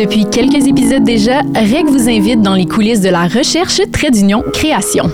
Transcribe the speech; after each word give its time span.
Depuis 0.00 0.24
quelques 0.24 0.66
épisodes 0.66 1.04
déjà, 1.04 1.40
REC 1.54 1.84
vous 1.84 2.08
invite 2.08 2.40
dans 2.40 2.54
les 2.54 2.64
coulisses 2.64 3.02
de 3.02 3.10
la 3.10 3.26
recherche 3.26 3.82
trait 3.92 4.10
d'union 4.10 4.42
création. 4.50 5.12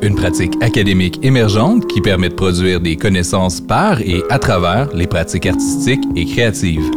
Une 0.00 0.14
pratique 0.14 0.52
académique 0.62 1.18
émergente 1.24 1.88
qui 1.88 2.00
permet 2.00 2.28
de 2.28 2.34
produire 2.34 2.78
des 2.78 2.94
connaissances 2.94 3.60
par 3.60 4.00
et 4.00 4.22
à 4.30 4.38
travers 4.38 4.94
les 4.94 5.08
pratiques 5.08 5.46
artistiques 5.46 6.04
et 6.14 6.24
créatives. 6.24 6.88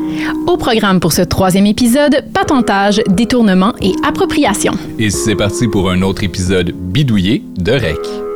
Au 0.46 0.56
programme 0.56 1.00
pour 1.00 1.14
ce 1.14 1.24
troisième 1.24 1.66
épisode, 1.66 2.26
patentage, 2.32 3.02
détournement 3.08 3.74
et 3.82 3.94
appropriation. 4.04 4.74
Et 5.00 5.10
c'est 5.10 5.36
parti 5.36 5.68
pour 5.68 5.90
un 5.90 6.04
autre 6.04 6.24
épisode 6.24 6.72
bidouillé 6.76 7.42
de 7.58 7.72
REC. 7.72 8.31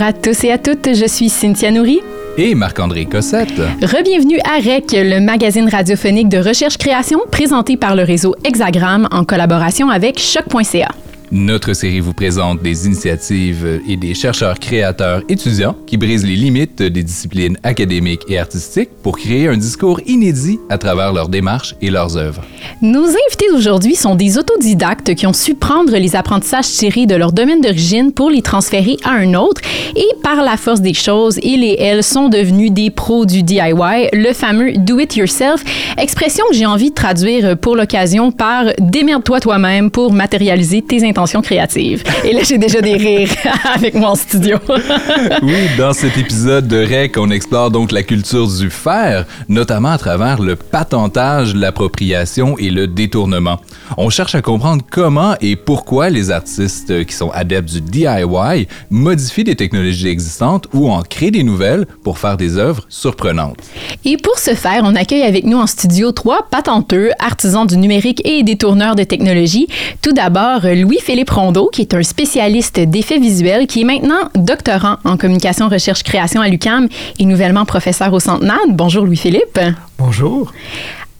Bonjour 0.00 0.16
à 0.16 0.18
tous 0.18 0.44
et 0.44 0.50
à 0.50 0.56
toutes, 0.56 0.94
je 0.94 1.06
suis 1.06 1.28
Cynthia 1.28 1.70
Nourri. 1.70 2.00
Et 2.38 2.54
Marc-André 2.54 3.04
Cossette. 3.04 3.60
Rebienvenue 3.82 4.38
à 4.44 4.56
REC, 4.56 4.92
le 4.92 5.20
magazine 5.20 5.68
radiophonique 5.68 6.30
de 6.30 6.38
recherche-création 6.38 7.20
présenté 7.30 7.76
par 7.76 7.94
le 7.94 8.02
réseau 8.02 8.34
Hexagram 8.42 9.08
en 9.10 9.24
collaboration 9.24 9.90
avec 9.90 10.18
Choc.ca. 10.18 10.88
Notre 11.30 11.74
série 11.74 12.00
vous 12.00 12.14
présente 12.14 12.62
des 12.62 12.86
initiatives 12.86 13.82
et 13.86 13.98
des 13.98 14.14
chercheurs 14.14 14.58
créateurs 14.58 15.22
étudiants 15.28 15.76
qui 15.86 15.98
brisent 15.98 16.24
les 16.24 16.36
limites 16.36 16.82
des 16.82 17.02
disciplines 17.02 17.58
académiques 17.62 18.22
et 18.26 18.38
artistiques 18.38 18.90
pour 19.02 19.18
créer 19.18 19.48
un 19.48 19.58
discours 19.58 20.00
inédit 20.06 20.58
à 20.70 20.78
travers 20.78 21.12
leurs 21.12 21.28
démarches 21.28 21.74
et 21.82 21.90
leurs 21.90 22.16
œuvres. 22.16 22.42
Nos 22.82 23.04
invités 23.04 23.44
d'aujourd'hui 23.52 23.94
sont 23.94 24.14
des 24.14 24.38
autodidactes 24.38 25.14
qui 25.14 25.26
ont 25.26 25.34
su 25.34 25.54
prendre 25.54 25.94
les 25.98 26.16
apprentissages 26.16 26.66
tirés 26.66 27.04
de 27.04 27.14
leur 27.14 27.30
domaine 27.30 27.60
d'origine 27.60 28.10
pour 28.10 28.30
les 28.30 28.40
transférer 28.40 28.96
à 29.04 29.10
un 29.10 29.34
autre 29.34 29.60
et 29.94 30.08
par 30.22 30.36
la 30.36 30.56
force 30.56 30.80
des 30.80 30.94
choses, 30.94 31.38
ils 31.42 31.62
et 31.62 31.78
elles 31.78 32.02
sont 32.02 32.30
devenus 32.30 32.72
des 32.72 32.88
pros 32.88 33.26
du 33.26 33.42
DIY, 33.42 34.08
le 34.14 34.32
fameux 34.32 34.72
do 34.78 34.98
it 34.98 35.14
yourself, 35.14 35.62
expression 35.98 36.42
que 36.50 36.56
j'ai 36.56 36.64
envie 36.64 36.88
de 36.88 36.94
traduire 36.94 37.58
pour 37.58 37.76
l'occasion 37.76 38.32
par 38.32 38.64
démerde-toi 38.78 39.40
toi-même 39.40 39.90
pour 39.90 40.14
matérialiser 40.14 40.80
tes 40.80 41.06
intentions 41.06 41.42
créatives. 41.42 42.02
Et 42.24 42.32
là, 42.32 42.40
j'ai 42.48 42.56
déjà 42.56 42.80
des 42.80 42.94
rires 42.94 43.28
avec 43.74 43.92
moi 43.92 44.12
en 44.12 44.14
studio. 44.14 44.56
oui, 45.42 45.68
dans 45.76 45.92
cet 45.92 46.16
épisode 46.16 46.66
de 46.66 46.78
REC, 46.78 47.18
on 47.18 47.30
explore 47.30 47.70
donc 47.70 47.92
la 47.92 48.02
culture 48.02 48.48
du 48.48 48.70
faire, 48.70 49.26
notamment 49.50 49.90
à 49.90 49.98
travers 49.98 50.40
le 50.40 50.56
patentage, 50.56 51.54
l'appropriation 51.54 52.56
et 52.56 52.69
le 52.70 52.86
détournement. 52.86 53.60
On 53.96 54.10
cherche 54.10 54.34
à 54.34 54.42
comprendre 54.42 54.82
comment 54.90 55.34
et 55.40 55.56
pourquoi 55.56 56.10
les 56.10 56.30
artistes 56.30 57.04
qui 57.04 57.14
sont 57.14 57.30
adeptes 57.30 57.70
du 57.70 57.80
DIY 57.80 58.66
modifient 58.90 59.44
des 59.44 59.56
technologies 59.56 60.08
existantes 60.08 60.66
ou 60.72 60.90
en 60.90 61.02
créent 61.02 61.30
des 61.30 61.42
nouvelles 61.42 61.86
pour 62.02 62.18
faire 62.18 62.36
des 62.36 62.58
œuvres 62.58 62.84
surprenantes. 62.88 63.56
Et 64.04 64.16
pour 64.16 64.38
ce 64.38 64.54
faire, 64.54 64.82
on 64.84 64.94
accueille 64.94 65.22
avec 65.22 65.44
nous 65.44 65.58
en 65.58 65.66
studio 65.66 66.12
trois 66.12 66.46
patenteux, 66.50 67.10
artisans 67.18 67.66
du 67.66 67.76
numérique 67.76 68.22
et 68.24 68.42
détourneurs 68.42 68.96
de 68.96 69.04
technologies. 69.04 69.68
Tout 70.02 70.12
d'abord, 70.12 70.60
Louis 70.62 70.98
Philippe 71.02 71.30
Rondeau, 71.30 71.68
qui 71.72 71.82
est 71.82 71.94
un 71.94 72.02
spécialiste 72.02 72.80
d'effets 72.80 73.18
visuels, 73.18 73.66
qui 73.66 73.82
est 73.82 73.84
maintenant 73.84 74.30
doctorant 74.34 74.96
en 75.04 75.16
communication, 75.16 75.68
recherche, 75.68 76.02
création 76.02 76.40
à 76.40 76.48
l'UCAM 76.48 76.88
et 77.18 77.24
nouvellement 77.24 77.64
professeur 77.64 78.12
au 78.12 78.20
Centre 78.20 78.44
NAD. 78.44 78.76
Bonjour 78.76 79.04
Louis-Philippe. 79.04 79.58
Bonjour. 79.98 80.52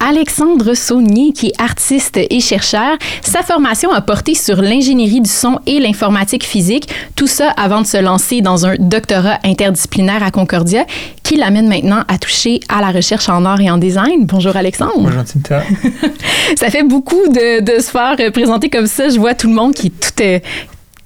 Alexandre 0.00 0.74
Saunier, 0.74 1.32
qui 1.32 1.48
est 1.48 1.60
artiste 1.60 2.18
et 2.18 2.40
chercheur. 2.40 2.96
Sa 3.22 3.42
formation 3.42 3.92
a 3.92 4.00
porté 4.00 4.34
sur 4.34 4.62
l'ingénierie 4.62 5.20
du 5.20 5.30
son 5.30 5.58
et 5.66 5.78
l'informatique 5.78 6.44
physique, 6.44 6.88
tout 7.16 7.26
ça 7.26 7.50
avant 7.50 7.82
de 7.82 7.86
se 7.86 7.98
lancer 7.98 8.40
dans 8.40 8.66
un 8.66 8.76
doctorat 8.78 9.38
interdisciplinaire 9.44 10.22
à 10.22 10.30
Concordia, 10.30 10.86
qui 11.22 11.36
l'amène 11.36 11.68
maintenant 11.68 12.02
à 12.08 12.18
toucher 12.18 12.60
à 12.68 12.80
la 12.80 12.90
recherche 12.90 13.28
en 13.28 13.44
art 13.44 13.60
et 13.60 13.70
en 13.70 13.78
design. 13.78 14.24
Bonjour 14.24 14.56
Alexandre. 14.56 14.94
Bonjour 14.96 15.22
Cynthia. 15.26 15.62
ça 16.56 16.70
fait 16.70 16.82
beaucoup 16.82 17.28
de, 17.28 17.60
de, 17.60 17.80
se 17.80 17.90
faire 17.90 18.16
présenter 18.32 18.70
comme 18.70 18.86
ça. 18.86 19.10
Je 19.10 19.18
vois 19.18 19.34
tout 19.34 19.48
le 19.48 19.54
monde 19.54 19.74
qui 19.74 19.90
tout 19.90 20.22
est 20.22 20.42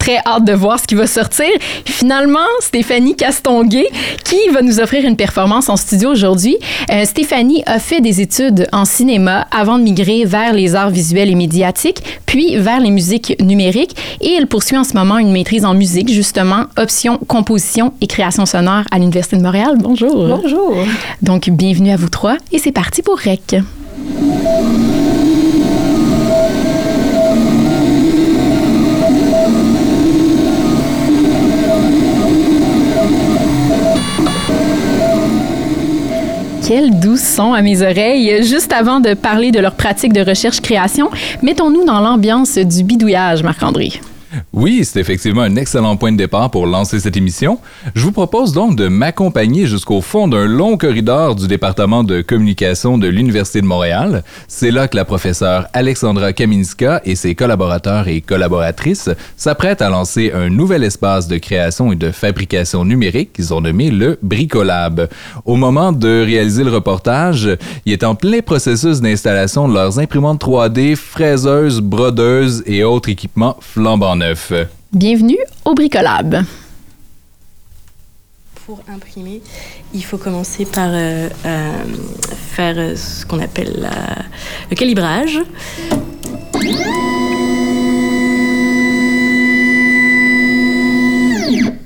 très 0.05 0.19
hâte 0.27 0.45
de 0.45 0.53
voir 0.53 0.79
ce 0.79 0.85
qui 0.85 0.95
va 0.97 1.07
sortir. 1.07 1.47
Finalement, 1.87 2.47
Stéphanie 2.61 3.17
Castonguay, 3.17 3.87
qui 4.23 4.37
va 4.53 4.61
nous 4.61 4.79
offrir 4.79 5.07
une 5.07 5.17
performance 5.17 5.71
en 5.71 5.77
studio 5.77 6.11
aujourd'hui. 6.11 6.59
Euh, 6.93 7.07
Stéphanie 7.07 7.63
a 7.65 7.79
fait 7.79 8.03
des 8.03 8.21
études 8.21 8.69
en 8.73 8.85
cinéma 8.85 9.47
avant 9.51 9.79
de 9.79 9.83
migrer 9.83 10.27
vers 10.27 10.53
les 10.53 10.75
arts 10.75 10.91
visuels 10.91 11.31
et 11.31 11.35
médiatiques, 11.35 12.03
puis 12.27 12.59
vers 12.59 12.81
les 12.81 12.91
musiques 12.91 13.35
numériques. 13.41 13.97
Et 14.21 14.35
elle 14.35 14.47
poursuit 14.47 14.77
en 14.77 14.85
ce 14.85 14.93
moment 14.93 15.17
une 15.17 15.33
maîtrise 15.33 15.65
en 15.65 15.73
musique, 15.73 16.13
justement, 16.13 16.65
option 16.77 17.17
composition 17.17 17.95
et 18.03 18.07
création 18.07 18.45
sonore 18.45 18.83
à 18.91 18.99
l'Université 18.99 19.39
de 19.39 19.43
Montréal. 19.43 19.77
Bonjour. 19.79 20.27
Bonjour. 20.29 20.77
Donc, 21.23 21.49
bienvenue 21.49 21.93
à 21.93 21.97
vous 21.97 22.11
trois 22.11 22.37
et 22.53 22.59
c'est 22.59 22.73
parti 22.73 23.01
pour 23.01 23.19
REC. 23.19 23.63
Quel 36.77 36.99
doux 36.99 37.17
son 37.17 37.53
à 37.53 37.63
mes 37.63 37.83
oreilles. 37.83 38.43
Juste 38.43 38.73
avant 38.73 38.99
de 38.99 39.15
parler 39.15 39.53
de 39.53 39.61
leur 39.61 39.77
pratique 39.77 40.13
de 40.13 40.21
recherche-création, 40.21 41.09
mettons-nous 41.41 41.85
dans 41.85 42.01
l'ambiance 42.01 42.59
du 42.59 42.83
bidouillage, 42.83 43.45
Marc-André. 43.45 43.93
Oui, 44.53 44.85
c'est 44.85 45.01
effectivement 45.01 45.43
un 45.43 45.57
excellent 45.57 45.97
point 45.97 46.13
de 46.13 46.17
départ 46.17 46.51
pour 46.51 46.67
lancer 46.67 47.01
cette 47.01 47.17
émission. 47.17 47.59
Je 47.95 48.03
vous 48.03 48.13
propose 48.13 48.53
donc 48.53 48.77
de 48.77 48.89
m'accompagner 48.89 49.67
jusqu'au 49.67 50.01
fond 50.01 50.29
d'un 50.29 50.47
long 50.47 50.77
corridor 50.77 51.35
du 51.35 51.47
département 51.47 52.05
de 52.05 52.23
communication 52.23 52.99
de 52.99 53.09
l'Université 53.09 53.61
de 53.61 53.67
Montréal. 53.67 54.25
C'est 54.49 54.71
là 54.71 54.89
que 54.89 54.97
la 54.97 55.05
professeure 55.05 55.67
Alexandra 55.73 56.33
Kaminska 56.33 57.03
et 57.05 57.17
ses 57.17 57.35
collaborateurs 57.35 58.09
et 58.09 58.21
collaboratrices 58.21 59.11
s'apprêtent 59.37 59.83
à 59.83 59.91
lancer 59.91 60.33
un 60.35 60.49
nouvel 60.49 60.85
espace 60.85 61.29
de 61.29 61.39
création 61.39 61.93
et 61.93 61.97
de 61.97 62.11
fabrication 62.11 62.85
numérique 62.85 63.33
qu'ils 63.33 63.53
ont 63.53 63.61
nommé 63.61 63.91
le 63.91 64.19
Bricolab. 64.23 65.09
Au 65.45 65.57
moment 65.57 65.93
de 65.93 66.25
réaliser 66.25 66.65
le 66.65 66.71
reportage, 66.71 67.51
il 67.85 67.93
est 67.93 68.05
en 68.05 68.15
plein 68.15 68.41
processus 68.41 69.01
d'installation 69.01 69.69
de 69.69 69.75
leurs 69.75 69.99
imprimantes 69.99 70.43
3D, 70.43 70.97
fraiseuses, 70.97 71.81
brodeuses 71.81 72.63
et 72.67 72.85
autres 72.85 73.09
équipements 73.09 73.57
flambant. 73.61 74.15
Bienvenue 74.93 75.39
au 75.67 75.75
Bricolab. 75.75 76.45
Pour 78.65 78.81
imprimer, 78.89 79.43
il 79.93 80.03
faut 80.03 80.17
commencer 80.17 80.65
par 80.65 80.89
euh, 80.93 81.29
euh, 81.45 81.73
faire 82.55 82.97
ce 82.97 83.27
qu'on 83.27 83.41
appelle 83.41 83.75
la, 83.77 83.91
le 84.71 84.77
calibrage. 84.77 85.39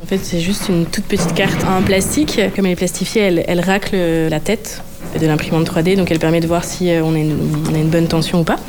En 0.00 0.06
fait, 0.06 0.18
c'est 0.22 0.40
juste 0.40 0.68
une 0.68 0.86
toute 0.86 1.04
petite 1.04 1.34
carte 1.34 1.64
en 1.64 1.82
plastique. 1.82 2.40
Comme 2.54 2.66
elle 2.66 2.72
est 2.72 2.76
plastifiée, 2.76 3.22
elle, 3.22 3.44
elle 3.48 3.60
racle 3.60 3.96
la 3.96 4.38
tête 4.38 4.82
de 5.20 5.26
l'imprimante 5.26 5.68
3D, 5.68 5.96
donc 5.96 6.10
elle 6.10 6.20
permet 6.20 6.40
de 6.40 6.46
voir 6.46 6.64
si 6.64 6.90
on 7.02 7.14
a, 7.14 7.18
une, 7.18 7.64
on 7.68 7.74
a 7.74 7.78
une 7.78 7.90
bonne 7.90 8.06
tension 8.06 8.40
ou 8.40 8.44
pas, 8.44 8.60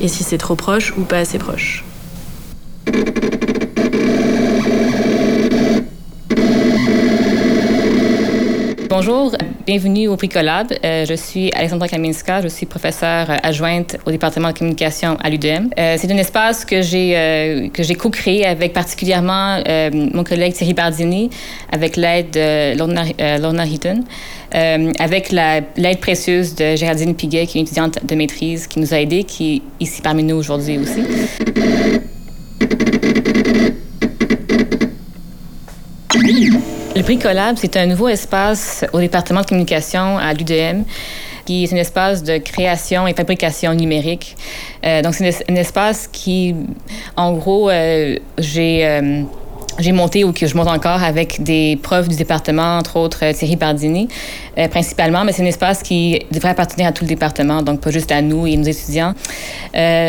et 0.00 0.08
si 0.08 0.22
c'est 0.22 0.38
trop 0.38 0.54
proche 0.54 0.94
ou 0.96 1.02
pas 1.02 1.18
assez 1.18 1.38
proche. 1.38 1.83
Bonjour, 9.04 9.36
bienvenue 9.66 10.08
au 10.08 10.16
Bricolab. 10.16 10.72
Euh, 10.82 11.04
je 11.04 11.12
suis 11.12 11.52
Alexandra 11.52 11.88
Kaminska, 11.88 12.40
je 12.40 12.48
suis 12.48 12.64
professeure 12.64 13.26
adjointe 13.42 13.98
au 14.06 14.10
département 14.10 14.50
de 14.50 14.56
communication 14.56 15.18
à 15.22 15.28
l'UDM. 15.28 15.68
Euh, 15.78 15.96
c'est 15.98 16.10
un 16.10 16.16
espace 16.16 16.64
que 16.64 16.80
j'ai 16.80 17.12
euh, 17.14 17.68
que 17.68 17.82
j'ai 17.82 17.96
co-créé 17.96 18.46
avec 18.46 18.72
particulièrement 18.72 19.62
mon 19.92 20.24
collègue 20.24 20.54
Thierry 20.54 20.72
Bardini, 20.72 21.28
avec 21.70 21.96
l'aide 21.96 22.30
de 22.30 22.78
Lorna, 22.78 23.66
Heaton, 23.66 24.04
avec 24.98 25.32
l'aide 25.32 26.00
précieuse 26.00 26.54
de 26.54 26.74
Géraldine 26.74 27.14
Piguet, 27.14 27.46
qui 27.46 27.58
est 27.58 27.60
une 27.60 27.66
étudiante 27.66 27.98
de 28.02 28.14
maîtrise 28.14 28.66
qui 28.66 28.78
nous 28.78 28.94
a 28.94 29.00
aidés, 29.00 29.24
qui 29.24 29.56
est 29.56 29.84
ici 29.84 30.00
parmi 30.00 30.22
nous 30.22 30.36
aujourd'hui 30.36 30.78
aussi. 30.78 31.02
Bricolab, 37.04 37.56
c'est 37.58 37.76
un 37.76 37.84
nouveau 37.84 38.08
espace 38.08 38.82
au 38.94 38.98
département 38.98 39.42
de 39.42 39.46
communication 39.46 40.16
à 40.16 40.32
l'UDM 40.32 40.84
qui 41.44 41.64
est 41.64 41.72
un 41.74 41.76
espace 41.76 42.22
de 42.22 42.38
création 42.38 43.06
et 43.06 43.12
fabrication 43.12 43.74
numérique. 43.74 44.36
Euh, 44.86 45.02
donc, 45.02 45.14
c'est 45.14 45.44
un, 45.50 45.54
espace 45.56 46.08
qui, 46.10 46.54
en 47.16 47.34
gros, 47.34 47.68
euh, 47.68 48.16
j'ai... 48.38 48.86
Euh, 48.86 49.22
j'ai 49.80 49.90
monté 49.90 50.22
ou 50.22 50.32
que 50.32 50.46
je 50.46 50.56
monte 50.56 50.68
encore 50.68 51.02
avec 51.02 51.42
des 51.42 51.76
profs 51.82 52.06
du 52.06 52.14
département, 52.14 52.78
entre 52.78 52.96
autres 52.96 53.32
Thierry 53.32 53.56
Bardini, 53.56 54.06
principalement, 54.70 55.24
mais 55.24 55.32
c'est 55.32 55.42
un 55.42 55.46
espace 55.46 55.82
qui 55.82 56.20
devrait 56.30 56.50
appartenir 56.50 56.86
à 56.86 56.92
tout 56.92 57.02
le 57.02 57.08
département, 57.08 57.60
donc 57.60 57.80
pas 57.80 57.90
juste 57.90 58.12
à 58.12 58.22
nous 58.22 58.46
et 58.46 58.56
nos 58.56 58.62
étudiants. 58.62 59.14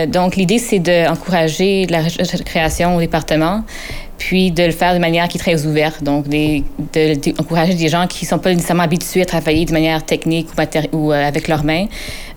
donc 0.08 0.36
l'idée, 0.36 0.60
c'est 0.60 0.78
d'encourager 0.78 1.88
la 1.88 2.04
création 2.46 2.96
au 2.96 3.00
département, 3.00 3.64
puis 4.18 4.52
de 4.52 4.64
le 4.64 4.72
faire 4.72 4.94
de 4.94 5.00
manière 5.00 5.28
qui 5.28 5.38
est 5.38 5.42
très 5.42 5.66
ouverte, 5.66 6.04
donc 6.04 6.26
d'encourager 6.28 7.74
des 7.74 7.90
gens 7.90 8.08
qui 8.08 8.26
ne 8.26 8.30
sont 8.30 8.40
pas 8.40 8.54
nécessairement 8.54 8.84
habitués 8.84 9.22
à 9.22 9.26
travailler 9.26 9.66
de 9.66 9.74
manière 9.74 10.06
technique 10.06 10.48
ou, 10.92 11.12
euh, 11.12 11.28
avec 11.28 11.48
leurs 11.48 11.64
mains, 11.64 11.86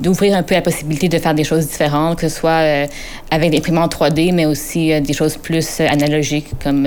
d'ouvrir 0.00 0.36
un 0.36 0.42
peu 0.42 0.54
la 0.54 0.62
possibilité 0.62 1.08
de 1.08 1.19
faire 1.19 1.34
des 1.34 1.44
choses 1.44 1.66
différentes, 1.66 2.19
que 2.19 2.28
ce 2.28 2.36
soit 2.36 2.50
euh, 2.50 2.86
avec 3.30 3.52
l'imprimante 3.52 3.94
3D, 3.94 4.32
mais 4.32 4.46
aussi 4.46 4.92
euh, 4.92 5.00
des 5.00 5.12
choses 5.12 5.36
plus 5.36 5.80
analogiques 5.80 6.48
comme, 6.62 6.86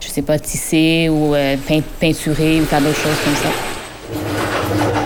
je 0.00 0.08
sais 0.08 0.22
pas, 0.22 0.38
tisser 0.38 1.08
ou 1.08 1.34
peinturer 2.00 2.60
ou 2.60 2.64
faire 2.64 2.80
d'autres 2.80 2.96
choses 2.96 3.18
comme 3.24 3.34
ça. 3.34 5.01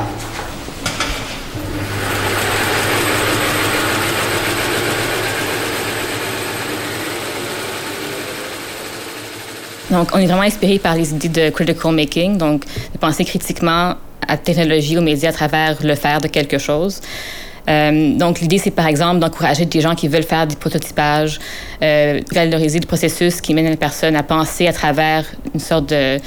Donc, 9.97 10.11
on 10.13 10.19
est 10.19 10.27
vraiment 10.27 10.43
inspiré 10.43 10.79
par 10.79 10.95
les 10.95 11.11
idées 11.11 11.29
de 11.29 11.49
critical 11.51 11.93
making, 11.93 12.37
donc 12.37 12.65
de 12.93 12.99
penser 12.99 13.25
critiquement 13.25 13.95
à 14.29 14.33
la 14.33 14.37
technologie, 14.37 14.99
aux 14.99 15.03
médias 15.03 15.31
à 15.31 15.33
travers 15.33 15.79
le 15.83 15.95
faire 15.95 16.21
de 16.21 16.29
quelque 16.29 16.59
chose. 16.59 17.01
Euh, 17.71 18.15
donc, 18.15 18.41
l'idée, 18.41 18.59
c'est 18.59 18.71
par 18.71 18.87
exemple 18.89 19.21
d'encourager 19.21 19.65
des 19.65 19.81
gens 19.81 19.95
qui 19.95 20.09
veulent 20.09 20.23
faire 20.23 20.47
du 20.47 20.55
prototypage, 20.57 21.41
euh, 21.83 22.21
valoriser 22.31 22.79
le 22.79 22.87
processus 22.87 23.41
qui 23.41 23.55
mène 23.55 23.71
la 23.71 23.77
personne 23.77 24.17
à 24.17 24.23
penser 24.23 24.67
à 24.69 24.73
travers 24.75 25.25
une 25.55 25.61
sorte 25.61 25.89
de, 25.89 26.19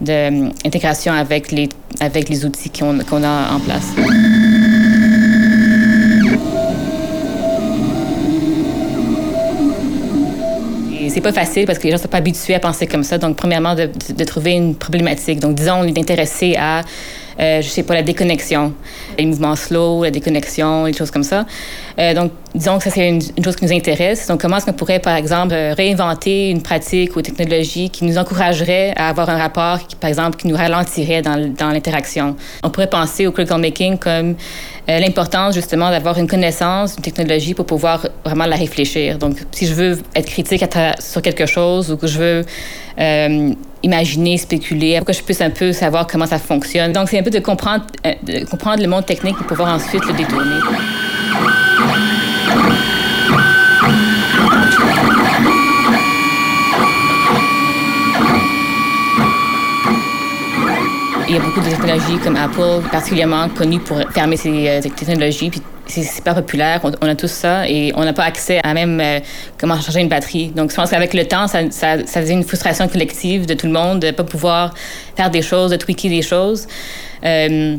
d'intégration 0.00 1.12
avec 1.12 1.52
les, 1.52 1.68
avec 2.00 2.28
les 2.28 2.44
outils 2.44 2.70
qu'on, 2.70 2.98
qu'on 3.08 3.22
a 3.22 3.52
en 3.52 3.60
place. 3.60 3.86
C'est 11.12 11.20
pas 11.20 11.32
facile 11.32 11.66
parce 11.66 11.78
que 11.78 11.84
les 11.84 11.90
gens 11.90 11.98
sont 11.98 12.08
pas 12.08 12.18
habitués 12.18 12.54
à 12.54 12.60
penser 12.60 12.86
comme 12.86 13.04
ça. 13.04 13.18
Donc, 13.18 13.36
premièrement, 13.36 13.74
de, 13.74 14.24
trouver 14.24 14.52
une 14.52 14.74
problématique. 14.74 15.40
Donc, 15.40 15.54
disons, 15.54 15.82
intéressé 15.82 16.56
à 16.58 16.82
je 17.42 17.68
sais 17.68 17.82
pas, 17.82 17.94
la 17.94 18.02
déconnexion, 18.02 18.72
les 19.18 19.26
mouvements 19.26 19.56
slow, 19.56 20.04
la 20.04 20.10
déconnexion, 20.10 20.84
les 20.84 20.92
choses 20.92 21.10
comme 21.10 21.24
ça. 21.24 21.44
Euh, 21.98 22.14
donc, 22.14 22.32
disons 22.54 22.78
que 22.78 22.84
ça, 22.84 22.90
c'est 22.90 23.08
une, 23.08 23.20
chose 23.44 23.56
qui 23.56 23.64
nous 23.64 23.72
intéresse. 23.72 24.28
Donc, 24.28 24.40
comment 24.40 24.58
est-ce 24.58 24.66
qu'on 24.66 24.72
pourrait, 24.72 25.00
par 25.00 25.16
exemple, 25.16 25.52
euh, 25.52 25.74
réinventer 25.74 26.50
une 26.50 26.62
pratique 26.62 27.16
ou 27.16 27.22
technologie 27.22 27.90
qui 27.90 28.04
nous 28.04 28.16
encouragerait 28.16 28.92
à 28.96 29.08
avoir 29.08 29.28
un 29.28 29.38
rapport, 29.38 29.78
par 30.00 30.08
exemple, 30.08 30.36
qui 30.36 30.46
nous 30.46 30.56
ralentirait 30.56 31.22
dans, 31.22 31.52
dans 31.52 31.70
l'interaction? 31.70 32.36
On 32.62 32.70
pourrait 32.70 32.90
penser 32.90 33.26
au 33.26 33.32
critical 33.32 33.60
making 33.60 33.98
comme 33.98 34.36
l'importance, 34.88 35.54
justement, 35.54 35.90
d'avoir 35.90 36.18
une 36.18 36.26
connaissance 36.26 36.94
d'une 36.96 37.04
technologie 37.04 37.54
pour 37.54 37.66
pouvoir 37.66 38.06
vraiment 38.24 38.46
la 38.46 38.56
réfléchir. 38.56 39.16
Donc, 39.16 39.36
si 39.52 39.66
je 39.66 39.74
veux 39.74 39.98
être 40.14 40.26
critique 40.26 40.64
sur 40.98 41.22
quelque 41.22 41.46
chose 41.46 41.90
ou 41.92 41.96
que 41.96 42.06
je 42.06 42.18
veux 42.18 42.44
imaginer, 43.82 44.38
spéculer, 44.38 44.98
pour 44.98 45.06
que 45.06 45.12
je 45.12 45.22
puisse 45.22 45.40
un 45.40 45.50
peu 45.50 45.72
savoir 45.72 46.06
comment 46.06 46.26
ça 46.26 46.38
fonctionne. 46.38 46.92
Donc, 46.92 47.08
c'est 47.08 47.18
un 47.18 47.22
peu 47.22 47.30
de 47.30 47.40
comprendre, 47.40 47.84
euh, 48.06 48.44
comprendre 48.50 48.82
le 48.82 48.88
monde 48.88 49.06
technique 49.06 49.36
pour 49.36 49.46
pouvoir 49.46 49.74
ensuite 49.74 50.04
le 50.06 50.12
détourner. 50.12 50.60
Il 61.32 61.36
y 61.36 61.38
a 61.38 61.44
beaucoup 61.44 61.60
de 61.60 61.70
technologies 61.70 62.18
comme 62.22 62.36
Apple, 62.36 62.86
particulièrement 62.90 63.48
connues 63.48 63.80
pour 63.80 63.96
fermer 64.12 64.36
ces 64.36 64.68
euh, 64.68 64.82
technologies, 64.82 65.48
puis 65.48 65.62
c'est 65.86 66.02
super 66.02 66.34
populaire, 66.34 66.82
on, 66.84 67.08
a 67.08 67.14
tous 67.14 67.30
ça 67.30 67.66
et 67.66 67.90
on 67.96 68.04
n'a 68.04 68.12
pas 68.12 68.24
accès 68.24 68.60
à 68.62 68.74
même 68.74 69.00
euh, 69.00 69.18
comment 69.58 69.80
charger 69.80 70.00
une 70.00 70.10
batterie. 70.10 70.48
Donc, 70.48 70.72
je 70.72 70.76
pense 70.76 70.90
qu'avec 70.90 71.14
le 71.14 71.26
temps, 71.26 71.46
ça, 71.46 71.70
ça, 71.70 71.96
faisait 72.04 72.34
une 72.34 72.44
frustration 72.44 72.86
collective 72.86 73.46
de 73.46 73.54
tout 73.54 73.64
le 73.64 73.72
monde 73.72 74.00
de 74.00 74.08
ne 74.08 74.12
pas 74.12 74.24
pouvoir 74.24 74.74
faire 75.16 75.30
des 75.30 75.40
choses, 75.40 75.70
de 75.70 75.76
tweaker 75.76 76.10
des 76.10 76.20
choses. 76.20 76.68
Euh, 77.24 77.78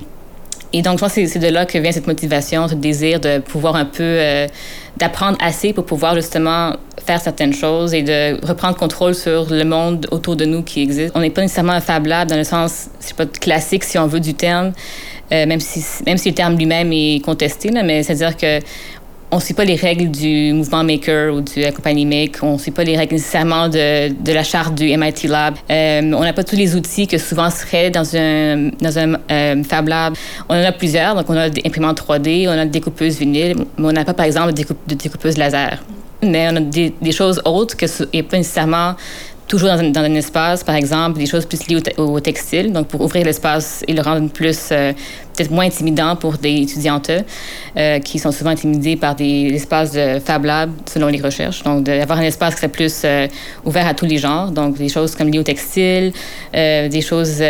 et 0.75 0.81
donc, 0.81 0.97
je 0.97 1.03
pense 1.03 1.13
que 1.13 1.25
c'est 1.27 1.39
de 1.39 1.47
là 1.47 1.67
que 1.67 1.77
vient 1.77 1.91
cette 1.91 2.07
motivation, 2.07 2.67
ce 2.67 2.73
désir 2.73 3.19
de 3.19 3.37
pouvoir 3.37 3.75
un 3.75 3.85
peu, 3.85 4.01
euh, 4.01 4.47
d'apprendre 4.97 5.37
assez 5.39 5.71
pour 5.71 5.85
pouvoir 5.85 6.15
justement 6.15 6.75
faire 7.05 7.21
certaines 7.21 7.53
choses 7.53 7.93
et 7.93 8.01
de 8.01 8.43
reprendre 8.45 8.75
contrôle 8.75 9.13
sur 9.13 9.51
le 9.51 9.63
monde 9.65 10.07
autour 10.09 10.35
de 10.35 10.45
nous 10.45 10.63
qui 10.63 10.81
existe. 10.81 11.11
On 11.15 11.19
n'est 11.19 11.29
pas 11.29 11.41
nécessairement 11.41 11.73
un 11.73 11.81
Fab 11.81 12.07
Lab 12.07 12.27
dans 12.27 12.37
le 12.37 12.43
sens, 12.43 12.87
c'est 12.99 13.15
pas 13.15 13.27
classique 13.27 13.83
si 13.83 13.99
on 13.99 14.07
veut 14.07 14.19
du 14.19 14.33
terme, 14.33 14.73
euh, 15.31 15.45
même, 15.45 15.59
si, 15.59 15.83
même 16.07 16.17
si 16.17 16.29
le 16.29 16.35
terme 16.35 16.57
lui-même 16.57 16.91
est 16.91 17.23
contesté, 17.23 17.69
là, 17.69 17.83
mais 17.83 18.01
c'est-à-dire 18.01 18.35
que 18.35 18.59
on 19.33 19.38
ne 19.38 19.41
suit 19.41 19.56
pas 19.56 19.65
les 19.65 19.75
règles 19.75 20.12
du 20.12 20.53
mouvement 20.53 20.83
Maker 20.83 21.33
ou 21.33 21.41
de 21.41 21.62
la 21.62 21.71
compagnie 21.71 22.06
Make. 22.06 22.38
On 22.44 22.53
ne 22.53 22.57
suit 22.59 22.69
pas 22.69 22.83
les 22.83 22.95
règles 22.95 23.13
nécessairement 23.13 23.68
de, 23.68 24.13
de 24.13 24.31
la 24.31 24.44
charte 24.44 24.75
du 24.75 24.95
MIT 24.95 25.27
Lab. 25.27 25.56
Euh, 25.71 26.01
on 26.13 26.21
n'a 26.21 26.33
pas 26.33 26.44
tous 26.44 26.56
les 26.56 26.75
outils 26.75 27.07
que 27.07 27.18
souvent 27.18 27.50
seraient 27.50 27.89
dans 27.89 28.15
un, 28.15 28.69
dans 28.80 29.00
un 29.00 29.15
euh, 29.31 29.63
Fab 29.63 29.88
Lab. 29.88 30.13
On 30.50 30.53
en 30.53 30.63
a 30.63 30.71
plusieurs. 30.71 31.15
Donc, 31.15 31.31
on 31.31 31.35
a 31.35 31.50
des 31.50 31.63
imprimantes 31.65 32.00
3D, 32.00 32.47
on 32.47 32.51
a 32.51 32.65
des 32.65 32.80
découpeuses 32.80 33.18
vinyle, 33.18 33.56
mais 33.80 33.88
on 33.88 33.91
n'a 33.91 34.06
pas, 34.06 34.13
par 34.13 34.27
exemple, 34.27 34.53
de, 34.53 34.94
découpeuses 34.94 35.39
laser. 35.39 35.83
Mais 36.21 36.50
on 36.51 36.57
a 36.57 36.59
des, 36.59 37.12
choses 37.12 37.41
autres 37.44 37.75
que 37.75 37.88
et 38.13 38.21
pas 38.21 38.38
nécessairement 38.38 38.94
toujours 39.48 39.69
dans 39.69 40.01
un, 40.01 40.16
espace, 40.16 40.63
par 40.63 40.75
exemple, 40.75 41.19
des 41.19 41.25
choses 41.25 41.45
plus 41.45 41.68
liées 41.68 41.81
au, 41.98 42.19
textile, 42.19 42.72
donc 42.72 42.88
pour 42.88 43.01
ouvrir 43.01 43.25
l'espace 43.25 43.84
et 43.88 43.94
le 43.94 44.01
rendre 44.01 44.30
plus, 44.30 44.69
euh, 44.72 44.94
peut-être 45.36 45.51
moins 45.51 45.66
intimidant 45.66 46.16
pour 46.16 46.38
des 46.38 46.62
étudiantes 46.62 47.12
euh, 47.78 48.00
qui 48.00 48.19
sont 48.19 48.31
souvent 48.31 48.51
intimidées 48.51 48.95
par 48.95 49.16
des 49.16 49.51
espaces 49.54 49.92
de 49.92 50.19
Fab 50.19 50.45
Lab, 50.45 50.72
selon 50.86 51.07
les 51.07 51.22
recherches. 51.22 51.64
Donc, 51.64 51.83
d'avoir 51.83 52.19
un 52.19 52.23
espace 52.23 52.56
qui 52.56 52.62
serait 52.62 52.71
plus 52.71 53.02
euh, 53.04 53.28
ouvert 53.66 53.88
à 53.88 53.94
tous 53.94 54.06
les 54.06 54.18
genres, 54.18 54.52
donc 54.52 54.78
des 54.78 54.90
choses 54.90 55.16
comme 55.16 55.30
liées 55.30 55.40
au 55.40 55.44
textile, 55.44 56.14
des 56.54 57.02
choses 57.02 57.44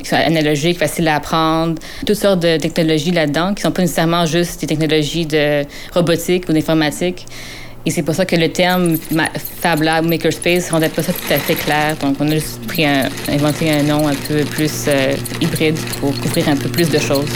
qui 0.00 0.08
sont 0.08 0.16
analogiques, 0.16 0.78
faciles 0.78 1.08
à 1.08 1.16
apprendre, 1.16 1.74
toutes 2.06 2.16
sortes 2.16 2.40
de 2.40 2.56
technologies 2.56 3.10
là-dedans 3.10 3.54
qui 3.54 3.62
sont 3.62 3.70
pas 3.70 3.82
nécessairement 3.82 4.26
juste 4.26 4.60
des 4.60 4.66
technologies 4.66 5.26
de 5.26 5.64
robotique 5.94 6.48
ou 6.48 6.52
d'informatique. 6.52 7.26
Et 7.84 7.90
c'est 7.90 8.02
pour 8.02 8.14
ça 8.14 8.24
que 8.24 8.36
le 8.36 8.48
terme 8.48 8.96
Fab 9.60 9.82
Lab 9.82 10.06
Makerspace 10.06 10.70
rendait 10.70 10.88
pas 10.88 11.02
ça 11.02 11.12
tout 11.12 11.32
à 11.32 11.38
fait 11.38 11.54
clair. 11.54 11.96
Donc, 11.96 12.16
on 12.20 12.28
a 12.28 12.34
juste 12.34 12.64
pris 12.66 12.84
un, 12.84 13.08
inventé 13.28 13.70
un 13.70 13.82
nom 13.82 14.06
un 14.06 14.14
peu 14.14 14.44
plus 14.44 14.84
euh, 14.86 15.14
hybride 15.40 15.76
pour 16.00 16.14
couvrir 16.20 16.48
un 16.48 16.56
peu 16.56 16.68
plus 16.68 16.88
de 16.88 16.98
choses. 16.98 17.30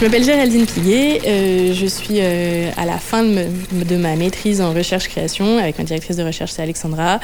Je 0.00 0.06
m'appelle 0.06 0.24
Géraldine 0.24 0.64
Piguet, 0.64 1.20
euh, 1.26 1.74
je 1.74 1.84
suis 1.84 2.20
euh, 2.20 2.70
à 2.78 2.86
la 2.86 2.96
fin 2.96 3.22
de, 3.22 3.96
ma 3.96 4.16
maîtrise 4.16 4.62
en 4.62 4.72
recherche-création 4.72 5.58
avec 5.58 5.76
ma 5.76 5.84
directrice 5.84 6.16
de 6.16 6.22
recherche, 6.22 6.52
c'est 6.52 6.62
Alexandra. 6.62 7.20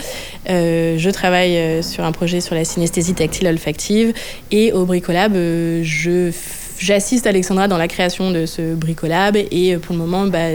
Euh, 0.50 0.98
je 0.98 1.08
travaille 1.08 1.82
sur 1.82 2.04
un 2.04 2.12
projet 2.12 2.42
sur 2.42 2.54
la 2.54 2.66
synesthésie 2.66 3.14
tactile 3.14 3.46
olfactive 3.46 4.12
et 4.50 4.74
au 4.74 4.84
Bricolab, 4.84 5.32
je 5.32 6.30
j'assiste 6.78 7.26
Alexandra 7.26 7.66
dans 7.66 7.78
la 7.78 7.88
création 7.88 8.30
de 8.30 8.44
ce 8.44 8.74
bricolab 8.74 9.38
et 9.38 9.78
pour 9.78 9.94
le 9.94 9.98
moment, 9.98 10.26
bah, 10.26 10.50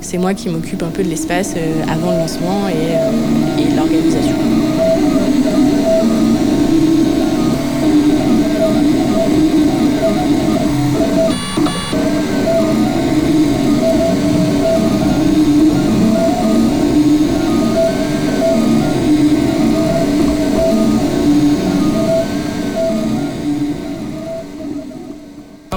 c'est 0.00 0.16
moi 0.16 0.32
qui 0.32 0.48
m'occupe 0.48 0.82
un 0.82 0.88
peu 0.88 1.02
de 1.02 1.10
l'espace 1.10 1.56
avant 1.86 2.12
le 2.12 2.16
lancement 2.16 2.68
et, 2.70 3.62
et 3.62 3.76
l'organisation. 3.76 4.59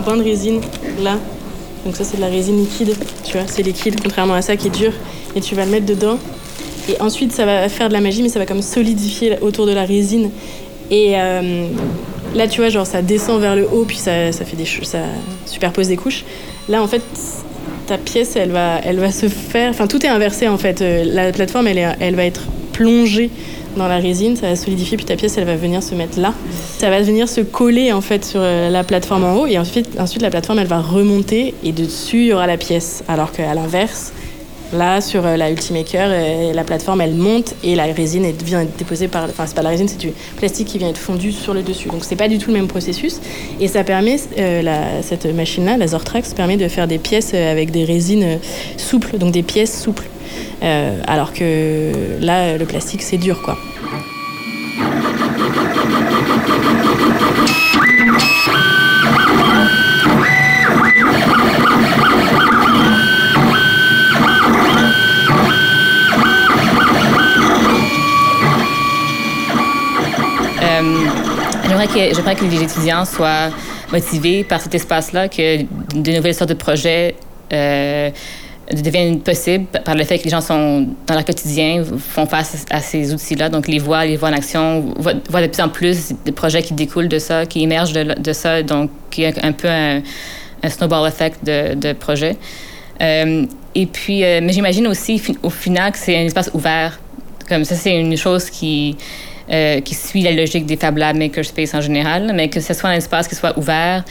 Grain 0.04 0.18
de 0.18 0.24
résine 0.24 0.62
là. 1.02 1.18
Donc 1.86 1.96
ça 1.96 2.04
c'est 2.04 2.18
de 2.18 2.22
la 2.22 2.28
résine 2.28 2.58
liquide, 2.60 2.96
tu 3.24 3.38
vois, 3.38 3.48
c'est 3.48 3.64
liquide 3.64 4.00
contrairement 4.02 4.36
à 4.36 4.42
ça 4.42 4.56
qui 4.56 4.68
est 4.68 4.78
dur. 4.78 4.92
Et 5.36 5.42
tu 5.42 5.56
vas 5.56 5.66
le 5.66 5.72
mettre 5.72 5.86
dedans. 5.86 6.18
Et 6.90 7.00
ensuite 7.02 7.32
ça 7.32 7.46
va 7.46 7.68
faire 7.70 7.88
de 7.88 7.94
la 7.94 8.02
magie, 8.02 8.22
mais 8.22 8.30
ça 8.30 8.40
va 8.40 8.46
comme 8.46 8.62
solidifier 8.62 9.38
autour 9.42 9.66
de 9.66 9.72
la 9.72 9.84
résine. 9.84 10.30
Et 10.92 11.14
euh, 11.16 11.68
là 12.36 12.48
tu 12.48 12.62
vois, 12.62 12.70
genre 12.70 12.86
ça 12.86 13.02
descend 13.02 13.42
vers 13.42 13.56
le 13.56 13.68
haut, 13.68 13.86
puis 13.86 13.98
ça, 13.98 14.32
ça 14.32 14.46
fait 14.46 14.58
des 14.58 14.66
ça 14.84 15.00
superpose 15.46 15.88
des 15.88 15.98
couches. 15.98 16.24
Là 16.70 16.82
en 16.82 16.88
fait 16.88 17.02
ta 17.88 17.98
pièce 17.98 18.36
elle 18.38 18.52
va, 18.52 18.80
elle 18.84 19.00
va 19.00 19.12
se 19.12 19.28
faire, 19.28 19.70
enfin 19.70 19.88
tout 19.88 20.06
est 20.06 20.10
inversé 20.10 20.48
en 20.48 20.58
fait. 20.58 20.82
Euh, 20.82 21.04
la 21.06 21.32
plateforme 21.32 21.68
elle, 21.68 21.96
elle 22.00 22.16
va 22.16 22.26
être 22.26 22.44
plongée 22.74 23.30
dans 23.78 23.88
la 23.88 23.98
résine, 23.98 24.36
ça 24.36 24.50
va 24.50 24.56
solidifier, 24.56 24.98
puis 24.98 25.06
ta 25.06 25.16
pièce, 25.16 25.38
elle 25.38 25.46
va 25.46 25.56
venir 25.56 25.82
se 25.82 25.96
mettre 25.96 26.20
là. 26.20 26.34
Ça 26.78 26.90
va 26.90 27.02
venir 27.02 27.28
se 27.30 27.42
coller 27.42 27.92
en 27.92 28.02
fait 28.02 28.26
sur 28.26 28.42
euh, 28.44 28.70
la 28.70 28.84
plateforme 28.84 29.24
en 29.24 29.36
haut, 29.36 29.48
et 29.48 29.58
ensuite, 29.58 30.00
ensuite 30.00 30.22
la 30.22 30.30
plateforme, 30.30 30.60
elle 30.60 30.68
va 30.68 30.82
remonter, 30.82 31.54
et 31.64 31.72
dessus, 31.72 32.22
il 32.22 32.28
y 32.28 32.34
aura 32.34 32.46
la 32.46 32.58
pièce. 32.58 33.04
Alors 33.08 33.32
qu'à 33.32 33.54
l'inverse, 33.56 34.12
là, 34.74 35.02
sur 35.02 35.26
euh, 35.26 35.38
la 35.38 35.50
Ultimaker, 35.50 36.08
euh, 36.12 36.54
la 36.54 36.64
plateforme, 36.64 37.02
elle 37.02 37.16
monte, 37.16 37.56
et 37.64 37.76
la 37.76 37.86
résine 37.86 38.26
elle 38.26 38.36
vient 38.46 38.62
être 38.62 38.78
déposée 38.78 39.08
par... 39.08 39.24
Enfin, 39.24 39.46
c'est 39.48 39.56
pas 39.56 39.64
la 39.64 39.70
résine, 39.70 39.88
c'est 39.88 40.00
du 40.00 40.12
plastique 40.38 40.68
qui 40.68 40.78
vient 40.78 40.90
être 40.90 41.00
fondu 41.00 41.32
sur 41.32 41.56
le 41.56 41.64
dessus. 41.64 41.90
Donc, 41.90 42.04
c'est 42.04 42.16
pas 42.16 42.28
du 42.28 42.38
tout 42.38 42.52
le 42.52 42.58
même 42.58 42.68
processus, 42.68 43.22
et 43.60 43.68
ça 43.68 43.84
permet, 43.84 44.18
cette 44.18 45.26
machine-là, 45.26 45.78
la 45.78 45.88
Zortrax, 45.88 46.36
permet 46.36 46.58
de 46.58 46.68
faire 46.68 46.88
des 46.88 47.00
pièces 47.00 47.34
avec 47.34 47.72
des 47.72 47.86
résines 47.86 48.40
souples, 48.78 49.18
donc 49.18 49.32
des 49.32 49.44
pièces 49.44 49.82
souples. 49.82 50.08
Euh, 50.64 51.02
alors 51.08 51.34
que 51.34 51.92
là, 52.20 52.58
le 52.58 52.66
plastique, 52.66 53.02
c'est 53.02 53.18
dur, 53.18 53.42
quoi. 53.42 53.58
Euh, 70.62 71.08
j'aimerais 71.68 71.88
que, 71.88 72.40
que 72.40 72.46
les 72.46 72.64
étudiants 72.64 73.06
soient 73.06 73.50
motivés 73.92 74.44
par 74.44 74.62
cet 74.62 74.74
espace-là, 74.76 75.30
que 75.30 75.64
de 75.96 76.12
nouvelles 76.12 76.34
sortes 76.34 76.50
de 76.50 76.56
projets 76.56 77.16
euh, 77.52 78.10
deviennent 78.72 79.20
possibles 79.20 79.66
par 79.84 79.96
le 79.96 80.04
fait 80.04 80.20
que 80.20 80.24
les 80.24 80.30
gens 80.30 80.42
sont 80.42 80.88
dans 81.06 81.14
leur 81.14 81.26
quotidien, 81.26 81.84
font 81.98 82.26
face 82.26 82.66
à 82.70 82.80
ces 82.80 83.14
outils-là, 83.14 83.50
donc 83.50 83.68
les 83.68 83.80
voient, 83.80 84.06
les 84.06 84.16
voient 84.16 84.30
en 84.30 84.34
action, 84.34 84.94
voient, 84.98 85.14
de 85.14 85.48
plus 85.48 85.62
en 85.62 85.70
plus 85.70 86.14
des 86.26 86.32
projets 86.32 86.64
qui 86.64 86.74
découlent 86.74 87.10
de 87.10 87.20
ça, 87.20 87.46
qui 87.46 87.64
émergent 87.64 87.94
de, 87.94 88.34
ça, 88.34 88.64
donc 88.64 88.90
qui 89.12 89.24
est 89.24 89.44
un 89.44 89.52
peu 89.52 89.68
un, 89.68 90.02
snowball 90.70 91.08
effect 91.08 91.44
de, 91.44 91.76
de 91.76 91.94
projets. 91.94 92.38
Euh, 93.02 93.46
et 93.76 93.86
puis, 93.86 94.24
euh, 94.24 94.40
mais 94.42 94.54
j'imagine 94.54 94.88
aussi 94.88 95.22
au 95.42 95.50
final 95.50 95.92
que 95.92 95.98
c'est 95.98 96.16
un 96.16 96.26
espace 96.26 96.50
ouvert. 96.54 97.00
Comme 97.50 97.66
ça, 97.66 97.76
c'est 97.76 98.00
une 98.00 98.16
chose 98.16 98.50
qui, 98.50 98.96
euh, 99.52 99.82
qui 99.82 99.96
suit 99.96 100.22
la 100.22 100.32
logique 100.32 100.66
des 100.66 100.78
Fab 100.78 100.98
Labs 100.98 101.18
Makerspace 101.18 101.74
en 101.74 101.82
général, 101.82 102.32
mais 102.34 102.50
que 102.50 102.60
ce 102.60 102.74
soit 102.74 102.90
un 102.90 102.96
espace 102.96 103.28
qui 103.28 103.36
soit 103.36 103.58
ouvert 103.58 104.06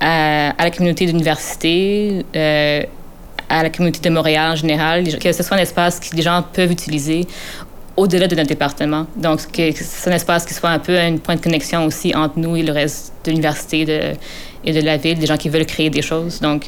à, 0.00 0.54
la 0.58 0.70
communauté 0.70 1.06
d'université, 1.06 2.24
à 3.48 3.62
la 3.62 3.70
communauté 3.70 4.00
de 4.06 4.14
Montréal 4.14 4.52
en 4.52 4.56
général, 4.56 5.04
que 5.18 5.32
ce 5.32 5.42
soit 5.42 5.56
un 5.56 5.60
espace 5.60 6.00
que 6.00 6.14
les 6.14 6.22
gens 6.22 6.44
peuvent 6.52 6.70
utiliser 6.70 7.26
au-delà 7.96 8.28
de 8.28 8.36
notre 8.36 8.48
département. 8.48 9.06
Donc, 9.16 9.50
que 9.50 9.72
c'est 9.74 10.10
un 10.10 10.14
espace 10.14 10.44
qui 10.44 10.54
soit 10.54 10.70
un 10.70 10.78
peu 10.78 10.96
un 10.98 11.16
point 11.16 11.34
de 11.34 11.40
connexion 11.40 11.84
aussi 11.84 12.14
entre 12.14 12.38
nous 12.38 12.56
et 12.56 12.62
le 12.62 12.72
reste 12.72 13.12
de 13.24 13.30
l'université 13.30 14.14
et 14.64 14.72
de 14.72 14.80
la 14.80 14.96
ville, 14.96 15.18
des 15.18 15.26
gens 15.26 15.36
qui 15.36 15.48
veulent 15.48 15.66
créer 15.66 15.90
des 15.90 16.02
choses. 16.02 16.40
Donc, 16.40 16.66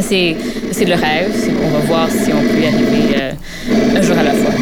c'est, 0.00 0.36
c'est 0.72 0.84
le 0.84 0.94
rêve. 0.94 1.32
On 1.64 1.70
va 1.70 1.78
voir 1.80 2.10
si 2.10 2.30
on 2.32 2.40
peut 2.40 2.60
y 2.60 2.66
arriver 2.66 3.16
euh, 3.16 3.32
un 3.96 4.02
jour 4.02 4.18
à 4.18 4.22
la 4.22 4.32
fois. 4.32 4.52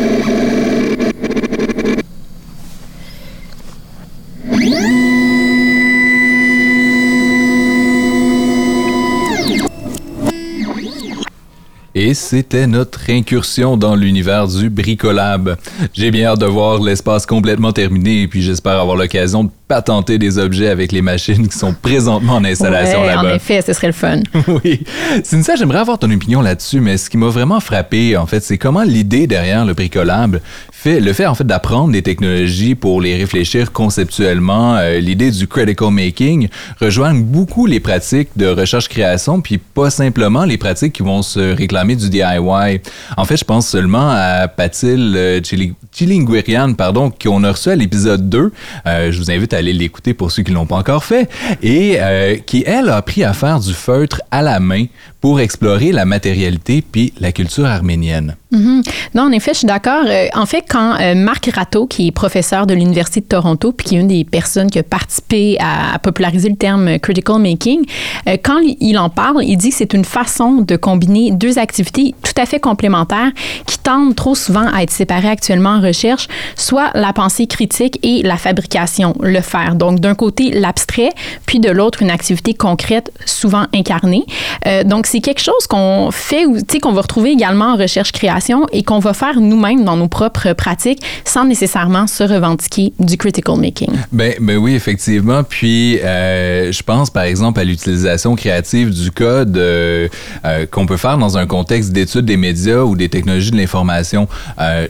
Et 12.00 12.14
c'était 12.14 12.68
notre 12.68 13.10
incursion 13.10 13.76
dans 13.76 13.96
l'univers 13.96 14.46
du 14.46 14.70
bricolab. 14.70 15.56
J'ai 15.92 16.12
bien 16.12 16.28
hâte 16.28 16.38
de 16.38 16.46
voir 16.46 16.80
l'espace 16.80 17.26
complètement 17.26 17.72
terminé 17.72 18.22
et 18.22 18.28
puis 18.28 18.40
j'espère 18.40 18.78
avoir 18.78 18.96
l'occasion 18.96 19.42
de 19.42 19.50
patenter 19.66 20.16
des 20.16 20.38
objets 20.38 20.68
avec 20.68 20.92
les 20.92 21.02
machines 21.02 21.48
qui 21.48 21.58
sont 21.58 21.74
présentement 21.74 22.36
en 22.36 22.44
installation 22.44 23.00
Ouais, 23.00 23.08
là-bas. 23.08 23.32
En 23.32 23.34
effet, 23.34 23.62
ce 23.62 23.72
serait 23.72 23.88
le 23.88 23.92
fun. 23.92 24.20
oui. 24.64 24.80
Cynthia, 25.24 25.56
j'aimerais 25.56 25.80
avoir 25.80 25.98
ton 25.98 26.10
opinion 26.12 26.40
là-dessus, 26.40 26.80
mais 26.80 26.96
ce 26.96 27.10
qui 27.10 27.16
m'a 27.16 27.28
vraiment 27.28 27.58
frappé, 27.58 28.16
en 28.16 28.26
fait, 28.26 28.44
c'est 28.44 28.58
comment 28.58 28.84
l'idée 28.84 29.26
derrière 29.26 29.64
le 29.64 29.74
bricolable 29.74 30.40
fait, 30.78 31.00
le 31.00 31.12
fait, 31.12 31.26
en 31.26 31.34
fait, 31.34 31.44
d'apprendre 31.44 31.92
des 31.92 32.02
technologies 32.02 32.76
pour 32.76 33.00
les 33.00 33.16
réfléchir 33.16 33.72
conceptuellement, 33.72 34.76
euh, 34.76 35.00
l'idée 35.00 35.32
du 35.32 35.48
critical 35.48 35.90
making 35.90 36.48
rejoignent 36.80 37.22
beaucoup 37.22 37.66
les 37.66 37.80
pratiques 37.80 38.28
de 38.36 38.46
recherche-création, 38.46 39.40
puis 39.40 39.58
pas 39.58 39.90
simplement 39.90 40.44
les 40.44 40.56
pratiques 40.56 40.92
qui 40.92 41.02
vont 41.02 41.22
se 41.22 41.54
réclamer 41.54 41.87
du 41.96 42.08
DIY. 42.10 42.80
En 43.16 43.24
fait, 43.24 43.36
je 43.36 43.44
pense 43.44 43.66
seulement 43.68 44.10
à 44.10 44.48
Patil 44.48 45.14
euh, 45.16 45.40
Chili- 45.42 45.74
Chilingwirian, 45.94 46.74
pardon, 46.74 47.10
qu'on 47.10 47.44
a 47.44 47.52
reçu 47.52 47.68
à 47.70 47.76
l'épisode 47.76 48.28
2. 48.28 48.52
Euh, 48.86 49.12
je 49.12 49.18
vous 49.18 49.30
invite 49.30 49.52
à 49.54 49.58
aller 49.58 49.72
l'écouter 49.72 50.14
pour 50.14 50.30
ceux 50.30 50.42
qui 50.42 50.52
l'ont 50.52 50.66
pas 50.66 50.76
encore 50.76 51.04
fait. 51.04 51.28
Et 51.62 51.96
euh, 52.00 52.36
qui, 52.36 52.64
elle, 52.66 52.88
a 52.88 52.96
appris 52.96 53.24
à 53.24 53.32
faire 53.32 53.60
du 53.60 53.74
feutre 53.74 54.20
à 54.30 54.42
la 54.42 54.60
main 54.60 54.84
pour 55.20 55.40
explorer 55.40 55.92
la 55.92 56.04
matérialité 56.04 56.82
puis 56.82 57.12
la 57.20 57.32
culture 57.32 57.66
arménienne. 57.66 58.36
Mhm. 58.50 58.82
Non, 59.14 59.24
en 59.24 59.32
effet, 59.32 59.52
je 59.52 59.58
suis 59.58 59.66
d'accord. 59.66 60.04
Euh, 60.06 60.26
en 60.34 60.46
fait, 60.46 60.64
quand 60.66 60.98
euh, 61.00 61.14
Marc 61.14 61.50
Ratto, 61.52 61.86
qui 61.86 62.06
est 62.06 62.12
professeur 62.12 62.66
de 62.66 62.72
l'Université 62.72 63.20
de 63.20 63.26
Toronto, 63.26 63.72
puis 63.72 63.86
qui 63.86 63.96
est 63.96 64.00
une 64.00 64.08
des 64.08 64.24
personnes 64.24 64.70
qui 64.70 64.78
a 64.78 64.82
participé 64.82 65.58
à, 65.60 65.98
populariser 65.98 66.48
le 66.48 66.56
terme 66.56 66.98
critical 66.98 67.40
making, 67.40 67.84
euh, 68.26 68.36
quand 68.42 68.58
il 68.80 68.96
en 68.96 69.10
parle, 69.10 69.44
il 69.44 69.56
dit 69.56 69.70
que 69.70 69.76
c'est 69.76 69.92
une 69.92 70.04
façon 70.04 70.62
de 70.62 70.76
combiner 70.76 71.30
deux 71.30 71.58
activités 71.58 72.14
tout 72.22 72.40
à 72.40 72.46
fait 72.46 72.60
complémentaires 72.60 73.32
qui 73.66 73.78
tendent 73.78 74.14
trop 74.14 74.34
souvent 74.34 74.66
à 74.72 74.82
être 74.82 74.90
séparées 74.90 75.28
actuellement 75.28 75.70
en 75.70 75.80
recherche, 75.80 76.28
soit 76.56 76.90
la 76.94 77.12
pensée 77.12 77.46
critique 77.46 77.98
et 78.02 78.22
la 78.22 78.36
fabrication, 78.36 79.14
le 79.20 79.40
faire. 79.40 79.74
Donc, 79.74 80.00
d'un 80.00 80.14
côté, 80.14 80.50
l'abstrait, 80.52 81.10
puis 81.44 81.60
de 81.60 81.70
l'autre, 81.70 82.02
une 82.02 82.10
activité 82.10 82.54
concrète, 82.54 83.12
souvent 83.26 83.66
incarnée. 83.74 84.24
Euh, 84.66 84.84
donc, 84.84 85.06
c'est 85.08 85.20
quelque 85.20 85.40
chose 85.40 85.66
qu'on 85.68 86.10
fait, 86.10 86.44
ou, 86.44 86.58
qu'on 86.82 86.92
va 86.92 87.00
retrouver 87.00 87.30
également 87.30 87.72
en 87.72 87.76
recherche-création 87.76 88.66
et 88.72 88.82
qu'on 88.82 88.98
va 88.98 89.14
faire 89.14 89.40
nous-mêmes 89.40 89.84
dans 89.84 89.96
nos 89.96 90.08
propres 90.08 90.52
pratiques 90.52 91.02
sans 91.24 91.46
nécessairement 91.46 92.06
se 92.06 92.24
revendiquer 92.24 92.92
du 92.98 93.16
critical 93.16 93.56
making. 93.56 93.90
Ben, 94.12 94.34
ben 94.38 94.58
oui, 94.58 94.74
effectivement. 94.74 95.42
Puis, 95.44 95.98
euh, 96.00 96.70
je 96.72 96.82
pense 96.82 97.08
par 97.08 97.22
exemple 97.22 97.58
à 97.58 97.64
l'utilisation 97.64 98.36
créative 98.36 98.90
du 98.90 99.10
code 99.10 99.56
euh, 99.56 100.08
euh, 100.44 100.66
qu'on 100.70 100.84
peut 100.84 100.98
faire 100.98 101.16
dans 101.16 101.38
un 101.38 101.46
contexte 101.46 101.92
d'étude 101.92 102.26
des 102.26 102.36
médias 102.36 102.82
ou 102.82 102.94
des 102.94 103.08
technologies 103.08 103.50
de 103.50 103.56
l'information. 103.56 104.28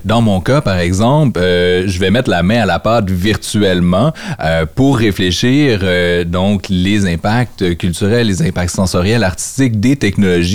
Dans 0.05 0.23
mon 0.23 0.41
cas, 0.41 0.61
par 0.61 0.79
exemple, 0.79 1.39
je 1.41 1.99
vais 1.99 2.11
mettre 2.11 2.31
la 2.31 2.43
main 2.43 2.63
à 2.63 2.67
la 2.67 2.79
pâte 2.79 3.11
virtuellement 3.11 4.13
pour 4.75 4.99
réfléchir 4.99 5.81
donc 6.27 6.67
les 6.69 7.07
impacts 7.07 7.77
culturels, 7.77 8.27
les 8.27 8.43
impacts 8.43 8.75
sensoriels, 8.75 9.23
artistiques 9.23 9.79
des 9.79 9.97
technologies 9.97 10.08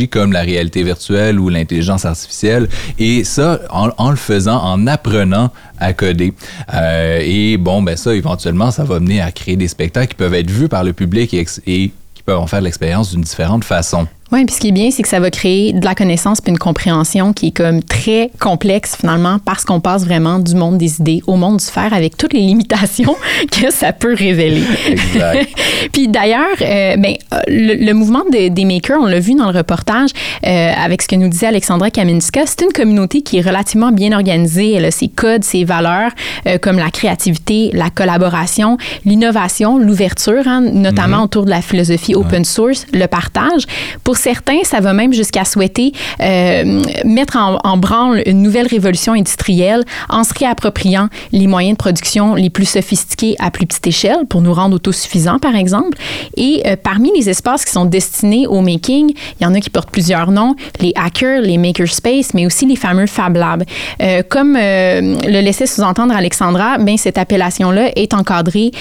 comme 0.10 0.32
la 0.32 0.42
réalité 0.42 0.84
virtuelle 0.84 1.40
ou 1.40 1.50
l'intelligence 1.50 2.06
artificielle. 2.06 2.70
Et 3.00 3.24
ça, 3.24 3.60
en, 3.70 4.10
le 4.10 4.16
faisant, 4.16 4.58
en 4.58 4.88
apprenant 4.88 5.52
à 5.80 5.94
coder. 5.94 6.34
Euh, 6.74 7.20
et 7.24 7.58
bon, 7.58 7.82
ben 7.82 7.98
ça, 7.98 8.14
éventuellement, 8.16 8.72
ça 8.72 8.84
va 8.84 9.00
mener 9.00 9.22
à 9.22 9.32
créer 9.32 9.56
des 9.56 9.68
spectacles 9.68 10.10
qui 10.10 10.16
peuvent 10.16 10.34
être 10.34 10.50
vus 10.50 10.70
par 10.70 10.84
le 10.84 10.94
public 10.94 11.34
et, 11.34 11.46
et 11.68 11.92
qui 12.14 12.24
peuvent 12.24 12.40
en 12.40 12.48
faire 12.48 12.62
l'expérience 12.62 13.12
d'une 13.12 13.22
différente 13.22 13.64
façon. 13.64 14.08
Oui, 14.34 14.46
puis 14.46 14.56
ce 14.56 14.60
qui 14.60 14.70
est 14.70 14.72
bien, 14.72 14.90
c'est 14.90 15.04
que 15.04 15.08
ça 15.10 15.20
va 15.20 15.30
créer 15.30 15.74
de 15.74 15.86
la 15.86 15.94
connaissance 15.94 16.42
puis 16.42 16.50
une 16.52 16.58
compréhension 16.58 17.34
qui 17.34 17.50
est 17.50 17.52
comme 17.52 17.84
très 17.84 18.32
complexe 18.40 18.96
finalement 19.00 19.38
parce 19.46 19.64
qu'on 19.64 19.80
passe 19.80 20.06
vraiment 20.06 20.40
du 20.40 20.56
monde 20.56 20.80
des 20.80 21.00
idées 21.00 21.22
au 21.28 21.36
monde 21.36 21.58
du 21.58 21.66
faire 21.66 21.94
avec 21.94 22.18
toutes 22.18 22.34
les 22.34 22.40
limitations 22.40 23.16
que 23.52 23.72
ça 23.72 23.94
peut 23.94 24.16
révéler. 24.16 24.64
Exact. 24.90 25.48
puis 25.94 26.08
d'ailleurs, 26.08 26.48
euh, 26.62 26.98
ben, 26.98 27.14
euh, 27.32 27.38
le, 27.48 27.76
le 27.86 27.94
mouvement 27.94 28.24
de- 28.32 28.48
des 28.48 28.66
makers, 28.66 28.98
on 29.00 29.06
l'a 29.06 29.20
vu 29.20 29.36
dans 29.36 29.52
le 29.52 29.56
reportage 29.56 30.10
euh, 30.48 30.72
avec 30.84 31.04
ce 31.04 31.08
que 31.08 31.16
nous 31.16 31.30
disait 31.30 31.46
Alexandra 31.46 31.92
Kaminska, 31.92 32.42
c'est 32.48 32.64
une 32.64 32.74
communauté 32.74 33.22
qui 33.22 33.38
est 33.38 33.42
relativement 33.42 33.92
bien 33.92 34.14
organisée. 34.14 34.74
Elle 34.74 34.86
a 34.86 34.92
ses 34.92 35.10
codes, 35.10 35.44
ses 35.44 35.64
valeurs 35.64 36.10
euh, 36.48 36.58
comme 36.58 36.78
la 36.80 36.90
créativité, 36.90 37.70
la 37.74 37.92
collaboration, 37.92 38.80
l'innovation, 39.06 39.78
l'ouverture, 39.78 40.48
hein, 40.48 40.62
notamment 40.62 41.22
autour 41.22 41.46
de 41.46 41.52
la 41.52 41.62
philosophie 41.62 42.16
open 42.16 42.44
source, 42.46 42.88
le 42.94 43.06
partage. 43.06 43.66
Pour 44.04 44.18
certains, 44.24 44.64
ça 44.64 44.80
va 44.80 44.94
même 44.94 45.12
jusqu'à 45.12 45.44
souhaiter 45.44 45.92
euh, 46.22 46.82
mettre 47.04 47.38
en, 47.38 47.78
branle 47.78 48.24
une 48.26 48.42
nouvelle 48.42 48.68
révolution 48.68 49.14
industrielle 49.14 49.84
en 50.08 50.24
se 50.24 50.34
réappropriant 50.34 51.10
les 51.34 51.48
moyens 51.48 51.74
de 51.74 51.78
production 51.78 52.36
les 52.36 52.50
plus 52.50 52.66
sophistiqués 52.66 53.36
à 53.40 53.52
plus 53.52 53.66
petite 53.66 53.86
échelle 53.86 54.26
pour 54.30 54.42
nous 54.42 54.54
rendre 54.54 54.76
autosuffisants, 54.76 55.40
par 55.40 55.56
exemple. 55.56 55.98
Et 56.38 56.62
euh, 56.66 56.78
parmi 56.82 57.12
les 57.18 57.30
espaces 57.30 57.66
qui 57.66 57.72
sont 57.72 57.84
destinés 57.84 58.48
au 58.48 58.62
making, 58.62 59.14
il 59.40 59.44
y 59.44 59.46
en 59.46 59.54
a 59.54 59.60
qui 59.60 59.70
portent 59.70 59.92
plusieurs 59.92 60.32
noms, 60.32 60.56
les 60.80 60.94
hackers, 60.96 61.42
les 61.42 61.58
makerspace, 61.58 62.34
mais 62.34 62.46
aussi 62.46 62.66
les 62.66 62.78
fameux 62.78 63.08
Fab 63.08 63.36
Labs. 63.36 63.64
Euh, 64.02 64.22
comme 64.30 64.54
le 64.54 65.42
laissait 65.42 65.66
sous-entendre 65.66 66.16
Alexandra, 66.16 66.78
ben, 66.78 66.96
cette 66.96 67.18
appellation-là 67.18 67.92
est 67.98 68.14
encadrée 68.14 68.72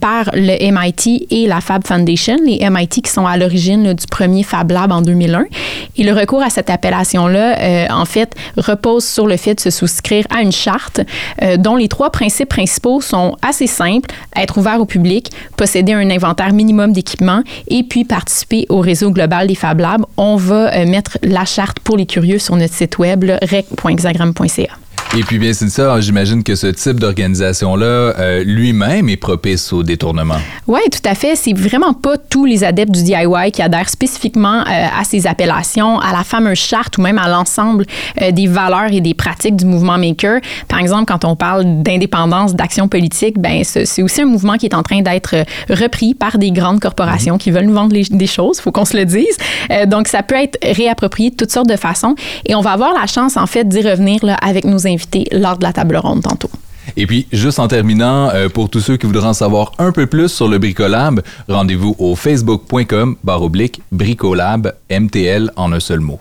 par 0.00 0.30
le 0.32 0.72
MIT 0.72 1.26
et 1.30 1.46
la 1.46 1.60
Fab 1.60 1.86
Foundation, 1.86 2.36
les 2.46 2.68
MIT 2.70 3.02
qui 3.02 3.10
sont 3.10 3.26
à 3.26 3.36
l'origine 3.36 3.92
du 3.92 4.06
premier 4.06 4.42
Fab 4.42 4.61
Lab 4.70 4.92
en 4.92 5.02
2001. 5.02 5.46
Et 5.96 6.04
le 6.04 6.12
recours 6.12 6.42
à 6.42 6.50
cette 6.50 6.70
appellation-là, 6.70 7.58
euh, 7.58 7.86
en 7.90 8.04
fait, 8.04 8.34
repose 8.56 9.04
sur 9.04 9.26
le 9.26 9.36
fait 9.36 9.54
de 9.54 9.60
se 9.60 9.70
souscrire 9.70 10.24
à 10.30 10.42
une 10.42 10.52
charte 10.52 11.00
euh, 11.42 11.56
dont 11.56 11.76
les 11.76 11.88
trois 11.88 12.10
principes 12.10 12.48
principaux 12.48 13.00
sont 13.00 13.36
assez 13.42 13.66
simples, 13.66 14.10
être 14.36 14.58
ouvert 14.58 14.80
au 14.80 14.86
public, 14.86 15.30
posséder 15.56 15.92
un 15.92 16.10
inventaire 16.10 16.52
minimum 16.52 16.92
d'équipements 16.92 17.42
et 17.68 17.82
puis 17.82 18.04
participer 18.04 18.66
au 18.68 18.80
réseau 18.80 19.10
global 19.10 19.46
des 19.46 19.54
Fab 19.54 19.80
Labs. 19.80 20.04
On 20.16 20.36
va 20.36 20.72
euh, 20.74 20.86
mettre 20.86 21.18
la 21.22 21.44
charte 21.44 21.80
pour 21.80 21.96
les 21.96 22.06
curieux 22.06 22.38
sur 22.38 22.56
notre 22.56 22.74
site 22.74 22.98
web, 22.98 23.24
rec.hexagram.ca. 23.24 24.91
Et 25.14 25.24
puis 25.24 25.38
bien 25.38 25.52
c'est 25.52 25.68
ça, 25.68 26.00
j'imagine 26.00 26.42
que 26.42 26.54
ce 26.54 26.68
type 26.68 26.98
d'organisation-là 26.98 27.84
euh, 27.84 28.44
lui-même 28.44 29.10
est 29.10 29.18
propice 29.18 29.70
au 29.74 29.82
détournement. 29.82 30.38
Oui, 30.66 30.80
tout 30.90 31.06
à 31.06 31.14
fait. 31.14 31.36
C'est 31.36 31.52
vraiment 31.52 31.92
pas 31.92 32.16
tous 32.16 32.46
les 32.46 32.64
adeptes 32.64 32.92
du 32.92 33.02
DIY 33.02 33.52
qui 33.52 33.60
adhèrent 33.60 33.90
spécifiquement 33.90 34.60
euh, 34.60 34.86
à 34.98 35.04
ces 35.04 35.26
appellations, 35.26 35.98
à 35.98 36.12
la 36.12 36.24
fameuse 36.24 36.56
charte 36.56 36.96
ou 36.96 37.02
même 37.02 37.18
à 37.18 37.28
l'ensemble 37.28 37.84
euh, 38.22 38.30
des 38.30 38.46
valeurs 38.46 38.90
et 38.90 39.02
des 39.02 39.12
pratiques 39.12 39.54
du 39.54 39.66
mouvement 39.66 39.98
maker. 39.98 40.40
Par 40.66 40.78
exemple, 40.78 41.04
quand 41.04 41.26
on 41.26 41.36
parle 41.36 41.82
d'indépendance, 41.82 42.54
d'action 42.54 42.88
politique, 42.88 43.38
ben 43.38 43.64
c'est 43.64 44.02
aussi 44.02 44.22
un 44.22 44.26
mouvement 44.26 44.54
qui 44.54 44.64
est 44.64 44.74
en 44.74 44.82
train 44.82 45.02
d'être 45.02 45.44
repris 45.68 46.14
par 46.14 46.38
des 46.38 46.52
grandes 46.52 46.80
corporations 46.80 47.36
qui 47.36 47.50
veulent 47.50 47.66
nous 47.66 47.74
vendre 47.74 47.94
des 47.94 48.26
choses, 48.26 48.60
faut 48.60 48.72
qu'on 48.72 48.86
se 48.86 48.96
le 48.96 49.04
dise. 49.04 49.36
donc 49.88 50.08
ça 50.08 50.22
peut 50.22 50.36
être 50.36 50.58
réapproprié 50.62 51.28
de 51.28 51.36
toutes 51.36 51.52
sortes 51.52 51.68
de 51.68 51.76
façons 51.76 52.14
et 52.46 52.54
on 52.54 52.62
va 52.62 52.70
avoir 52.70 52.94
la 52.98 53.06
chance 53.06 53.36
en 53.36 53.46
fait 53.46 53.68
d'y 53.68 53.82
revenir 53.82 54.24
là, 54.24 54.38
avec 54.42 54.64
nos 54.64 54.86
invités 54.86 55.01
lors 55.32 55.58
de 55.58 55.64
la 55.64 55.72
table 55.72 55.96
ronde 55.96 56.22
tantôt. 56.22 56.50
Et 56.96 57.06
puis, 57.06 57.26
juste 57.32 57.58
en 57.58 57.68
terminant, 57.68 58.30
euh, 58.30 58.48
pour 58.48 58.68
tous 58.68 58.80
ceux 58.80 58.96
qui 58.96 59.06
voudraient 59.06 59.28
en 59.28 59.32
savoir 59.32 59.72
un 59.78 59.92
peu 59.92 60.06
plus 60.06 60.28
sur 60.28 60.48
le 60.48 60.58
Bricolab, 60.58 61.20
rendez-vous 61.48 61.94
au 61.98 62.16
facebook.com 62.16 63.16
barre 63.22 63.42
oblique 63.42 63.80
Bricolab 63.92 64.74
MTL 64.90 65.50
en 65.56 65.72
un 65.72 65.80
seul 65.80 66.00
mot. 66.00 66.18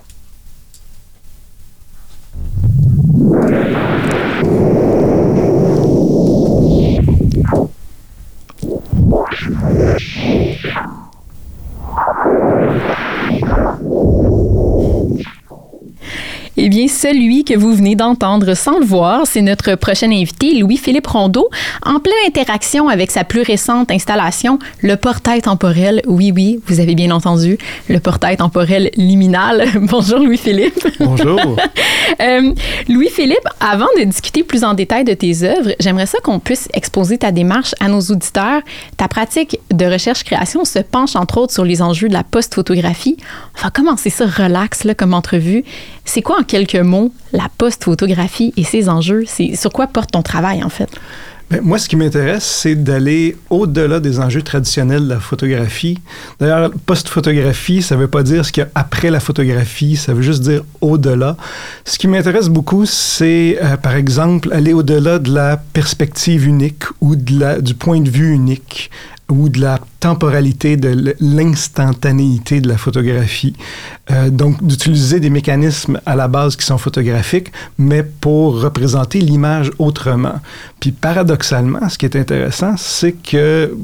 Eh 16.57 16.67
bien, 16.67 16.87
celui 16.89 17.45
que 17.45 17.57
vous 17.57 17.73
venez 17.73 17.95
d'entendre 17.95 18.55
sans 18.55 18.77
le 18.77 18.85
voir, 18.85 19.25
c'est 19.25 19.41
notre 19.41 19.75
prochain 19.75 20.11
invité, 20.11 20.55
Louis-Philippe 20.55 21.07
Rondeau, 21.07 21.49
en 21.81 21.99
pleine 21.99 22.13
interaction 22.27 22.89
avec 22.89 23.09
sa 23.09 23.23
plus 23.23 23.41
récente 23.41 23.89
installation, 23.89 24.59
le 24.81 24.97
portail 24.97 25.41
temporel. 25.41 26.01
Oui, 26.07 26.33
oui, 26.35 26.59
vous 26.67 26.81
avez 26.81 26.93
bien 26.93 27.11
entendu, 27.11 27.57
le 27.87 27.99
portail 28.01 28.35
temporel 28.35 28.91
liminal. 28.97 29.65
Bonjour, 29.81 30.19
Louis-Philippe. 30.19 30.85
Bonjour. 30.99 31.39
euh, 32.21 32.53
Louis-Philippe, 32.89 33.47
avant 33.61 33.87
de 33.97 34.03
discuter 34.03 34.43
plus 34.43 34.65
en 34.65 34.73
détail 34.73 35.05
de 35.05 35.13
tes 35.13 35.43
œuvres, 35.43 35.71
j'aimerais 35.79 36.05
ça 36.05 36.17
qu'on 36.21 36.39
puisse 36.39 36.67
exposer 36.73 37.17
ta 37.17 37.31
démarche 37.31 37.75
à 37.79 37.87
nos 37.87 38.01
auditeurs. 38.01 38.61
Ta 38.97 39.07
pratique 39.07 39.57
de 39.71 39.85
recherche-création 39.85 40.65
se 40.65 40.79
penche 40.79 41.15
entre 41.15 41.37
autres 41.37 41.53
sur 41.53 41.63
les 41.63 41.81
enjeux 41.81 42.09
de 42.09 42.13
la 42.13 42.23
post-photographie. 42.23 43.15
On 43.57 43.63
va 43.63 43.69
commencer 43.69 44.09
ça 44.09 44.25
relax 44.25 44.83
là, 44.83 44.95
comme 44.95 45.13
entrevue. 45.13 45.63
C'est 46.03 46.21
quoi 46.21 46.39
en 46.41 46.43
quelques 46.51 46.75
mots 46.75 47.13
la 47.31 47.47
post-photographie 47.57 48.53
et 48.57 48.65
ses 48.65 48.89
enjeux? 48.89 49.23
C'est 49.25 49.55
sur 49.55 49.71
quoi 49.71 49.87
porte 49.87 50.11
ton 50.11 50.21
travail 50.21 50.63
en 50.65 50.69
fait? 50.69 50.89
Bien, 51.49 51.61
moi, 51.61 51.77
ce 51.77 51.87
qui 51.87 51.95
m'intéresse, 51.95 52.43
c'est 52.43 52.75
d'aller 52.75 53.37
au-delà 53.49 54.01
des 54.01 54.19
enjeux 54.19 54.41
traditionnels 54.41 55.03
de 55.03 55.09
la 55.09 55.19
photographie. 55.21 55.97
D'ailleurs, 56.39 56.71
post-photographie, 56.85 57.81
ça 57.81 57.95
ne 57.95 58.01
veut 58.01 58.09
pas 58.09 58.23
dire 58.23 58.45
ce 58.45 58.51
qu'il 58.51 58.63
y 58.63 58.65
a 58.65 58.69
après 58.75 59.09
la 59.09 59.21
photographie, 59.21 59.95
ça 59.95 60.13
veut 60.13 60.21
juste 60.21 60.41
dire 60.41 60.63
au-delà. 60.81 61.37
Ce 61.85 61.97
qui 61.97 62.09
m'intéresse 62.09 62.49
beaucoup, 62.49 62.85
c'est, 62.85 63.57
euh, 63.61 63.77
par 63.77 63.95
exemple, 63.95 64.51
aller 64.51 64.73
au-delà 64.73 65.19
de 65.19 65.33
la 65.33 65.55
perspective 65.55 66.47
unique 66.47 66.83
ou 66.99 67.15
de 67.15 67.39
la, 67.39 67.61
du 67.61 67.75
point 67.75 68.01
de 68.01 68.09
vue 68.09 68.31
unique 68.33 68.91
ou 69.31 69.49
de 69.49 69.59
la 69.59 69.79
temporalité, 69.99 70.77
de 70.77 71.15
l'instantanéité 71.19 72.61
de 72.61 72.67
la 72.67 72.77
photographie. 72.77 73.55
Euh, 74.11 74.29
donc, 74.29 74.63
d'utiliser 74.63 75.19
des 75.19 75.29
mécanismes 75.29 75.99
à 76.05 76.15
la 76.15 76.27
base 76.27 76.55
qui 76.55 76.65
sont 76.65 76.77
photographiques, 76.77 77.51
mais 77.77 78.03
pour 78.03 78.61
représenter 78.61 79.19
l'image 79.19 79.71
autrement. 79.79 80.35
Puis, 80.79 80.91
paradoxalement, 80.91 81.87
ce 81.89 81.97
qui 81.97 82.05
est 82.05 82.15
intéressant, 82.15 82.75
c'est 82.77 83.13
que 83.13 83.75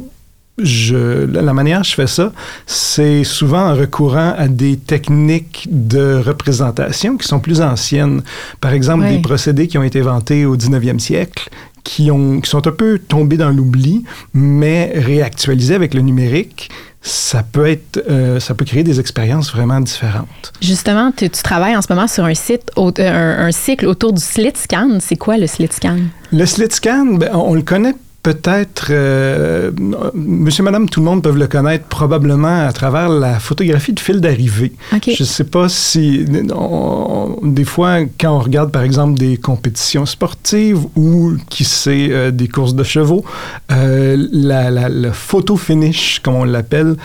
je, 0.57 1.25
la 1.25 1.53
manière 1.53 1.77
dont 1.79 1.83
je 1.83 1.93
fais 1.93 2.07
ça, 2.07 2.31
c'est 2.65 3.23
souvent 3.23 3.69
en 3.69 3.75
recourant 3.75 4.33
à 4.38 4.47
des 4.47 4.75
techniques 4.77 5.67
de 5.69 6.15
représentation 6.15 7.17
qui 7.17 7.27
sont 7.27 7.39
plus 7.39 7.62
anciennes. 7.62 8.23
Par 8.60 8.73
exemple, 8.73 9.05
oui. 9.05 9.17
des 9.17 9.21
procédés 9.21 9.67
qui 9.67 9.77
ont 9.77 9.83
été 9.83 9.99
inventés 9.99 10.45
au 10.45 10.57
19e 10.57 10.97
siècle, 10.99 11.49
qui, 11.88 12.12
ont, 12.12 12.41
qui 12.41 12.50
sont 12.50 12.67
un 12.67 12.71
peu 12.71 13.00
tombés 13.00 13.38
dans 13.38 13.50
l'oubli, 13.50 14.04
mais 14.34 14.91
réactualisés 14.93 15.73
avec 15.73 15.93
le 15.93 16.02
numérique, 16.02 16.69
ça 17.02 17.43
peut 17.43 17.65
être, 17.65 18.04
euh, 18.10 18.41
ça 18.41 18.56
peut 18.56 18.65
créer 18.65 18.84
des 18.84 19.00
expériences 19.00 19.54
vraiment 19.54 19.80
différentes. 19.80 20.52
Justement, 20.62 21.13
tu, 21.15 21.30
tu 21.30 21.41
travailles 21.41 21.78
en 21.78 21.82
ce 21.82 21.88
moment 21.93 22.08
sur 22.08 22.26
un 22.26 22.34
site, 22.34 22.71
un, 22.76 22.91
un 23.00 23.52
cycle 23.54 23.86
autour 23.86 24.12
du 24.12 24.21
slit 24.21 24.52
scan. 24.56 24.97
C'est 25.00 25.15
quoi 25.15 25.38
le 25.38 25.47
slit 25.47 25.69
scan? 25.71 25.95
Le 26.34 26.45
slit 26.45 26.71
scan, 26.71 27.06
ben, 27.13 27.30
on 27.34 27.54
le 27.54 27.62
connaît 27.62 27.95
peut-être, 28.27 28.87
euh, 28.89 29.71
monsieur, 30.13 30.61
madame, 30.61 30.89
tout 30.89 30.99
le 30.99 31.05
monde 31.05 31.23
peut 31.23 31.31
le 31.31 31.47
connaître 31.47 31.85
probablement 31.85 32.67
à 32.67 32.73
travers 32.73 33.07
la 33.07 33.39
photographie 33.39 33.93
de 33.93 34.01
fil 34.01 34.19
d'arrivée. 34.19 34.73
Okay. 34.93 35.15
Je 35.15 35.23
ne 35.23 35.27
sais 35.27 35.45
pas 35.45 35.69
si, 35.69 36.25
on, 36.53 37.37
des 37.41 37.63
fois, 37.63 37.99
quand 38.19 38.35
on 38.35 38.39
regarde 38.39 38.69
par 38.69 38.81
exemple 38.81 39.17
des 39.17 39.37
compétitions 39.37 40.05
sportives 40.05 40.83
ou 40.97 41.37
qui 41.49 41.63
sait 41.63 42.09
euh, 42.09 42.31
des 42.31 42.49
courses 42.49 42.75
de 42.75 42.83
chevaux, 42.83 43.23
euh, 43.71 44.17
la, 44.33 44.71
la, 44.71 44.89
le 44.89 45.13
photo 45.13 45.55
finish, 45.55 46.19
comme 46.21 46.35
on 46.35 46.43
l'appelle, 46.43 46.97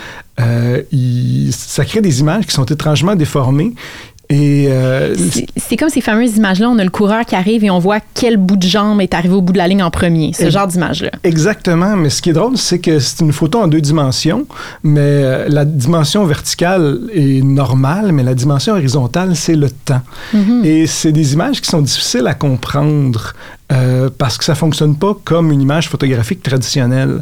ça 1.51 1.85
crée 1.85 2.01
des 2.01 2.19
images 2.19 2.47
qui 2.47 2.53
sont 2.53 2.65
étrangement 2.65 3.15
déformées 3.15 3.75
euh, 4.31 5.15
c'est 5.57 5.77
comme 5.77 5.89
ces 5.89 6.01
fameuses 6.01 6.37
images-là, 6.37 6.69
on 6.69 6.79
a 6.79 6.83
le 6.83 6.89
coureur 6.89 7.25
qui 7.25 7.35
arrive 7.35 7.63
et 7.63 7.69
on 7.69 7.79
voit 7.79 7.99
quel 8.13 8.37
bout 8.37 8.55
de 8.55 8.65
jambe 8.65 9.01
est 9.01 9.13
arrivé 9.13 9.33
au 9.33 9.41
bout 9.41 9.53
de 9.53 9.57
la 9.57 9.67
ligne 9.67 9.83
en 9.83 9.91
premier, 9.91 10.33
ce 10.33 10.49
genre 10.49 10.67
d'image-là. 10.67 11.11
Exactement, 11.23 11.95
mais 11.95 12.09
ce 12.09 12.21
qui 12.21 12.29
est 12.29 12.33
drôle, 12.33 12.57
c'est 12.57 12.79
que 12.79 12.99
c'est 12.99 13.21
une 13.21 13.33
photo 13.33 13.59
en 13.59 13.67
deux 13.67 13.81
dimensions, 13.81 14.45
mais 14.83 15.01
euh, 15.01 15.45
la 15.49 15.65
dimension 15.65 16.23
verticale 16.25 16.99
est 17.13 17.43
normale, 17.43 18.11
mais 18.11 18.23
la 18.23 18.33
dimension 18.33 18.73
horizontale, 18.73 19.35
c'est 19.35 19.55
le 19.55 19.69
temps. 19.69 20.01
Mm 20.33 20.39
-hmm. 20.39 20.65
Et 20.65 20.87
c'est 20.87 21.11
des 21.11 21.33
images 21.33 21.59
qui 21.61 21.69
sont 21.69 21.81
difficiles 21.81 22.27
à 22.27 22.33
comprendre 22.33 23.33
euh, 23.71 24.09
parce 24.17 24.37
que 24.37 24.45
ça 24.45 24.55
fonctionne 24.55 24.95
pas 24.95 25.13
comme 25.23 25.51
une 25.51 25.61
image 25.61 25.89
photographique 25.89 26.41
traditionnelle. 26.43 27.21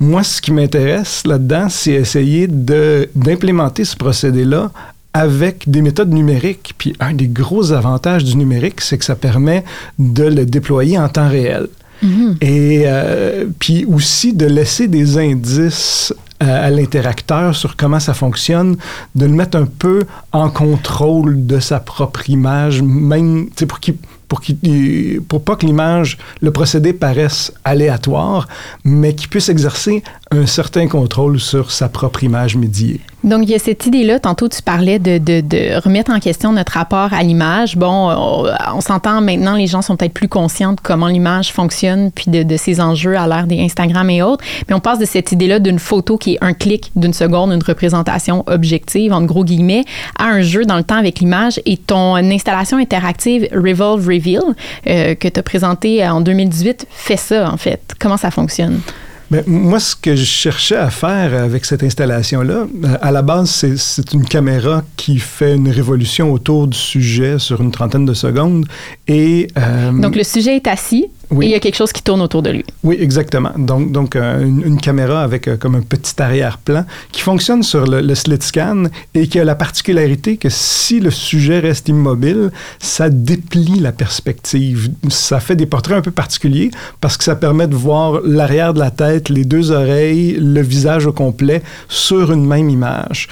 Moi, 0.00 0.22
ce 0.24 0.40
qui 0.42 0.52
m'intéresse 0.52 1.22
là-dedans, 1.26 1.68
c'est 1.68 1.92
essayer 1.92 2.46
d'implémenter 2.48 3.84
ce 3.84 3.96
procédé-là 3.96 4.70
avec 5.14 5.70
des 5.70 5.80
méthodes 5.80 6.12
numériques. 6.12 6.74
Puis 6.76 6.94
un 7.00 7.14
des 7.14 7.28
gros 7.28 7.72
avantages 7.72 8.24
du 8.24 8.36
numérique, 8.36 8.80
c'est 8.80 8.98
que 8.98 9.04
ça 9.04 9.14
permet 9.14 9.64
de 9.98 10.24
le 10.24 10.44
déployer 10.44 10.98
en 10.98 11.08
temps 11.08 11.28
réel. 11.28 11.68
Mm 12.02 12.08
-hmm. 12.08 12.44
Et 12.44 12.82
euh, 12.86 13.46
puis 13.58 13.86
aussi 13.86 14.32
de 14.34 14.46
laisser 14.46 14.88
des 14.88 15.16
indices 15.16 16.12
à, 16.40 16.66
à 16.66 16.70
l'interacteur 16.70 17.54
sur 17.54 17.76
comment 17.76 18.00
ça 18.00 18.14
fonctionne, 18.14 18.76
de 19.14 19.24
le 19.26 19.32
mettre 19.40 19.56
un 19.56 19.68
peu 19.84 19.98
en 20.32 20.50
contrôle 20.50 21.46
de 21.46 21.60
sa 21.60 21.78
propre 21.80 22.28
image, 22.28 22.82
même 22.82 23.48
pour 23.68 23.78
qu'il 23.80 23.94
pour, 24.28 24.40
qu 24.40 25.20
pour 25.28 25.42
pas 25.44 25.56
que 25.56 25.66
l'image, 25.66 26.18
le 26.40 26.50
procédé 26.50 26.92
paraisse 26.92 27.52
aléatoire, 27.64 28.48
mais 28.84 29.14
qu'il 29.14 29.28
puisse 29.28 29.48
exercer 29.48 30.02
un 30.38 30.46
certain 30.46 30.88
contrôle 30.88 31.40
sur 31.40 31.70
sa 31.70 31.88
propre 31.88 32.24
image 32.24 32.56
médiée. 32.56 33.00
Donc, 33.24 33.44
il 33.44 33.50
y 33.50 33.54
a 33.54 33.58
cette 33.58 33.86
idée-là, 33.86 34.18
tantôt 34.18 34.50
tu 34.50 34.60
parlais 34.60 34.98
de, 34.98 35.16
de, 35.16 35.80
remettre 35.82 36.10
en 36.12 36.20
question 36.20 36.52
notre 36.52 36.72
rapport 36.72 37.14
à 37.14 37.22
l'image. 37.22 37.74
Bon, 37.76 38.10
on, 38.10 38.80
s'entend 38.82 39.22
maintenant, 39.22 39.54
les 39.54 39.66
gens 39.66 39.80
sont 39.80 39.96
peut-être 39.96 40.12
plus 40.12 40.28
conscients 40.28 40.74
de 40.74 40.80
comment 40.82 41.06
l'image 41.06 41.50
fonctionne, 41.50 42.10
puis 42.10 42.26
de, 42.28 42.56
ses 42.58 42.82
enjeux 42.82 43.16
à 43.16 43.26
l'ère 43.26 43.46
des 43.46 43.60
Instagram 43.60 44.10
et 44.10 44.22
autres, 44.22 44.44
mais 44.68 44.74
on 44.74 44.80
passe 44.80 44.98
de 44.98 45.06
cette 45.06 45.32
idée-là 45.32 45.58
d'une 45.58 45.78
photo 45.78 46.18
qui 46.18 46.34
est 46.34 46.38
un 46.42 46.52
clic 46.52 46.92
d'une 46.96 47.14
seconde, 47.14 47.50
une 47.52 47.62
représentation 47.62 48.44
objective, 48.46 49.12
en 49.14 49.22
gros 49.22 49.44
guillemets, 49.44 49.84
à 50.18 50.24
un 50.24 50.42
jeu 50.42 50.66
dans 50.66 50.76
le 50.76 50.84
temps 50.84 50.98
avec 50.98 51.20
l'image. 51.20 51.60
Et 51.64 51.78
ton 51.78 52.16
installation 52.16 52.76
interactive 52.76 53.48
Revolve 53.52 54.06
Reveal, 54.06 54.42
euh, 54.86 55.14
que 55.14 55.28
tu 55.28 55.40
as 55.40 55.42
présenté 55.42 56.06
en 56.06 56.20
2018, 56.20 56.86
fait 56.90 57.16
ça, 57.16 57.50
en 57.50 57.56
fait. 57.56 57.94
Comment 57.98 58.18
ça 58.18 58.30
fonctionne? 58.30 58.80
Mais 59.30 59.42
moi, 59.46 59.80
ce 59.80 59.96
que 59.96 60.14
je 60.14 60.24
cherchais 60.24 60.76
à 60.76 60.90
faire 60.90 61.34
avec 61.34 61.64
cette 61.64 61.82
installation-là, 61.82 62.66
à 63.00 63.10
la 63.10 63.22
base, 63.22 63.66
c'est 63.76 64.12
une 64.12 64.24
caméra 64.24 64.82
qui 64.96 65.18
fait 65.18 65.54
une 65.54 65.68
révolution 65.68 66.32
autour 66.32 66.68
du 66.68 66.76
sujet 66.78 67.38
sur 67.38 67.60
une 67.60 67.70
trentaine 67.70 68.04
de 68.04 68.14
secondes. 68.14 68.66
Et, 69.08 69.48
euh, 69.58 69.92
Donc, 69.92 70.16
le 70.16 70.24
sujet 70.24 70.56
est 70.56 70.66
assis, 70.66 71.06
et 71.30 71.46
il 71.46 71.50
y 71.50 71.54
a 71.54 71.60
quelque 71.60 71.76
chose 71.76 71.92
qui 71.92 72.02
tourne 72.02 72.20
autour 72.22 72.42
de 72.42 72.50
lui. 72.50 72.64
Oui, 72.82 72.96
exactement. 73.00 73.52
Donc, 73.56 73.92
donc 73.92 74.16
euh, 74.16 74.44
une, 74.44 74.80
caméra 74.80 75.22
avec 75.22 75.48
euh, 75.48 75.56
comme 75.56 75.74
un 75.74 75.80
petit 75.80 76.20
arrière-plan 76.20 76.84
qui 77.12 77.20
fonctionne 77.20 77.62
sur 77.62 77.86
le, 77.86 78.00
le, 78.00 78.14
slit 78.14 78.38
scan 78.40 78.84
et 79.14 79.26
qui 79.28 79.40
a 79.40 79.44
la 79.44 79.54
particularité 79.54 80.36
que 80.36 80.48
si 80.48 81.00
le 81.00 81.10
sujet 81.10 81.58
reste 81.58 81.88
immobile, 81.88 82.50
ça 82.78 83.10
déplie 83.10 83.80
la 83.80 83.92
perspective. 83.92 84.90
Ça 85.08 85.40
fait 85.40 85.56
des 85.56 85.66
portraits 85.66 85.96
un 85.96 86.02
peu 86.02 86.10
particuliers 86.10 86.70
parce 87.00 87.16
que 87.16 87.24
ça 87.24 87.36
permet 87.36 87.66
de 87.66 87.76
voir 87.76 88.20
l'arrière 88.24 88.74
de 88.74 88.80
la 88.80 88.90
tête, 88.90 89.28
les 89.28 89.44
deux 89.44 89.70
oreilles, 89.70 90.36
le 90.38 90.60
visage 90.60 91.06
au 91.06 91.12
complet 91.12 91.62
sur 91.88 92.32
une 92.32 92.46
même 92.46 92.70
image. 92.70 93.28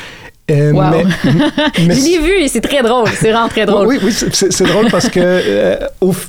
Euh, 0.50 0.72
mais, 1.87 1.94
je 1.94 2.05
l'ai 2.05 2.18
vu 2.18 2.40
et 2.40 2.48
c'est 2.48 2.61
très 2.61 2.83
drôle. 2.83 3.09
C'est 3.14 3.31
vraiment 3.31 3.48
très 3.48 3.64
drôle. 3.64 3.87
Oui, 3.87 3.98
oui, 4.02 4.12
c'est 4.12 4.64
drôle 4.64 4.90
parce 4.90 5.09
que 5.09 5.20
euh, 5.22 5.76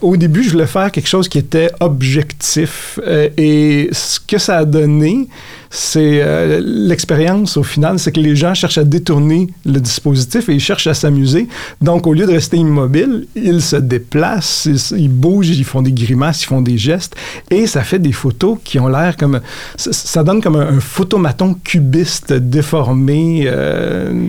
au, 0.01 0.17
début, 0.17 0.43
je 0.43 0.51
voulais 0.51 0.67
faire 0.67 0.91
quelque 0.91 1.07
chose 1.09 1.27
qui 1.27 1.39
était 1.39 1.71
objectif. 1.79 2.99
Euh, 3.05 3.29
et 3.37 3.89
ce 3.91 4.19
que 4.19 4.37
ça 4.37 4.59
a 4.59 4.65
donné, 4.65 5.27
c'est 5.75 6.21
euh, 6.21 6.61
l'expérience 6.63 7.57
au 7.57 7.63
final, 7.63 7.97
c'est 7.97 8.11
que 8.11 8.19
les 8.19 8.35
gens 8.35 8.53
cherchent 8.53 8.77
à 8.77 8.83
détourner 8.83 9.47
le 9.65 9.79
dispositif 9.79 10.47
et 10.47 10.53
ils 10.53 10.59
cherchent 10.59 10.85
à 10.85 10.93
s'amuser. 10.93 11.47
Donc, 11.81 12.05
au 12.05 12.13
lieu 12.13 12.27
de 12.27 12.31
rester 12.31 12.57
immobile, 12.57 13.25
ils 13.35 13.59
se 13.59 13.77
déplacent, 13.77 14.69
ils, 14.91 15.09
bougent, 15.09 15.49
ils 15.49 15.63
font 15.63 15.81
des 15.81 15.91
grimaces, 15.91 16.43
ils 16.43 16.45
font 16.45 16.61
des 16.61 16.77
gestes 16.77 17.15
et 17.49 17.65
ça 17.65 17.81
fait 17.81 17.97
des 17.97 18.11
photos 18.11 18.59
qui 18.63 18.79
ont 18.79 18.87
l'air 18.87 19.17
comme. 19.17 19.41
Ça, 19.75 20.23
donne 20.23 20.43
comme 20.43 20.57
un, 20.57 20.79
photomaton 20.79 21.55
cubiste 21.55 22.33
déformé. 22.33 23.45
Euh, 23.47 24.27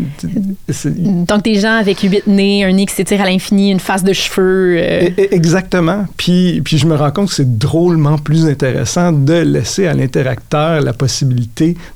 Donc, 0.97 1.45
des 1.45 1.61
gens 1.61 1.77
avec 1.77 2.01
huit 2.01 2.27
nez, 2.27 2.65
un 2.65 2.73
nez 2.73 2.87
qui 2.87 2.95
s'étire 2.95 3.21
à 3.21 3.27
l'infini, 3.27 3.71
une 3.71 3.81
face 3.81 4.03
de 4.03 4.15
cheveux. 4.15 4.79
Euh. 4.79 5.11
Exactement. 5.31 6.07
Puis, 6.17 6.63
puis 6.65 6.79
je 6.79 6.87
me 6.87 6.95
rends 6.95 7.11
compte 7.11 7.29
que 7.29 7.35
c'est 7.35 7.59
drôlement 7.59 8.17
plus 8.17 8.47
intéressant 8.47 9.13
de 9.13 9.35
laisser 9.35 9.87
à 9.87 9.93
l'interacteur 9.93 10.81
la 10.81 10.95
possibilité 10.95 11.34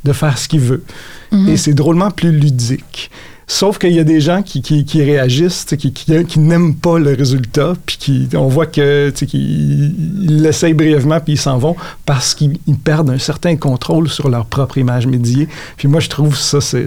de 0.05 0.13
faire 0.13 0.39
ce 0.39 0.49
qu'il 0.49 0.61
veut. 0.61 0.85
Mhm. 1.33 1.49
Et 1.49 1.57
c'est 1.57 1.75
drôlement 1.75 2.11
plus 2.11 2.33
ludique. 2.33 3.11
Sauf 3.51 3.79
qu'il 3.79 3.93
y 3.93 3.99
a 3.99 4.05
des 4.05 4.21
gens 4.21 4.43
qui, 4.43 4.61
qui, 4.61 5.03
réagissent, 5.03 5.65
qui, 5.65 5.91
qui, 5.91 6.39
n'aiment 6.39 6.75
pas 6.75 6.99
le 6.99 7.15
résultat, 7.15 7.73
puis 7.87 7.97
qui, 7.97 8.29
on 8.35 8.47
voit 8.47 8.67
que 8.67 9.09
qu'ils 9.09 9.95
l'essayent 10.43 10.75
brièvement, 10.75 11.19
puis 11.19 11.33
ils 11.33 11.39
s'en 11.39 11.57
vont 11.57 11.75
parce 12.05 12.35
qu'ils 12.35 12.59
perdent 12.85 13.09
un 13.09 13.19
certain 13.19 13.57
contrôle 13.57 14.11
sur 14.11 14.29
leur 14.29 14.45
propre 14.45 14.77
image 14.77 15.07
médiée. 15.07 15.49
Puis 15.79 15.89
moi, 15.89 16.01
je 16.01 16.11
trouve 16.11 16.37
ça, 16.37 16.61
c'est, 16.61 16.85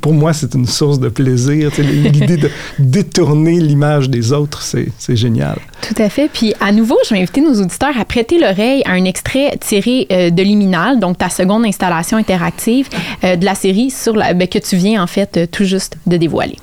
pour 0.00 0.12
moi, 0.12 0.32
c'est 0.32 0.54
une 0.54 0.66
source 0.66 0.98
de 0.98 1.08
plaisir. 1.08 1.70
L'idée 1.78 2.36
de 2.36 2.50
détourner 2.80 3.60
l'image 3.60 4.10
des 4.10 4.32
autres, 4.32 4.60
c'est, 4.60 4.90
génial. 5.14 5.58
Tout 5.82 6.02
à 6.02 6.08
fait. 6.08 6.28
Puis 6.32 6.52
à 6.58 6.72
nouveau, 6.72 6.98
je 7.04 7.14
vais 7.14 7.20
inviter 7.20 7.40
nos 7.40 7.62
auditeurs 7.62 7.96
à 7.96 8.04
prêter 8.04 8.40
l'oreille 8.40 8.82
à 8.86 8.92
un 8.92 9.04
extrait 9.04 9.56
tiré 9.60 10.08
euh, 10.10 10.30
de 10.30 10.42
Liminal, 10.42 10.98
donc 10.98 11.18
ta 11.18 11.28
seconde 11.28 11.64
installation 11.64 12.16
interactive 12.16 12.88
euh, 13.22 13.36
de 13.36 13.44
la 13.44 13.54
série 13.54 13.90
sur 13.90 14.16
la, 14.16 14.34
ben, 14.34 14.48
que 14.48 14.58
tu 14.58 14.74
viens 14.74 15.00
en 15.00 15.06
fait 15.06 15.43
tout 15.46 15.64
juste 15.64 15.96
de 16.06 16.16
dévoiler. 16.16 16.56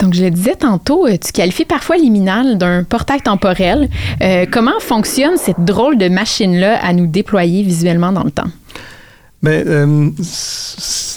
Donc, 0.00 0.14
je 0.14 0.24
le 0.24 0.30
disais 0.30 0.56
tantôt, 0.56 1.06
euh, 1.06 1.16
tu 1.22 1.30
qualifies 1.30 1.66
parfois 1.66 1.96
liminal 1.96 2.56
d'un 2.56 2.84
portail 2.84 3.20
temporel. 3.20 3.88
Euh, 4.22 4.46
comment 4.50 4.80
fonctionne 4.80 5.36
cette 5.36 5.62
drôle 5.62 5.98
de 5.98 6.08
machine-là 6.08 6.82
à 6.82 6.92
nous 6.94 7.06
déployer 7.06 7.62
visuellement 7.62 8.10
dans 8.10 8.24
le 8.24 8.30
temps? 8.30 8.50
Bien, 9.42 9.52
euh, 9.52 10.10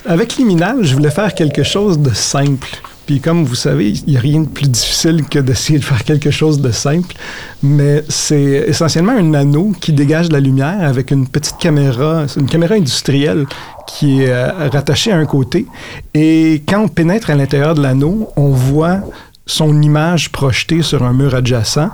avec 0.05 0.35
liminal, 0.35 0.83
je 0.83 0.93
voulais 0.93 1.11
faire 1.11 1.33
quelque 1.33 1.63
chose 1.63 1.97
de 1.97 2.11
simple. 2.11 2.69
Puis 3.05 3.19
comme 3.19 3.43
vous 3.43 3.55
savez, 3.55 3.91
il 3.91 4.11
n'y 4.11 4.17
a 4.17 4.19
rien 4.19 4.41
de 4.41 4.47
plus 4.47 4.67
difficile 4.67 5.23
que 5.29 5.39
d'essayer 5.39 5.79
de 5.79 5.83
faire 5.83 6.03
quelque 6.03 6.31
chose 6.31 6.61
de 6.61 6.71
simple, 6.71 7.13
mais 7.61 8.03
c'est 8.07 8.65
essentiellement 8.67 9.11
un 9.11 9.33
anneau 9.33 9.73
qui 9.79 9.91
dégage 9.91 10.29
de 10.29 10.33
la 10.33 10.39
lumière 10.39 10.87
avec 10.87 11.11
une 11.11 11.27
petite 11.27 11.57
caméra, 11.57 12.25
une 12.37 12.47
caméra 12.47 12.75
industrielle 12.75 13.45
qui 13.87 14.23
est 14.23 14.29
euh, 14.29 14.69
rattachée 14.69 15.11
à 15.11 15.17
un 15.17 15.25
côté. 15.25 15.65
Et 16.13 16.63
quand 16.67 16.83
on 16.83 16.87
pénètre 16.87 17.29
à 17.29 17.35
l'intérieur 17.35 17.75
de 17.75 17.81
l'anneau, 17.81 18.29
on 18.35 18.49
voit 18.49 19.01
son 19.45 19.81
image 19.81 20.31
projetée 20.31 20.81
sur 20.81 21.03
un 21.03 21.13
mur 21.13 21.35
adjacent 21.35 21.89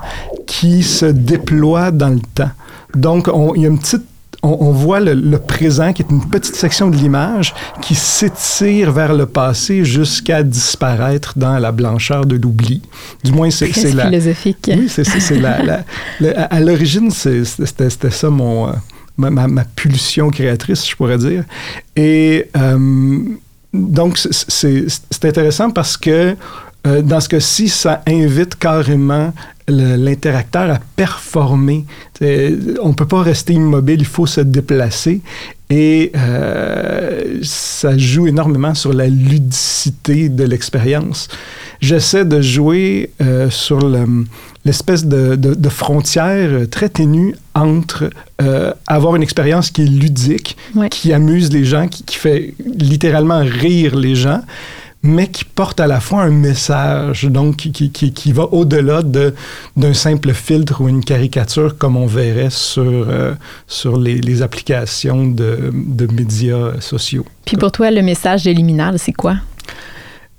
qui 0.45 0.83
se 0.83 1.05
déploie 1.05 1.89
dans 1.91 2.09
le 2.09 2.21
temps. 2.35 2.51
Donc, 2.95 3.29
il 3.55 3.61
y 3.61 3.65
a 3.65 3.69
une 3.69 3.79
petite 3.79 4.05
on, 4.41 4.71
voit 4.71 4.99
le, 4.99 5.37
présent 5.37 5.91
qui 5.91 6.01
est 6.01 6.09
une 6.09 6.27
petite 6.29 6.55
section 6.55 6.89
de 6.89 6.95
l'image 6.95 7.53
qui 7.81 7.95
s'étire 7.95 8.91
vers 8.91 9.13
le 9.13 9.25
passé 9.25 9.83
jusqu'à 9.83 10.43
disparaître 10.43 11.33
dans 11.37 11.57
la 11.59 11.71
blancheur 11.71 12.25
de 12.25 12.35
l'oubli. 12.35 12.81
Du 13.23 13.31
moins, 13.31 13.49
c'est 13.49 13.67
la... 13.93 14.05
philosophique. 14.05 14.71
Oui, 14.73 14.87
c'est 14.89 15.39
la, 15.39 15.83
À 16.49 16.59
l'origine, 16.59 17.11
c'était 17.11 18.09
ça 18.09 18.29
mon... 18.29 18.69
Euh, 18.69 18.71
ma, 19.17 19.65
pulsion 19.65 20.29
créatrice, 20.29 20.89
je 20.89 20.95
pourrais 20.95 21.17
dire. 21.17 21.43
Et 21.95 22.49
euh, 22.55 23.19
donc, 23.73 24.17
c'est 24.17 25.25
intéressant 25.25 25.71
parce 25.71 25.97
que 25.97 26.35
euh, 26.87 27.01
dans 27.01 27.19
ce 27.19 27.27
cas-ci, 27.27 27.67
ça 27.67 28.01
invite 28.07 28.55
carrément 28.55 29.33
l'interacteur 29.67 30.71
à 30.71 30.79
performer. 30.95 31.85
On 32.21 32.89
ne 32.89 32.93
peut 32.93 33.07
pas 33.07 33.21
rester 33.21 33.53
immobile, 33.53 33.99
il 33.99 34.05
faut 34.05 34.25
se 34.25 34.41
déplacer. 34.41 35.21
Et 35.69 36.11
euh, 36.15 37.39
ça 37.43 37.95
joue 37.97 38.27
énormément 38.27 38.73
sur 38.73 38.91
la 38.91 39.07
ludicité 39.07 40.27
de 40.27 40.43
l'expérience. 40.43 41.27
J'essaie 41.79 42.25
de 42.25 42.41
jouer 42.41 43.11
euh, 43.21 43.51
sur 43.51 43.79
l'espèce 44.65 45.05
de, 45.05 45.35
de, 45.35 45.69
frontière 45.69 46.67
très 46.71 46.89
ténue 46.89 47.35
entre 47.53 48.09
euh, 48.41 48.73
avoir 48.87 49.15
une 49.15 49.21
expérience 49.21 49.69
qui 49.69 49.83
est 49.83 49.85
ludique, 49.85 50.57
qui 50.89 51.13
amuse 51.13 51.53
les 51.53 51.63
gens, 51.63 51.87
qui, 51.87 52.03
qui 52.03 52.17
fait 52.17 52.55
littéralement 52.65 53.41
rire 53.41 53.95
les 53.95 54.15
gens, 54.15 54.41
mais 55.01 55.27
qui 55.27 55.45
porte 55.45 55.79
à 55.79 55.87
la 55.87 55.99
fois 55.99 56.23
un 56.23 56.29
message, 56.29 57.23
donc 57.25 57.55
qui, 57.57 57.91
qui, 57.91 58.11
qui, 58.11 58.31
va 58.33 58.43
au-delà 58.43 59.01
de, 59.01 59.33
d'un 59.77 59.93
simple 59.93 60.33
filtre 60.33 60.81
ou 60.81 60.89
une 60.89 61.03
caricature 61.03 61.77
comme 61.77 61.95
on 61.95 62.05
verrait 62.05 62.49
sur, 62.49 62.83
euh, 62.83 63.33
sur 63.67 63.97
les, 63.97 64.41
applications 64.41 65.25
de, 65.25 65.71
de, 65.73 66.07
médias 66.13 66.79
sociaux. 66.79 67.25
Puis 67.45 67.57
pour 67.57 67.71
toi, 67.71 67.91
le 67.91 68.01
message 68.01 68.43
de 68.43 68.53
c'est 68.97 69.13
quoi? 69.13 69.35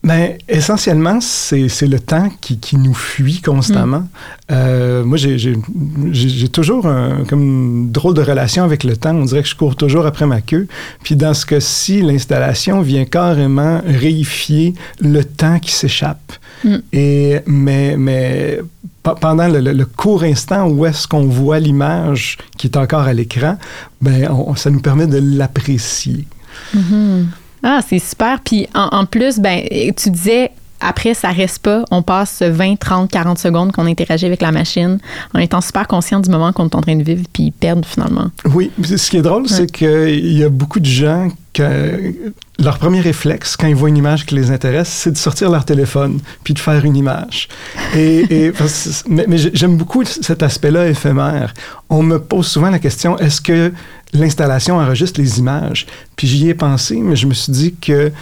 Ben, 0.02 0.38
essentiellement, 0.48 1.20
c'est, 1.20 1.68
le 1.82 1.98
temps 1.98 2.30
qui, 2.40 2.58
qui, 2.58 2.78
nous 2.78 2.94
fuit 2.94 3.42
constamment. 3.42 3.98
Mm. 3.98 4.08
Euh, 4.52 5.04
moi, 5.04 5.18
j'ai 5.18 6.48
toujours 6.48 6.86
un, 6.86 7.24
comme 7.28 7.42
une 7.42 7.92
drôle 7.92 8.14
de 8.14 8.22
relation 8.22 8.64
avec 8.64 8.82
le 8.84 8.96
temps. 8.96 9.14
On 9.14 9.26
dirait 9.26 9.42
que 9.42 9.48
je 9.48 9.54
cours 9.54 9.76
toujours 9.76 10.06
après 10.06 10.24
ma 10.24 10.40
queue. 10.40 10.68
Puis 11.02 11.16
dans 11.16 11.34
ce 11.34 11.44
cas-ci, 11.44 12.00
l'installation 12.00 12.80
vient 12.80 13.04
carrément 13.04 13.82
réifier 13.84 14.74
le 15.00 15.22
temps 15.22 15.58
qui 15.58 15.72
s'échappe. 15.72 16.32
Mm. 16.64 16.76
Et, 16.94 17.40
mais, 17.44 17.96
mais 17.98 18.60
pendant 19.02 19.48
le, 19.48 19.60
le, 19.60 19.84
court 19.84 20.22
instant 20.22 20.66
où 20.66 20.86
est-ce 20.86 21.06
qu'on 21.06 21.26
voit 21.26 21.58
l'image 21.58 22.38
qui 22.56 22.68
est 22.68 22.76
encore 22.78 23.02
à 23.02 23.12
l'écran, 23.12 23.58
ben, 24.00 24.30
ça 24.56 24.70
nous 24.70 24.80
permet 24.80 25.06
de 25.06 25.18
l'apprécier. 25.18 26.26
Mm-hmm. 26.74 27.24
Ah, 27.62 27.80
c'est 27.86 27.98
super. 27.98 28.40
Puis 28.40 28.68
en, 28.74 29.04
plus, 29.06 29.38
ben, 29.38 29.62
tu 29.96 30.10
disais 30.10 30.52
après, 30.80 31.14
ça 31.14 31.28
reste 31.30 31.60
pas. 31.60 31.84
On 31.90 32.02
passe 32.02 32.42
20, 32.42 32.76
30, 32.76 33.10
40 33.10 33.38
secondes 33.38 33.72
qu'on 33.72 33.86
interagit 33.86 34.26
avec 34.26 34.40
la 34.40 34.52
machine 34.52 34.98
en 35.34 35.38
étant 35.38 35.60
super 35.60 35.86
conscient 35.86 36.20
du 36.20 36.30
moment 36.30 36.52
qu'on 36.52 36.66
est 36.66 36.74
en 36.74 36.80
train 36.80 36.96
de 36.96 37.02
vivre 37.02 37.24
puis 37.32 37.50
perdre 37.50 37.86
finalement. 37.86 38.30
Oui, 38.54 38.70
ce 38.82 39.10
qui 39.10 39.18
est 39.18 39.22
drôle, 39.22 39.48
c'est 39.48 39.70
qu'il 39.70 40.32
y 40.32 40.42
a 40.42 40.48
beaucoup 40.48 40.80
de 40.80 40.86
gens 40.86 41.28
que 41.52 42.14
leur 42.60 42.78
premier 42.78 43.00
réflexe 43.00 43.56
quand 43.56 43.66
ils 43.66 43.74
voient 43.74 43.88
une 43.88 43.96
image 43.96 44.24
qui 44.24 44.34
les 44.36 44.50
intéresse, 44.50 44.88
c'est 44.88 45.10
de 45.10 45.16
sortir 45.16 45.50
leur 45.50 45.64
téléphone 45.64 46.20
puis 46.44 46.54
de 46.54 46.58
faire 46.58 46.84
une 46.84 46.96
image. 46.96 47.48
Et, 47.96 48.52
mais, 49.08 49.24
mais 49.28 49.36
j'aime 49.52 49.76
beaucoup 49.76 50.04
cet 50.04 50.42
aspect-là 50.42 50.88
éphémère. 50.88 51.54
On 51.88 52.02
me 52.02 52.18
pose 52.18 52.46
souvent 52.46 52.70
la 52.70 52.78
question 52.78 53.18
est-ce 53.18 53.40
que 53.40 53.72
l'installation 54.12 54.76
enregistre 54.76 55.20
les 55.20 55.38
images? 55.38 55.86
Puis 56.16 56.26
j'y 56.26 56.48
ai 56.48 56.54
pensé, 56.54 56.96
mais 56.96 57.16
je 57.16 57.26
me 57.26 57.34
suis 57.34 57.52
dit 57.52 57.74
que 57.74 58.12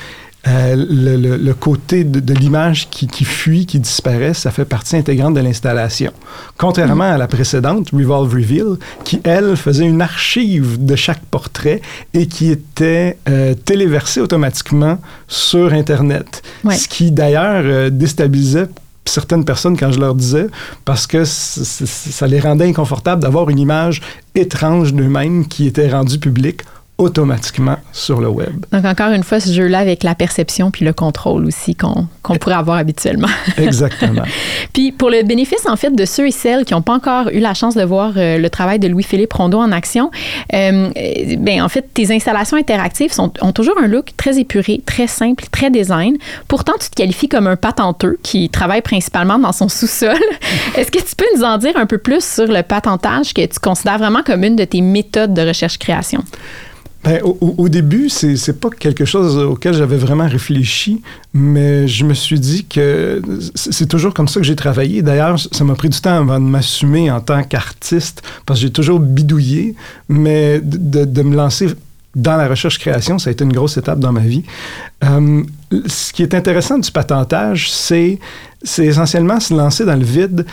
euh, 0.49 0.77
le, 0.77 1.37
le, 1.37 1.55
côté 1.55 2.05
de, 2.05 2.21
de 2.21 2.35
l'image 2.35 2.89
qui, 2.91 3.07
qui, 3.07 3.25
fuit, 3.25 3.67
qui 3.67 3.79
disparaît, 3.79 4.35
ça 4.35 4.51
fait 4.51 4.65
partie 4.65 4.97
intégrante 4.97 5.35
de 5.35 5.41
l'installation. 5.41 6.13
Contrairement 6.57 7.05
à 7.05 7.19
la 7.19 7.27
précédente, 7.27 7.91
Revolve 7.93 8.33
Reveal, 8.33 8.77
qui, 9.05 9.21
elle, 9.25 9.57
faisait 9.57 9.85
une 9.85 10.01
archive 10.01 10.85
de 10.85 10.97
chaque 10.97 11.25
portrait 11.27 11.83
et 12.15 12.27
qui 12.27 12.51
était 12.51 13.19
euh, 13.29 13.55
téléversée 13.55 14.21
automatiquement 14.21 14.99
sur 15.27 15.73
Internet. 15.73 16.43
Ouais. 16.65 16.77
Ce 16.77 16.89
qui, 16.89 17.11
d'ailleurs, 17.11 17.63
euh, 17.65 17.91
déstabilisait 17.91 18.69
certaines 19.05 19.45
personnes 19.45 19.77
quand 19.77 19.91
je 19.91 19.99
leur 19.99 20.15
disais, 20.15 20.47
parce 20.85 21.07
que 21.07 21.25
ça 21.25 22.27
les 22.27 22.41
rendait 22.41 22.67
inconfortables 22.67 23.23
d'avoir 23.23 23.51
une 23.51 23.59
image 23.59 24.03
étrange 24.35 24.95
d'eux-mêmes 24.95 25.47
qui 25.49 25.67
était 25.67 25.89
rendue 25.89 26.19
publique 26.19 26.63
automatiquement 26.99 27.77
sur 27.93 28.21
le 28.21 28.29
web. 28.29 28.67
Donc, 28.73 28.85
encore 28.85 29.13
une 29.13 29.23
fois, 29.23 29.39
ce 29.39 29.53
jeu-là 29.53 29.79
avec 29.79 30.03
la 30.03 30.17
perception 30.17 30.73
puis 30.73 30.85
le 30.85 30.93
contrôle 30.93 31.47
aussi 31.47 31.77
qu'on 31.77 32.09
qu 32.25 32.39
pourrait 32.39 32.57
avoir 32.57 32.79
habituellement. 32.79 33.29
Exactement. 33.57 34.23
puis, 34.73 34.91
pour 34.91 35.09
le 35.09 35.23
bénéfice, 35.23 35.65
en 35.67 35.77
fait, 35.77 35.95
de 35.95 36.05
ceux 36.05 36.27
et 36.27 36.33
celles 36.33 36.65
qui 36.65 36.75
n'ont 36.75 36.83
pas 36.83 36.95
encore 36.95 37.29
eu 37.29 37.39
la 37.39 37.55
chance 37.55 37.77
de 37.77 37.85
voir 37.85 38.15
euh, 38.17 38.39
le 38.39 38.51
travail 38.51 38.81
de 38.81 38.89
Louis-Philippe 38.89 39.33
Rondeau 39.33 39.59
en 39.59 39.71
action, 39.71 40.11
euh, 40.53 40.91
ben, 41.39 41.63
en 41.63 41.69
fait, 41.69 41.89
tes 41.95 42.13
installations 42.13 42.57
interactives 42.57 43.13
sont, 43.13 43.33
ont 43.43 43.53
toujours 43.53 43.77
un 43.81 43.87
look 43.87 44.11
très 44.17 44.41
épuré, 44.41 44.83
très 44.85 45.07
simple, 45.07 45.45
très 45.53 45.71
design. 45.71 46.17
Pourtant, 46.49 46.75
tu 46.81 46.91
te 46.91 46.97
qualifies 46.97 47.29
comme 47.29 47.47
un 47.47 47.57
patenteux 47.57 48.19
qui 48.25 48.49
travaille 48.49 48.83
principalement 48.83 49.39
dans 49.39 49.53
son 49.53 49.69
sous-sol. 49.69 50.19
Est-ce 50.77 50.91
que 50.91 50.99
tu 50.99 51.15
peux 51.15 51.27
nous 51.37 51.45
en 51.45 51.59
dire 51.59 51.77
un 51.77 51.87
peu 51.87 51.99
plus 51.99 52.25
sur 52.25 52.49
le 52.49 52.63
patentage 52.63 53.33
que 53.35 53.47
tu 53.47 53.61
considères 53.61 53.99
vraiment 53.99 54.25
comme 54.25 54.43
une 54.43 54.57
de 54.57 54.65
tes 54.65 54.81
méthodes 54.81 55.33
de 55.33 55.43
recherche-création? 55.43 56.25
Ben, 57.05 57.23
au, 57.23 57.69
début, 57.69 58.09
c'est, 58.09 58.37
c'est 58.37 58.61
pas 58.61 58.71
quelque 58.71 59.05
chose 59.05 59.39
auquel 59.39 59.73
j'avais 59.73 59.97
vraiment 59.97 60.27
réfléchi, 60.27 61.01
mais 61.33 61.87
je 61.87 62.05
me 62.05 62.13
suis 62.13 62.41
dit 62.41 62.65
que 62.67 63.23
c'est 63.55 63.87
toujours 63.87 64.13
comme 64.13 64.27
ça 64.27 64.41
que 64.41 64.47
j'ai 64.47 64.57
travaillé. 64.57 65.01
D'ailleurs, 65.01 65.39
ça 65.39 65.65
m'a 65.65 65.75
pris 65.75 65.89
du 65.89 66.01
temps 66.01 66.19
avant 66.19 66.41
de 66.41 66.45
m'assumer 66.45 67.11
en 67.11 67.21
tant 67.21 67.45
qu'artiste, 67.45 68.23
parce 68.45 68.59
que 68.59 68.67
j'ai 68.67 68.73
toujours 68.73 68.99
bidouillé, 68.99 69.77
mais 70.09 70.61
de, 70.61 71.05
de 71.05 71.23
me 71.23 71.37
lancer 71.37 71.69
dans 72.15 72.37
la 72.37 72.49
recherche-création, 72.49 73.19
ça 73.19 73.31
a 73.31 73.33
été 73.33 73.45
une 73.45 73.53
grosse 73.53 73.77
étape 73.77 74.01
dans 74.01 74.13
ma 74.13 74.21
vie. 74.21 74.43
Euh, 75.05 75.43
ce 75.87 76.13
qui 76.13 76.23
est 76.23 76.35
intéressant 76.35 76.79
du 76.79 76.91
patentage, 76.91 77.71
c'est 77.71 78.19
c'est 78.63 78.87
essentiellement 78.87 79.39
se 79.39 79.55
lancer 79.55 79.85
dans 79.85 79.95
le 79.95 80.05
vide 80.05 80.45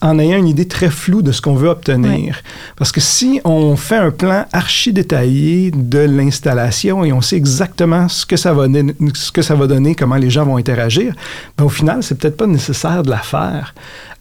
en 0.00 0.18
ayant 0.18 0.38
une 0.38 0.48
idée 0.48 0.66
très 0.66 0.88
floue 0.88 1.20
de 1.20 1.32
ce 1.32 1.42
qu'on 1.42 1.54
veut 1.54 1.68
obtenir. 1.68 2.34
Oui. 2.34 2.50
Parce 2.76 2.92
que 2.92 3.00
si 3.00 3.40
on 3.44 3.76
fait 3.76 3.96
un 3.96 4.10
plan 4.10 4.46
archi 4.52 4.92
détaillé 4.92 5.70
de 5.70 5.98
l'installation 5.98 7.04
et 7.04 7.12
on 7.12 7.20
sait 7.20 7.36
exactement 7.36 8.08
ce 8.08 8.24
que 8.24 8.36
ça 8.36 8.54
va, 8.54 8.66
ce 9.14 9.32
que 9.32 9.42
ça 9.42 9.54
va 9.54 9.66
donner, 9.66 9.94
comment 9.94 10.16
les 10.16 10.30
gens 10.30 10.44
vont 10.44 10.56
interagir, 10.56 11.14
ben 11.58 11.64
au 11.64 11.68
final, 11.68 12.02
c'est 12.02 12.16
peut-être 12.16 12.38
pas 12.38 12.46
nécessaire 12.46 13.02
de 13.02 13.10
la 13.10 13.18
faire. 13.18 13.74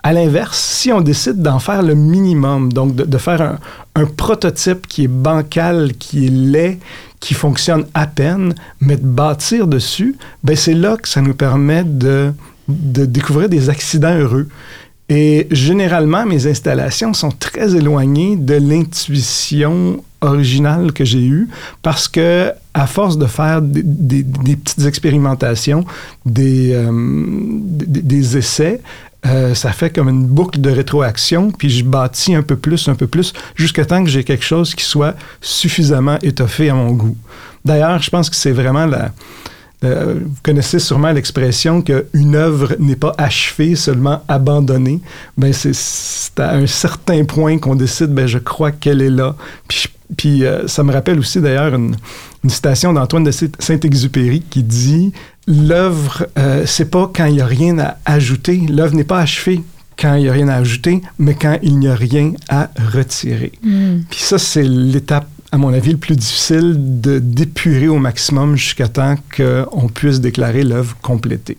À 0.03 0.13
l'inverse, 0.13 0.59
si 0.59 0.91
on 0.91 0.99
décide 0.99 1.41
d'en 1.41 1.59
faire 1.59 1.83
le 1.83 1.95
minimum, 1.95 2.73
donc 2.73 2.95
de, 2.95 3.03
de 3.03 3.17
faire 3.17 3.41
un, 3.41 3.59
un, 3.95 4.05
prototype 4.05 4.87
qui 4.87 5.03
est 5.03 5.07
bancal, 5.07 5.93
qui 5.93 6.25
est 6.25 6.29
laid, 6.29 6.79
qui 7.19 7.35
fonctionne 7.35 7.85
à 7.93 8.07
peine, 8.07 8.55
mais 8.81 8.97
de 8.97 9.05
bâtir 9.05 9.67
dessus, 9.67 10.17
ben 10.43 10.55
c'est 10.55 10.73
là 10.73 10.97
que 10.97 11.07
ça 11.07 11.21
nous 11.21 11.35
permet 11.35 11.83
de, 11.83 12.33
de 12.67 13.05
découvrir 13.05 13.49
des 13.49 13.69
accidents 13.69 14.17
heureux. 14.17 14.47
Et 15.09 15.47
généralement, 15.51 16.25
mes 16.25 16.47
installations 16.47 17.13
sont 17.13 17.31
très 17.31 17.75
éloignées 17.75 18.37
de 18.37 18.53
l'intuition 18.53 20.01
originale 20.21 20.93
que 20.93 21.03
j'ai 21.03 21.25
eue 21.25 21.49
parce 21.81 22.07
que, 22.07 22.51
à 22.73 22.87
force 22.87 23.17
de 23.17 23.25
faire 23.25 23.61
des, 23.61 24.23
petites 24.23 24.85
expérimentations, 24.85 25.83
des, 26.25 26.71
euh, 26.73 26.91
des 26.93 28.37
essais, 28.37 28.79
euh, 29.25 29.53
ça 29.53 29.71
fait 29.71 29.93
comme 29.93 30.09
une 30.09 30.25
boucle 30.25 30.59
de 30.59 30.71
rétroaction, 30.71 31.51
puis 31.51 31.69
je 31.69 31.83
bâtis 31.83 32.33
un 32.33 32.41
peu 32.41 32.55
plus, 32.55 32.87
un 32.87 32.95
peu 32.95 33.07
plus, 33.07 33.33
jusqu'à 33.55 33.85
temps 33.85 34.03
que 34.03 34.09
j'ai 34.09 34.23
quelque 34.23 34.45
chose 34.45 34.73
qui 34.73 34.83
soit 34.83 35.15
suffisamment 35.41 36.17
étoffé 36.23 36.69
à 36.69 36.73
mon 36.73 36.91
goût. 36.91 37.15
D'ailleurs, 37.63 38.01
je 38.01 38.09
pense 38.09 38.29
que 38.29 38.35
c'est 38.35 38.51
vraiment 38.51 38.85
la... 38.85 39.11
Euh, 39.83 40.19
vous 40.23 40.39
connaissez 40.43 40.77
sûrement 40.77 41.11
l'expression 41.11 41.81
qu'une 41.81 42.35
œuvre 42.35 42.75
n'est 42.79 42.95
pas 42.95 43.13
achevée, 43.17 43.75
seulement 43.75 44.23
abandonnée. 44.27 45.01
Ben 45.37 45.51
c'est 45.53 46.39
à 46.39 46.53
un 46.53 46.67
certain 46.67 47.23
point 47.25 47.57
qu'on 47.57 47.75
décide, 47.75 48.13
ben 48.13 48.27
je 48.27 48.37
crois 48.37 48.71
qu'elle 48.71 49.01
est 49.01 49.09
là. 49.09 49.35
Puis, 49.67 49.87
puis 50.15 50.45
euh, 50.45 50.67
ça 50.67 50.83
me 50.83 50.93
rappelle 50.93 51.17
aussi 51.17 51.41
d'ailleurs 51.41 51.73
une, 51.73 51.95
une 52.43 52.49
citation 52.49 52.93
d'Antoine 52.93 53.23
de 53.23 53.31
Saint-Exupéry 53.31 54.43
qui 54.49 54.61
dit 54.61 55.13
l'œuvre, 55.47 56.27
euh, 56.37 56.63
c'est 56.65 56.89
pas 56.89 57.09
quand 57.13 57.25
il 57.25 57.35
n'y 57.35 57.41
a 57.41 57.45
rien 57.45 57.79
à 57.79 57.97
ajouter. 58.05 58.61
L'œuvre 58.69 58.95
n'est 58.95 59.03
pas 59.03 59.19
achevée 59.19 59.61
quand 59.99 60.15
il 60.15 60.23
n'y 60.23 60.29
a 60.29 60.33
rien 60.33 60.47
à 60.47 60.55
ajouter, 60.55 61.01
mais 61.19 61.35
quand 61.35 61.57
il 61.61 61.77
n'y 61.79 61.87
a 61.87 61.95
rien 61.95 62.33
à 62.49 62.69
retirer. 62.93 63.51
Mm. 63.63 63.99
Puis 64.09 64.19
ça, 64.19 64.37
c'est 64.37 64.63
l'étape, 64.63 65.27
à 65.51 65.57
mon 65.57 65.73
avis, 65.73 65.91
le 65.91 65.97
plus 65.97 66.15
difficile 66.15 67.01
de 67.01 67.19
d'épurer 67.19 67.89
au 67.89 67.97
maximum 67.97 68.55
jusqu'à 68.55 68.87
temps 68.87 69.15
qu'on 69.35 69.89
puisse 69.89 70.21
déclarer 70.21 70.63
l'œuvre 70.63 70.95
complétée. 71.01 71.57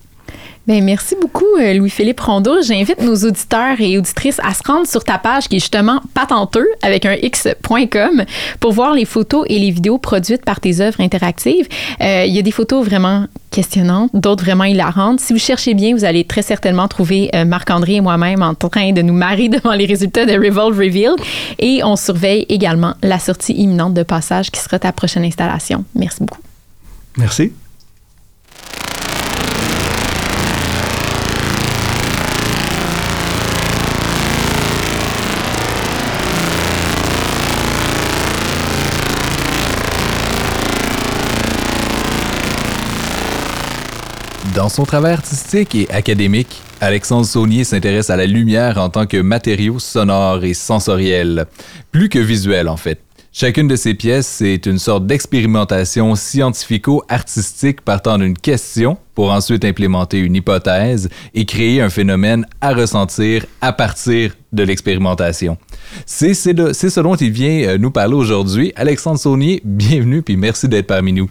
Bien, 0.64 0.80
merci 0.80 1.16
beaucoup, 1.20 1.44
Louis-Philippe 1.58 2.20
Rondeau. 2.20 2.62
J'invite 2.62 3.02
nos 3.02 3.16
auditeurs 3.16 3.80
et 3.80 3.98
auditrices 3.98 4.38
à 4.44 4.54
se 4.54 4.62
rendre 4.64 4.86
sur 4.86 5.02
ta 5.02 5.18
page 5.18 5.48
qui 5.48 5.56
est 5.56 5.58
justement 5.58 6.00
patenteux 6.14 6.68
avec 6.82 7.04
un 7.04 7.14
x.com 7.14 8.24
pour 8.60 8.72
voir 8.72 8.94
les 8.94 9.04
photos 9.04 9.44
et 9.48 9.58
les 9.58 9.72
vidéos 9.72 9.98
produites 9.98 10.44
par 10.44 10.60
tes 10.60 10.80
œuvres 10.80 11.00
interactives. 11.00 11.66
Euh, 12.00 12.24
il 12.26 12.32
y 12.32 12.38
a 12.38 12.42
des 12.42 12.52
photos 12.52 12.86
vraiment 12.86 13.26
questionnantes, 13.50 14.10
d'autres 14.14 14.44
vraiment 14.44 14.62
hilarantes. 14.62 15.18
Si 15.18 15.32
vous 15.32 15.40
cherchez 15.40 15.74
bien, 15.74 15.96
vous 15.96 16.04
allez 16.04 16.24
très 16.24 16.42
certainement 16.42 16.86
trouver 16.86 17.28
euh, 17.34 17.44
Marc-André 17.44 17.94
et 17.94 18.00
moi-même 18.00 18.42
en 18.42 18.54
train 18.54 18.92
de 18.92 19.02
nous 19.02 19.14
marrer 19.14 19.48
devant 19.48 19.72
les 19.72 19.86
résultats 19.86 20.26
de 20.26 20.32
Revolve 20.32 20.78
Reveal. 20.78 21.16
Et 21.58 21.82
on 21.82 21.96
surveille 21.96 22.46
également 22.48 22.94
la 23.02 23.18
sortie 23.18 23.54
imminente 23.54 23.94
de 23.94 24.04
Passage 24.04 24.52
qui 24.52 24.60
sera 24.60 24.78
ta 24.78 24.92
prochaine 24.92 25.24
installation. 25.24 25.84
Merci 25.96 26.18
beaucoup. 26.20 26.40
Merci. 27.18 27.52
Dans 44.54 44.68
son 44.68 44.84
travail 44.84 45.14
artistique 45.14 45.74
et 45.74 45.90
académique, 45.90 46.60
Alexandre 46.80 47.24
Saunier 47.24 47.64
s'intéresse 47.64 48.10
à 48.10 48.16
la 48.16 48.26
lumière 48.26 48.76
en 48.76 48.90
tant 48.90 49.06
que 49.06 49.16
matériau 49.16 49.78
sonore 49.78 50.44
et 50.44 50.52
sensoriel, 50.52 51.46
plus 51.90 52.10
que 52.10 52.18
visuel 52.18 52.68
en 52.68 52.76
fait. 52.76 53.00
Chacune 53.32 53.66
de 53.66 53.76
ses 53.76 53.94
pièces 53.94 54.42
est 54.42 54.66
une 54.66 54.78
sorte 54.78 55.06
d'expérimentation 55.06 56.14
scientifico-artistique 56.14 57.80
partant 57.80 58.18
d'une 58.18 58.36
question 58.36 58.98
pour 59.14 59.32
ensuite 59.32 59.64
implémenter 59.64 60.18
une 60.18 60.36
hypothèse 60.36 61.08
et 61.32 61.46
créer 61.46 61.80
un 61.80 61.88
phénomène 61.88 62.46
à 62.60 62.74
ressentir 62.74 63.46
à 63.62 63.72
partir 63.72 64.34
de 64.52 64.62
l'expérimentation. 64.64 65.56
C'est 66.04 66.34
ce 66.34 67.00
dont 67.00 67.14
il 67.14 67.30
vient 67.30 67.78
nous 67.78 67.90
parler 67.90 68.14
aujourd'hui. 68.14 68.74
Alexandre 68.76 69.18
Saunier, 69.18 69.62
bienvenue 69.64 70.20
puis 70.20 70.36
merci 70.36 70.68
d'être 70.68 70.88
parmi 70.88 71.14
nous. 71.14 71.30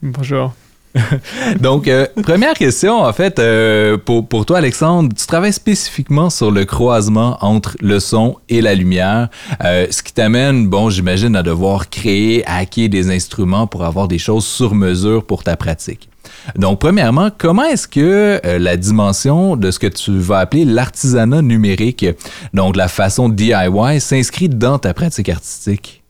Bonjour. 0.00 0.54
Donc, 1.60 1.88
euh, 1.88 2.06
première 2.22 2.54
question, 2.54 3.02
en 3.02 3.12
fait, 3.12 3.38
euh, 3.38 3.96
pour, 3.98 4.26
pour 4.26 4.46
toi, 4.46 4.58
Alexandre, 4.58 5.14
tu 5.16 5.26
travailles 5.26 5.52
spécifiquement 5.52 6.30
sur 6.30 6.50
le 6.50 6.64
croisement 6.64 7.38
entre 7.40 7.76
le 7.80 8.00
son 8.00 8.36
et 8.48 8.60
la 8.60 8.74
lumière, 8.74 9.28
euh, 9.64 9.86
ce 9.90 10.02
qui 10.02 10.12
t'amène, 10.12 10.68
bon, 10.68 10.90
j'imagine, 10.90 11.36
à 11.36 11.42
devoir 11.42 11.90
créer, 11.90 12.44
hacker 12.46 12.88
des 12.88 13.10
instruments 13.10 13.66
pour 13.66 13.84
avoir 13.84 14.08
des 14.08 14.18
choses 14.18 14.46
sur 14.46 14.74
mesure 14.74 15.24
pour 15.24 15.42
ta 15.42 15.56
pratique. 15.56 16.08
Donc, 16.56 16.80
premièrement, 16.80 17.30
comment 17.36 17.64
est-ce 17.64 17.88
que 17.88 18.40
euh, 18.44 18.58
la 18.58 18.76
dimension 18.76 19.56
de 19.56 19.70
ce 19.70 19.78
que 19.78 19.86
tu 19.86 20.18
vas 20.18 20.38
appeler 20.38 20.64
l'artisanat 20.64 21.42
numérique, 21.42 22.06
donc 22.54 22.76
la 22.76 22.88
façon 22.88 23.28
DIY, 23.28 24.00
s'inscrit 24.00 24.48
dans 24.48 24.78
ta 24.78 24.94
pratique 24.94 25.28
artistique? 25.28 26.02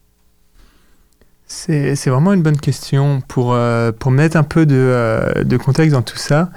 C'est 1.47 2.07
vraiment 2.07 2.33
une 2.33 2.43
bonne 2.43 2.59
question. 2.59 3.23
Pour, 3.29 3.55
euh, 3.55 3.93
pour 3.93 4.11
mettre 4.11 4.37
un 4.37 4.43
peu 4.43 4.67
de, 4.67 4.75
euh, 4.77 5.45
de, 5.45 5.57
contexte 5.57 5.93
dans 5.93 6.03
tout 6.03 6.17
ça, 6.17 6.51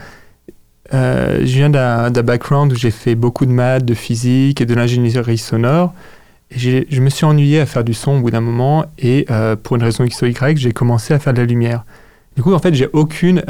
euh, 0.93 1.39
je 1.41 1.53
viens 1.55 1.69
d'un 1.69 2.09
background 2.09 2.73
où 2.73 2.75
j'ai 2.75 2.89
fait 2.91 3.13
beaucoup 3.13 3.45
de 3.45 3.51
maths, 3.51 3.85
de 3.85 3.93
physique 3.93 4.61
et 4.61 4.65
de 4.65 4.73
l'ingénierie 4.73 5.37
sonore. 5.37 5.93
Et 6.51 6.87
je 6.89 7.01
me 7.01 7.09
suis 7.11 7.25
ennuyé 7.25 7.59
à 7.59 7.67
faire 7.67 7.83
du 7.83 7.93
son 7.93 8.13
au 8.13 8.21
bout 8.21 8.31
d'un 8.31 8.41
moment 8.41 8.85
et 8.97 9.27
pour 9.61 9.75
une 9.75 9.83
raison 9.83 10.03
X 10.03 10.23
Y, 10.23 10.57
j'ai 10.57 10.71
commencé 10.71 11.13
à 11.13 11.19
faire 11.19 11.33
de 11.35 11.41
la 11.41 11.45
lumière. 11.45 11.85
Du 12.35 12.41
coup, 12.41 12.53
en 12.53 12.59
fait, 12.59 12.73
j'ai 12.73 12.87
aucune, 12.91 13.43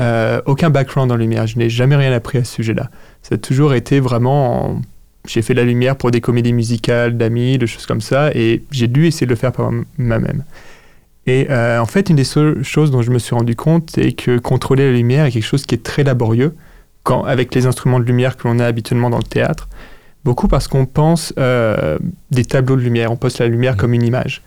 aucun 0.45 0.69
background 0.69 1.09
en 1.09 1.15
lumière. 1.15 1.47
Je 1.47 1.57
n'ai 1.57 1.69
jamais 1.69 1.95
rien 1.95 2.11
appris 2.11 2.39
à 2.39 2.43
ce 2.43 2.55
sujet-là. 2.55 2.89
Ça 3.23 3.35
a 3.35 3.37
toujours 3.37 3.73
été 3.73 4.01
vraiment... 4.01 4.71
En... 4.71 4.81
J'ai 5.25 5.41
fait 5.41 5.53
de 5.53 5.59
la 5.59 5.65
lumière 5.65 5.95
pour 5.95 6.11
des 6.11 6.19
comédies 6.19 6.51
musicales, 6.51 7.15
d'amis, 7.15 7.57
de 7.57 7.65
choses 7.65 7.85
comme 7.85 8.01
ça, 8.01 8.31
et 8.33 8.63
j'ai 8.71 8.87
dû 8.87 9.05
essayer 9.05 9.27
de 9.27 9.31
le 9.31 9.37
faire 9.37 9.53
par 9.53 9.71
moi-même. 9.97 10.43
Et 11.29 11.45
euh, 11.51 11.79
en 11.79 11.85
fait, 11.85 12.09
une 12.09 12.15
des 12.15 12.23
choses 12.23 12.89
dont 12.89 13.03
je 13.03 13.11
me 13.11 13.19
suis 13.19 13.35
rendu 13.35 13.55
compte, 13.55 13.91
c'est 13.93 14.13
que 14.13 14.39
contrôler 14.39 14.91
la 14.91 14.97
lumière 14.97 15.25
est 15.25 15.31
quelque 15.31 15.45
chose 15.45 15.63
qui 15.67 15.75
est 15.75 15.83
très 15.83 16.03
laborieux 16.03 16.55
quand, 17.03 17.23
avec 17.23 17.53
les 17.53 17.67
instruments 17.67 17.99
de 17.99 18.05
lumière 18.05 18.35
que 18.35 18.47
l'on 18.47 18.57
a 18.57 18.65
habituellement 18.65 19.11
dans 19.11 19.19
le 19.19 19.23
théâtre. 19.23 19.69
Beaucoup 20.25 20.47
parce 20.47 20.67
qu'on 20.67 20.87
pense 20.87 21.31
euh, 21.37 21.99
des 22.31 22.45
tableaux 22.45 22.77
de 22.77 22.81
lumière, 22.81 23.11
on 23.11 23.15
pense 23.15 23.37
la 23.37 23.47
lumière 23.47 23.75
mmh. 23.75 23.77
comme 23.77 23.93
une 23.93 24.01
image. 24.01 24.41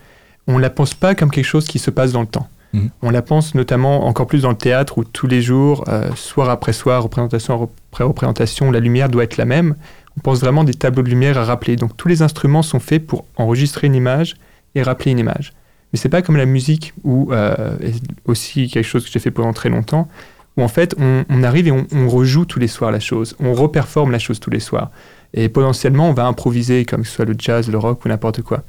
On 0.49 0.57
ne 0.57 0.61
la 0.61 0.71
pense 0.71 0.93
pas 0.93 1.15
comme 1.15 1.31
quelque 1.31 1.45
chose 1.45 1.69
qui 1.69 1.79
se 1.79 1.93
passe 1.93 2.11
dans 2.11 2.21
le 2.21 2.27
temps. 2.27 2.49
Mmh. 2.73 2.87
On 3.03 3.11
la 3.11 3.23
pense 3.23 3.55
notamment 3.55 4.05
encore 4.09 4.27
plus 4.27 4.43
dans 4.43 4.51
le 4.51 4.57
théâtre 4.57 4.99
où 4.99 5.05
tous 5.05 5.29
les 5.29 5.41
jours, 5.41 5.85
euh, 5.87 6.11
soir 6.17 6.51
après 6.51 6.73
soir, 6.73 7.01
représentation 7.05 7.71
après 7.93 8.03
représentation, 8.03 8.73
la 8.73 8.81
lumière 8.81 9.09
doit 9.09 9.23
être 9.23 9.37
la 9.37 9.45
même. 9.45 9.77
On 10.17 10.21
pense 10.21 10.41
vraiment 10.41 10.65
des 10.65 10.75
tableaux 10.75 11.05
de 11.05 11.11
lumière 11.11 11.39
à 11.39 11.45
rappeler. 11.45 11.77
Donc 11.77 11.97
tous 11.97 12.09
les 12.09 12.23
instruments 12.23 12.63
sont 12.63 12.81
faits 12.81 13.07
pour 13.07 13.25
enregistrer 13.37 13.87
une 13.87 13.95
image 13.95 14.35
et 14.75 14.83
rappeler 14.83 15.13
une 15.13 15.21
image. 15.21 15.53
Mais 15.93 15.99
c'est 15.99 16.09
pas 16.09 16.23
comme 16.23 16.37
la 16.37 16.47
musique, 16.47 16.95
ou 17.05 17.33
euh, 17.33 17.77
aussi 18.25 18.69
quelque 18.69 18.87
chose 18.87 19.05
que 19.05 19.11
j'ai 19.11 19.19
fait 19.19 19.31
pendant 19.31 19.53
très 19.53 19.69
longtemps, 19.69 20.09
où 20.57 20.63
en 20.63 20.69
fait 20.69 20.95
on, 20.99 21.43
arrive 21.43 21.69
et 21.69 21.73
on, 21.73 22.09
rejoue 22.09 22.45
tous 22.45 22.59
les 22.59 22.69
soirs 22.69 22.91
la 22.91 23.01
chose, 23.01 23.37
on 23.41 23.55
reperforme 23.55 24.11
la 24.11 24.19
chose 24.19 24.41
tous 24.41 24.51
les 24.51 24.61
soirs. 24.61 24.91
Et 25.35 25.49
potentiellement 25.49 26.09
on 26.09 26.13
va 26.13 26.27
improviser, 26.27 26.85
comme 26.85 27.03
que 27.03 27.09
ce 27.09 27.15
soit 27.15 27.25
le 27.25 27.35
jazz, 27.39 27.71
le 27.71 27.79
rock 27.79 28.05
ou 28.05 28.09
n'importe 28.09 28.43
quoi. 28.43 28.63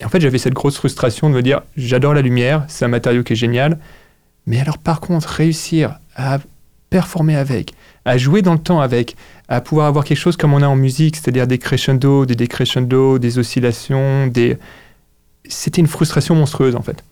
Et 0.00 0.04
en 0.04 0.08
fait 0.08 0.20
j'avais 0.20 0.38
cette 0.38 0.52
grosse 0.52 0.76
frustration 0.76 1.30
de 1.30 1.34
me 1.34 1.42
dire 1.42 1.62
j'adore 1.76 2.14
la 2.14 2.22
lumière, 2.22 2.64
c'est 2.68 2.84
un 2.84 2.88
matériau 2.88 3.22
qui 3.22 3.32
est 3.32 3.36
génial, 3.36 3.78
mais 4.46 4.60
alors 4.60 4.78
par 4.78 5.00
contre 5.00 5.28
réussir 5.28 5.98
à 6.14 6.38
performer 6.90 7.36
avec, 7.36 7.72
à 8.04 8.16
jouer 8.18 8.42
dans 8.42 8.52
le 8.52 8.58
temps 8.58 8.80
avec, 8.80 9.16
à 9.48 9.60
pouvoir 9.60 9.86
avoir 9.86 10.04
quelque 10.04 10.18
chose 10.18 10.36
comme 10.36 10.54
on 10.54 10.62
a 10.62 10.68
en 10.68 10.76
musique, 10.76 11.16
c'est-à-dire 11.16 11.46
des 11.46 11.58
crescendo, 11.58 12.26
des 12.26 12.36
décrescendo, 12.36 13.18
des 13.18 13.38
oscillations, 13.38 14.26
des, 14.26 14.58
c'était 15.48 15.80
une 15.80 15.86
frustration 15.86 16.34
monstrueuse 16.34 16.76
en 16.76 16.82
fait. 16.82 17.04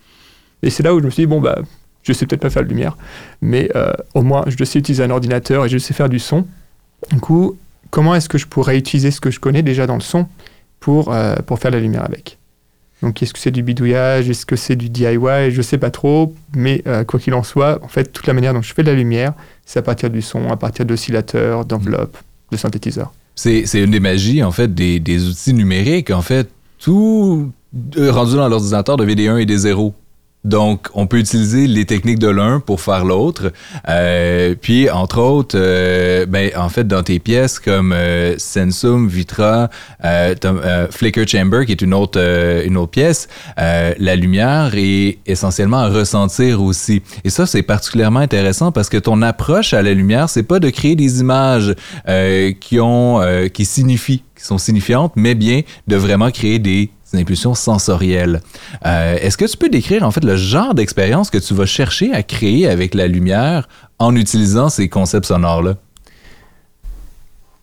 Et 0.62 0.70
c'est 0.70 0.82
là 0.82 0.94
où 0.94 1.00
je 1.00 1.04
me 1.04 1.10
suis 1.10 1.22
dit, 1.22 1.26
bon, 1.26 1.40
bah, 1.40 1.58
je 2.02 2.12
sais 2.12 2.26
peut-être 2.26 2.40
pas 2.40 2.50
faire 2.50 2.62
de 2.62 2.68
lumière, 2.68 2.96
mais 3.40 3.70
euh, 3.76 3.92
au 4.14 4.22
moins 4.22 4.44
je 4.46 4.62
sais 4.64 4.78
utiliser 4.78 5.02
un 5.02 5.10
ordinateur 5.10 5.64
et 5.64 5.68
je 5.68 5.78
sais 5.78 5.94
faire 5.94 6.08
du 6.08 6.18
son. 6.18 6.46
Du 7.10 7.20
coup, 7.20 7.56
comment 7.90 8.14
est-ce 8.14 8.28
que 8.28 8.38
je 8.38 8.46
pourrais 8.46 8.78
utiliser 8.78 9.10
ce 9.10 9.20
que 9.20 9.30
je 9.30 9.40
connais 9.40 9.62
déjà 9.62 9.86
dans 9.86 9.94
le 9.94 10.00
son 10.00 10.26
pour, 10.80 11.12
euh, 11.12 11.36
pour 11.46 11.58
faire 11.58 11.70
la 11.70 11.80
lumière 11.80 12.04
avec? 12.04 12.38
Donc, 13.02 13.22
est-ce 13.22 13.34
que 13.34 13.38
c'est 13.38 13.50
du 13.50 13.62
bidouillage? 13.62 14.30
Est-ce 14.30 14.46
que 14.46 14.56
c'est 14.56 14.76
du 14.76 14.88
DIY 14.88 15.50
Je 15.50 15.60
sais 15.60 15.76
pas 15.76 15.90
trop, 15.90 16.34
mais 16.56 16.82
euh, 16.86 17.04
quoi 17.04 17.20
qu'il 17.20 17.34
en 17.34 17.42
soit, 17.42 17.78
en 17.84 17.88
fait, 17.88 18.04
toute 18.12 18.26
la 18.26 18.32
manière 18.32 18.54
dont 18.54 18.62
je 18.62 18.72
fais 18.72 18.82
de 18.82 18.90
la 18.90 18.96
lumiire, 18.96 19.34
c'est 19.66 19.78
à 19.78 19.82
partir 19.82 20.08
du 20.08 20.22
son, 20.22 20.48
à 20.50 20.56
partir 20.56 20.86
d'oscillateurs, 20.86 21.66
d'enveloppes, 21.66 22.16
de 22.50 22.56
synthétiseurs. 22.56 23.12
C'est 23.34 23.64
une 23.74 23.90
des 23.90 24.00
magies, 24.00 24.42
en 24.42 24.52
fait, 24.52 24.74
des, 24.74 25.00
des 25.00 25.28
outils 25.28 25.52
numériques. 25.52 26.10
En 26.10 26.22
fait, 26.22 26.48
tout, 26.78 27.52
rendu 27.96 28.36
dans 28.36 28.48
l'ordinateur 28.48 28.96
de 28.96 29.04
des 29.04 29.28
1 29.28 29.38
et 29.38 29.46
des 29.46 29.58
0. 29.58 29.94
Donc, 30.44 30.88
on 30.92 31.06
peut 31.06 31.18
utiliser 31.18 31.66
les 31.66 31.86
techniques 31.86 32.18
de 32.18 32.28
l'un 32.28 32.60
pour 32.60 32.82
faire 32.82 33.06
l'autre. 33.06 33.50
Euh, 33.88 34.54
puis, 34.60 34.90
entre 34.90 35.18
autres, 35.18 35.56
euh, 35.58 36.26
ben, 36.26 36.50
en 36.54 36.68
fait, 36.68 36.86
dans 36.86 37.02
tes 37.02 37.18
pièces 37.18 37.58
comme 37.58 37.92
euh, 37.92 38.34
Sensum, 38.36 39.08
Vitra, 39.08 39.70
Flicker 40.90 41.26
Chamber, 41.26 41.64
qui 41.64 41.72
est 41.72 41.80
une 41.80 41.94
autre, 41.94 42.20
une 42.64 42.76
autre 42.76 42.90
pièce, 42.90 43.28
la 43.56 44.16
lumière 44.16 44.72
est 44.74 45.18
essentiellement 45.26 45.78
à 45.78 45.88
ressentir 45.88 46.62
aussi. 46.62 47.02
Et 47.24 47.30
ça, 47.30 47.46
c'est 47.46 47.62
particulièrement 47.62 48.20
intéressant 48.20 48.70
parce 48.70 48.90
que 48.90 48.98
ton 48.98 49.22
approche 49.22 49.72
à 49.72 49.80
la 49.80 49.94
lumière, 49.94 50.28
c'est 50.28 50.42
pas 50.42 50.60
de 50.60 50.68
créer 50.68 50.94
des 50.94 51.20
images 51.20 51.74
qui 52.60 52.80
ont, 52.80 53.20
qui 53.52 53.64
signifient, 53.64 54.22
qui 54.36 54.44
sont 54.44 54.58
signifiantes, 54.58 55.12
mais 55.16 55.34
bien 55.34 55.62
de 55.86 55.96
vraiment 55.96 56.30
créer 56.30 56.58
des 56.58 56.90
impulsions 57.16 57.54
sensorielles. 57.54 58.40
Euh, 58.86 59.16
est-ce 59.20 59.36
que 59.36 59.44
tu 59.44 59.56
peux 59.56 59.68
décrire 59.68 60.02
en 60.02 60.10
fait 60.10 60.24
le 60.24 60.36
genre 60.36 60.74
d'expérience 60.74 61.30
que 61.30 61.38
tu 61.38 61.54
vas 61.54 61.66
chercher 61.66 62.12
à 62.12 62.22
créer 62.22 62.68
avec 62.68 62.94
la 62.94 63.06
lumière 63.06 63.68
en 63.98 64.14
utilisant 64.16 64.68
ces 64.68 64.88
concepts 64.88 65.26
sonores-là? 65.26 65.76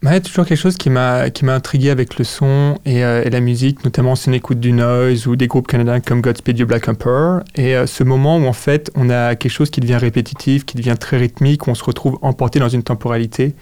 Y 0.03 0.07
a 0.07 0.19
toujours 0.19 0.47
quelque 0.47 0.57
chose 0.57 0.77
qui 0.77 0.89
m'a 0.89 1.29
qui 1.29 1.45
m'a 1.45 1.53
intrigué 1.53 1.91
avec 1.91 2.17
le 2.17 2.25
son 2.25 2.79
euh, 2.87 3.23
et, 3.23 3.29
la 3.29 3.39
musique, 3.39 3.85
notamment 3.85 4.15
si 4.15 4.29
on 4.29 4.31
écoute 4.31 4.59
du 4.59 4.71
noise 4.71 5.27
ou 5.27 5.35
des 5.35 5.45
groupes 5.45 5.67
canadiens 5.67 5.99
comme 5.99 6.21
Godspeed 6.21 6.57
You 6.57 6.65
Black 6.65 6.89
Emperor. 6.89 7.41
Et 7.55 7.75
euh, 7.75 7.85
ce 7.85 8.03
moment 8.03 8.37
où 8.37 8.47
en 8.47 8.53
fait 8.53 8.89
on 8.95 9.11
a 9.11 9.35
quelque 9.35 9.51
chose 9.51 9.69
qui 9.69 9.79
devient 9.79 9.97
répétitif, 9.97 10.65
qui 10.65 10.75
devient 10.75 10.95
très 10.99 11.17
rythmique, 11.17 11.67
où 11.67 11.69
on 11.69 11.75
se 11.75 11.83
retrouve 11.83 12.17
emporté 12.23 12.59
dans 12.59 12.69
une 12.69 12.81
temporalité. 12.81 13.53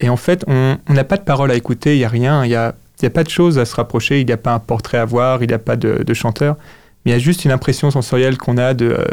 Et 0.00 0.08
en 0.08 0.16
fait, 0.16 0.44
on 0.48 0.78
n'a 0.88 1.04
pas 1.04 1.16
de 1.16 1.22
parole 1.22 1.50
à 1.52 1.54
écouter, 1.54 1.94
il 1.94 1.98
n'y 1.98 2.04
a 2.04 2.08
rien, 2.08 2.44
il 2.44 2.50
y 2.50 2.56
a 2.56 2.74
il 3.02 3.06
n'y 3.06 3.08
a 3.08 3.14
pas 3.14 3.24
de 3.24 3.28
choses 3.30 3.58
à 3.58 3.64
se 3.64 3.74
rapprocher, 3.74 4.20
il 4.20 4.26
n'y 4.26 4.32
a 4.32 4.36
pas 4.36 4.54
un 4.54 4.58
portrait 4.58 4.98
à 4.98 5.04
voir, 5.04 5.42
il 5.42 5.48
n'y 5.48 5.54
a 5.54 5.58
pas 5.58 5.76
de, 5.76 6.14
chanteur, 6.14 6.56
mais 7.04 7.10
il 7.10 7.14
y 7.14 7.16
a 7.16 7.20
juste 7.20 7.44
une 7.44 7.50
impression 7.50 7.90
sensorielle 7.90 8.38
qu'on 8.38 8.56
a 8.56 8.74
de 8.74 8.86
euh, 8.86 9.04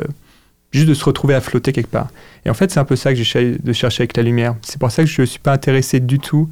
juste 0.72 0.88
de 0.88 0.94
se 0.94 1.04
retrouver 1.04 1.34
à 1.34 1.42
flotter 1.42 1.74
quelque 1.74 1.90
part. 1.90 2.10
Et 2.46 2.50
en 2.50 2.54
fait, 2.54 2.72
c'est 2.72 2.80
un 2.80 2.86
peu 2.86 2.96
ça 2.96 3.12
que 3.12 3.18
j'essaie 3.18 3.58
de 3.62 3.74
chercher 3.74 4.04
avec 4.04 4.16
la 4.16 4.24
lumière. 4.24 4.56
C'est 4.62 4.80
pour 4.80 4.92
ça 4.92 5.04
que 5.04 5.10
je 5.10 5.22
ne 5.22 5.26
suis 5.26 5.40
pas 5.40 5.54
intéressé 5.54 6.00
du 6.00 6.20
tout 6.20 6.50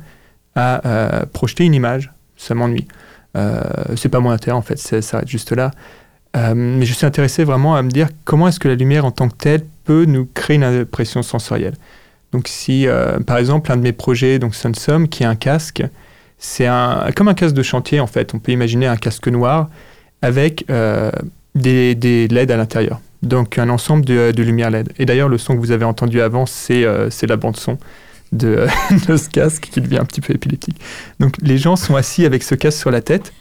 à 0.55 0.85
euh, 0.87 1.25
projeter 1.31 1.63
une 1.65 1.73
image. 1.73 2.11
Ça 2.35 2.55
m'ennuie. 2.55 2.87
Euh, 3.35 3.61
c'est 3.95 4.09
pas 4.09 4.19
mon 4.19 4.31
intérêt 4.31 4.57
en 4.57 4.61
fait, 4.61 4.77
ça 4.77 5.01
s'arrête 5.01 5.27
juste 5.27 5.51
là. 5.51 5.71
Euh, 6.35 6.53
mais 6.55 6.85
je 6.85 6.93
suis 6.93 7.05
intéressé 7.05 7.43
vraiment 7.43 7.75
à 7.75 7.83
me 7.83 7.89
dire 7.89 8.09
comment 8.25 8.47
est-ce 8.47 8.59
que 8.59 8.67
la 8.67 8.75
lumière 8.75 9.05
en 9.05 9.11
tant 9.11 9.29
que 9.29 9.35
telle 9.35 9.63
peut 9.85 10.05
nous 10.05 10.27
créer 10.33 10.55
une 10.55 10.63
impression 10.63 11.23
sensorielle. 11.23 11.75
Donc 12.31 12.47
si, 12.47 12.85
par 13.25 13.37
exemple, 13.37 13.71
un 13.71 13.77
de 13.77 13.81
mes 13.81 13.93
projets, 13.93 14.37
donc 14.37 14.53
Sunsum, 14.53 15.07
qui 15.07 15.23
est 15.23 15.25
un 15.25 15.35
casque, 15.35 15.81
c'est 16.37 16.67
un, 16.67 17.09
comme 17.15 17.27
un 17.27 17.33
casque 17.33 17.55
de 17.55 17.63
chantier, 17.63 17.99
en 17.99 18.07
fait. 18.07 18.33
On 18.33 18.39
peut 18.39 18.51
imaginer 18.51 18.87
un 18.87 18.97
casque 18.97 19.27
noir 19.27 19.69
avec 20.21 20.65
euh, 20.69 21.11
des, 21.55 21.95
des, 21.95 22.27
LED 22.27 22.51
à 22.51 22.57
l'intérieur. 22.57 23.01
Donc, 23.23 23.57
un 23.57 23.69
ensemble 23.69 24.05
de, 24.05 24.31
de 24.31 24.43
lumières 24.43 24.69
LED. 24.69 24.93
Et 24.99 25.05
d'ailleurs, 25.05 25.29
le 25.29 25.37
son 25.37 25.55
que 25.55 25.59
vous 25.59 25.71
avez 25.71 25.85
entendu 25.85 26.21
avant, 26.21 26.45
c'est 26.45 26.83
euh, 26.83 27.09
la 27.27 27.35
bande-son 27.37 27.77
de, 28.31 28.67
de, 29.07 29.17
ce 29.17 29.29
casque 29.29 29.69
qui 29.71 29.81
devient 29.81 29.97
un 29.97 30.05
petit 30.05 30.21
peu 30.21 30.33
épileptique. 30.33 30.79
Donc, 31.19 31.35
les 31.41 31.57
gens 31.57 31.75
sont 31.75 31.95
assis 31.95 32.25
avec 32.25 32.43
ce 32.43 32.55
casque 32.55 32.79
sur 32.79 32.91
la 32.91 33.01
tête 33.01 33.33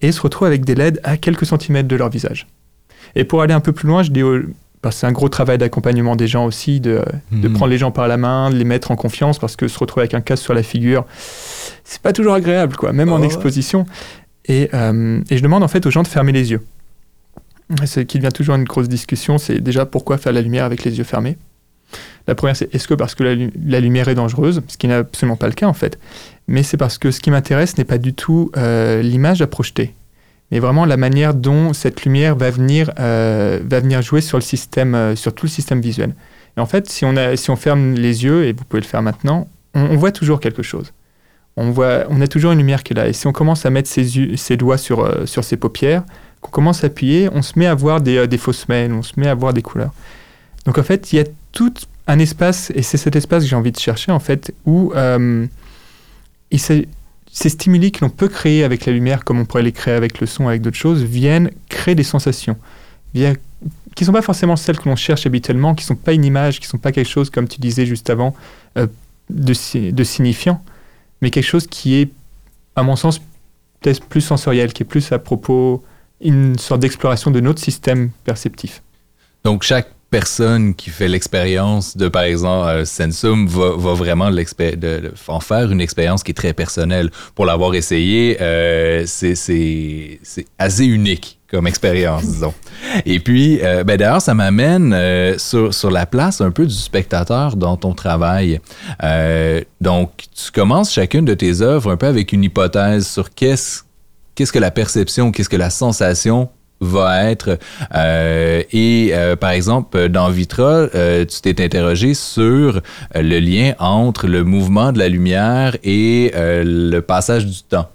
et 0.00 0.10
se 0.12 0.20
retrouvent 0.20 0.48
avec 0.48 0.64
des 0.64 0.74
LED 0.74 1.00
à 1.04 1.16
quelques 1.16 1.46
centimètres 1.46 1.88
de 1.88 1.96
leur 1.96 2.08
visage. 2.08 2.46
Et 3.14 3.24
pour 3.24 3.42
aller 3.42 3.54
un 3.54 3.60
peu 3.60 3.72
plus 3.72 3.86
loin, 3.86 4.02
je 4.02 4.10
dis 4.10 4.22
c'est 4.90 5.06
un 5.06 5.12
gros 5.12 5.28
travail 5.28 5.58
d'accompagnement 5.58 6.16
des 6.16 6.26
gens 6.26 6.44
aussi, 6.44 6.80
de, 6.80 7.04
de, 7.30 7.48
mhm. 7.48 7.54
prendre 7.54 7.70
les 7.70 7.78
gens 7.78 7.90
par 7.90 8.08
la 8.08 8.16
main, 8.16 8.50
de 8.50 8.56
les 8.56 8.64
mettre 8.64 8.90
en 8.90 8.96
confiance, 8.96 9.38
parce 9.38 9.54
que 9.54 9.68
se 9.68 9.78
retrouver 9.78 10.02
avec 10.02 10.14
un 10.14 10.20
casque 10.20 10.42
sur 10.42 10.54
la 10.54 10.62
figure, 10.62 11.04
c'est 11.84 12.02
pas 12.02 12.12
toujours 12.12 12.34
agréable, 12.34 12.76
quoi, 12.76 12.92
même 12.92 13.12
en 13.12 13.20
oh, 13.20 13.24
exposition. 13.24 13.86
Et, 14.46 14.68
euh, 14.74 15.20
et, 15.30 15.36
je 15.36 15.42
demande 15.42 15.62
en 15.62 15.68
fait 15.68 15.86
aux 15.86 15.90
gens 15.90 16.02
de 16.02 16.08
fermer 16.08 16.32
les 16.32 16.50
yeux. 16.50 16.62
Ce 17.84 18.00
qui 18.00 18.18
devient 18.18 18.32
toujours 18.34 18.56
une 18.56 18.64
grosse 18.64 18.88
discussion, 18.88 19.38
c'est 19.38 19.60
déjà 19.60 19.86
pourquoi 19.86 20.18
faire 20.18 20.32
la 20.32 20.42
lumière 20.42 20.64
avec 20.64 20.84
les 20.84 20.98
yeux 20.98 21.04
fermés? 21.04 21.38
La 22.26 22.34
première, 22.34 22.56
c'est 22.56 22.72
est-ce 22.74 22.86
que 22.86 22.94
parce 22.94 23.14
que 23.14 23.24
la, 23.24 23.80
lumière 23.80 24.08
est 24.08 24.14
dangereuse, 24.14 24.62
ce 24.68 24.76
qui 24.76 24.88
n'est 24.88 24.94
absolument 24.94 25.36
pas 25.36 25.48
le 25.48 25.54
cas 25.54 25.66
en 25.66 25.72
fait, 25.72 25.98
mais 26.46 26.62
c'est 26.62 26.76
parce 26.76 26.98
que 26.98 27.10
ce 27.10 27.20
qui 27.20 27.30
m'intéresse 27.30 27.76
n'est 27.78 27.84
pas 27.84 27.98
du 27.98 28.14
tout 28.14 28.50
euh, 28.56 29.02
l'image 29.02 29.42
à 29.42 29.46
projeter, 29.46 29.92
mais 30.52 30.60
vraiment 30.60 30.84
la 30.84 30.96
manière 30.96 31.34
dont 31.34 31.72
cette 31.72 32.04
lumière 32.04 32.36
va 32.36 32.50
venir, 32.50 32.92
euh, 33.00 33.58
va 33.64 33.80
venir 33.80 34.02
jouer 34.02 34.20
sur, 34.20 34.38
le 34.38 34.42
système, 34.42 35.16
sur 35.16 35.34
tout 35.34 35.46
le 35.46 35.50
système 35.50 35.80
visuel. 35.80 36.14
Et 36.56 36.60
en 36.60 36.66
fait, 36.66 36.88
si 36.88 37.04
on, 37.04 37.14
si 37.34 37.50
on 37.50 37.56
ferme 37.56 37.94
les 37.94 38.22
yeux, 38.22 38.44
et 38.44 38.52
vous 38.52 38.64
pouvez 38.64 38.82
le 38.82 38.86
faire 38.86 39.02
maintenant, 39.02 39.48
on 39.74 39.96
voit 39.96 40.12
toujours 40.12 40.38
quelque 40.38 40.62
chose 40.62 40.92
on, 41.56 41.70
voit, 41.70 42.04
on 42.08 42.20
a 42.20 42.26
toujours 42.26 42.52
une 42.52 42.58
lumière 42.58 42.82
qui 42.82 42.92
est 42.92 42.96
là. 42.96 43.08
Et 43.08 43.12
si 43.12 43.26
on 43.26 43.32
commence 43.32 43.66
à 43.66 43.70
mettre 43.70 43.88
ses, 43.88 44.56
doigts 44.56 44.78
sur, 44.78 45.00
euh, 45.00 45.26
sur 45.26 45.44
ses 45.44 45.56
paupières, 45.56 46.02
qu'on 46.40 46.50
commence 46.50 46.82
à 46.84 46.86
appuyer, 46.88 47.28
on 47.32 47.42
se 47.42 47.58
met 47.58 47.66
à 47.66 47.74
voir 47.74 48.00
des, 48.00 48.16
euh, 48.16 48.26
des 48.26 48.38
fausses 48.38 48.64
semelles, 48.64 48.92
on 48.92 49.02
se 49.02 49.12
met 49.18 49.28
à 49.28 49.34
voir 49.34 49.52
des 49.52 49.62
couleurs. 49.62 49.92
Donc 50.64 50.78
en 50.78 50.82
fait, 50.82 51.12
il 51.12 51.16
y 51.16 51.20
a 51.20 51.24
tout 51.52 51.72
un 52.06 52.18
espace, 52.18 52.72
et 52.74 52.82
c'est 52.82 52.96
cet 52.96 53.16
espace 53.16 53.44
que 53.44 53.48
j'ai 53.48 53.56
envie 53.56 53.72
de 53.72 53.78
chercher, 53.78 54.12
en 54.12 54.18
fait, 54.18 54.54
où 54.64 54.92
euh, 54.96 55.46
ces 57.34 57.48
stimuli 57.48 57.90
que 57.90 58.04
l'on 58.04 58.10
peut 58.10 58.28
créer 58.28 58.62
avec 58.62 58.86
la 58.86 58.92
lumière, 58.92 59.24
comme 59.24 59.40
on 59.40 59.44
pourrait 59.44 59.62
les 59.62 59.72
créer 59.72 59.94
avec 59.94 60.20
le 60.20 60.26
son, 60.26 60.48
avec 60.48 60.62
d'autres 60.62 60.76
choses, 60.76 61.02
viennent 61.02 61.50
créer 61.68 61.94
des 61.94 62.04
sensations, 62.04 62.56
qui 63.14 63.24
ne 63.24 64.04
sont 64.04 64.12
pas 64.12 64.22
forcément 64.22 64.56
celles 64.56 64.78
que 64.78 64.88
l'on 64.88 64.96
cherche 64.96 65.26
habituellement, 65.26 65.74
qui 65.74 65.84
ne 65.84 65.88
sont 65.88 65.96
pas 65.96 66.12
une 66.12 66.24
image, 66.24 66.60
qui 66.60 66.66
ne 66.66 66.70
sont 66.70 66.78
pas 66.78 66.92
quelque 66.92 67.08
chose, 67.08 67.30
comme 67.30 67.48
tu 67.48 67.60
disais 67.60 67.86
juste 67.86 68.10
avant, 68.10 68.34
de, 68.76 69.90
de 69.90 70.04
signifiant 70.04 70.62
mais 71.22 71.30
quelque 71.30 71.46
chose 71.46 71.66
qui 71.66 71.94
est, 71.94 72.10
à 72.76 72.82
mon 72.82 72.96
sens, 72.96 73.20
peut-être 73.80 74.04
plus 74.04 74.20
sensoriel, 74.20 74.72
qui 74.74 74.82
est 74.82 74.86
plus 74.86 75.12
à 75.12 75.18
propos, 75.18 75.82
une 76.20 76.58
sorte 76.58 76.80
d'exploration 76.80 77.30
de 77.30 77.40
notre 77.40 77.62
système 77.62 78.10
perceptif. 78.24 78.82
Donc, 79.44 79.62
chaque 79.62 79.88
personne 80.12 80.74
qui 80.74 80.90
fait 80.90 81.08
l'expérience 81.08 81.96
de, 81.96 82.06
par 82.06 82.24
exemple, 82.24 82.68
euh, 82.68 82.84
Sensum 82.84 83.48
va, 83.48 83.94
vraiment 83.94 84.30
en 85.28 85.40
faire 85.40 85.72
une 85.72 85.80
expérience 85.80 86.22
qui 86.22 86.32
est 86.32 86.34
très 86.34 86.52
personnelle. 86.52 87.10
Pour 87.34 87.46
l'avoir 87.46 87.74
essayé, 87.74 88.36
euh, 88.42 89.04
c'est 89.06 90.20
assez 90.58 90.84
unique 90.84 91.38
comme 91.50 91.66
expérience, 91.66 92.24
disons. 92.24 92.54
Et 93.06 93.20
puis, 93.20 93.60
euh, 93.62 93.84
ben 93.84 93.96
d'ailleurs, 93.96 94.20
ça 94.20 94.34
m'amène 94.34 94.94
sur, 95.38 95.90
la 95.90 96.06
place 96.06 96.42
un 96.42 96.50
peu 96.50 96.66
du 96.66 96.74
spectateur 96.74 97.56
dans 97.56 97.78
ton 97.78 97.94
travail. 97.94 98.60
Donc, 99.80 100.10
tu 100.34 100.50
commences 100.52 100.92
chacune 100.92 101.24
de 101.24 101.34
tes 101.34 101.62
œuvres 101.62 101.90
un 101.90 101.96
peu 101.96 102.06
avec 102.06 102.32
une 102.32 102.44
hypothèse 102.44 103.06
sur 103.06 103.30
qu'est-ce 103.30 103.82
que 104.36 104.58
la 104.58 104.70
perception, 104.70 105.32
qu'est-ce 105.32 105.48
que 105.48 105.56
la 105.56 105.70
sensation 105.70 106.50
va 106.82 107.30
être. 107.30 107.58
Euh, 107.94 108.62
et 108.72 109.10
euh, 109.12 109.36
par 109.36 109.50
exemple, 109.50 110.08
dans 110.08 110.28
Vitra, 110.28 110.88
euh, 110.94 111.24
tu 111.24 111.40
t'es 111.40 111.64
interrogé 111.64 112.14
sur 112.14 112.82
le 113.14 113.38
lien 113.38 113.74
entre 113.78 114.26
le 114.26 114.44
mouvement 114.44 114.92
de 114.92 114.98
la 114.98 115.08
lumière 115.08 115.76
et 115.84 116.32
le 116.34 117.00
passage 117.00 117.46
du 117.46 117.62
temps. 117.62 117.88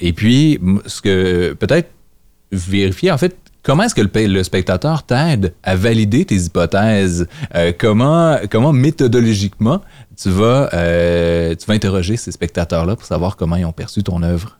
et 0.00 0.12
puis, 0.12 0.58
ce 0.86 1.00
que 1.02 1.52
peut-être 1.52 1.90
vérifier, 2.50 3.10
en 3.10 3.18
fait, 3.18 3.36
comment 3.62 3.84
est-ce 3.84 3.94
que 3.94 4.18
le, 4.18 4.42
spectateur 4.42 5.04
t'aide 5.04 5.54
à 5.62 5.76
valider 5.76 6.24
tes 6.24 6.36
hypothèses? 6.36 7.28
comment, 7.78 8.38
comment 8.50 8.72
méthodologiquement 8.72 9.80
tu 10.16 10.30
vas, 10.30 10.68
tu 10.70 11.66
vas 11.66 11.74
interroger 11.74 12.16
ces 12.16 12.32
spectateurs-là 12.32 12.96
pour 12.96 13.06
savoir 13.06 13.36
comment 13.36 13.56
ils 13.56 13.66
ont 13.66 13.72
perçu 13.72 14.02
ton 14.02 14.22
œuvre? 14.22 14.58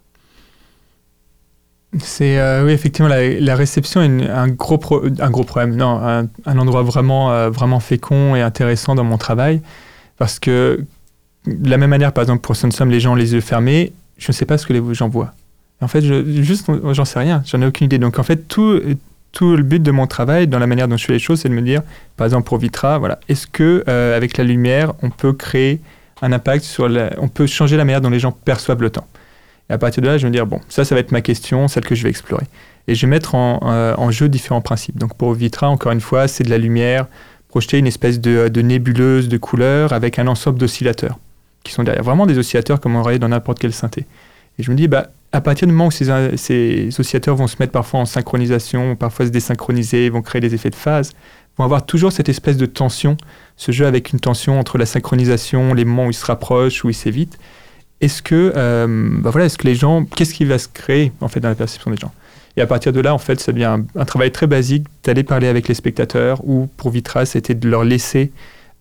C'est 1.99 2.39
euh, 2.39 2.65
oui 2.65 2.73
effectivement 2.73 3.09
la, 3.11 3.55
réception 3.55 4.01
est 4.03 4.29
un 4.29 4.49
gros 4.49 4.81
un 5.19 5.31
gros 5.31 5.45
problème. 5.45 5.77
Non 5.77 6.01
un, 6.01 6.59
endroit 6.59 6.83
vraiment 6.83 7.33
euh, 7.33 7.51
vraiment 7.51 7.81
fécond 7.81 8.35
et 8.35 8.41
intéressant 8.41 8.95
dans 8.95 9.05
mon 9.05 9.19
travail. 9.19 9.61
Parce 10.17 10.39
que 10.39 10.85
de 11.47 11.71
la 11.71 11.77
même 11.77 11.91
manière 11.91 12.13
par 12.13 12.23
exemple 12.23 12.41
pour 12.41 12.57
Sunsum 12.57 12.89
les 12.89 13.01
gens 13.01 13.13
ont 13.13 13.17
les 13.17 13.35
yeux 13.35 13.41
fermés 13.41 13.93
je 14.17 14.29
ne 14.29 14.33
sais 14.33 14.47
pas 14.47 14.57
ce 14.57 14.67
que 14.67 14.73
les 14.73 14.95
gens 14.95 15.09
voient. 15.09 15.33
En 15.83 15.89
fait 15.89 16.01
juste 16.01 16.71
j'en 16.93 17.05
sais 17.05 17.19
rien. 17.19 17.43
J'en 17.45 17.61
ai 17.61 17.67
aucune 17.67 17.87
idée. 17.87 17.99
Donc 17.99 18.19
en 18.19 18.23
fait 18.23 18.49
tout 18.49 18.81
tout 19.33 19.57
le 19.57 19.63
but 19.63 19.83
de 19.83 19.91
mon 19.91 20.07
travail 20.07 20.47
dans 20.47 20.59
la 20.59 20.67
manière 20.67 20.89
dont 20.89 20.97
je 20.97 21.05
fais 21.05 21.13
les 21.13 21.19
choses 21.19 21.41
c'est 21.41 21.49
de 21.49 21.55
me 21.55 21.63
dire 21.63 21.83
par 22.17 22.27
exemple 22.27 22.47
pour 22.47 22.59
Vitra 22.59 22.99
voilà 22.99 23.19
est-ce 23.29 23.47
que 23.47 23.83
euh, 23.89 24.17
avec 24.17 24.37
la 24.37 24.45
lumière 24.45 24.93
on 25.03 25.09
peut 25.09 25.33
créer 25.33 25.81
un 26.21 26.33
impact 26.33 26.65
sur 26.65 26.89
la, 26.89 27.11
on 27.19 27.29
peut 27.29 27.47
changer 27.47 27.77
la 27.77 27.85
manière 27.85 28.01
dont 28.01 28.11
les 28.11 28.21
gens 28.21 28.33
perçoivent 28.33 28.83
le 28.83 28.91
temps? 28.91 29.07
Et 29.71 29.73
à 29.73 29.79
partir 29.79 30.03
de 30.03 30.09
là, 30.09 30.19
je 30.19 30.23
vais 30.23 30.29
me 30.29 30.35
dire, 30.35 30.47
bon, 30.47 30.61
ça, 30.69 30.85
ça 30.85 30.95
va 30.95 31.01
être 31.01 31.13
ma 31.13 31.21
question, 31.21 31.69
celle 31.69 31.85
que 31.85 31.95
je 31.95 32.03
vais 32.03 32.11
explorer. 32.11 32.47
Et 32.89 32.95
je 32.95 33.07
vais 33.07 33.11
mettre 33.11 33.35
en, 33.35 33.61
euh, 33.65 34.11
jeu 34.11 34.29
différents 34.29 34.61
principes. 34.61 34.99
Donc 34.99 35.15
pour 35.15 35.33
Vitra, 35.35 35.69
encore 35.69 35.93
une 35.93 36.01
fois, 36.01 36.29
c'est 36.29 36.45
de 36.45 36.51
la 36.51 36.59
lumière, 36.59 37.07
projeter 37.49 37.79
une 37.79 37.87
espèce 37.87 38.21
de, 38.21 38.61
nébuleuse 38.61 39.29
de 39.29 39.37
couleurs 39.37 39.93
avec 39.93 40.19
un 40.19 40.27
ensemble 40.27 40.59
d'oscillateurs 40.59 41.19
qui 41.65 41.73
sont 41.73 41.85
derrière. 41.85 42.03
Vraiment 42.03 42.27
des 42.27 42.39
oscillateurs 42.39 42.81
comme 42.81 42.97
on 42.97 43.01
aurait 43.01 43.19
dans 43.19 43.29
n'importe 43.29 43.59
quelle 43.61 43.73
synthé. 43.73 44.07
Et 44.59 44.63
je 44.63 44.71
me 44.71 44.77
dis, 44.77 44.89
bah, 44.89 45.09
à 45.31 45.41
partir 45.41 45.67
du 45.69 45.73
moment 45.73 45.87
où 45.87 45.91
ces, 45.91 46.37
ces, 46.37 46.89
oscillateurs 46.99 47.37
vont 47.37 47.47
se 47.47 47.57
mettre 47.61 47.73
parfois 47.73 48.01
en 48.01 48.05
synchronisation, 48.05 48.97
parfois 48.97 49.27
se 49.27 49.31
désynchroniser, 49.31 50.11
vont 50.11 50.23
créer 50.23 50.41
des 50.41 50.55
effets 50.55 50.71
de 50.71 50.75
phase, 50.75 51.13
vont 51.57 51.65
avoir 51.65 51.87
toujours 51.87 52.13
cette 52.13 52.29
espèce 52.29 52.57
de 52.57 52.67
tension, 52.67 53.17
ce 53.57 53.73
jeu 53.73 53.87
avec 53.87 54.13
une 54.13 54.21
tension 54.21 54.59
entre 54.59 54.77
la 54.77 54.87
synchronisation, 54.87 55.73
les 55.73 55.85
moments 55.85 56.07
où 56.07 56.11
ils 56.11 56.15
se 56.15 56.27
rapprochent, 56.27 56.85
où 56.85 56.91
ils 56.91 56.95
s'évitent, 56.95 57.39
est-ce 58.03 58.21
que, 58.21 58.53
euh, 58.57 58.87
bah 59.21 59.31
voilà, 59.31 59.47
est-ce 59.47 59.57
que 59.57 59.67
les 59.67 59.77
gens, 59.77 60.05
qu'est-ce 60.05 60.35
qui 60.35 60.45
va 60.45 60.59
se 60.59 60.69
créer 60.69 61.13
en 61.21 61.29
fait 61.29 61.39
dans 61.39 61.49
la 61.49 61.55
perception 61.55 61.91
des 61.91 61.97
gens? 61.97 62.13
Et 62.57 62.61
à 62.61 62.67
partir 62.67 62.93
de 62.93 63.01
là, 63.01 63.15
en 63.15 63.19
fait, 63.19 63.41
ça 63.41 63.53
devient 63.53 63.79
un, 63.97 64.05
travail 64.05 64.33
très 64.33 64.49
basique 64.49 64.85
d'aller 65.05 65.23
parler 65.23 65.47
avec 65.47 65.69
les 65.69 65.75
spectateurs 65.75 66.47
ou 66.47 66.69
pour 66.77 66.91
Vitra, 66.91 67.25
c'était 67.25 67.55
de 67.55 67.69
leur 67.69 67.85
laisser 67.85 68.33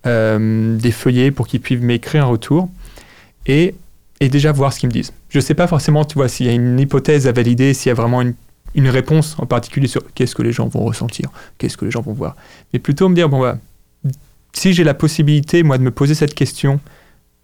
euh, 0.07 0.76
des 0.76 0.91
feuillets 0.91 1.30
pour 1.32 1.47
qu'ils 1.47 1.61
puissent 1.61 1.80
m'écrire 1.80 2.26
un 2.26 2.30
retour 2.30 2.67
et, 3.45 3.76
déjà 4.19 4.51
voir 4.51 4.74
ce 4.74 4.80
qu'ils 4.80 4.89
me 4.89 4.93
disent. 4.93 5.13
Je 5.30 5.38
ne 5.38 5.41
sais 5.41 5.53
pas 5.53 5.67
forcément, 5.67 6.03
tu 6.03 6.15
vois, 6.15 6.28
s'il 6.28 6.47
y 6.47 6.49
a 6.49 6.53
une 6.53 6.80
hypothèse 6.80 7.28
à 7.28 7.32
valider, 7.32 7.74
s'il 7.74 7.89
y 7.89 7.91
a 7.91 7.95
vraiment 7.95 8.22
une, 8.22 8.34
une 8.76 8.89
réponse 8.89 9.36
en 9.38 9.45
particulier 9.45 9.88
sur 9.88 10.01
qu'est-ce 10.13 10.36
que 10.36 10.41
les 10.41 10.51
gens 10.51 10.67
vont 10.67 10.84
ressentir, 10.84 11.30
qu'est-ce 11.57 11.78
que 11.78 11.86
les 11.86 11.91
gens 11.91 12.01
vont 12.01 12.13
voir, 12.13 12.36
mais 12.74 12.80
plutôt 12.80 13.09
me 13.09 13.15
dire 13.15 13.30
bon 13.30 13.41
bah 13.41 13.57
si 14.53 14.74
j'ai 14.74 14.84
la 14.84 14.93
possibilité 14.93 15.63
moi 15.63 15.78
de 15.78 15.84
me 15.84 15.91
poser 15.91 16.13
cette 16.13 16.36
question 16.36 16.80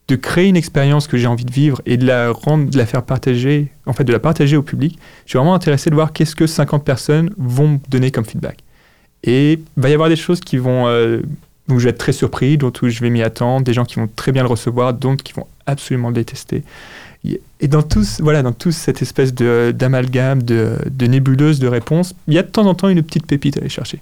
de 0.08 0.16
créer 0.16 0.48
une 0.48 0.56
expérience 0.56 1.08
que 1.08 1.18
j'ai 1.18 1.28
envie 1.28 1.46
de 1.46 1.52
vivre 1.52 1.82
et 1.86 1.98
de 1.98 2.06
la 2.06 2.32
rendre, 2.32 2.70
de 2.70 2.78
la 2.78 2.86
faire 2.86 3.04
partager, 3.04 3.68
en 3.86 3.94
fait, 3.94 4.06
de 4.06 4.14
la 4.14 4.20
partager 4.20 4.56
au 4.56 4.62
public. 4.62 4.98
Je 5.26 5.32
suis 5.32 5.38
vraiment 5.38 5.54
intéressé 5.54 5.90
de 5.90 5.96
voir 5.96 6.14
qu'est-ce 6.14 6.36
que 6.36 6.48
50 6.48 6.86
personnes 6.86 7.34
vont 7.38 7.82
donner 7.90 8.12
comme 8.12 8.26
feedback. 8.26 8.60
Et 9.24 9.54
il 9.54 9.60
va 9.76 9.90
y 9.90 9.94
avoir 9.94 10.08
des 10.08 10.16
choses 10.16 10.40
qui 10.40 10.58
vont, 10.58 10.88
euh, 10.88 11.22
où 11.70 11.80
je 11.80 11.86
vais 11.86 11.90
être 11.90 11.98
très 11.98 12.14
surpris, 12.14 12.58
d'autres 12.58 12.88
où 12.88 12.90
je 12.90 13.02
vais 13.02 13.10
m'y 13.10 13.22
attendre, 13.22 13.66
des 13.66 13.74
gens 13.74 13.84
qui 13.84 13.96
vont 13.96 14.10
très 14.16 14.32
bien 14.32 14.44
le 14.44 14.50
recevoir, 14.50 14.94
d'autres 14.94 15.24
qui 15.24 15.34
vont 15.34 15.48
absolument 15.66 16.08
le 16.10 16.16
détester. 16.16 16.64
Et 17.60 17.68
dans 17.68 17.82
tous, 17.82 18.22
voilà, 18.22 18.42
dans 18.42 18.54
toute 18.54 18.72
cette 18.72 19.02
espèce 19.02 19.34
d'amalgame, 19.34 20.44
de, 20.44 20.78
de 20.90 21.08
nébuleuse 21.08 21.60
de 21.60 21.68
réponses, 21.68 22.16
il 22.28 22.36
y 22.36 22.38
a 22.38 22.44
de 22.44 22.48
temps 22.48 22.66
en 22.66 22.76
temps 22.76 22.88
une 22.88 23.04
petite 23.04 23.26
pépite 23.26 23.58
à 23.58 23.60
aller 23.60 23.70
chercher. 23.70 24.00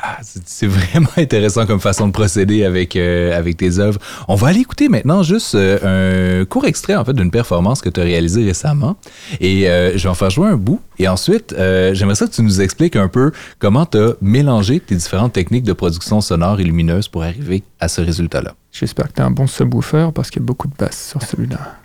Ah, 0.00 0.18
c'est 0.22 0.68
vraiment 0.68 1.08
intéressant 1.16 1.66
comme 1.66 1.80
façon 1.80 2.06
de 2.06 2.12
procéder 2.12 2.64
avec, 2.64 2.94
euh, 2.94 3.36
avec 3.36 3.56
tes 3.56 3.80
œuvres. 3.80 3.98
On 4.28 4.36
va 4.36 4.48
aller 4.48 4.60
écouter 4.60 4.88
maintenant 4.88 5.24
juste 5.24 5.56
euh, 5.56 6.42
un 6.42 6.44
court 6.44 6.66
extrait 6.66 6.94
en 6.94 7.04
fait 7.04 7.14
d'une 7.14 7.32
performance 7.32 7.80
que 7.80 7.88
tu 7.88 7.98
as 7.98 8.04
réalisée 8.04 8.44
récemment. 8.44 8.96
Et 9.40 9.68
euh, 9.68 9.98
je 9.98 10.04
vais 10.04 10.08
en 10.08 10.14
faire 10.14 10.30
jouer 10.30 10.50
un 10.50 10.56
bout. 10.56 10.80
Et 11.00 11.08
ensuite, 11.08 11.54
j'aimerais 11.56 12.14
ça 12.16 12.26
que 12.26 12.32
tu 12.32 12.42
nous 12.42 12.60
expliques 12.60 12.96
un 12.96 13.08
peu 13.08 13.32
comment 13.58 13.86
tu 13.86 13.98
as 13.98 14.14
mélangé 14.20 14.80
tes 14.80 14.96
différentes 14.96 15.32
techniques 15.32 15.64
de 15.64 15.72
production 15.72 16.20
sonore 16.20 16.58
et 16.60 16.64
lumineuse 16.64 17.06
pour 17.06 17.22
arriver 17.22 17.62
à 17.78 17.88
ce 17.88 18.00
résultat-là. 18.00 18.54
J'espère 18.72 19.08
que 19.08 19.14
tu 19.14 19.22
as 19.22 19.24
un 19.24 19.30
bon 19.30 19.46
subwoofer 19.46 20.10
parce 20.12 20.30
qu'il 20.30 20.42
y 20.42 20.44
a 20.44 20.46
beaucoup 20.46 20.66
de 20.66 20.74
basses 20.76 21.08
sur 21.10 21.22
celui-là. 21.22 21.76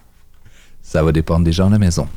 Ça 0.82 1.04
va 1.04 1.12
dépendre 1.12 1.46
des 1.46 1.52
gens 1.52 1.68
à 1.68 1.72
la 1.72 1.80
maison. 1.80 2.08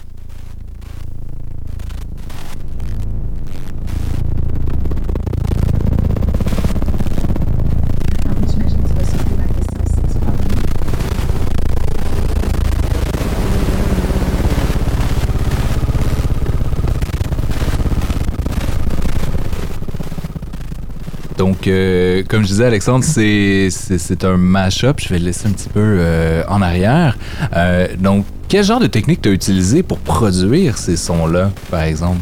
Donc, 21.67 21.75
euh, 21.75 22.23
comme 22.29 22.43
je 22.43 22.49
disais, 22.49 22.65
Alexandre, 22.65 23.05
c'est, 23.05 24.25
un 24.25 24.37
mash-up. 24.37 25.01
Je 25.01 25.09
vais 25.09 25.19
le 25.19 25.25
laisser 25.25 25.49
un 25.49 25.51
petit 25.51 25.69
peu 25.69 25.81
euh, 25.81 26.45
en 26.49 26.63
arrière. 26.63 27.19
Euh, 27.57 27.89
donc, 27.99 28.25
quel 28.49 28.63
genre 28.63 28.79
de 28.79 28.87
technique 28.87 29.23
tu 29.23 29.31
as 29.31 29.33
utilisé 29.33 29.83
pour 29.83 29.99
produire 29.99 30.79
ces 30.79 30.97
sons-là, 30.97 31.51
par 31.71 31.83
exemple? 31.83 32.19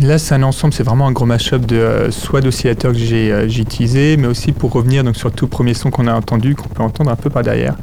là, 0.00 0.18
c'est 0.18 0.34
un 0.36 0.44
ensemble, 0.44 0.72
c'est 0.72 0.84
vraiment 0.84 1.08
un 1.08 1.12
gros 1.12 1.26
mash-up 1.26 1.66
de 1.66 2.06
soit 2.10 2.40
d'oscillateurs 2.40 2.92
que 2.92 2.98
j'ai, 2.98 3.48
j'ai 3.48 3.62
utilisé, 3.62 4.16
mais 4.16 4.28
aussi 4.28 4.52
pour 4.52 4.72
revenir 4.72 5.02
donc, 5.02 5.16
sur 5.16 5.28
le 5.28 5.34
tout 5.34 5.48
premier 5.48 5.74
son 5.74 5.90
qu'on 5.90 6.06
a 6.06 6.14
entendu, 6.14 6.54
qu'on 6.54 6.68
peut 6.68 6.84
entendre 6.84 7.10
un 7.10 7.16
peu 7.16 7.28
par 7.28 7.42
derrière. 7.42 7.74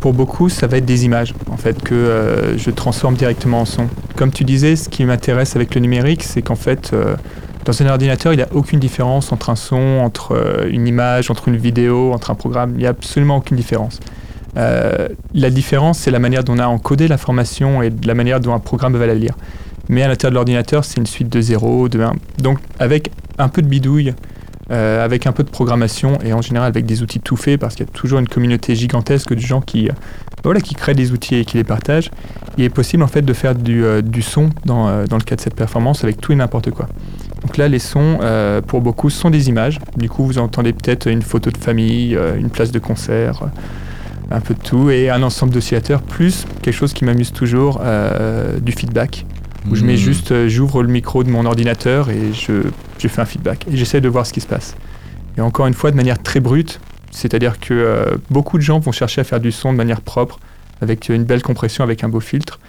pour 0.00 0.12
beaucoup, 0.12 0.50
ça 0.50 0.66
va 0.66 0.76
être 0.76 0.84
des 0.84 1.06
images, 1.06 1.34
en 1.50 1.56
fait, 1.56 1.82
que 1.82 2.54
je 2.56 2.70
transforme 2.70 3.14
directement 3.14 3.62
en 3.62 3.64
son. 3.64 3.88
Comme 4.14 4.30
tu 4.30 4.44
disais, 4.44 4.76
ce 4.76 4.88
qui 4.90 5.04
m'intéresse 5.04 5.56
avec 5.56 5.74
le 5.74 5.80
numérique, 5.80 6.22
c'est 6.22 6.42
qu'en 6.42 6.56
fait, 6.56 6.94
dans 7.64 7.82
un 7.82 7.86
ordinateur, 7.86 8.32
il 8.32 8.36
n'y 8.36 8.42
a 8.42 8.48
aucune 8.52 8.80
différence 8.80 9.32
entre 9.32 9.50
un 9.50 9.56
son, 9.56 10.00
entre 10.02 10.32
euh, 10.32 10.68
une 10.70 10.86
image, 10.86 11.30
entre 11.30 11.48
une 11.48 11.56
vidéo, 11.56 12.12
entre 12.12 12.30
un 12.30 12.34
programme. 12.34 12.72
Il 12.74 12.78
n'y 12.78 12.86
a 12.86 12.90
absolument 12.90 13.36
aucune 13.36 13.56
différence. 13.56 14.00
Euh, 14.56 15.08
la 15.34 15.50
différence, 15.50 15.98
c'est 15.98 16.10
la 16.10 16.18
manière 16.18 16.42
dont 16.42 16.54
on 16.54 16.58
a 16.58 16.66
encodé 16.66 17.06
l'information 17.06 17.82
et 17.82 17.92
la 18.04 18.14
manière 18.14 18.40
dont 18.40 18.54
un 18.54 18.58
programme 18.58 18.96
va 18.96 19.06
la 19.06 19.14
lire. 19.14 19.34
Mais 19.88 20.02
à 20.02 20.08
l'intérieur 20.08 20.30
de 20.30 20.34
l'ordinateur, 20.36 20.84
c'est 20.84 20.96
une 20.96 21.06
suite 21.06 21.28
de 21.28 21.40
0, 21.40 21.88
de 21.88 22.00
1. 22.00 22.12
Donc, 22.38 22.58
avec 22.78 23.10
un 23.38 23.48
peu 23.48 23.60
de 23.60 23.66
bidouille, 23.66 24.14
euh, 24.70 25.04
avec 25.04 25.26
un 25.26 25.32
peu 25.32 25.42
de 25.42 25.50
programmation 25.50 26.18
et 26.24 26.32
en 26.32 26.42
général 26.42 26.68
avec 26.68 26.86
des 26.86 27.02
outils 27.02 27.20
tout 27.20 27.36
faits, 27.36 27.60
parce 27.60 27.74
qu'il 27.74 27.86
y 27.86 27.88
a 27.88 27.92
toujours 27.92 28.20
une 28.20 28.28
communauté 28.28 28.74
gigantesque 28.74 29.34
de 29.34 29.40
gens 29.40 29.60
qui, 29.60 29.88
voilà, 30.44 30.60
qui 30.60 30.74
créent 30.74 30.94
des 30.94 31.12
outils 31.12 31.34
et 31.34 31.44
qui 31.44 31.56
les 31.56 31.64
partagent, 31.64 32.10
il 32.56 32.64
est 32.64 32.70
possible 32.70 33.02
en 33.02 33.08
fait 33.08 33.22
de 33.22 33.32
faire 33.32 33.54
du, 33.54 33.84
du 34.02 34.22
son 34.22 34.50
dans, 34.64 35.04
dans, 35.06 35.16
le 35.16 35.24
cas 35.24 35.34
de 35.34 35.40
cette 35.40 35.56
performance 35.56 36.04
avec 36.04 36.20
tout 36.20 36.32
et 36.32 36.36
n'importe 36.36 36.70
quoi. 36.70 36.86
Donc 37.42 37.56
là, 37.56 37.68
les 37.68 37.78
sons, 37.78 38.18
euh, 38.22 38.60
pour 38.60 38.80
beaucoup, 38.80 39.10
sont 39.10 39.30
des 39.30 39.48
images. 39.48 39.78
Du 39.96 40.08
coup, 40.08 40.24
vous 40.26 40.38
entendez 40.38 40.72
peut-être 40.72 41.06
une 41.08 41.22
photo 41.22 41.50
de 41.50 41.56
famille, 41.56 42.14
euh, 42.14 42.36
une 42.36 42.50
place 42.50 42.70
de 42.70 42.78
concert, 42.78 43.42
euh, 43.42 44.34
un 44.34 44.40
peu 44.40 44.54
de 44.54 44.60
tout, 44.60 44.90
et 44.90 45.10
un 45.10 45.22
ensemble 45.22 45.52
d'oscillateurs, 45.52 46.02
plus 46.02 46.46
quelque 46.62 46.74
chose 46.74 46.92
qui 46.92 47.04
m'amuse 47.04 47.32
toujours, 47.32 47.80
du 48.62 48.72
feedback. 48.72 49.26
Où 49.70 49.74
je 49.74 49.84
mets 49.84 49.94
hmm. 49.94 49.96
juste, 49.96 50.48
j'ouvre 50.48 50.82
le 50.82 50.88
micro 50.88 51.22
de 51.22 51.28
mon 51.28 51.44
ordinateur 51.44 52.08
et 52.08 52.32
je, 52.32 52.62
je 52.98 53.08
fais 53.08 53.20
un 53.20 53.26
feedback. 53.26 53.66
Et 53.70 53.76
j'essaie 53.76 54.00
de 54.00 54.08
voir 54.08 54.24
ce 54.24 54.32
qui 54.32 54.40
se 54.40 54.46
passe. 54.46 54.74
Et 55.36 55.42
encore 55.42 55.66
une 55.66 55.74
fois, 55.74 55.90
de 55.90 55.96
manière 55.96 56.22
très 56.22 56.40
brute, 56.40 56.80
c'est-à-dire 57.10 57.58
que 57.58 58.18
beaucoup 58.30 58.56
de 58.56 58.62
gens 58.62 58.78
vont 58.78 58.92
chercher 58.92 59.20
à 59.20 59.24
faire 59.24 59.40
du 59.40 59.52
son 59.52 59.72
de 59.72 59.76
manière 59.76 60.00
propre, 60.00 60.38
avec 60.80 61.08
une 61.08 61.24
belle 61.24 61.42
compression, 61.42 61.84
avec 61.84 62.04
un 62.04 62.08
beau 62.08 62.20
filtre. 62.20 62.60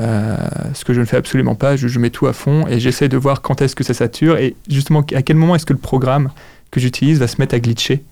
Euh, 0.00 0.36
ce 0.74 0.84
que 0.84 0.92
je 0.92 1.00
ne 1.00 1.04
fais 1.04 1.16
absolument 1.16 1.54
pas, 1.54 1.76
je, 1.76 1.98
mets 1.98 2.10
tout 2.10 2.26
à 2.26 2.32
fond 2.32 2.66
et 2.66 2.80
j'essaie 2.80 3.08
de 3.08 3.16
voir 3.16 3.42
quand 3.42 3.62
est-ce 3.62 3.76
que 3.76 3.84
ça 3.84 3.94
sature 3.94 4.38
et 4.38 4.56
justement 4.68 5.04
à 5.14 5.22
quel 5.22 5.36
moment 5.36 5.54
est-ce 5.54 5.66
que 5.66 5.72
le 5.72 5.78
programme 5.78 6.30
que 6.72 6.80
j'utilise 6.80 7.20
va 7.20 7.28
se 7.28 7.36
mettre 7.38 7.54
à 7.54 7.60
glitcher 7.60 8.02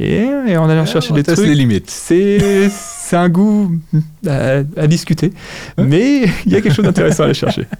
Et, 0.00 0.28
et 0.46 0.56
en 0.56 0.68
allant 0.68 0.86
chercher 0.86 1.10
on 1.12 1.16
des 1.16 1.24
trucs, 1.24 1.38
les 1.40 1.54
limites. 1.54 1.90
c'est 1.90 2.70
un 3.12 3.28
goût 3.28 3.72
à, 4.26 4.62
à 4.76 4.86
discuter, 4.86 5.32
mais 5.76 6.24
il 6.46 6.52
y 6.52 6.56
a 6.56 6.60
quelque 6.60 6.74
chose 6.74 6.84
d'intéressant 6.84 7.22
à 7.22 7.26
aller 7.26 7.34
chercher. 7.34 7.66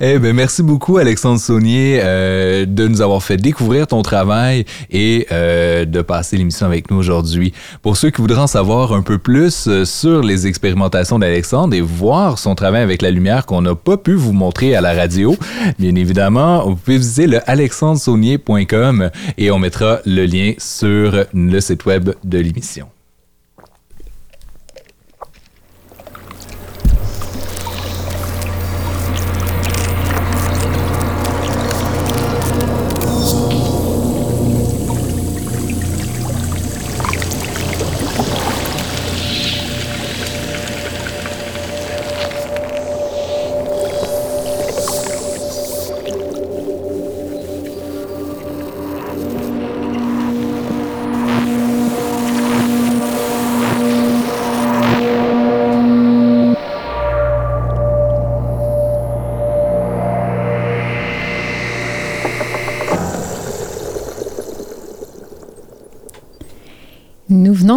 Eh 0.00 0.18
ben 0.18 0.34
merci 0.34 0.62
beaucoup 0.62 0.98
Alexandre 0.98 1.40
Saunier 1.40 2.00
euh, 2.02 2.66
de 2.66 2.88
nous 2.88 3.00
avoir 3.00 3.22
fait 3.22 3.36
découvrir 3.36 3.86
ton 3.86 4.02
travail 4.02 4.64
et 4.90 5.26
euh, 5.32 5.84
de 5.84 6.02
passer 6.02 6.36
l'émission 6.36 6.66
avec 6.66 6.90
nous 6.90 6.96
aujourd'hui. 6.96 7.52
Pour 7.82 7.96
ceux 7.96 8.10
qui 8.10 8.20
voudraient 8.20 8.40
en 8.40 8.46
savoir 8.46 8.92
un 8.92 9.02
peu 9.02 9.18
plus 9.18 9.66
euh, 9.68 9.84
sur 9.84 10.22
les 10.22 10.46
expérimentations 10.46 11.18
d'Alexandre 11.18 11.74
et 11.74 11.80
voir 11.80 12.38
son 12.38 12.54
travail 12.54 12.82
avec 12.82 13.02
la 13.02 13.10
lumière 13.10 13.46
qu'on 13.46 13.62
n'a 13.62 13.74
pas 13.74 13.96
pu 13.96 14.14
vous 14.14 14.32
montrer 14.32 14.74
à 14.74 14.80
la 14.80 14.92
radio, 14.94 15.36
bien 15.78 15.94
évidemment, 15.94 16.68
vous 16.68 16.76
pouvez 16.76 16.98
visiter 16.98 17.26
le 17.26 17.40
alexandresaunier.com 17.48 19.10
et 19.38 19.50
on 19.50 19.58
mettra 19.58 20.00
le 20.04 20.26
lien 20.26 20.52
sur 20.58 21.24
le 21.32 21.55
site 21.60 21.84
web 21.86 22.10
de 22.24 22.38
l'émission. 22.38 22.88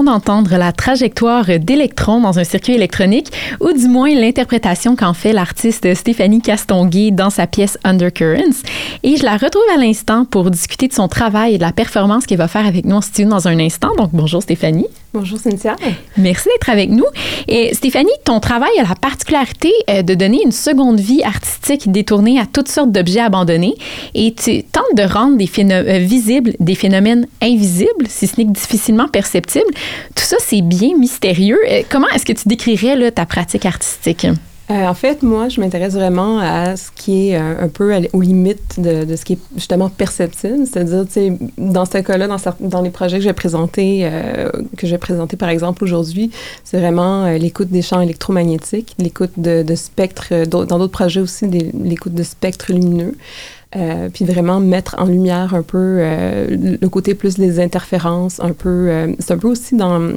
D'entendre 0.09 0.57
la 0.57 0.71
trajectoire 0.71 1.45
d'électrons 1.59 2.19
dans 2.19 2.39
un 2.39 2.43
circuit 2.43 2.73
électronique, 2.73 3.31
ou 3.59 3.71
du 3.71 3.87
moins 3.87 4.09
l'interprétation 4.09 4.95
qu'en 4.95 5.13
fait 5.13 5.33
l'artiste 5.33 5.93
Stéphanie 5.93 6.41
Castonguay 6.41 7.11
dans 7.11 7.29
sa 7.29 7.45
pièce 7.45 7.77
Undercurrents. 7.83 8.63
Et 9.03 9.17
je 9.17 9.23
la 9.23 9.37
retrouve 9.37 9.61
à 9.73 9.77
l'instant 9.77 10.25
pour 10.25 10.49
discuter 10.49 10.87
de 10.87 10.93
son 10.93 11.07
travail 11.07 11.53
et 11.53 11.57
de 11.57 11.63
la 11.63 11.71
performance 11.71 12.25
qu'elle 12.25 12.39
va 12.39 12.47
faire 12.47 12.65
avec 12.65 12.85
nous 12.85 12.95
en 12.95 13.01
studio 13.01 13.29
dans 13.29 13.47
un 13.47 13.59
instant. 13.59 13.89
Donc 13.97 14.09
bonjour 14.13 14.41
Stéphanie. 14.41 14.87
Bonjour 15.11 15.39
Cynthia. 15.39 15.75
Merci 16.17 16.49
d'être 16.49 16.69
avec 16.69 16.91
nous. 16.91 17.05
Et 17.47 17.73
Stéphanie, 17.73 18.11
ton 18.25 18.39
travail 18.39 18.69
a 18.79 18.83
la 18.87 18.93
particularité 18.93 19.73
euh, 19.89 20.03
de 20.03 20.13
donner 20.13 20.39
une 20.45 20.51
seconde 20.51 20.99
vie 20.99 21.23
artistique 21.23 21.91
détournée 21.91 22.39
à 22.39 22.45
toutes 22.45 22.67
sortes 22.67 22.91
d'objets 22.91 23.21
abandonnés 23.21 23.73
et 24.13 24.35
tu 24.35 24.61
tentes 24.63 24.95
de 24.95 25.01
rendre 25.01 25.35
euh, 25.41 25.97
visibles 25.97 26.53
des 26.59 26.75
phénomènes 26.75 27.25
invisibles, 27.41 28.05
si 28.07 28.27
ce 28.27 28.37
n'est 28.37 28.45
que 28.45 28.51
difficilement 28.51 29.07
perceptibles. 29.07 29.73
Tout 30.13 30.23
ça, 30.23 30.37
c'est 30.39 30.61
bien 30.61 30.95
mystérieux. 30.95 31.59
Euh, 31.71 31.81
Comment 31.89 32.07
est-ce 32.09 32.25
que 32.25 32.33
tu 32.33 32.47
décrirais 32.47 33.11
ta 33.11 33.25
pratique 33.25 33.65
artistique? 33.65 34.27
Euh, 34.71 34.85
en 34.85 34.93
fait, 34.93 35.23
moi, 35.23 35.49
je 35.49 35.59
m'intéresse 35.59 35.93
vraiment 35.95 36.37
à 36.37 36.75
ce 36.75 36.91
qui 36.91 37.29
est 37.29 37.39
euh, 37.39 37.63
un 37.65 37.69
peu 37.69 37.91
aux 38.13 38.21
limites 38.21 38.79
de, 38.79 39.15
ce 39.15 39.25
qui 39.25 39.33
est 39.33 39.39
justement 39.55 39.89
perceptible. 39.89 40.67
C'est-à-dire, 40.67 41.05
dans 41.57 41.85
ce 41.85 41.97
cas-là, 41.97 42.27
dans, 42.27 42.37
dans 42.59 42.81
les 42.83 42.91
projets 42.91 43.17
que 43.17 43.23
je 43.23 43.29
vais 43.29 43.33
présenter, 43.33 44.01
euh, 44.03 44.51
que 44.77 44.85
je 44.85 44.91
vais 44.91 44.99
présenter 44.99 45.37
par 45.37 45.49
exemple 45.49 45.83
aujourd'hui, 45.83 46.29
c'est 46.63 46.79
vraiment 46.79 47.31
l'écoute 47.31 47.69
des 47.69 47.81
champs 47.81 48.01
électromagnétiques, 48.01 48.93
l'écoute 48.99 49.31
de, 49.37 49.63
de 49.63 49.75
spectres, 49.75 50.45
dans 50.45 50.65
d'autres 50.65 50.87
projets 50.87 51.21
aussi, 51.21 51.47
l'écoute 51.47 52.13
de 52.13 52.23
spectres 52.23 52.71
lumineux. 52.71 53.15
Euh, 53.75 54.09
puis 54.11 54.25
vraiment 54.25 54.59
mettre 54.59 54.95
en 54.97 55.05
lumière 55.05 55.53
un 55.53 55.61
peu 55.61 55.77
euh, 55.99 56.77
le 56.81 56.89
côté 56.89 57.13
plus 57.13 57.35
des 57.35 57.59
interférences, 57.59 58.39
un 58.39 58.53
peu, 58.53 58.89
euh, 58.89 59.13
c'est 59.19 59.33
un 59.33 59.37
peu 59.37 59.47
aussi 59.47 59.75
dans, 59.75 60.13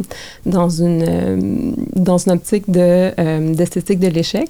dans, 0.47 0.71
une, 0.71 1.05
euh, 1.07 1.73
dans 1.95 2.17
une 2.17 2.33
optique 2.33 2.71
de, 2.71 3.11
euh, 3.19 3.55
d'esthétique 3.55 3.99
de 3.99 4.09
l'échec, 4.09 4.49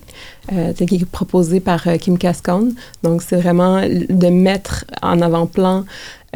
euh, 0.52 0.72
qui 0.72 0.94
est 0.94 1.04
proposée 1.04 1.58
par 1.58 1.82
Kim 1.98 2.16
Cascone. 2.16 2.74
Donc, 3.02 3.22
c'est 3.22 3.34
vraiment 3.34 3.80
de 3.82 4.28
mettre 4.28 4.84
en 5.02 5.20
avant-plan 5.20 5.84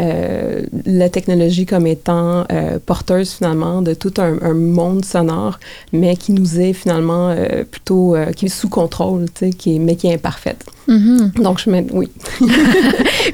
euh, 0.01 0.63
la 0.87 1.09
technologie 1.09 1.67
comme 1.67 1.87
étant 1.87 2.47
euh, 2.51 2.81
porteuse 2.85 3.31
finalement 3.31 3.81
de 3.81 3.95
tout 3.95 4.15
un, 4.19 4.43
un 4.43 4.55
monde 4.55 5.05
sonore, 5.05 5.61
mais 5.93 6.17
qui 6.17 6.33
nous 6.33 6.59
est 6.61 6.73
finalement 6.73 7.29
euh, 7.29 7.63
plutôt, 7.63 8.17
qui 8.35 8.47
est 8.47 8.49
sous 8.49 8.69
contrôle, 8.69 9.27
qui 9.57 9.77
est, 9.77 9.79
mais 9.79 9.95
qui 9.95 10.09
est 10.09 10.15
imparfaite. 10.15 10.65
Mhm. 10.89 11.33
Donc, 11.43 11.59
je 11.59 11.69
mets, 11.71 11.85
oui. 11.93 12.09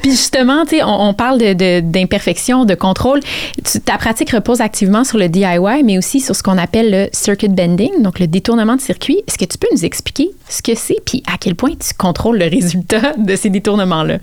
Puis 0.01 0.11
justement, 0.11 0.63
tu 0.63 0.77
sais, 0.77 0.83
on, 0.83 1.09
on 1.09 1.13
parle 1.13 1.37
de- 1.39 1.53
de- 1.53 1.79
d'imperfection, 1.81 2.65
de, 2.65 2.73
contrôle. 2.75 3.19
Tu- 3.63 3.79
ta 3.79 3.97
pratique 3.97 4.31
repose 4.31 4.61
activement 4.61 5.03
sur 5.03 5.17
le 5.17 5.29
DIY, 5.29 5.83
mais 5.83 5.97
aussi 5.97 6.19
sur 6.19 6.35
ce 6.35 6.41
qu'on 6.43 6.57
appelle 6.57 6.91
le 6.91 7.07
circuit 7.11 7.49
bending, 7.49 8.01
donc 8.01 8.19
le 8.19 8.27
détournement 8.27 8.75
de 8.75 8.81
circuit. 8.81 9.21
Est-ce 9.27 9.37
que 9.37 9.45
tu 9.45 9.57
peux 9.57 9.67
nous 9.71 9.85
expliquer 9.85 10.29
ce 10.49 10.61
que 10.61 10.75
c'est, 10.75 10.97
puis 11.05 11.21
à 11.31 11.37
quel 11.39 11.55
point 11.55 11.71
tu 11.71 11.93
contrôles 11.97 12.37
le 12.39 12.47
résultat 12.49 13.13
de 13.17 13.35
ces 13.35 13.49
détournements-là? 13.49 14.17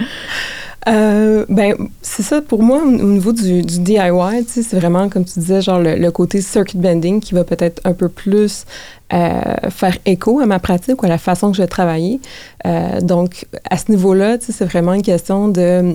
Euh, 0.89 1.45
ben, 1.49 1.75
c'est 2.03 2.23
ça, 2.23 2.41
pour 2.41 2.63
moi, 2.63 2.83
au 2.83 2.89
au 2.89 3.13
niveau 3.13 3.33
du, 3.33 3.63
DIY, 3.63 4.45
c'est 4.47 4.75
vraiment, 4.75 5.09
comme 5.09 5.25
tu 5.25 5.39
disais, 5.39 5.61
genre 5.61 5.81
le, 5.81 6.11
côté 6.11 6.41
circuit 6.41 6.79
bending 6.79 7.21
qui 7.21 7.35
va 7.35 7.45
peut-être 7.45 7.81
un 7.85 7.93
peu 7.93 8.09
plus 8.09 8.65
euh, 9.13 9.41
faire 9.71 9.99
écho 10.07 10.41
à 10.41 10.47
ma 10.47 10.59
pratique 10.59 11.03
ou 11.03 11.07
à 11.07 11.09
la 11.09 11.19
façon 11.19 11.51
que 11.51 11.57
je 11.57 11.63
vais 11.63 11.69
travailler. 11.69 12.21
Euh, 12.67 13.01
donc, 13.01 13.47
à 13.69 13.77
ce 13.77 13.91
niveau-là, 13.91 14.39
c'est 14.41 14.65
vraiment 14.65 14.95
une 14.95 15.03
question 15.03 15.49
de... 15.49 15.95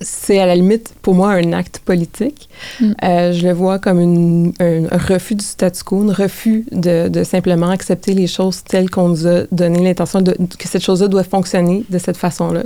C'est 0.00 0.40
à 0.40 0.46
la 0.46 0.56
limite, 0.56 0.94
pour 1.00 1.14
moi, 1.14 1.30
un 1.30 1.52
acte 1.52 1.78
politique. 1.84 2.48
Mm. 2.80 2.92
Euh, 3.04 3.32
je 3.32 3.46
le 3.46 3.52
vois 3.52 3.78
comme 3.78 4.00
une- 4.00 4.52
un, 4.58 4.88
refus 4.96 5.36
du 5.36 5.44
statu 5.44 5.84
quo, 5.84 6.08
un 6.08 6.12
refus 6.12 6.64
de, 6.72 7.08
de 7.08 7.22
simplement 7.24 7.68
accepter 7.70 8.12
les 8.12 8.26
choses 8.26 8.64
telles 8.64 8.90
qu'on 8.90 9.08
nous 9.08 9.26
a 9.26 9.42
donné 9.52 9.80
l'intention 9.80 10.22
que 10.24 10.68
cette 10.68 10.82
chose-là 10.82 11.08
doit 11.08 11.22
fonctionner 11.24 11.84
de 11.88 11.98
cette 11.98 12.16
façon-là. 12.16 12.62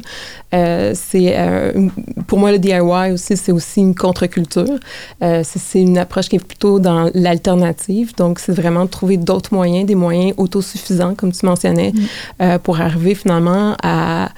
Euh, 0.55 0.93
c'est 0.95 1.35
euh, 1.37 1.89
pour 2.27 2.39
moi 2.39 2.53
le 2.53 2.59
DIY 2.59 3.12
aussi 3.12 3.37
c'est 3.37 3.53
aussi 3.53 3.81
une 3.81 3.95
contre-culture. 3.95 4.79
C'est, 5.21 5.81
une 5.81 5.99
approche 5.99 6.29
qui 6.29 6.37
est 6.37 6.45
plutôt 6.45 6.79
dans 6.79 7.11
l'alternative. 7.14 8.14
Donc 8.17 8.39
c'est 8.39 8.53
vraiment 8.53 8.85
de 8.85 8.91
trouver 8.91 9.17
d'autres 9.17 9.53
moyens, 9.55 9.87
des 9.87 9.95
moyens 9.95 10.35
autosuffisants 10.37 11.14
comme 11.14 11.33
tu 11.33 11.45
mentionnais, 11.47 11.93
euh, 12.41 12.59
pour 12.59 12.81
arriver 12.81 13.14
finalement 13.14 13.77
à 13.83 14.31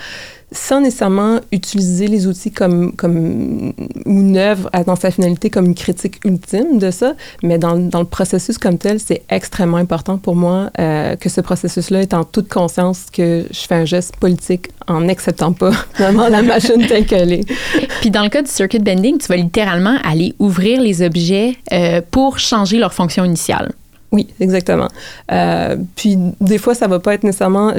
sans 0.53 0.81
nécessairement 0.81 1.41
utiliser 1.53 2.07
les 2.07 2.27
outils 2.27 2.51
comme, 2.51 2.93
comme 2.97 3.73
ou 4.07 4.21
une 4.21 4.37
œuvre 4.37 4.71
dans 4.87 4.97
sa 4.97 5.11
finalité 5.11 5.51
comme 5.51 5.67
une 5.67 5.75
critique 5.75 6.25
ultime 6.25 6.79
de 6.79 6.91
ça, 6.91 7.15
mais 7.43 7.59
dans, 7.59 7.77
dans 7.77 8.01
le 8.01 8.07
processus 8.07 8.59
comme 8.59 8.79
tel, 8.79 8.99
c'est 9.01 9.23
extrêmement 9.29 9.77
important 9.77 10.19
pour 10.19 10.37
moi 10.37 10.71
euh, 10.79 11.17
que 11.17 11.29
ce 11.29 11.41
processus-là 11.41 12.03
est 12.03 12.15
en 12.15 12.25
toute 12.25 12.49
conscience 12.49 13.07
que 13.13 13.45
je 13.51 13.61
fais 13.61 13.75
un 13.75 13.85
geste 13.85 14.17
politique 14.17 14.69
en 14.87 15.03
n'acceptant 15.03 15.53
pas 15.53 15.73
vraiment 15.99 16.29
la 16.29 16.43
machine 16.43 16.87
telle 16.87 17.07
qu'elle 17.07 17.33
est. 17.33 17.45
Puis 18.01 18.11
dans 18.11 18.23
le 18.23 18.31
cas 18.31 18.43
du 18.43 18.51
circuit 18.51 18.79
bending, 18.79 19.19
tu 19.19 19.27
vas 19.27 19.37
littéralement 19.37 19.97
aller 20.03 20.35
ouvrir 20.39 20.81
les 20.81 21.03
objets 21.03 21.57
euh, 21.73 22.01
pour 22.11 22.39
changer 22.39 22.79
leur 22.79 22.95
fonction 22.95 23.25
initiale. 23.25 23.73
Oui, 24.11 24.27
exactement. 24.41 24.89
Euh, 25.33 25.77
puis 25.95 26.17
des 26.41 26.57
fois, 26.59 26.75
ça 26.75 26.87
va 26.87 26.99
pas 26.99 27.15
être 27.15 27.25
nécessairement. 27.25 27.75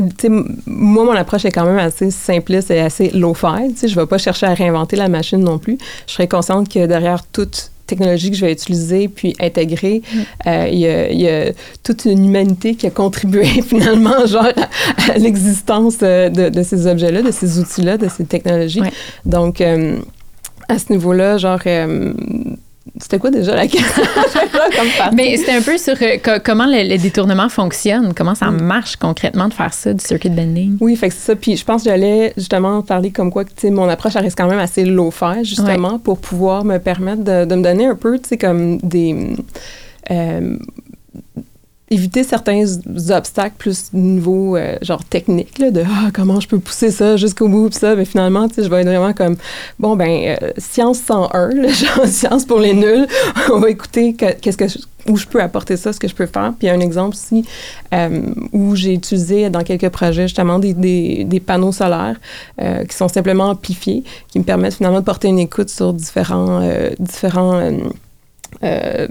Moi, 0.68 1.04
mon 1.04 1.12
approche 1.12 1.46
est 1.46 1.52
quand 1.52 1.66
même 1.66 1.80
assez 1.80 2.12
simpliste 2.12 2.70
et 2.70 2.80
assez 2.80 3.10
low-fi. 3.10 3.74
Je 3.82 3.96
vais 3.96 4.06
pas 4.06 4.20
chercher 4.20 4.46
à 4.46 4.54
réinventer 4.54 4.96
la 4.96 5.08
machine 5.08 5.40
non 5.40 5.58
plus. 5.58 5.78
Je 6.08 6.14
serais 6.14 6.28
consciente 6.28 6.70
que 6.70 6.86
derrière 6.86 7.26
toute 7.26 7.72
technologie 7.88 8.30
que 8.30 8.38
je 8.38 8.46
vais 8.46 8.52
utiliser 8.52 9.08
puis 9.08 9.36
intégrer, 9.40 10.04
euh, 10.46 10.68
il 10.72 10.78
y, 10.78 10.88
a, 10.88 11.10
il 11.10 11.20
y 11.20 11.28
a 11.28 11.52
toute 11.84 12.06
une 12.06 12.24
humanité 12.24 12.76
qui 12.76 12.86
a 12.86 12.92
contribué 12.92 13.46
finalement 13.68 14.28
genre 14.28 14.46
à, 14.46 15.12
à 15.14 15.18
l'existence 15.18 15.96
euh, 16.04 16.30
de, 16.30 16.50
de 16.50 16.62
ces 16.62 16.86
objets-là, 16.86 17.24
de 17.24 17.32
ces 17.32 17.58
outils-là, 17.58 17.98
de 17.98 18.08
ces 18.08 18.26
technologies. 18.26 18.82
Ouais. 18.82 18.92
Donc, 19.26 19.62
euh, 19.62 19.98
à 20.68 20.78
ce 20.78 20.94
niveau-là, 20.94 21.40
genre, 21.40 21.60
euh, 21.66 22.14
c'était 23.00 23.18
quoi 23.20 23.32
déjà 23.32 23.56
la 23.56 23.68
question? 23.68 24.04
Mais 25.14 25.38
c'était 25.38 25.54
un 25.54 25.62
peu 25.62 25.78
sur 25.78 25.94
euh, 26.02 26.18
co- 26.24 26.42
comment 26.44 26.66
le, 26.66 26.88
le 26.90 26.98
détournement 26.98 27.50
fonctionne, 27.50 28.14
comment 28.14 28.36
ça 28.36 28.52
Mm. 28.52 28.62
marche 28.62 28.96
concrètement 28.98 29.48
de 29.48 29.54
faire 29.54 29.74
ça, 29.74 29.94
du 29.94 30.04
circuit 30.04 30.30
bending? 30.30 30.78
Oui, 30.82 30.96
fait 30.96 31.10
que 31.10 31.14
c'est 31.16 31.28
ça. 31.32 31.36
Puis 31.36 31.56
je 31.58 31.64
pense 31.66 31.84
que 31.84 31.90
j'allais 31.90 32.34
justement 32.38 32.82
parler 32.82 33.12
comme 33.12 33.32
quoi 33.32 33.44
que, 33.46 33.50
tu 33.50 33.62
sais, 33.62 33.72
mon 33.72 33.88
approche, 33.90 34.16
elle 34.16 34.24
reste 34.24 34.38
quand 34.38 34.48
même 34.50 34.60
assez 34.60 34.86
low-fi, 34.86 35.44
justement, 35.44 36.00
pour 36.00 36.18
pouvoir 36.20 36.66
me 36.66 36.78
permettre 36.78 37.24
de, 37.24 37.46
de 37.46 37.56
me 37.56 37.64
donner 37.64 37.86
un 37.88 37.96
peu, 37.96 38.18
tu 38.20 38.30
sais, 38.30 38.38
comme 38.38 38.78
des... 38.80 39.36
euh, 40.12 40.58
éviter 41.90 42.24
certains 42.24 42.64
obstacles 43.10 43.56
plus 43.58 43.90
niveau 43.94 44.56
euh, 44.56 44.78
genre 44.82 45.04
technique 45.04 45.58
là, 45.60 45.72
de 45.72 45.84
ah, 45.86 46.10
comment 46.14 46.40
je 46.40 46.48
peux 46.48 46.60
pousser 46.60 46.92
ça 46.92 47.18
jusqu'au 47.18 47.48
bout 47.48 47.74
ça. 47.74 47.96
Mais 47.96 48.06
finalement 48.06 48.48
je 48.56 48.62
vais 48.64 48.82
être 48.82 48.88
vraiment 48.88 49.14
comme 49.14 49.38
bon 49.80 49.96
ben 49.96 50.38
euh, 50.42 50.52
science 50.58 51.00
101 51.00 51.50
là, 51.50 51.68
genre 51.70 52.08
science 52.08 52.46
pour 52.46 52.60
les 52.60 52.74
nuls. 52.74 53.08
On 53.52 53.60
va 53.60 53.70
écouter 53.70 54.14
qu'est-ce 54.14 54.58
que 54.58 54.66
où 55.08 55.18
je 55.18 55.26
peux 55.26 55.42
apporter 55.42 55.78
ça 55.78 55.94
ce 55.94 56.00
que 56.00 56.08
je 56.08 56.16
peux 56.16 56.26
faire. 56.26 56.54
Puis 56.58 56.70
un 56.70 56.80
exemple 56.80 57.16
aussi 57.16 57.46
euh, 57.94 58.22
où 58.54 58.76
j'ai 58.76 58.94
utilisé 58.94 59.50
dans 59.50 59.64
quelques 59.64 59.90
projets 59.90 60.24
justement 60.24 60.60
des, 60.60 60.74
des, 60.74 61.24
des 61.24 61.40
panneaux 61.40 61.72
solaires 61.72 62.20
euh, 62.62 62.86
qui 62.86 62.96
sont 62.96 63.08
simplement 63.08 63.50
amplifiés 63.50 64.04
qui 64.28 64.40
me 64.40 64.44
permettent 64.44 64.76
finalement 64.76 65.00
de 65.00 65.06
porter 65.06 65.28
une 65.28 65.40
écoute 65.40 65.70
sur 65.70 65.94
différents 65.94 66.62
euh, 66.62 66.90
différents 67.00 67.60
euh, 68.64 69.08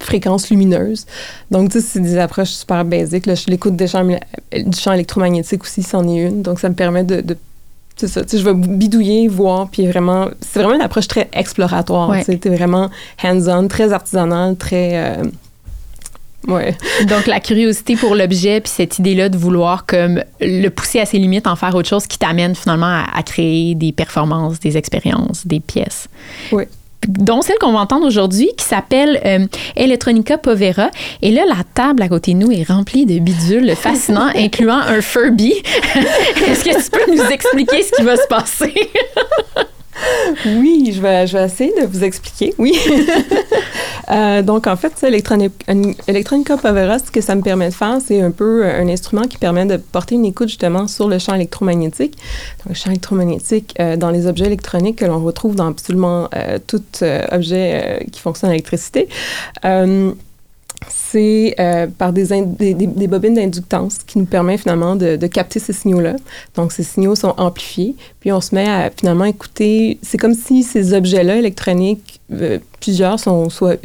fréquences 0.00 0.50
lumineuses. 0.50 1.06
Donc, 1.50 1.70
tu 1.70 1.80
sais, 1.80 1.86
c'est 1.86 2.00
des 2.00 2.18
approches 2.18 2.50
super 2.50 2.84
basiques. 2.84 3.26
L'écoute 3.46 3.86
champs, 3.86 4.04
du 4.04 4.78
champ 4.78 4.92
électromagnétique 4.92 5.62
aussi, 5.62 5.82
c'en 5.82 6.06
est 6.08 6.28
une. 6.28 6.42
Donc, 6.42 6.60
ça 6.60 6.68
me 6.68 6.74
permet 6.74 7.04
de, 7.04 7.20
de 7.20 7.36
c'est 7.96 8.08
ça, 8.08 8.22
tu 8.22 8.30
sais, 8.30 8.38
je 8.38 8.44
vais 8.44 8.54
bidouiller, 8.54 9.28
voir, 9.28 9.68
puis 9.68 9.86
vraiment, 9.86 10.28
c'est 10.40 10.60
vraiment 10.60 10.74
une 10.74 10.82
approche 10.82 11.08
très 11.08 11.28
exploratoire. 11.32 12.08
Ouais. 12.08 12.24
Tu 12.24 12.48
vraiment 12.48 12.90
hands-on, 13.22 13.68
très 13.68 13.92
artisanal, 13.92 14.56
très... 14.56 14.92
Euh, 14.94 15.24
ouais. 16.48 16.76
Donc, 17.08 17.26
la 17.26 17.38
curiosité 17.38 17.96
pour 17.96 18.14
l'objet, 18.14 18.60
puis 18.60 18.72
cette 18.74 18.98
idée-là 18.98 19.28
de 19.28 19.36
vouloir 19.36 19.86
comme 19.86 20.22
le 20.40 20.68
pousser 20.70 21.00
à 21.00 21.06
ses 21.06 21.18
limites, 21.18 21.46
en 21.46 21.54
faire 21.54 21.74
autre 21.74 21.88
chose 21.88 22.06
qui 22.06 22.18
t'amène 22.18 22.54
finalement 22.54 22.86
à, 22.86 23.04
à 23.14 23.22
créer 23.22 23.74
des 23.74 23.92
performances, 23.92 24.58
des 24.58 24.76
expériences, 24.76 25.46
des 25.46 25.60
pièces. 25.60 26.08
Oui. 26.50 26.64
Dont 27.08 27.42
celle 27.42 27.58
qu'on 27.58 27.72
va 27.72 27.80
entendre 27.80 28.06
aujourd'hui, 28.06 28.50
qui 28.56 28.64
s'appelle 28.64 29.20
euh, 29.24 29.46
Electronica 29.76 30.38
Povera. 30.38 30.90
Et 31.20 31.30
là, 31.30 31.44
la 31.46 31.64
table 31.74 32.02
à 32.02 32.08
côté 32.08 32.34
de 32.34 32.38
nous 32.38 32.50
est 32.50 32.64
remplie 32.64 33.06
de 33.06 33.18
bidules 33.18 33.74
fascinants, 33.76 34.30
incluant 34.34 34.78
un 34.78 35.00
Furby. 35.00 35.52
Est-ce 36.46 36.64
que 36.64 36.82
tu 36.82 36.90
peux 36.90 37.12
nous 37.14 37.30
expliquer 37.30 37.82
ce 37.82 37.92
qui 37.92 38.02
va 38.02 38.16
se 38.16 38.26
passer? 38.28 38.74
Oui, 40.46 40.92
je 40.94 41.00
vais, 41.00 41.26
je 41.26 41.36
vais 41.36 41.44
essayer 41.44 41.72
de 41.80 41.86
vous 41.86 42.04
expliquer. 42.04 42.54
Oui. 42.58 42.76
Euh, 44.10 44.42
donc, 44.42 44.66
en 44.66 44.76
fait, 44.76 44.92
Electronica 45.02 46.56
Povera, 46.56 46.98
ce 46.98 47.10
que 47.10 47.20
ça 47.20 47.34
me 47.34 47.40
permet 47.40 47.68
de 47.68 47.74
faire, 47.74 47.98
c'est 48.04 48.20
un 48.20 48.30
peu 48.30 48.64
euh, 48.64 48.82
un 48.82 48.88
instrument 48.88 49.22
qui 49.22 49.38
permet 49.38 49.64
de 49.64 49.76
porter 49.76 50.16
une 50.16 50.24
écoute 50.26 50.48
justement 50.48 50.86
sur 50.86 51.08
le 51.08 51.18
champ 51.18 51.34
électromagnétique. 51.34 52.18
Donc, 52.58 52.70
le 52.70 52.74
champ 52.74 52.90
électromagnétique 52.90 53.74
euh, 53.80 53.96
dans 53.96 54.10
les 54.10 54.26
objets 54.26 54.46
électroniques 54.46 54.96
que 54.96 55.04
l'on 55.04 55.22
retrouve 55.22 55.54
dans 55.54 55.68
absolument 55.68 56.28
euh, 56.34 56.58
tout 56.66 56.82
objet 57.30 58.04
qui 58.10 58.20
fonctionne 58.20 58.50
à 58.50 58.52
l'électricité. 58.52 59.08
C'est 60.88 61.54
euh, 61.58 61.86
par 61.86 62.12
des, 62.12 62.26
des- 62.44 62.74
des 62.74 63.06
bobines 63.06 63.34
d'inductance 63.34 63.98
qui 64.06 64.18
nous 64.18 64.24
permet 64.26 64.58
finalement 64.58 64.96
de, 64.96 65.16
de 65.16 65.26
capter 65.26 65.58
ces 65.60 65.72
signaux-là. 65.72 66.16
Donc, 66.56 66.72
ces 66.72 66.82
signaux 66.82 67.14
sont 67.14 67.34
amplifiés, 67.38 67.94
puis 68.20 68.32
on 68.32 68.40
se 68.40 68.54
met 68.54 68.68
à 68.68 68.90
finalement 68.90 69.24
écouter. 69.24 69.98
C'est 70.02 70.18
comme 70.18 70.34
si 70.34 70.62
ces 70.62 70.92
objets-là 70.94 71.36
électroniques, 71.36 72.20
euh, 72.32 72.58
plusieurs 72.82 73.18
sont 73.20 73.48
soit 73.48 73.78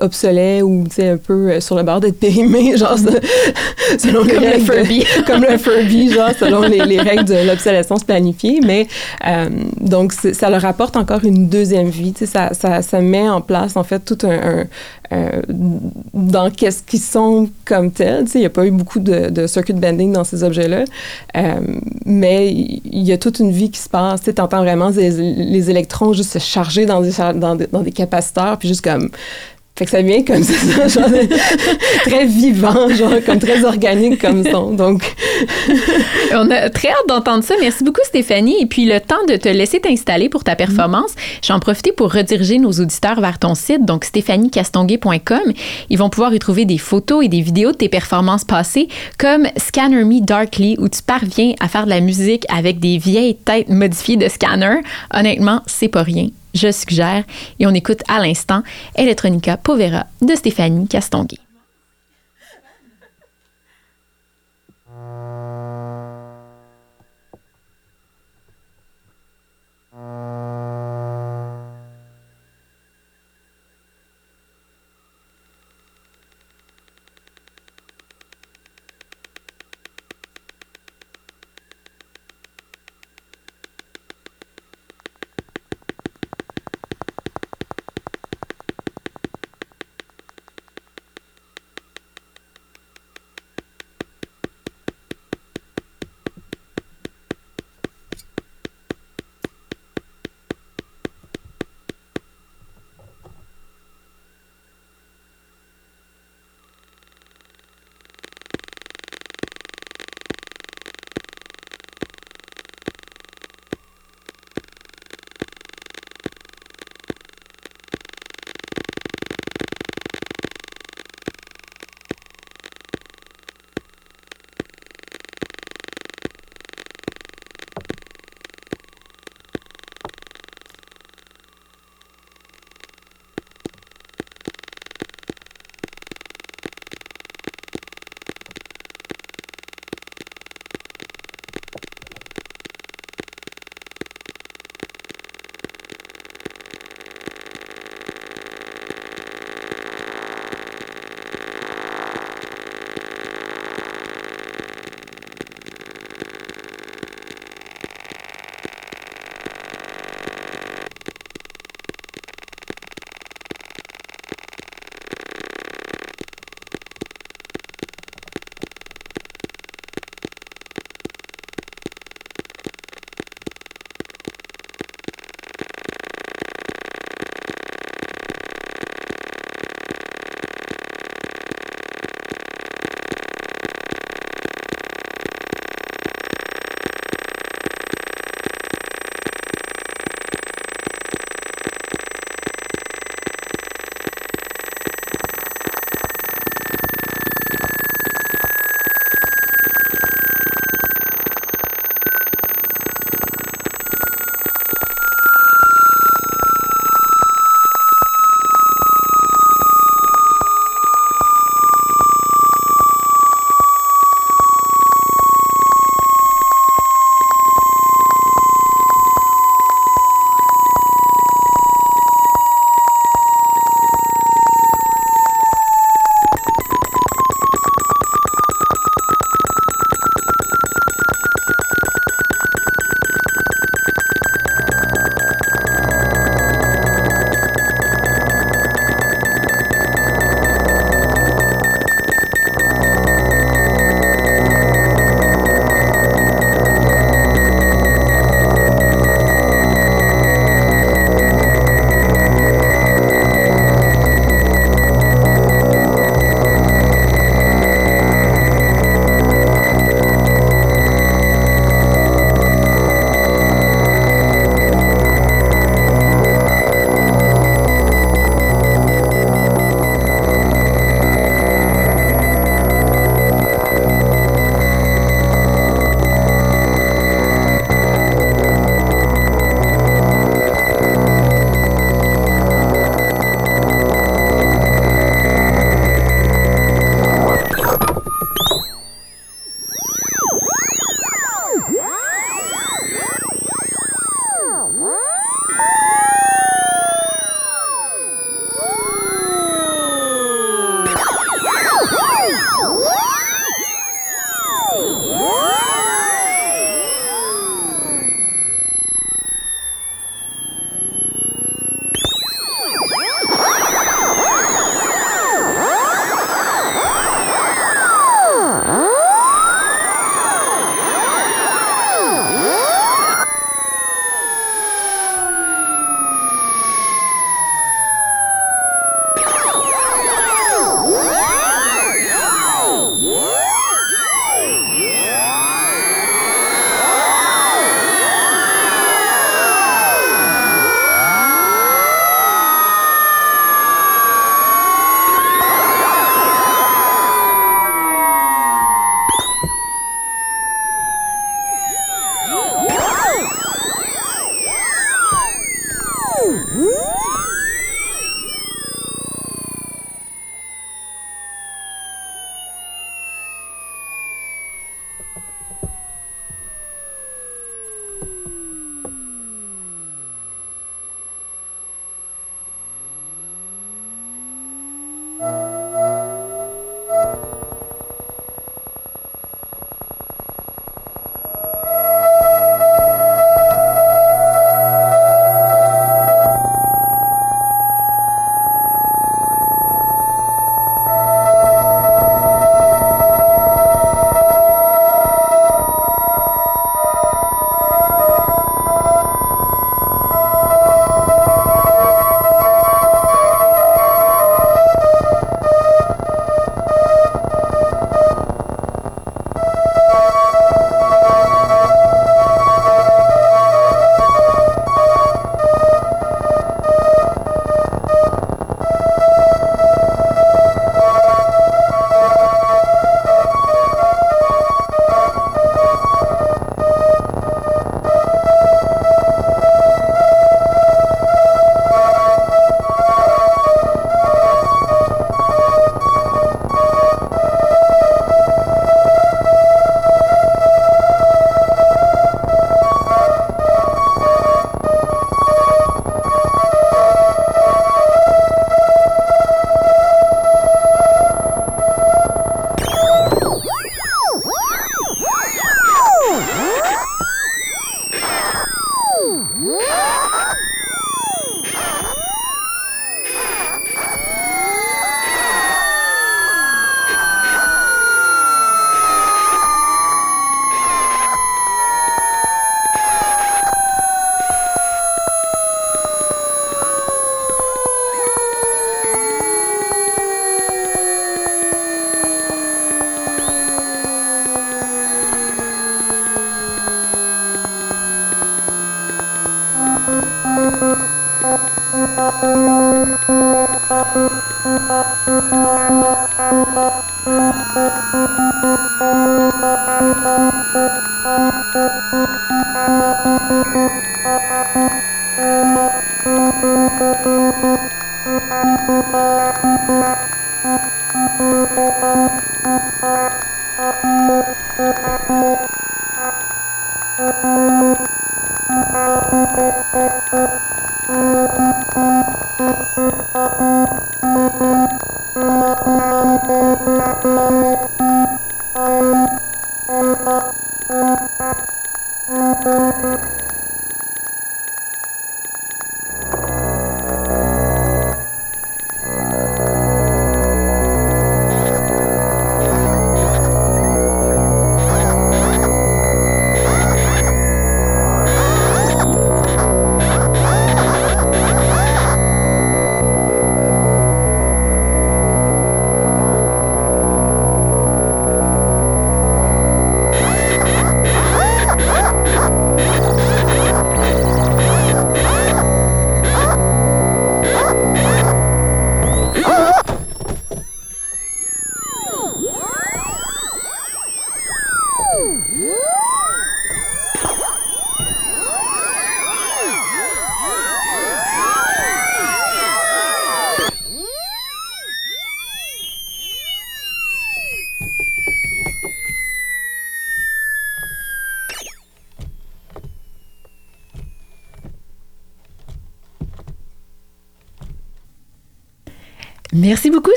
obsolets 0.00 0.62
ou 0.62 0.84
un 0.98 1.16
peu 1.16 1.50
euh, 1.50 1.60
sur 1.60 1.76
le 1.76 1.82
bord 1.82 2.00
d'être 2.00 2.18
périmés, 2.18 2.76
genre 2.82 2.98
se- 2.98 3.98
selon 3.98 4.24
les 4.24 4.32
Comme 4.34 4.42
le 4.42 4.48
règles 4.50 4.66
de- 4.66 4.72
Furby. 4.72 5.04
comme 5.26 5.42
le 5.48 5.58
Furby, 5.58 6.10
genre 6.10 6.30
selon 6.38 6.62
les, 6.62 6.84
les 6.84 7.00
règles 7.00 7.24
de 7.24 7.46
l'obsolescence 7.46 8.04
planifiée. 8.04 8.60
Mais 8.64 8.86
euh, 9.26 9.48
donc, 9.80 10.12
ça 10.12 10.50
leur 10.50 10.64
apporte 10.64 10.96
encore 10.96 11.24
une 11.24 11.48
deuxième 11.48 11.88
vie. 11.88 12.14
Ça, 12.24 12.54
ça, 12.54 12.82
ça 12.82 13.00
met 13.00 13.28
en 13.28 13.40
place, 13.40 13.76
en 13.76 13.84
fait, 13.84 14.00
tout 14.00 14.18
un. 14.26 14.64
dans 16.12 16.50
qu'est-ce 16.50 16.82
qu'ils 16.82 17.00
sont 17.00 17.48
comme 17.64 17.92
tels. 17.92 18.24
Il 18.34 18.40
n'y 18.40 18.46
a 18.46 18.50
pas 18.50 18.66
eu 18.66 18.70
beaucoup 18.70 18.98
de, 19.00 19.30
de 19.30 19.46
circuit 19.46 19.72
bending 19.74 20.12
dans 20.12 20.24
ces 20.24 20.42
objets-là. 20.42 20.84
Euh, 21.36 21.42
mais 22.06 22.50
il 22.52 23.02
y 23.02 23.12
a 23.12 23.18
toute 23.18 23.38
une 23.38 23.52
vie 23.52 23.70
qui 23.70 23.78
se 23.80 23.88
passe. 23.88 24.22
Tu 24.22 24.30
entends 24.40 24.60
vraiment 24.62 24.88
les, 24.88 25.10
les 25.10 25.70
électrons 25.70 26.12
juste 26.12 26.32
se 26.32 26.38
charger 26.38 26.86
dans 26.86 27.00
des, 27.00 27.12
char- 27.12 27.34
dans 27.34 27.54
des, 27.54 27.66
dans 27.70 27.82
des 27.82 27.92
capaciteurs, 27.92 28.43
puis 28.58 28.68
juste 28.68 28.82
comme. 28.82 29.10
Fait 29.76 29.86
que 29.86 29.90
ça 29.90 30.02
vient 30.02 30.22
comme 30.22 30.44
ça, 30.44 30.86
genre, 30.88 31.10
très 32.04 32.26
vivant, 32.26 32.88
genre, 32.94 33.14
comme 33.26 33.40
très 33.40 33.64
organique 33.64 34.20
comme 34.20 34.44
son. 34.48 34.70
Donc, 34.70 35.02
On 36.32 36.48
a 36.50 36.70
très 36.70 36.90
hâte 36.90 37.08
d'entendre 37.08 37.42
ça. 37.42 37.54
Merci 37.60 37.82
beaucoup, 37.82 38.00
Stéphanie. 38.04 38.56
Et 38.60 38.66
puis, 38.66 38.84
le 38.84 39.00
temps 39.00 39.24
de 39.28 39.34
te 39.34 39.48
laisser 39.48 39.80
t'installer 39.80 40.28
pour 40.28 40.44
ta 40.44 40.54
performance, 40.54 41.14
j'en 41.42 41.58
profite 41.58 41.96
pour 41.96 42.12
rediriger 42.12 42.58
nos 42.58 42.70
auditeurs 42.70 43.20
vers 43.20 43.40
ton 43.40 43.56
site, 43.56 43.84
donc 43.84 44.04
stéphaniecastonguay.com. 44.04 45.52
Ils 45.90 45.98
vont 45.98 46.08
pouvoir 46.08 46.32
y 46.34 46.38
trouver 46.38 46.66
des 46.66 46.78
photos 46.78 47.24
et 47.24 47.28
des 47.28 47.40
vidéos 47.40 47.72
de 47.72 47.76
tes 47.76 47.88
performances 47.88 48.44
passées, 48.44 48.88
comme 49.18 49.48
Scanner 49.56 50.04
Me 50.04 50.20
Darkly, 50.20 50.76
où 50.78 50.88
tu 50.88 51.02
parviens 51.02 51.52
à 51.58 51.66
faire 51.66 51.84
de 51.84 51.90
la 51.90 52.00
musique 52.00 52.46
avec 52.48 52.78
des 52.78 52.98
vieilles 52.98 53.36
têtes 53.36 53.68
modifiées 53.68 54.16
de 54.16 54.28
scanner. 54.28 54.82
Honnêtement, 55.12 55.62
c'est 55.66 55.88
pas 55.88 56.02
rien. 56.02 56.28
Je 56.54 56.70
suggère. 56.70 57.24
Et 57.58 57.66
on 57.66 57.74
écoute 57.74 58.02
à 58.08 58.20
l'instant 58.20 58.62
Electronica 58.96 59.56
Povera 59.56 60.06
de 60.22 60.34
Stéphanie 60.34 60.86
Castonguay. 60.88 61.43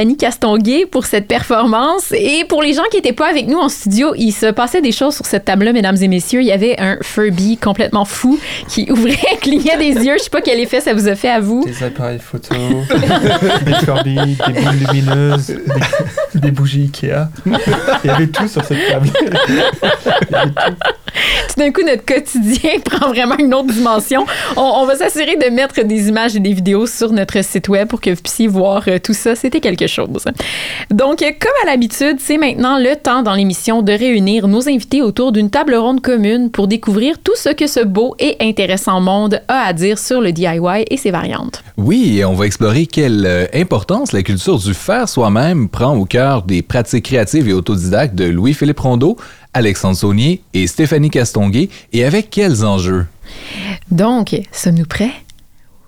Stéphanie 0.00 0.16
Castonguay 0.16 0.86
pour 0.86 1.04
cette 1.04 1.28
performance. 1.28 2.10
Et 2.12 2.46
pour 2.48 2.62
les 2.62 2.72
gens 2.72 2.84
qui 2.90 2.96
n'étaient 2.96 3.12
pas 3.12 3.28
avec 3.28 3.48
nous 3.48 3.58
en 3.58 3.68
studio, 3.68 4.14
il 4.16 4.32
se 4.32 4.46
passait 4.46 4.80
des 4.80 4.92
choses 4.92 5.14
sur 5.14 5.26
cette 5.26 5.44
table-là, 5.44 5.74
mesdames 5.74 5.98
et 6.00 6.08
messieurs. 6.08 6.40
Il 6.40 6.46
y 6.46 6.52
avait 6.52 6.80
un 6.80 6.96
Furby 7.02 7.58
complètement 7.58 8.06
fou 8.06 8.40
qui 8.66 8.90
ouvrait, 8.90 9.18
clignait 9.42 9.76
des 9.76 10.02
yeux. 10.02 10.14
Je 10.16 10.22
sais 10.22 10.30
pas 10.30 10.40
quel 10.40 10.58
effet 10.58 10.80
ça 10.80 10.94
vous 10.94 11.06
a 11.06 11.14
fait 11.16 11.28
à 11.28 11.40
vous. 11.40 11.66
Des 11.66 11.84
appareils 11.84 12.18
photo, 12.18 12.54
des 13.66 13.74
Furby, 13.74 14.14
des 14.14 14.52
boules 14.62 14.86
lumineuses, 14.86 15.48
des, 16.32 16.40
des 16.40 16.50
bougies 16.50 16.84
Ikea. 16.84 17.28
Il 18.02 18.06
y 18.06 18.10
avait 18.10 18.28
tout 18.28 18.48
sur 18.48 18.64
cette 18.64 18.88
table. 18.88 19.08
Il 19.20 20.32
y 20.32 20.34
avait 20.34 20.50
tout. 20.50 20.76
D'un 21.60 21.72
coup, 21.72 21.82
notre 21.84 22.06
quotidien 22.06 22.80
prend 22.86 23.08
vraiment 23.08 23.36
une 23.36 23.52
autre 23.52 23.70
dimension. 23.70 24.24
On, 24.56 24.62
on 24.62 24.86
va 24.86 24.96
s'assurer 24.96 25.36
de 25.36 25.54
mettre 25.54 25.82
des 25.82 26.08
images 26.08 26.34
et 26.34 26.40
des 26.40 26.54
vidéos 26.54 26.86
sur 26.86 27.12
notre 27.12 27.44
site 27.44 27.68
web 27.68 27.86
pour 27.86 28.00
que 28.00 28.08
vous 28.08 28.22
puissiez 28.22 28.48
voir 28.48 28.82
euh, 28.88 28.98
tout 28.98 29.12
ça. 29.12 29.34
C'était 29.34 29.60
quelque 29.60 29.86
chose. 29.86 30.24
Donc, 30.90 31.20
euh, 31.20 31.30
comme 31.38 31.52
à 31.62 31.66
l'habitude, 31.66 32.16
c'est 32.18 32.38
maintenant 32.38 32.78
le 32.78 32.96
temps 32.96 33.22
dans 33.22 33.34
l'émission 33.34 33.82
de 33.82 33.92
réunir 33.92 34.48
nos 34.48 34.70
invités 34.70 35.02
autour 35.02 35.32
d'une 35.32 35.50
table 35.50 35.74
ronde 35.74 36.00
commune 36.00 36.50
pour 36.50 36.66
découvrir 36.66 37.18
tout 37.22 37.36
ce 37.36 37.50
que 37.50 37.66
ce 37.66 37.84
beau 37.84 38.16
et 38.18 38.38
intéressant 38.40 39.02
monde 39.02 39.42
a 39.48 39.66
à 39.66 39.74
dire 39.74 39.98
sur 39.98 40.22
le 40.22 40.32
DIY 40.32 40.86
et 40.88 40.96
ses 40.96 41.10
variantes. 41.10 41.62
Oui, 41.76 42.20
et 42.20 42.24
on 42.24 42.32
va 42.32 42.46
explorer 42.46 42.86
quelle 42.86 43.26
euh, 43.26 43.44
importance 43.52 44.12
la 44.12 44.22
culture 44.22 44.58
du 44.58 44.72
faire 44.72 45.10
soi-même 45.10 45.68
prend 45.68 45.94
au 45.94 46.06
cœur 46.06 46.42
des 46.42 46.62
pratiques 46.62 47.04
créatives 47.04 47.50
et 47.50 47.52
autodidactes 47.52 48.14
de 48.14 48.24
Louis-Philippe 48.24 48.80
Rondeau, 48.80 49.18
Alexandre 49.52 49.96
Saunier 49.96 50.42
et 50.54 50.66
Stéphanie 50.66 51.10
Castonguay, 51.10 51.68
et 51.92 52.04
avec 52.04 52.30
quels 52.30 52.64
enjeux? 52.64 53.06
Donc, 53.90 54.36
sommes-nous 54.52 54.86
prêts? 54.86 55.12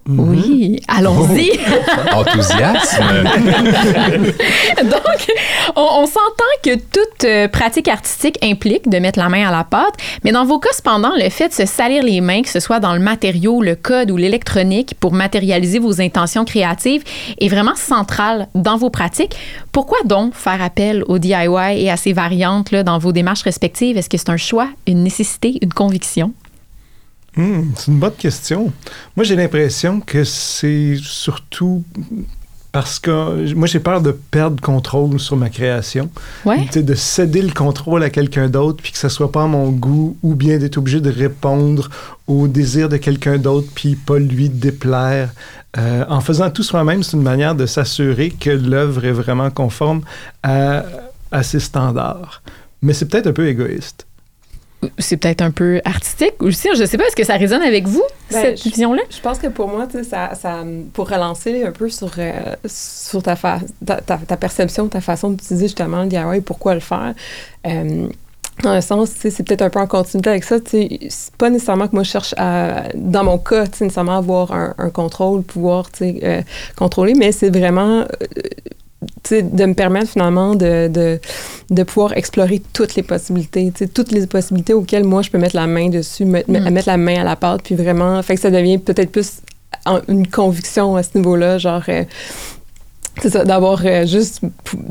Oui, 0.09 0.81
allons-y. 0.89 1.53
Enthousiasme. 2.13 3.23
Donc, 4.83 5.33
on, 5.77 5.81
on 5.81 6.07
s'entend 6.07 6.45
que 6.65 6.75
toute 6.75 7.25
euh, 7.25 7.47
pratique 7.47 7.87
artistique 7.87 8.37
implique 8.43 8.89
de 8.89 8.99
mettre 8.99 9.21
la 9.21 9.29
main 9.29 9.47
à 9.47 9.53
la 9.53 9.63
pâte, 9.63 9.95
mais 10.25 10.33
dans 10.33 10.45
vos 10.45 10.59
cas, 10.59 10.71
cependant, 10.73 11.13
le 11.17 11.29
fait 11.31 11.49
de 11.49 11.55
se 11.55 11.67
salir 11.67 12.03
les 12.03 12.21
mains, 12.21 12.43
que 12.43 12.49
ce 12.49 12.59
soit 12.59 12.81
dans 12.81 12.95
le 12.95 13.01
matériau, 13.01 13.63
le 13.63 13.77
code 13.77 14.11
ou 14.11 14.17
l'électronique, 14.17 14.97
pour 14.99 15.13
matérialiser 15.13 15.79
vos 15.79 16.01
intentions 16.01 16.45
créatives, 16.45 17.05
est 17.39 17.49
vraiment 17.49 17.77
central 17.77 18.49
dans 18.57 18.77
vos 18.77 18.91
pratiques. 18.91 19.37
Pourquoi 19.71 19.99
donc 20.05 20.35
faire 20.35 20.61
appel 20.63 21.05
au 21.07 21.19
DIY 21.19 21.77
et 21.77 21.91
à 21.91 21.97
ces 21.97 22.13
variantes 22.13 22.73
là, 22.73 22.83
dans 22.83 22.99
vos 22.99 23.13
démarches 23.13 23.43
respectives? 23.43 23.97
Est-ce 23.97 24.09
que 24.09 24.19
c'est 24.19 24.31
un 24.31 24.37
choix, 24.37 24.69
une 24.89 25.05
nécessité, 25.05 25.59
une 25.63 25.73
conviction? 25.73 26.33
Hmm, 27.37 27.71
c'est 27.77 27.91
une 27.91 27.99
bonne 27.99 28.13
question. 28.13 28.73
Moi, 29.17 29.25
j'ai 29.25 29.37
l'impression 29.37 30.01
que 30.01 30.25
c'est 30.25 30.97
surtout 31.03 31.83
parce 32.73 32.99
que 32.99 33.55
moi, 33.55 33.67
j'ai 33.67 33.81
peur 33.81 34.01
de 34.01 34.13
perdre 34.13 34.61
contrôle 34.61 35.21
sur 35.21 35.37
ma 35.37 35.51
création. 35.51 36.11
Ouais. 36.47 36.67
De 36.75 36.95
céder 36.95 37.43
le 37.43 37.53
contrôle 37.53 38.03
à 38.03 38.09
quelqu'un 38.09 38.49
d'autre, 38.49 38.83
puis 38.83 38.93
que 38.93 38.99
ça 38.99 39.11
soit 39.11 39.31
pas 39.31 39.45
à 39.45 39.47
mon 39.47 39.69
goût, 39.71 40.17
ou 40.23 40.35
bien 40.35 40.59
d'être 40.59 40.79
obligé 40.79 41.01
de 41.01 41.11
répondre 41.11 41.91
au 42.27 42.49
désir 42.49 42.89
de 42.89 42.97
quelqu'un 42.97 43.37
d'autre, 43.37 43.69
puis 43.75 43.95
pas 43.95 44.19
lui 44.19 44.49
déplaire. 44.49 45.33
Euh, 45.77 46.05
en 46.09 46.21
faisant 46.21 46.51
tout 46.51 46.63
soi-même, 46.63 47.03
c'est 47.03 47.17
une 47.17 47.23
manière 47.23 47.55
de 47.55 47.67
s'assurer 47.67 48.31
que 48.31 48.51
l'œuvre 48.51 49.05
est 49.05 49.13
vraiment 49.13 49.51
conforme 49.51 50.01
à, 50.43 50.85
à 51.31 51.43
ses 51.43 51.61
standards. 51.61 52.43
Mais 52.81 52.95
c'est 52.95 53.07
peut-être 53.07 53.27
un 53.27 53.33
peu 53.33 53.47
égoïste. 53.49 54.07
C'est 54.99 55.17
peut-être 55.17 55.43
un 55.43 55.51
peu 55.51 55.81
artistique 55.85 56.43
aussi. 56.43 56.69
Je 56.77 56.85
sais 56.85 56.99
pas, 56.99 57.05
est-ce 57.07 57.17
que 57.17 57.25
ça 57.25 57.37
résonne 57.37 57.63
avec 57.63 57.87
vous, 57.87 58.03
Ben, 58.31 58.41
cette 58.57 58.63
vision-là? 58.63 59.03
Je 59.11 59.21
pense 59.21 59.39
que 59.39 59.47
pour 59.47 59.69
moi, 59.69 59.87
ça, 60.09 60.35
ça, 60.35 60.65
pour 60.93 61.09
relancer 61.09 61.63
un 61.65 61.71
peu 61.73 61.89
sur, 61.89 62.11
euh, 62.19 62.33
sur 62.67 63.23
ta, 63.23 63.37
fa- 63.37 63.61
ta, 63.87 63.97
ta, 64.01 64.17
ta 64.19 64.37
perception, 64.37 64.89
ta 64.89 65.01
façon 65.01 65.31
d'utiliser 65.31 65.67
justement 65.67 66.03
le 66.03 66.09
DIY, 66.09 66.41
pourquoi 66.45 66.75
le 66.75 66.81
faire, 66.81 67.15
euh, 67.67 68.09
dans 68.63 68.71
un 68.71 68.81
sens, 68.81 69.15
tu 69.15 69.21
sais, 69.21 69.31
c'est 69.31 69.43
peut-être 69.45 69.63
un 69.63 69.71
peu 69.71 69.79
en 69.81 69.87
continuité 69.87 70.31
avec 70.31 70.45
ça. 70.45 70.57
C'est 70.67 70.89
pas 71.39 71.49
nécessairement 71.49 71.89
que 71.89 71.95
moi 71.95 72.03
je 72.03 72.11
cherche 72.11 72.35
à, 72.37 72.83
dans 72.95 73.25
mon 73.25 73.39
cas, 73.39 73.67
tu 73.67 73.79
sais, 73.79 73.85
nécessairement 73.85 74.19
avoir 74.19 74.53
un, 74.53 74.75
un 74.79 74.91
contrôle, 74.91 75.43
pouvoir 75.43 75.89
euh, 76.03 76.43
contrôler, 76.77 77.15
mais 77.15 77.33
c'est 77.33 77.51
vraiment 77.57 78.01
euh, 78.01 78.07
de 79.31 79.65
me 79.65 79.75
permettre 79.75 80.11
finalement 80.11 80.55
de, 80.55 80.89
de, 80.89 81.21
de 81.71 81.83
pouvoir 81.83 82.13
explorer 82.17 82.63
toutes 82.73 82.95
les 82.95 83.03
possibilités, 83.03 83.73
toutes 83.93 84.13
les 84.13 84.27
possibilités 84.27 84.75
auxquelles 84.75 85.05
moi 85.05 85.23
je 85.23 85.31
peux 85.31 85.39
mettre 85.39 85.57
la 85.57 85.67
main 85.67 85.89
dessus, 85.89 86.25
me- 86.25 86.43
Mm. 86.47 86.71
mettre 86.71 86.89
la 86.89 86.97
main 86.97 87.21
à 87.21 87.25
la 87.25 87.37
pâte, 87.37 87.63
puis 87.65 87.75
vraiment, 87.75 88.23
fait 88.23 88.35
que 88.37 88.41
ça 88.41 88.51
devient 88.51 88.79
peut-être 88.79 89.11
plus 89.11 89.41
une 90.09 90.27
conviction 90.29 90.97
à 90.97 91.03
ce 91.03 91.11
niveau-là, 91.17 91.59
genre. 91.59 91.83
euh, 91.89 92.05
c'est 93.21 93.31
ça, 93.31 93.45
d'avoir 93.45 93.81
euh, 93.85 94.07
juste. 94.07 94.41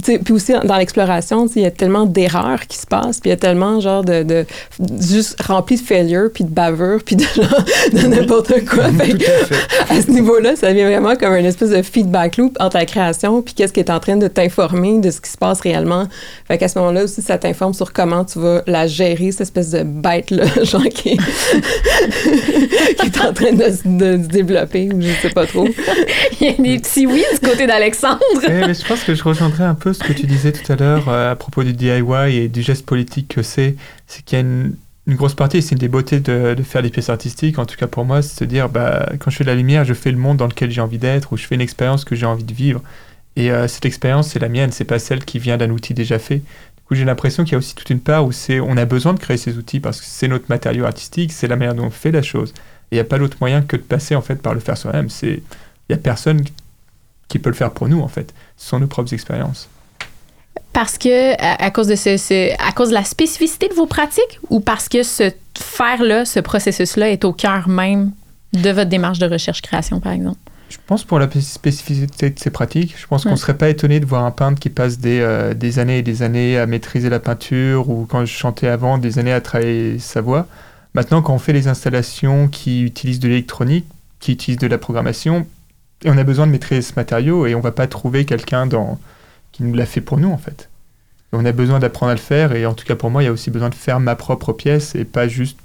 Puis 0.04 0.34
aussi, 0.34 0.54
dans 0.64 0.78
l'exploration, 0.78 1.48
il 1.56 1.62
y 1.64 1.66
a 1.66 1.72
tellement 1.72 2.06
d'erreurs 2.06 2.68
qui 2.68 2.78
se 2.78 2.86
passent, 2.86 3.20
puis 3.20 3.30
il 3.30 3.32
y 3.32 3.34
a 3.34 3.38
tellement, 3.38 3.80
genre, 3.80 4.04
de. 4.04 4.24
de 4.24 4.46
juste 5.00 5.42
rempli 5.42 5.76
de 5.78 5.82
failures, 5.82 6.30
puis 6.34 6.44
de 6.44 6.50
bavures, 6.50 7.00
puis 7.04 7.16
de, 7.16 7.24
genre, 7.36 7.64
de 7.94 8.08
n'importe 8.08 8.64
quoi. 8.66 8.90
Fait 8.98 9.14
à 9.14 9.46
fait. 9.46 9.56
à 9.90 10.02
ce 10.02 10.12
niveau-là, 10.12 10.56
ça 10.56 10.70
devient 10.72 10.84
vraiment 10.84 11.16
comme 11.16 11.34
une 11.36 11.46
espèce 11.46 11.70
de 11.72 11.82
feedback 11.82 12.38
loop 12.38 12.56
entre 12.60 12.78
la 12.78 12.86
création 12.86 13.42
puis 13.42 13.54
qu'est-ce 13.54 13.74
qui 13.74 13.80
est 13.80 13.90
en 13.90 14.00
train 14.00 14.16
de 14.18 14.28
t'informer 14.28 15.00
de 15.00 15.10
ce 15.12 15.20
qui 15.22 15.30
se 15.30 15.38
passe 15.38 15.62
réellement. 15.62 16.08
Fait 16.48 16.58
qu'à 16.58 16.68
ce 16.68 16.78
moment-là 16.80 17.06
aussi, 17.06 17.22
ça 17.22 17.38
t'informe 17.38 17.74
sur 17.74 17.92
comment 17.94 18.24
tu 18.26 18.40
vas 18.40 18.62
la 18.68 18.86
gérer, 18.88 19.32
cette 19.32 19.42
espèce 19.42 19.72
de 19.72 19.84
bête-là, 19.84 20.46
genre 20.64 20.84
qui 20.84 21.10
est, 21.10 21.18
qui 23.00 23.06
est 23.08 23.22
en 23.22 23.34
train 23.34 23.52
de, 23.54 23.64
se- 23.64 23.88
de 23.88 24.24
se 24.24 24.28
développer 24.28 24.90
ou 24.94 25.02
je 25.02 25.10
sais 25.22 25.30
pas 25.34 25.46
trop. 25.46 25.68
Il 26.40 26.48
y 26.48 26.50
a 26.50 26.54
des 26.54 26.80
petits 26.80 27.06
oui 27.06 27.24
du 27.34 27.40
côté 27.48 27.66
d'Alexandre. 27.68 28.11
Mais 28.48 28.74
je 28.74 28.86
pense 28.86 29.04
que 29.04 29.16
je 29.16 29.24
rejoindrais 29.24 29.64
un 29.64 29.76
peu 29.76 29.94
ce 29.94 30.04
que 30.04 30.14
tu 30.14 30.26
disais 30.26 30.52
tout 30.52 30.72
à 30.72 30.76
l'heure 30.76 31.10
euh, 31.10 31.32
à 31.32 31.36
propos 31.36 31.64
du 31.64 31.74
DIY 31.74 32.36
et 32.36 32.48
du 32.48 32.62
geste 32.62 32.86
politique 32.86 33.28
que 33.28 33.44
c'est. 33.44 33.76
C'est 34.08 34.24
qu'il 34.24 34.38
y 34.38 34.42
a 34.42 34.46
une, 34.46 34.76
grosse 35.10 35.34
partie, 35.34 35.62
c'est 35.62 35.74
une 35.74 35.80
des 35.80 35.88
beautés 35.88 36.20
de, 36.20 36.56
faire 36.64 36.82
des 36.82 36.90
pièces 36.90 37.10
artistiques, 37.10 37.60
en 37.60 37.66
tout 37.66 37.76
cas 37.76 37.88
pour 37.88 38.06
moi, 38.06 38.22
c'est 38.22 38.36
de 38.36 38.40
se 38.40 38.44
dire, 38.46 38.70
bah, 38.70 39.10
quand 39.20 39.30
je 39.30 39.38
fais 39.38 39.44
de 39.44 39.50
la 39.50 39.56
lumière, 39.56 39.84
je 39.84 39.94
fais 39.94 40.12
le 40.12 40.18
monde 40.18 40.38
dans 40.38 40.48
lequel 40.48 40.72
j'ai 40.72 40.82
envie 40.82 41.00
d'être, 41.00 41.34
ou 41.34 41.38
je 41.38 41.46
fais 41.46 41.56
une 41.56 41.62
expérience 41.62 42.06
que 42.06 42.16
j'ai 42.16 42.26
envie 42.26 42.44
de 42.44 42.54
vivre. 42.54 42.82
Et 43.36 43.52
euh, 43.52 43.68
cette 43.68 43.86
expérience, 43.86 44.30
c'est 44.30 44.40
la 44.40 44.50
mienne, 44.50 44.72
c'est 44.72 44.86
pas 44.86 45.00
celle 45.00 45.24
qui 45.26 45.40
vient 45.40 45.58
d'un 45.58 45.72
outil 45.72 45.94
déjà 45.94 46.20
fait. 46.20 46.38
Du 46.38 46.82
coup, 46.88 46.96
j'ai 46.96 47.06
l'impression 47.06 47.44
qu'il 47.44 47.54
y 47.54 47.56
a 47.56 47.58
aussi 47.58 47.76
toute 47.76 47.90
une 47.90 48.00
part 48.00 48.26
où 48.26 48.32
on 48.64 48.78
a 48.78 48.86
besoin 48.86 49.14
de 49.14 49.20
créer 49.20 49.38
ces 49.38 49.58
outils 49.58 49.80
parce 49.80 50.00
que 50.00 50.06
c'est 50.08 50.28
notre 50.28 50.46
matériau 50.50 50.86
artistique, 50.86 51.32
c'est 51.32 51.48
la 51.48 51.56
manière 51.56 51.76
dont 51.76 51.86
on 51.86 51.92
fait 51.92 52.12
la 52.12 52.22
chose. 52.22 52.54
Il 52.92 52.96
n'y 52.96 53.00
a 53.02 53.06
pas 53.06 53.18
d'autre 53.18 53.38
moyen 53.40 53.62
que 53.62 53.78
de 53.78 53.82
passer 53.82 54.16
en 54.16 54.22
fait 54.22 54.36
par 54.36 54.54
le 54.54 54.60
faire 54.60 54.78
soi-même. 54.78 55.08
Il 55.24 55.42
y 55.90 55.94
a 55.94 55.98
personne 55.98 56.42
qui 57.32 57.40
peut 57.40 57.50
le 57.50 57.56
faire 57.56 57.72
pour 57.72 57.88
nous 57.88 58.02
en 58.02 58.08
fait. 58.08 58.34
Ce 58.58 58.70
sont 58.70 58.80
nos 58.80 58.88
propres 58.88 59.14
expériences. 59.14 59.68
Parce 60.74 60.98
que, 60.98 61.34
à, 61.42 61.64
à 61.66 61.72
cause 61.72 61.88
de 61.88 61.96
ce, 61.96 62.18
ce- 62.18 62.52
à 62.66 62.72
cause 62.72 62.90
de 62.90 62.94
la 62.94 63.04
spécificité 63.04 63.68
de 63.68 63.74
vos 63.74 63.88
pratiques 63.88 64.40
ou 64.50 64.60
parce 64.60 64.88
que 64.90 65.04
ce 65.04 65.32
faire-là, 65.58 66.26
ce 66.26 66.40
processus-là 66.40 67.10
est 67.10 67.26
au 67.26 67.34
cœur 67.34 67.68
même 67.68 68.12
de 68.54 68.70
votre 68.70 68.90
démarche 68.90 69.20
de 69.20 69.28
recherche-création, 69.28 70.00
par 70.00 70.14
exemple? 70.14 70.38
Je 70.70 70.78
pense 70.88 71.04
pour 71.04 71.20
la 71.20 71.28
spécificité 71.42 72.30
de 72.30 72.40
ces 72.40 72.50
pratiques, 72.50 72.96
je 72.98 73.06
pense 73.06 73.24
qu'on 73.24 73.32
ne 73.32 73.36
serait 73.36 73.58
pas 73.58 73.68
étonné 73.70 74.00
de 74.00 74.06
voir 74.06 74.24
un 74.24 74.32
peintre 74.32 74.60
qui 74.60 74.70
passe 74.70 74.98
des, 75.00 75.20
euh, 75.20 75.54
des 75.54 75.80
années 75.80 75.98
et 75.98 76.02
des 76.02 76.22
années 76.24 76.58
à 76.58 76.66
maîtriser 76.66 77.10
la 77.10 77.20
peinture 77.20 77.90
ou 77.90 78.06
quand 78.10 78.24
je 78.26 78.32
chantais 78.32 78.68
avant, 78.68 78.98
des 78.98 79.20
années 79.20 79.34
à 79.34 79.42
travailler 79.42 80.00
sa 80.00 80.22
voix. 80.22 80.48
Maintenant, 80.94 81.22
quand 81.22 81.34
on 81.34 81.40
fait 81.40 81.52
les 81.54 81.68
installations 81.68 82.48
qui 82.48 82.84
utilisent 82.84 83.20
de 83.20 83.28
l'électronique, 83.28 83.86
qui 84.22 84.32
utilisent 84.34 84.60
de 84.60 84.68
la 84.68 84.78
programmation, 84.78 85.46
et 86.04 86.10
on 86.10 86.18
a 86.18 86.24
besoin 86.24 86.48
de 86.48 86.52
maîtriser 86.52 86.82
ce 86.82 86.94
matériau 86.96 87.46
et 87.46 87.56
on 87.56 87.60
va 87.60 87.72
pas 87.72 87.88
trouver 87.88 88.26
quelqu'un 88.26 88.66
dans 88.66 89.00
qui 89.52 89.64
nous 89.64 89.74
l'a 89.74 89.86
fait 89.86 90.02
pour 90.02 90.18
nous 90.18 90.32
en 90.32 90.38
fait. 90.38 90.70
On 91.34 91.46
a 91.46 91.52
besoin 91.52 91.80
d'apprendre 91.80 92.12
à 92.12 92.16
le 92.16 92.20
faire 92.20 92.54
et 92.54 92.66
en 92.66 92.74
tout 92.74 92.86
cas 92.86 92.96
pour 92.96 93.10
moi, 93.10 93.24
il 93.24 93.26
y 93.26 93.30
a 93.30 93.32
aussi 93.32 93.52
besoin 93.52 93.70
de 93.70 93.76
faire 93.76 94.00
ma 94.00 94.16
propre 94.16 94.54
pièce 94.54 94.96
et 94.96 95.06
pas 95.06 95.28
juste 95.28 95.58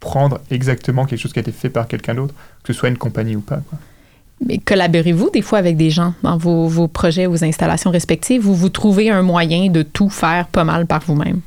prendre 0.00 0.40
exactement 0.50 1.06
quelque 1.06 1.20
chose 1.20 1.32
qui 1.32 1.38
a 1.38 1.42
été 1.42 1.52
fait 1.52 1.70
par 1.70 1.86
quelqu'un 1.86 2.14
d'autre, 2.14 2.34
que 2.62 2.72
ce 2.72 2.78
soit 2.78 2.88
une 2.88 2.98
compagnie 2.98 3.36
ou 3.36 3.40
pas. 3.40 3.60
Mais 4.46 4.58
collaborez-vous 4.58 5.30
des 5.30 5.42
fois 5.42 5.58
avec 5.58 5.76
des 5.76 5.90
gens 5.90 6.14
dans 6.22 6.36
vos, 6.36 6.66
vos 6.66 6.88
projets, 6.88 7.26
vos 7.26 7.44
installations 7.44 7.90
respectives? 7.90 8.48
Ou 8.48 8.54
vous 8.54 8.68
trouvez 8.68 9.10
un 9.10 9.22
moyen 9.22 9.70
de 9.70 9.82
tout 9.82 10.10
faire 10.10 10.48
pas 10.48 10.64
mal 10.64 10.86
par 10.86 11.02
vous-même? 11.02 11.40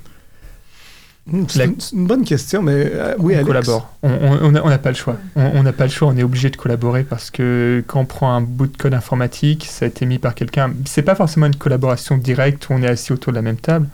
Hmm, 1.27 1.45
C'est 1.47 1.59
La- 1.59 1.65
une, 1.93 2.05
bonne 2.07 2.23
question, 2.23 2.61
mais 2.61 2.91
euh, 2.93 3.15
oui, 3.17 3.33
on 3.33 3.37
Alex. 3.37 3.47
collabore. 3.47 3.93
On 4.03 4.51
n'a 4.69 4.77
pas 4.77 4.89
le 4.89 4.95
choix. 4.95 5.17
On 5.35 5.63
n'a 5.63 5.73
pas 5.73 5.85
le 5.85 5.89
choix, 5.89 6.07
on 6.09 6.17
est 6.17 6.23
obligé 6.23 6.49
de 6.51 6.55
collaborer 6.55 7.03
parce 7.03 7.31
que 7.31 7.83
quand 7.87 7.99
on 8.01 8.05
prend 8.05 8.31
un 8.33 8.41
bout 8.41 8.67
de 8.67 8.77
code 8.77 8.93
informatique, 8.93 9.65
ça 9.69 9.85
a 9.85 9.87
été 9.87 10.05
mis 10.05 10.19
par 10.19 10.35
quelqu'un. 10.35 10.71
C'est 10.85 11.01
pas 11.01 11.15
forcément 11.15 11.47
une 11.47 11.55
collaboration 11.55 12.17
directe 12.17 12.69
où 12.69 12.73
on 12.73 12.81
est 12.83 12.87
assis 12.87 13.11
autour 13.11 13.33
de 13.33 13.37
la 13.37 13.41
même 13.41 13.57
table, 13.57 13.87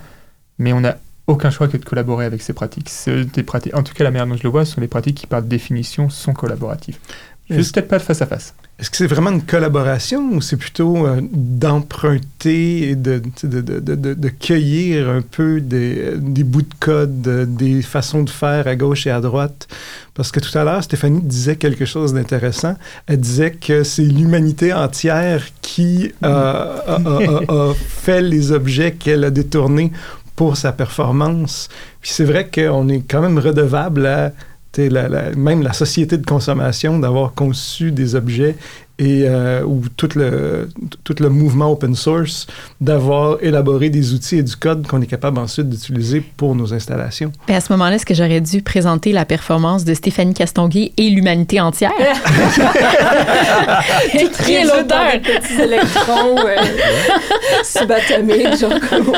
mais 0.59 0.73
on 0.73 0.81
n'a 0.81 0.97
aucun 1.27 1.51
choix 1.51 1.69
que 1.69 1.77
de 1.77 1.85
collaborer 1.85 2.25
avec 2.25 2.41
ces 2.41 2.51
pratiques. 2.51 2.89
C'est 2.89 3.23
des 3.23 3.43
pratiques. 3.43 3.75
En 3.75 3.83
tout 3.83 3.93
cas, 3.93 4.03
la 4.03 4.11
manière 4.11 4.27
dont 4.27 4.35
je 4.35 4.43
le 4.43 4.49
vois, 4.49 4.65
ce 4.65 4.73
sont 4.73 4.81
des 4.81 4.87
pratiques 4.89 5.15
qui, 5.15 5.27
par 5.27 5.41
définition, 5.41 6.09
sont 6.09 6.33
collaboratives. 6.33 6.97
Juste 7.49 7.73
peut-être 7.75 7.87
pas 7.87 7.97
de 7.97 8.03
face 8.03 8.21
à 8.21 8.25
face. 8.25 8.53
Est-ce 8.81 8.89
que 8.89 8.97
c'est 8.97 9.07
vraiment 9.07 9.29
une 9.29 9.43
collaboration 9.43 10.27
ou 10.33 10.41
c'est 10.41 10.57
plutôt 10.57 11.05
euh, 11.05 11.21
d'emprunter 11.31 12.89
et 12.89 12.95
de, 12.95 13.21
cueillir 14.39 15.07
un 15.09 15.21
peu 15.21 15.61
des, 15.61 16.13
des 16.17 16.43
bouts 16.43 16.63
de 16.63 16.73
code, 16.79 17.27
euh, 17.27 17.45
des 17.45 17.81
façons 17.83 18.23
de 18.23 18.29
faire 18.29 18.67
à 18.67 18.75
gauche 18.75 19.05
et 19.07 19.11
à 19.11 19.21
droite? 19.21 19.67
Parce 20.15 20.31
que 20.31 20.39
tout 20.39 20.57
à 20.57 20.63
l'heure, 20.63 20.83
Stéphanie 20.83 21.21
disait 21.21 21.55
quelque 21.57 21.85
chose 21.85 22.13
d'intéressant. 22.13 22.75
Elle 23.07 23.19
disait 23.19 23.51
que 23.51 23.83
c'est 23.83 24.03
l'humanité 24.03 24.73
entière 24.73 25.43
qui 25.61 26.11
euh, 26.23 26.27
a, 26.27 26.95
a- 26.95 26.95
a- 26.95 27.69
a 27.69 27.73
fait 27.87 28.21
les 28.21 28.51
objets 28.51 28.93
qu'elle 28.93 29.23
a 29.23 29.29
détournés 29.29 29.91
pour 30.35 30.57
sa 30.57 30.71
performance. 30.71 31.69
Puis 32.01 32.11
c'est 32.13 32.25
vrai 32.25 32.49
qu'on 32.53 32.89
est 32.89 33.01
quand 33.07 33.21
même 33.21 33.37
redevable 33.37 34.05
à 34.07 34.31
la- 34.77 35.07
la- 35.09 35.31
même 35.35 35.61
la 35.63 35.73
société 35.73 36.17
de 36.17 36.25
consommation 36.25 36.97
d'avoir 36.99 37.33
conçu 37.33 37.91
des 37.91 38.15
objets 38.15 38.55
et 38.99 39.23
euh, 39.25 39.63
ou 39.63 39.81
tout 39.97 40.09
le, 40.15 40.69
tout 41.03 41.15
le 41.19 41.29
mouvement 41.29 41.71
open 41.71 41.95
source 41.95 42.45
d'avoir 42.79 43.37
élaboré 43.41 43.89
des 43.89 44.13
outils 44.13 44.37
et 44.37 44.43
du 44.43 44.55
code 44.55 44.85
qu'on 44.85 45.01
est 45.01 45.07
capable 45.07 45.39
ensuite 45.39 45.67
d'utiliser 45.69 46.21
pour 46.37 46.53
nos 46.55 46.71
installations. 46.71 47.31
Ben, 47.47 47.55
à 47.55 47.61
ce 47.61 47.73
moment-là, 47.73 47.95
est-ce 47.95 48.05
que 48.05 48.13
j'aurais 48.13 48.41
dû 48.41 48.61
présenter 48.61 49.11
la 49.11 49.25
performance 49.25 49.85
de 49.85 49.93
Stéphanie 49.95 50.35
Castonguay 50.35 50.91
et 50.97 51.09
l'humanité 51.09 51.59
entière? 51.59 51.91
Qui 54.45 54.53
est 54.53 54.63
l'auteur? 54.63 55.11
des 55.13 55.19
petits 55.19 55.61
électrons 55.61 56.35
euh, 56.37 56.57
subatomiques, 57.63 58.59
genre 58.59 58.79
comme... 58.89 59.11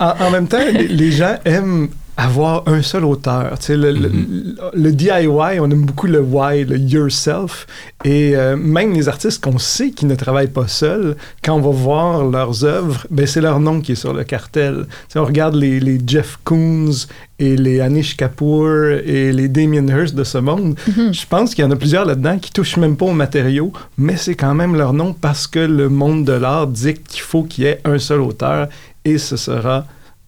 En, 0.00 0.14
en 0.26 0.30
même 0.30 0.46
temps, 0.46 0.58
les, 0.72 0.86
les 0.88 1.10
gens 1.12 1.36
aiment 1.44 1.88
avoir 2.16 2.62
un 2.68 2.80
seul 2.82 3.04
auteur. 3.04 3.58
Tu 3.58 3.66
sais, 3.66 3.76
le, 3.76 3.92
Mhm. 3.92 4.54
le 4.72 4.92
DIY, 4.92 5.58
on 5.60 5.70
aime 5.70 5.84
beaucoup 5.84 6.06
le 6.06 6.20
why, 6.20 6.64
le 6.64 6.78
yourself. 6.78 7.66
Et 8.04 8.36
euh, 8.36 8.56
même 8.56 8.92
les 8.92 9.08
artistes 9.08 9.42
qu'on 9.42 9.58
sait 9.58 9.90
qui 9.90 10.06
ne 10.06 10.14
travaillent 10.14 10.46
pas 10.46 10.68
seuls, 10.68 11.16
quand 11.42 11.54
on 11.54 11.60
va 11.60 11.70
voir 11.70 12.24
leurs 12.24 12.64
œuvres, 12.64 13.04
ben, 13.10 13.26
c'est 13.26 13.40
leur 13.40 13.58
nom 13.58 13.80
qui 13.80 13.92
est 13.92 13.96
sur 13.96 14.12
le 14.12 14.22
cartel. 14.22 14.86
Tu 14.88 14.94
sais, 15.14 15.18
on 15.18 15.24
regarde 15.24 15.56
les, 15.56 15.80
les 15.80 15.98
Jeff 16.06 16.38
Koons 16.44 16.92
et 17.40 17.56
les 17.56 17.80
Anish 17.80 18.16
Kapoor 18.16 19.00
et 19.04 19.32
les 19.32 19.48
Damien 19.48 19.86
Hirst 19.88 20.14
de 20.14 20.22
ce 20.22 20.38
monde. 20.38 20.76
Je 20.86 21.26
pense 21.28 21.52
qu'il 21.54 21.64
y 21.64 21.66
en 21.66 21.70
a 21.72 21.76
plusieurs 21.76 22.04
là-dedans 22.04 22.38
qui 22.38 22.52
touchent 22.52 22.76
même 22.76 22.96
pas 22.96 23.06
aux 23.06 23.12
matériaux, 23.12 23.72
mais 23.98 24.16
c'est 24.16 24.36
quand 24.36 24.54
même 24.54 24.76
leur 24.76 24.92
nom 24.92 25.14
parce 25.14 25.48
que 25.48 25.58
le 25.58 25.88
monde 25.88 26.24
de 26.24 26.32
l'art 26.32 26.68
dicte 26.68 27.08
qu'il 27.08 27.22
faut 27.22 27.42
qu'il 27.42 27.64
y 27.64 27.66
ait 27.66 27.80
un 27.84 27.98
seul 27.98 28.20
auteur 28.20 28.68
et 29.04 29.18
ce 29.18 29.36
sera 29.36 29.84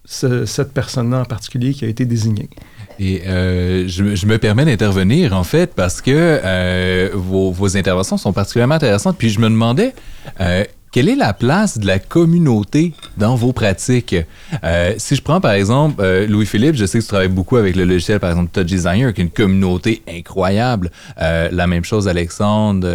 ce- 0.09 0.45
cette 0.45 0.71
personne-là 0.73 1.19
en 1.19 1.25
particulier 1.25 1.73
qui 1.73 1.83
a 1.85 1.89
été 1.89 2.05
désignée. 2.05 2.49
Et 2.97 3.21
euh, 3.27 3.87
je, 3.87 4.01
me- 4.03 4.15
permets 4.39 4.65
d'intervenir, 4.65 5.33
en 5.35 5.43
fait, 5.43 5.75
parce 5.75 6.01
que 6.01 6.09
euh, 6.43 7.09
vos, 7.13 7.51
vos 7.51 7.77
interventions 7.77 8.17
sont 8.17 8.33
particulièrement 8.33 8.75
intéressantes. 8.75 9.17
Puis 9.19 9.29
je 9.29 9.39
me 9.39 9.49
demandais, 9.49 9.93
euh, 10.39 10.63
quelle 10.97 11.09
est 11.09 11.15
la 11.15 11.33
place 11.33 11.77
de 11.77 11.85
la 11.85 11.99
communauté 11.99 12.91
dans 13.17 13.35
vos 13.35 13.53
pratiques? 13.53 14.15
Euh, 14.63 14.95
si 14.97 15.15
je 15.15 15.21
prends, 15.21 15.39
par 15.39 15.51
exemple, 15.51 15.97
euh, 15.99 16.25
Louis-Philippe, 16.25 16.73
je 16.73 16.87
sais 16.87 16.97
que 16.97 17.03
tu 17.03 17.07
travailles 17.07 17.27
beaucoup 17.27 17.57
avec 17.57 17.75
le 17.75 17.85
logiciel, 17.85 18.19
par 18.19 18.31
exemple, 18.31 18.49
Touch 18.51 18.65
Designer, 18.65 19.13
qui 19.13 19.21
est 19.21 19.25
une 19.25 19.29
communauté 19.29 20.01
incroyable. 20.09 20.89
Euh, 21.21 21.49
la 21.51 21.67
même 21.67 21.83
chose, 21.83 22.07
Alexandre. 22.07 22.87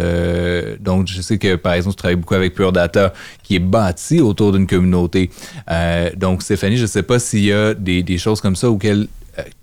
donc, 0.81 1.07
je 1.07 1.21
sais 1.21 1.37
que, 1.37 1.55
par 1.55 1.75
exemple, 1.75 1.95
tu 1.95 1.99
travailles 1.99 2.17
beaucoup 2.17 2.33
avec 2.33 2.53
Pure 2.55 2.73
Data, 2.73 3.13
qui 3.41 3.55
est 3.55 3.59
bâti 3.59 4.19
autour 4.19 4.51
d'une 4.51 4.67
communauté. 4.67 5.29
Donc, 6.17 6.43
Stéphanie, 6.43 6.75
je 6.75 6.81
ne 6.81 6.87
sais 6.87 7.03
pas 7.03 7.19
s'il 7.19 7.45
y 7.45 7.53
a 7.53 7.73
des, 7.73 8.03
des 8.03 8.17
choses 8.17 8.41
comme 8.41 8.57
ça 8.57 8.69
auxquelles 8.69 9.07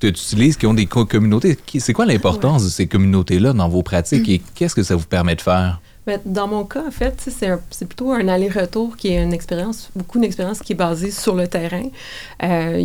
tu 0.01 0.07
utilises 0.09 0.57
qui 0.57 0.66
ont 0.66 0.72
des 0.72 0.86
co- 0.86 1.05
communautés. 1.05 1.59
C'est 1.78 1.93
quoi 1.93 2.07
l'importance 2.07 2.64
de 2.64 2.70
ces 2.70 2.86
communautés-là 2.86 3.53
dans 3.53 3.68
vos 3.68 3.82
pratiques 3.82 4.28
et 4.30 4.41
qu'est-ce 4.55 4.74
que 4.74 4.82
ça 4.82 4.97
vous 4.97 5.05
permet 5.05 5.36
de 5.36 5.43
faire? 5.43 5.78
Mais 6.07 6.18
dans 6.24 6.48
mon 6.48 6.64
cas, 6.64 6.82
en 6.86 6.90
fait, 6.90 7.28
c'est 7.70 7.86
plutôt 7.86 8.12
un 8.12 8.26
aller-retour 8.26 8.96
qui 8.96 9.09
est 9.09 9.22
une 9.22 9.34
expérience, 9.34 9.90
beaucoup 9.94 10.16
une 10.18 10.24
expérience 10.24 10.61
qui 10.61 10.72
est 10.72 10.76
basée 10.76 11.11
sur 11.11 11.34
le 11.36 11.46
terrain. 11.46 11.82
Euh, 12.42 12.82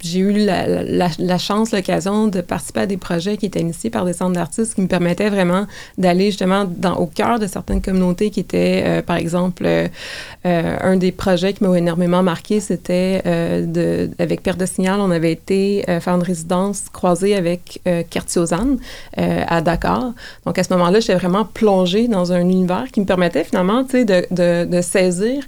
J'ai 0.00 0.18
eu 0.18 0.32
la, 0.44 1.38
chance, 1.38 1.72
l'occasion 1.72 2.26
de 2.26 2.40
participer 2.40 2.80
à 2.80 2.86
des 2.86 2.96
projets 2.96 3.36
qui 3.36 3.46
étaient 3.46 3.60
initiés 3.60 3.90
par 3.90 4.04
des 4.04 4.12
centres 4.12 4.32
d'artistes 4.32 4.74
qui 4.74 4.80
me 4.82 4.88
permettaient 4.88 5.30
vraiment 5.30 5.66
d'aller 5.98 6.26
justement 6.26 6.66
au 6.98 7.06
cœur 7.06 7.38
de 7.38 7.46
certaines 7.46 7.80
communautés 7.80 8.30
qui 8.30 8.40
étaient, 8.40 8.82
euh, 8.84 9.02
par 9.02 9.16
exemple, 9.16 9.62
euh, 9.64 9.86
euh, 10.44 10.76
un 10.80 10.96
des 10.96 11.12
projets 11.12 11.52
qui 11.52 11.62
m'a 11.62 11.78
énormément 11.78 12.24
marqué, 12.24 12.58
c'était 12.58 13.22
de- 13.66 14.10
avec 14.18 14.42
Père 14.42 14.56
de 14.56 14.66
Signal, 14.66 15.00
on 15.00 15.10
avait 15.12 15.32
été 15.32 15.84
faire 16.00 16.14
une 16.14 16.22
résidence 16.22 16.84
croisée 16.92 17.36
avec 17.36 17.80
Kertiozan 18.10 18.76
à 19.16 19.60
Dakar. 19.60 20.12
Donc 20.44 20.58
à 20.58 20.64
ce 20.64 20.72
moment-là, 20.74 21.00
j'étais 21.00 21.14
vraiment 21.14 21.44
plongée 21.44 22.08
dans 22.08 22.32
un 22.32 22.47
univers 22.50 22.90
qui 22.92 23.00
me 23.00 23.06
permettait 23.06 23.44
finalement, 23.44 23.82
de, 23.82 24.80
saisir 24.82 25.44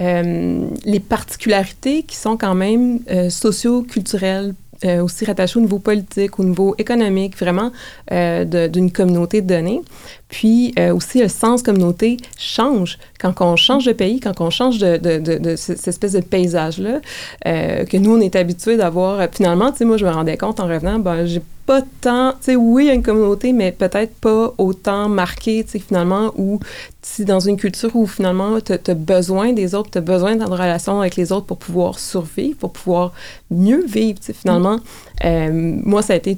euh, 0.00 0.66
les 0.84 1.00
particularités 1.00 2.02
qui 2.02 2.16
sont 2.16 2.36
quand 2.36 2.54
même 2.54 3.00
euh, 3.10 3.28
socio-culturelles, 3.28 4.54
euh, 4.86 5.02
aussi 5.02 5.26
rattachées 5.26 5.58
au 5.58 5.62
niveau 5.62 5.78
politique, 5.78 6.38
au 6.38 6.44
niveau 6.44 6.74
économique, 6.78 7.36
vraiment 7.36 7.70
euh, 8.12 8.68
d'une 8.68 8.90
communauté 8.90 9.42
donnée. 9.42 9.82
Puis 10.30 10.72
euh, 10.78 10.94
aussi, 10.94 11.20
le 11.20 11.28
sens 11.28 11.62
communauté 11.62 12.16
change. 12.38 12.98
Quand 13.20 13.34
on 13.40 13.56
change 13.56 13.84
de 13.84 13.92
pays, 13.92 14.20
quand 14.20 14.40
on 14.40 14.50
change 14.50 14.78
de, 14.78 14.96
de, 14.96 15.18
de, 15.18 15.38
de 15.38 15.56
ce- 15.56 15.74
cette 15.76 15.88
espèce 15.88 16.12
de 16.12 16.20
paysage-là, 16.20 17.00
euh, 17.46 17.84
que 17.84 17.96
nous, 17.96 18.16
on 18.16 18.20
est 18.20 18.36
habitués 18.36 18.76
d'avoir. 18.76 19.20
euh, 19.20 19.26
Finalement, 19.32 19.72
tu 19.72 19.78
sais, 19.78 19.84
moi, 19.84 19.96
je 19.96 20.06
me 20.06 20.10
rendais 20.10 20.36
compte 20.36 20.60
en 20.60 20.68
revenant, 20.68 20.98
ben, 21.00 21.26
j'ai 21.26 21.42
pas 21.66 21.82
tant. 22.00 22.32
Tu 22.32 22.36
sais, 22.42 22.56
oui, 22.56 22.84
il 22.84 22.86
y 22.86 22.90
a 22.90 22.94
une 22.94 23.02
communauté, 23.02 23.52
mais 23.52 23.72
peut-être 23.72 24.14
pas 24.14 24.54
autant 24.58 25.08
marquée, 25.08 25.64
tu 25.64 25.72
sais, 25.72 25.78
finalement, 25.80 26.32
où 26.36 26.60
si 27.02 27.24
dans 27.24 27.40
une 27.40 27.56
culture 27.56 27.94
où 27.96 28.06
finalement, 28.06 28.60
tu 28.60 28.72
as 28.72 28.94
besoin 28.94 29.52
des 29.52 29.74
autres, 29.74 29.90
tu 29.90 29.98
as 29.98 30.02
besoin 30.02 30.36
d'être 30.36 30.48
en 30.50 30.54
relation 30.54 31.00
avec 31.00 31.16
les 31.16 31.32
autres 31.32 31.46
pour 31.46 31.58
pouvoir 31.58 31.98
survivre, 31.98 32.56
pour 32.56 32.72
pouvoir 32.72 33.12
mieux 33.50 33.84
vivre, 33.84 34.18
tu 34.20 34.26
sais, 34.26 34.32
finalement. 34.32 34.78
Moi, 35.22 36.02
ça 36.02 36.14
a 36.14 36.16
été 36.16 36.36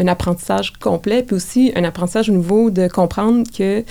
un, 0.00 0.06
apprentissage 0.08 0.72
complet, 0.74 1.22
puis 1.22 1.36
aussi 1.36 1.72
un 1.76 1.84
apprentissage 1.84 2.28
au 2.28 2.32
niveau 2.34 2.70
de 2.70 2.88
comprendre 2.88 3.44
que, 3.56 3.82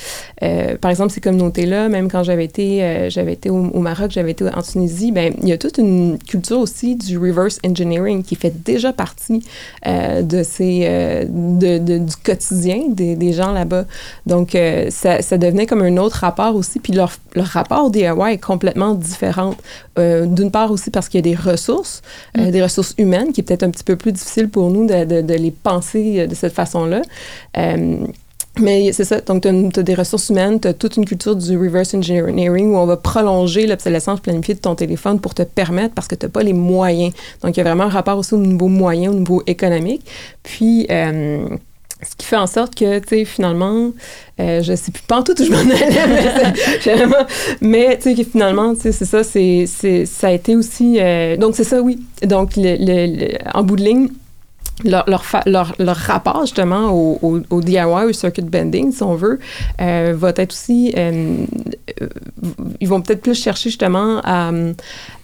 euh, 0.43 0.77
par 0.77 0.91
exemple, 0.91 1.11
ces 1.11 1.21
communautés-là, 1.21 1.89
même 1.89 2.09
quand 2.09 2.23
j'avais 2.23 2.45
été, 2.45 2.83
euh, 2.83 3.09
j'avais 3.09 3.33
été 3.33 3.49
au, 3.49 3.55
au 3.57 3.79
Maroc, 3.79 4.11
j'avais 4.11 4.31
été 4.31 4.45
en 4.45 4.61
Tunisie, 4.61 5.11
ben 5.11 5.33
il 5.41 5.47
y 5.49 5.51
a 5.51 5.57
toute 5.57 5.77
une 5.79 6.17
culture 6.19 6.59
aussi 6.59 6.95
du 6.95 7.17
reverse 7.17 7.59
engineering 7.65 8.23
qui 8.23 8.35
fait 8.35 8.53
déjà 8.63 8.93
partie 8.93 9.43
euh, 9.87 10.21
de 10.21 10.43
ces, 10.43 10.81
euh, 10.83 11.25
de, 11.27 11.77
de- 11.79 11.97
du 11.97 12.15
quotidien 12.23 12.83
des, 12.89 13.15
des 13.15 13.33
gens 13.33 13.51
là-bas. 13.51 13.85
Donc, 14.25 14.55
euh, 14.55 14.87
ça, 14.89 15.21
ça 15.21 15.37
devenait 15.37 15.65
comme 15.65 15.81
un 15.81 15.97
autre 15.97 16.17
rapport 16.17 16.55
aussi, 16.55 16.79
puis 16.79 16.93
leur, 16.93 17.11
leur 17.35 17.47
rapport 17.47 17.85
au 17.85 17.89
DIY 17.89 18.07
est 18.33 18.37
complètement 18.37 18.93
différent. 18.93 19.55
Euh, 19.99 20.25
D'une 20.25 20.51
part 20.51 20.71
aussi 20.71 20.89
parce 20.91 21.09
qu'il 21.09 21.25
y 21.25 21.29
a 21.29 21.35
des 21.35 21.39
ressources, 21.51 22.01
euh, 22.37 22.51
des 22.51 22.61
ressources 22.61 22.93
humaines, 22.97 23.31
qui 23.31 23.41
est 23.41 23.43
peut-être 23.43 23.62
un 23.63 23.71
petit 23.71 23.83
peu 23.83 23.95
plus 23.95 24.11
difficile 24.11 24.49
pour 24.49 24.69
nous 24.69 24.85
de 24.87 25.33
les 25.33 25.51
penser 25.51 26.19
euh, 26.19 26.27
de 26.27 26.35
cette 26.35 26.53
façon-là. 26.53 27.01
Euh, 27.57 28.05
mais 28.59 28.91
c'est 28.91 29.03
ça, 29.03 29.19
donc 29.19 29.41
tu 29.41 29.79
as, 29.79 29.83
des 29.83 29.95
ressources 29.95 30.29
humaines, 30.29 30.59
tu 30.59 30.67
as 30.67 30.75
toute 30.75 30.97
une 30.97 31.05
culture 31.05 31.35
du 31.35 31.57
reverse 31.57 31.95
engineering 31.95 32.71
où 32.71 32.77
on 32.77 32.85
va 32.85 32.97
prolonger 32.97 33.65
l'obsolescence 33.65 34.19
planifiée 34.19 34.53
de 34.53 34.59
ton 34.59 34.75
téléphone 34.75 35.19
pour 35.19 35.33
te 35.33 35.41
permettre, 35.41 35.95
parce 35.95 36.07
que 36.07 36.13
tu 36.13 36.25
n'as 36.27 36.29
pas 36.29 36.43
les 36.43 36.53
moyens. 36.53 37.13
Donc 37.41 37.57
il 37.57 37.57
y 37.57 37.61
a 37.61 37.63
vraiment 37.63 37.85
un 37.85 37.89
rapport 37.89 38.19
aussi 38.19 38.35
au 38.35 38.37
niveau 38.37 38.67
moyen, 38.67 39.09
au 39.09 39.15
niveau 39.15 39.41
économique. 39.47 40.05
Puis, 40.43 40.85
euh, 40.91 41.47
ce 42.03 42.15
qui 42.15 42.25
fait 42.25 42.35
en 42.37 42.47
sorte 42.47 42.75
que, 42.75 42.99
tu 42.99 43.07
sais, 43.09 43.25
finalement, 43.25 43.91
euh, 44.39 44.61
je 44.61 44.75
sais 44.75 44.91
plus 44.91 45.03
pas 45.03 45.21
tout 45.23 45.33
où 45.39 45.43
je 45.45 45.51
m'en 45.51 45.59
allais, 45.59 47.15
mais 47.61 47.97
tu 47.97 48.03
sais, 48.03 48.15
que 48.15 48.29
finalement, 48.29 48.73
tu 48.75 48.81
sais, 48.81 48.91
c'est 48.91 49.05
ça, 49.05 49.23
c'est, 49.23 49.65
ça 50.05 50.27
a 50.27 50.31
été 50.31 50.55
aussi, 50.55 50.97
euh, 50.99 51.37
donc 51.37 51.55
c'est 51.55 51.63
ça, 51.63 51.81
oui. 51.81 51.99
Donc, 52.23 52.55
le, 52.55 52.75
le- 52.79 53.15
le- 53.27 53.37
en 53.53 53.63
bout 53.63 53.75
de 53.75 53.83
ligne, 53.83 54.09
leur, 54.83 55.07
leur, 55.07 55.23
leur, 55.45 55.75
leur 55.79 55.95
rapport 55.95 56.41
justement 56.41 56.89
au, 56.91 57.19
au, 57.21 57.39
au 57.49 57.61
DIY, 57.61 57.79
au 58.07 58.13
circuit 58.13 58.41
bending, 58.41 58.91
si 58.91 59.03
on 59.03 59.15
veut, 59.15 59.39
euh, 59.81 60.13
va 60.17 60.29
être 60.35 60.51
aussi. 60.51 60.93
euh, 60.97 61.45
euh, 62.01 62.07
ils 62.81 62.87
vont 62.87 63.01
peut-être 63.01 63.21
plus 63.21 63.35
chercher 63.41 63.69
justement 63.69 64.19
à, 64.23 64.51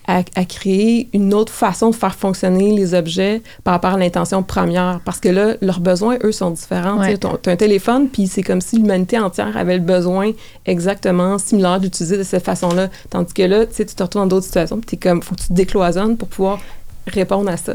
à, 0.07 0.19
à 0.35 0.45
créer 0.45 1.09
une 1.13 1.33
autre 1.33 1.51
façon 1.51 1.89
de 1.89 1.95
faire 1.95 2.15
fonctionner 2.15 2.71
les 2.71 2.93
objets 2.93 3.41
par 3.63 3.73
rapport 3.73 3.91
à 3.93 3.97
l'intention 3.97 4.43
première. 4.43 5.01
Parce 5.03 5.19
que 5.19 5.29
là, 5.29 5.55
leurs 5.61 5.79
besoins, 5.79 6.17
eux, 6.23 6.31
sont 6.31 6.51
différents. 6.51 6.99
Ouais. 6.99 7.17
Tu 7.17 7.27
as 7.27 7.51
un 7.51 7.55
téléphone, 7.55 8.07
puis 8.07 8.27
c'est 8.27 8.43
comme 8.43 8.61
si 8.61 8.77
l'humanité 8.77 9.19
entière 9.19 9.57
avait 9.57 9.77
le 9.77 9.83
besoin 9.83 10.31
exactement 10.65 11.37
similaire 11.37 11.79
d'utiliser 11.79 12.17
de 12.17 12.23
cette 12.23 12.45
façon-là. 12.45 12.89
Tandis 13.09 13.33
que 13.33 13.43
là, 13.43 13.65
tu 13.65 13.85
te 13.85 14.03
retrouves 14.03 14.21
dans 14.21 14.27
d'autres 14.27 14.45
situations, 14.45 14.77
puis 14.79 14.97
tu 14.97 14.97
comme, 14.97 15.21
faut 15.21 15.35
que 15.35 15.41
tu 15.41 15.47
te 15.47 15.53
décloisonnes 15.53 16.17
pour 16.17 16.27
pouvoir 16.27 16.59
répondre 17.07 17.49
à 17.49 17.57
ça. 17.57 17.73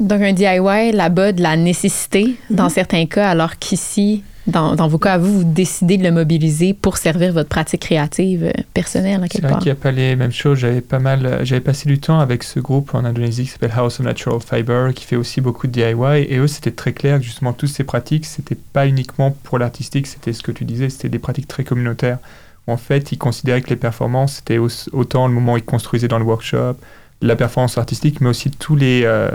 Donc, 0.00 0.22
un 0.22 0.32
DIY 0.32 0.92
là-bas 0.92 1.32
de 1.32 1.42
la 1.42 1.56
nécessité 1.56 2.36
dans 2.48 2.68
certains 2.70 3.04
cas, 3.06 3.28
alors 3.28 3.58
qu'ici, 3.58 4.22
dans, 4.46 4.74
dans 4.74 4.88
vos 4.88 4.96
cas 4.98 5.12
à 5.14 5.18
vous, 5.18 5.40
vous 5.40 5.44
décidez 5.44 5.98
de 5.98 6.02
le 6.02 6.10
mobiliser 6.10 6.72
pour 6.72 6.96
servir 6.96 7.34
votre 7.34 7.50
pratique 7.50 7.82
créative 7.82 8.44
euh, 8.44 8.62
personnelle, 8.72 9.20
à 9.22 9.24
C'est 9.24 9.28
quelque 9.28 9.42
vrai 9.42 9.50
part. 9.50 9.58
qu'il 9.58 9.66
n'y 9.72 9.78
a 9.78 9.82
pas 9.82 9.90
les 9.90 10.16
mêmes 10.16 10.32
choses. 10.32 10.58
J'avais 10.60 10.80
pas 10.80 10.98
mal, 11.00 11.26
euh, 11.26 11.44
j'avais 11.44 11.60
passé 11.60 11.86
du 11.86 11.98
temps 12.00 12.18
avec 12.18 12.44
ce 12.44 12.60
groupe 12.60 12.94
en 12.94 13.04
Indonésie 13.04 13.42
qui 13.44 13.50
s'appelle 13.50 13.72
House 13.76 14.00
of 14.00 14.06
Natural 14.06 14.40
Fiber, 14.40 14.94
qui 14.94 15.04
fait 15.04 15.16
aussi 15.16 15.42
beaucoup 15.42 15.66
de 15.66 15.72
DIY. 15.72 16.24
Et 16.30 16.38
eux, 16.38 16.46
c'était 16.46 16.70
très 16.70 16.94
clair 16.94 17.18
que 17.18 17.24
justement, 17.24 17.52
toutes 17.52 17.68
ces 17.68 17.84
pratiques, 17.84 18.24
c'était 18.24 18.56
pas 18.72 18.86
uniquement 18.86 19.36
pour 19.44 19.58
l'artistique, 19.58 20.06
c'était 20.06 20.32
ce 20.32 20.42
que 20.42 20.50
tu 20.52 20.64
disais, 20.64 20.88
c'était 20.88 21.10
des 21.10 21.18
pratiques 21.18 21.46
très 21.46 21.62
communautaires. 21.64 22.18
Où 22.66 22.72
en 22.72 22.78
fait, 22.78 23.12
ils 23.12 23.18
considéraient 23.18 23.60
que 23.60 23.68
les 23.70 23.76
performances, 23.76 24.36
c'était 24.36 24.56
au- 24.56 24.68
autant 24.92 25.28
le 25.28 25.34
moment 25.34 25.52
où 25.52 25.56
ils 25.58 25.62
construisaient 25.62 26.08
dans 26.08 26.18
le 26.18 26.24
workshop, 26.24 26.76
la 27.20 27.36
performance 27.36 27.76
artistique, 27.76 28.22
mais 28.22 28.30
aussi 28.30 28.50
tous 28.50 28.76
les, 28.76 29.02
euh, 29.04 29.30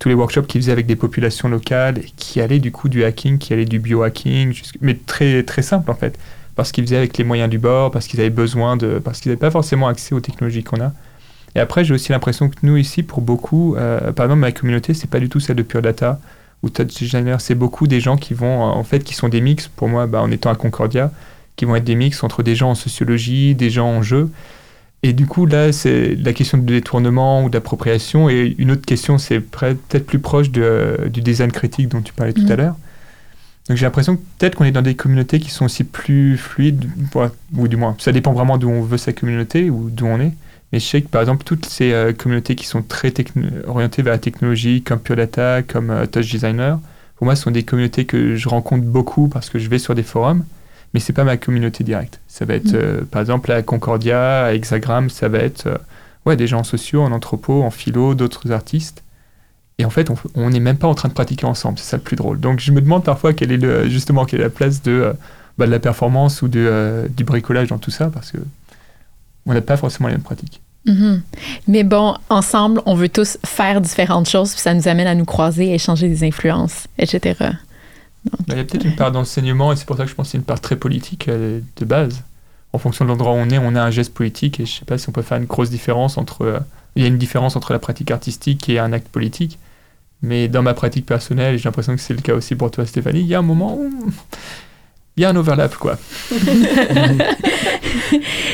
tous 0.00 0.08
les 0.08 0.16
workshops 0.16 0.46
qu'ils 0.46 0.60
faisaient 0.60 0.72
avec 0.72 0.86
des 0.86 0.96
populations 0.96 1.48
locales, 1.48 2.00
qui 2.16 2.40
allaient 2.40 2.58
du 2.58 2.72
coup 2.72 2.88
du 2.88 3.04
hacking, 3.04 3.38
qui 3.38 3.52
allaient 3.52 3.64
du 3.64 3.78
biohacking, 3.78 4.60
mais 4.80 4.94
très, 4.94 5.44
très 5.44 5.62
simple 5.62 5.92
en 5.92 5.94
fait 5.94 6.18
parce 6.60 6.72
qu'ils 6.72 6.84
faisaient 6.84 6.98
avec 6.98 7.16
les 7.16 7.24
moyens 7.24 7.48
du 7.48 7.58
bord, 7.58 7.90
parce 7.90 8.06
qu'ils 8.06 8.20
avaient 8.20 8.28
besoin 8.28 8.76
de, 8.76 8.98
parce 8.98 9.20
qu'ils 9.20 9.30
n'avaient 9.30 9.40
pas 9.40 9.50
forcément 9.50 9.88
accès 9.88 10.14
aux 10.14 10.20
technologies 10.20 10.62
qu'on 10.62 10.80
a. 10.82 10.92
Et 11.54 11.58
après, 11.58 11.84
j'ai 11.84 11.94
aussi 11.94 12.12
l'impression 12.12 12.50
que 12.50 12.56
nous 12.62 12.76
ici, 12.76 13.02
pour 13.02 13.22
beaucoup, 13.22 13.76
euh, 13.76 14.12
par 14.12 14.26
exemple, 14.26 14.40
ma 14.40 14.52
communauté, 14.52 14.92
c'est 14.92 15.08
pas 15.08 15.20
du 15.20 15.30
tout 15.30 15.40
celle 15.40 15.56
de 15.56 15.62
Pure 15.62 15.80
Data 15.80 16.20
ou 16.62 16.68
Touch 16.68 16.88
Designer, 16.88 17.40
c'est 17.40 17.54
beaucoup 17.54 17.86
des 17.86 18.00
gens 18.00 18.18
qui 18.18 18.34
vont, 18.34 18.60
en 18.60 18.84
fait, 18.84 19.02
qui 19.02 19.14
sont 19.14 19.30
des 19.30 19.40
mix. 19.40 19.68
Pour 19.68 19.88
moi, 19.88 20.06
bah, 20.06 20.20
en 20.20 20.30
étant 20.30 20.50
à 20.50 20.54
Concordia, 20.54 21.10
qui 21.56 21.64
vont 21.64 21.76
être 21.76 21.84
des 21.84 21.94
mix 21.94 22.22
entre 22.22 22.42
des 22.42 22.54
gens 22.54 22.72
en 22.72 22.74
sociologie, 22.74 23.54
des 23.54 23.70
gens 23.70 23.88
en 23.88 24.02
jeu. 24.02 24.28
Et 25.02 25.12
du 25.14 25.26
coup, 25.26 25.46
là, 25.46 25.72
c'est 25.72 26.14
la 26.16 26.32
question 26.34 26.58
de 26.58 26.64
détournement 26.64 27.42
ou 27.44 27.48
d'appropriation. 27.50 28.28
Et 28.28 28.54
une 28.58 28.70
autre 28.70 28.84
question, 28.84 29.16
c'est 29.18 29.40
peut-être 29.40 30.06
plus 30.06 30.18
proche 30.18 30.50
de- 30.50 31.08
du 31.10 31.22
design 31.22 31.50
critique 31.52 31.88
dont 31.88 32.02
tu 32.02 32.12
parlais 32.12 32.34
tout 32.34 32.42
Mhm. 32.42 32.52
à 32.52 32.56
l'heure. 32.56 32.76
Donc 33.68 33.76
j'ai 33.78 33.86
l'impression 33.86 34.16
que 34.16 34.22
peut-être 34.38 34.56
qu'on 34.56 34.64
est 34.64 34.72
dans 34.72 34.82
des 34.82 34.96
communautés 34.96 35.38
qui 35.38 35.50
sont 35.50 35.64
aussi 35.64 35.84
plus 35.84 36.36
fluides, 36.36 36.86
ou 37.56 37.68
du 37.68 37.76
moins, 37.76 37.94
ça 37.98 38.10
dépend 38.12 38.32
vraiment 38.32 38.58
d'où 38.58 38.68
on 38.68 38.82
veut 38.82 38.98
sa 38.98 39.12
communauté 39.12 39.70
ou 39.70 39.90
d'où 39.90 40.06
on 40.06 40.20
est. 40.20 40.32
Mais 40.72 40.80
je 40.80 40.84
sais 40.86 41.02
que 41.02 41.08
par 41.08 41.20
exemple, 41.22 41.44
toutes 41.44 41.66
ces 41.66 41.92
euh, 41.92 42.12
communautés 42.12 42.54
qui 42.54 42.64
sont 42.66 42.82
très 42.82 43.12
orientées 43.66 44.02
vers 44.02 44.12
la 44.12 44.18
technologie, 44.18 44.82
comme 44.82 44.98
Pure 44.98 45.16
Data, 45.16 45.62
comme 45.62 45.90
euh, 45.90 46.06
Touch 46.06 46.30
Designer, 46.30 46.78
pour 47.16 47.26
moi, 47.26 47.36
ce 47.36 47.42
sont 47.44 47.50
des 47.50 47.62
communautés 47.62 48.04
que 48.06 48.34
je 48.36 48.48
rencontre 48.48 48.84
beaucoup 48.84 49.28
parce 49.28 49.50
que 49.50 49.58
je 49.58 49.68
vais 49.68 49.78
sur 49.78 49.94
des 49.94 50.02
forums, 50.02 50.44
mais 50.92 51.00
c'est 51.00 51.12
pas 51.12 51.24
ma 51.24 51.36
communauté 51.36 51.84
directe. 51.84 52.20
Ça 52.28 52.44
va 52.44 52.54
être, 52.54 52.72
mm. 52.72 52.76
euh, 52.76 53.00
par 53.02 53.20
exemple, 53.20 53.50
à 53.52 53.62
Concordia, 53.62 54.44
à 54.44 54.54
Hexagram, 54.54 55.10
ça 55.10 55.28
va 55.28 55.38
être 55.38 55.80
ouais, 56.26 56.36
des 56.36 56.46
gens 56.46 56.64
sociaux, 56.64 57.02
en 57.02 57.12
anthropo, 57.12 57.62
en 57.62 57.70
philo, 57.70 58.14
d'autres 58.14 58.52
artistes. 58.52 59.02
Et 59.78 59.84
en 59.84 59.90
fait, 59.90 60.10
on 60.34 60.50
n'est 60.50 60.60
même 60.60 60.76
pas 60.76 60.88
en 60.88 60.94
train 60.94 61.08
de 61.08 61.14
pratiquer 61.14 61.46
ensemble, 61.46 61.78
c'est 61.78 61.88
ça 61.88 61.96
le 61.96 62.02
plus 62.02 62.16
drôle. 62.16 62.38
Donc 62.38 62.60
je 62.60 62.70
me 62.70 62.82
demande 62.82 63.02
parfois 63.02 63.32
quelle 63.32 63.50
est 63.50 63.56
le, 63.56 63.88
justement 63.88 64.26
quelle 64.26 64.40
est 64.40 64.44
la 64.44 64.50
place 64.50 64.82
de, 64.82 65.14
bah, 65.56 65.64
de 65.64 65.70
la 65.70 65.78
performance 65.78 66.42
ou 66.42 66.48
de, 66.48 67.10
du 67.16 67.24
bricolage 67.24 67.68
dans 67.68 67.78
tout 67.78 67.90
ça, 67.90 68.10
parce 68.10 68.30
que 68.30 68.38
on 69.46 69.54
n'a 69.54 69.62
pas 69.62 69.78
forcément 69.78 70.08
les 70.08 70.14
mêmes 70.14 70.22
pratiques. 70.22 70.60
Mhm. 70.86 71.22
Mais 71.66 71.82
bon, 71.82 72.14
ensemble, 72.28 72.82
on 72.84 72.94
veut 72.94 73.08
tous 73.08 73.38
faire 73.44 73.80
différentes 73.80 74.28
choses, 74.28 74.52
puis 74.52 74.60
ça 74.60 74.74
nous 74.74 74.86
amène 74.86 75.06
à 75.06 75.14
nous 75.14 75.24
croiser, 75.24 75.72
à 75.72 75.74
échanger 75.74 76.08
des 76.08 76.24
influences, 76.24 76.86
etc. 76.98 77.52
Il 78.48 78.54
y 78.54 78.58
a 78.58 78.64
peut-être 78.64 78.84
une 78.84 78.96
part 78.96 79.12
d'enseignement, 79.12 79.72
et 79.72 79.76
c'est 79.76 79.86
pour 79.86 79.96
ça 79.96 80.04
que 80.04 80.10
je 80.10 80.14
pense 80.14 80.28
que 80.28 80.32
c'est 80.32 80.38
une 80.38 80.44
part 80.44 80.60
très 80.60 80.76
politique 80.76 81.28
euh, 81.28 81.60
de 81.76 81.84
base. 81.84 82.22
En 82.72 82.78
fonction 82.78 83.04
de 83.04 83.10
l'endroit 83.10 83.32
où 83.32 83.36
on 83.36 83.48
est, 83.50 83.58
on 83.58 83.74
a 83.74 83.82
un 83.82 83.90
geste 83.90 84.14
politique, 84.14 84.60
et 84.60 84.66
je 84.66 84.72
ne 84.72 84.78
sais 84.80 84.84
pas 84.84 84.98
si 84.98 85.08
on 85.08 85.12
peut 85.12 85.22
faire 85.22 85.38
une 85.38 85.46
grosse 85.46 85.70
différence 85.70 86.18
entre. 86.18 86.42
Euh, 86.42 86.60
il 86.96 87.02
y 87.02 87.04
a 87.04 87.08
une 87.08 87.18
différence 87.18 87.54
entre 87.54 87.72
la 87.72 87.78
pratique 87.78 88.10
artistique 88.10 88.68
et 88.68 88.78
un 88.78 88.92
acte 88.92 89.08
politique. 89.08 89.58
Mais 90.22 90.48
dans 90.48 90.62
ma 90.62 90.74
pratique 90.74 91.06
personnelle, 91.06 91.56
j'ai 91.56 91.64
l'impression 91.64 91.94
que 91.94 92.00
c'est 92.00 92.14
le 92.14 92.20
cas 92.20 92.34
aussi 92.34 92.56
pour 92.56 92.70
toi, 92.70 92.84
Stéphanie, 92.84 93.20
il 93.20 93.26
y 93.26 93.34
a 93.34 93.38
un 93.38 93.42
moment 93.42 93.76
où 93.76 93.90
il 95.20 95.24
y 95.24 95.26
a 95.26 95.28
un 95.28 95.36
overlap, 95.36 95.76
quoi. 95.76 95.98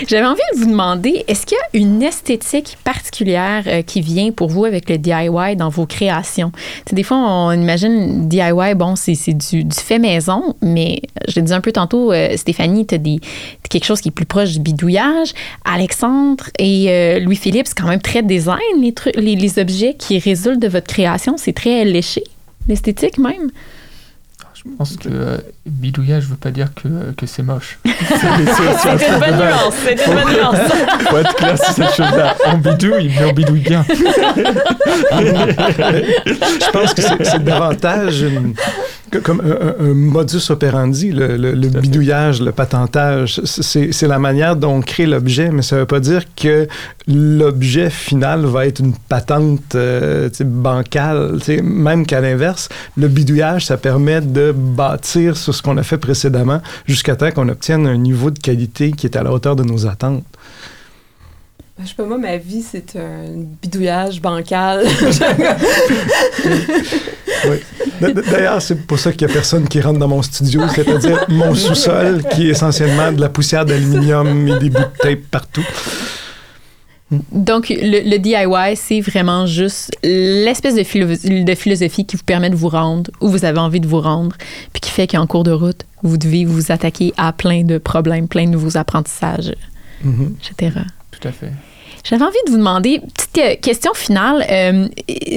J'avais 0.09 0.27
envie 0.27 0.41
de 0.55 0.59
vous 0.59 0.67
demander, 0.67 1.25
est-ce 1.29 1.47
qu'il 1.47 1.57
y 1.57 1.61
a 1.61 1.81
une 1.81 2.03
esthétique 2.03 2.77
particulière 2.83 3.63
euh, 3.69 3.83
qui 3.83 4.01
vient 4.01 4.33
pour 4.33 4.49
vous 4.49 4.65
avec 4.65 4.91
le 4.91 4.99
DIY 4.99 5.55
dans 5.57 5.69
vos 5.69 5.87
créations? 5.87 6.51
des 6.91 7.05
fois, 7.05 7.19
on 7.19 7.53
imagine 7.53 8.29
DIY, 8.29 8.75
bon, 8.75 8.97
c'est 8.97 9.15
du, 9.33 9.63
du, 9.63 9.77
fait 9.77 10.01
maison, 10.01 10.57
mais 10.61 11.03
je 11.29 11.37
l'ai 11.37 11.43
dit 11.43 11.55
un 11.55 11.61
peu 11.61 11.71
tantôt, 11.71 12.13
euh, 12.13 12.37
Stéphanie, 12.37 12.85
tu 12.85 12.97
as 12.97 12.99
quelque 13.69 13.85
chose 13.85 14.01
qui 14.01 14.09
est 14.09 14.13
plus 14.13 14.27
proche 14.27 14.51
du 14.51 14.59
bidouillage. 14.59 15.35
Alexandre 15.65 16.47
et 16.59 16.87
euh, 16.91 17.21
Louis-Philippe, 17.21 17.69
c'est 17.69 17.79
quand 17.79 17.87
même 17.87 18.03
très 18.03 18.25
design, 18.25 18.59
les, 18.81 18.93
les, 19.15 19.37
les 19.37 19.59
objets 19.61 19.95
qui 19.95 20.19
résultent 20.19 20.63
de 20.63 20.69
votre 20.69 20.89
création. 20.89 21.37
C'est 21.37 21.53
très 21.53 21.85
léché, 21.85 22.25
l'esthétique 22.67 23.19
même. 23.19 23.53
Je 24.69 24.77
pense 24.77 24.97
que 24.97 25.09
euh, 25.11 25.39
bidouillage 25.65 26.25
ne 26.25 26.31
veut 26.31 26.37
pas 26.37 26.51
dire 26.51 26.69
que, 26.75 27.13
que 27.17 27.25
c'est 27.27 27.43
moche. 27.43 27.79
C'est 27.85 27.93
une 27.93 29.19
bonne 29.19 29.37
nuance. 29.37 29.75
C'est 29.85 29.93
une 29.93 30.15
bonne 30.15 30.35
nuance. 30.35 30.57
Faut 31.09 31.19
être 31.19 31.35
clair 31.37 31.57
sur 31.57 31.73
cette 31.73 31.95
chose-là. 31.95 32.37
On 32.47 32.59
bidouille, 32.59 33.11
mais 33.19 33.25
on 33.25 33.33
bidouille 33.33 33.61
bien. 33.61 33.85
je 33.89 33.95
pense 36.73 36.93
que 36.95 37.03
c'est 37.03 37.43
davantage 37.43 38.25
comme 39.23 39.41
un, 39.41 39.95
modus 39.95 40.51
operandi, 40.51 41.13
le, 41.13 41.37
le, 41.37 41.69
bidouillage, 41.69 42.43
le 42.43 42.53
patentage. 42.53 43.41
C'est 43.45 44.07
la 44.09 44.19
manière 44.19 44.57
dont 44.57 44.77
on 44.77 44.81
crée 44.81 45.07
l'objet, 45.07 45.51
mais 45.51 45.63
ça 45.63 45.77
ne 45.77 45.81
veut 45.83 45.87
pas 45.87 46.01
dire 46.01 46.23
que 46.35 46.67
l'objet 47.07 47.91
final 47.91 48.45
va 48.45 48.67
être 48.67 48.81
une 48.81 48.95
patente 48.95 49.75
euh, 49.75 50.29
bancale. 50.45 51.39
Même 51.63 52.07
qu'à 52.07 52.21
l'inverse, 52.21 52.69
le 52.97 53.09
bidouillage, 53.09 53.67
ça 53.67 53.77
permet 53.77 54.21
de 54.21 54.53
bâtir 54.57 55.37
sur 55.37 55.55
ce 55.55 55.63
qu'on 55.63 55.77
a 55.77 55.83
fait 55.83 55.99
précédemment 55.99 56.61
jusqu'à 56.87 57.17
temps 57.17 57.31
qu'on 57.31 57.49
obtienne 57.49 57.87
un 57.87 57.97
niveau 57.97 58.31
de 58.31 58.39
qualité 58.39 58.91
qui 58.93 59.07
est 59.07 59.17
à 59.17 59.23
la 59.23 59.33
hauteur 59.33 59.57
de 59.57 59.63
nos 59.63 59.87
attentes. 59.87 60.25
Je 61.79 61.89
sais 61.89 61.95
pas, 61.95 62.05
moi, 62.05 62.17
ma 62.17 62.39
vie, 62.39 62.63
c'est 62.63 62.97
un 62.97 63.35
bidouillage 63.61 64.23
bancal. 64.23 64.87
D'ailleurs, 68.01 68.63
c'est 68.63 68.87
pour 68.87 68.99
ça 68.99 69.13
qu'il 69.13 69.27
n'y 69.27 69.33
a 69.33 69.35
personne 69.35 69.69
qui 69.69 69.83
rentre 69.83 69.99
dans 69.99 70.09
mon 70.09 70.23
studio, 70.23 70.63
c'est-à-dire 70.75 71.27
mon 71.29 71.55
sous-sol, 71.55 72.25
qui 72.31 72.47
est 72.47 72.53
essentiellement 72.53 73.13
de 73.13 73.21
la 73.21 73.29
poussière 73.29 73.67
d'aluminium 73.67 74.49
et 74.49 74.59
des 74.59 74.71
bouts 74.71 74.79
de 74.79 74.99
tape 75.03 75.21
partout. 75.31 75.67
Donc, 77.11 77.69
le, 77.69 78.17
DIY, 78.19 78.77
c'est 78.77 79.01
vraiment 79.01 79.47
juste 79.47 79.97
l'espèce 80.03 80.75
de, 80.75 81.45
de, 81.45 81.55
philosophie 81.55 82.05
qui 82.05 82.17
vous 82.17 82.25
permet 82.25 82.51
de 82.51 82.57
vous 82.57 82.69
rendre 82.69 83.11
où 83.21 83.29
vous 83.29 83.45
avez 83.45 83.61
envie 83.61 83.79
de 83.79 83.87
vous 83.87 84.01
rendre, 84.01 84.35
puis 84.73 84.81
qui 84.81 84.91
fait 84.91 85.07
qu'en 85.07 85.27
cours 85.27 85.45
de 85.45 85.53
route, 85.53 85.83
vous 86.03 86.19
devez 86.19 86.45
vous 86.45 86.73
attaquer 86.73 87.15
à 87.17 87.33
plein 87.33 87.63
de 87.63 87.79
problèmes, 87.79 88.27
plein 88.27 88.47
de 88.47 88.51
nouveaux 88.51 88.77
apprentissages, 88.77 89.53
mm-hmm. 90.05 90.51
etc. 90.51 90.79
Tout 91.13 91.29
à 91.29 91.33
fait. 91.33 91.53
J'avais 92.03 92.25
envie 92.25 92.37
de 92.47 92.51
vous 92.51 92.59
demander, 92.59 93.01
petite 93.01 93.39
euh, 93.39 93.55
question 93.61 93.93
finale, 93.95 94.45
euh, 94.51 94.89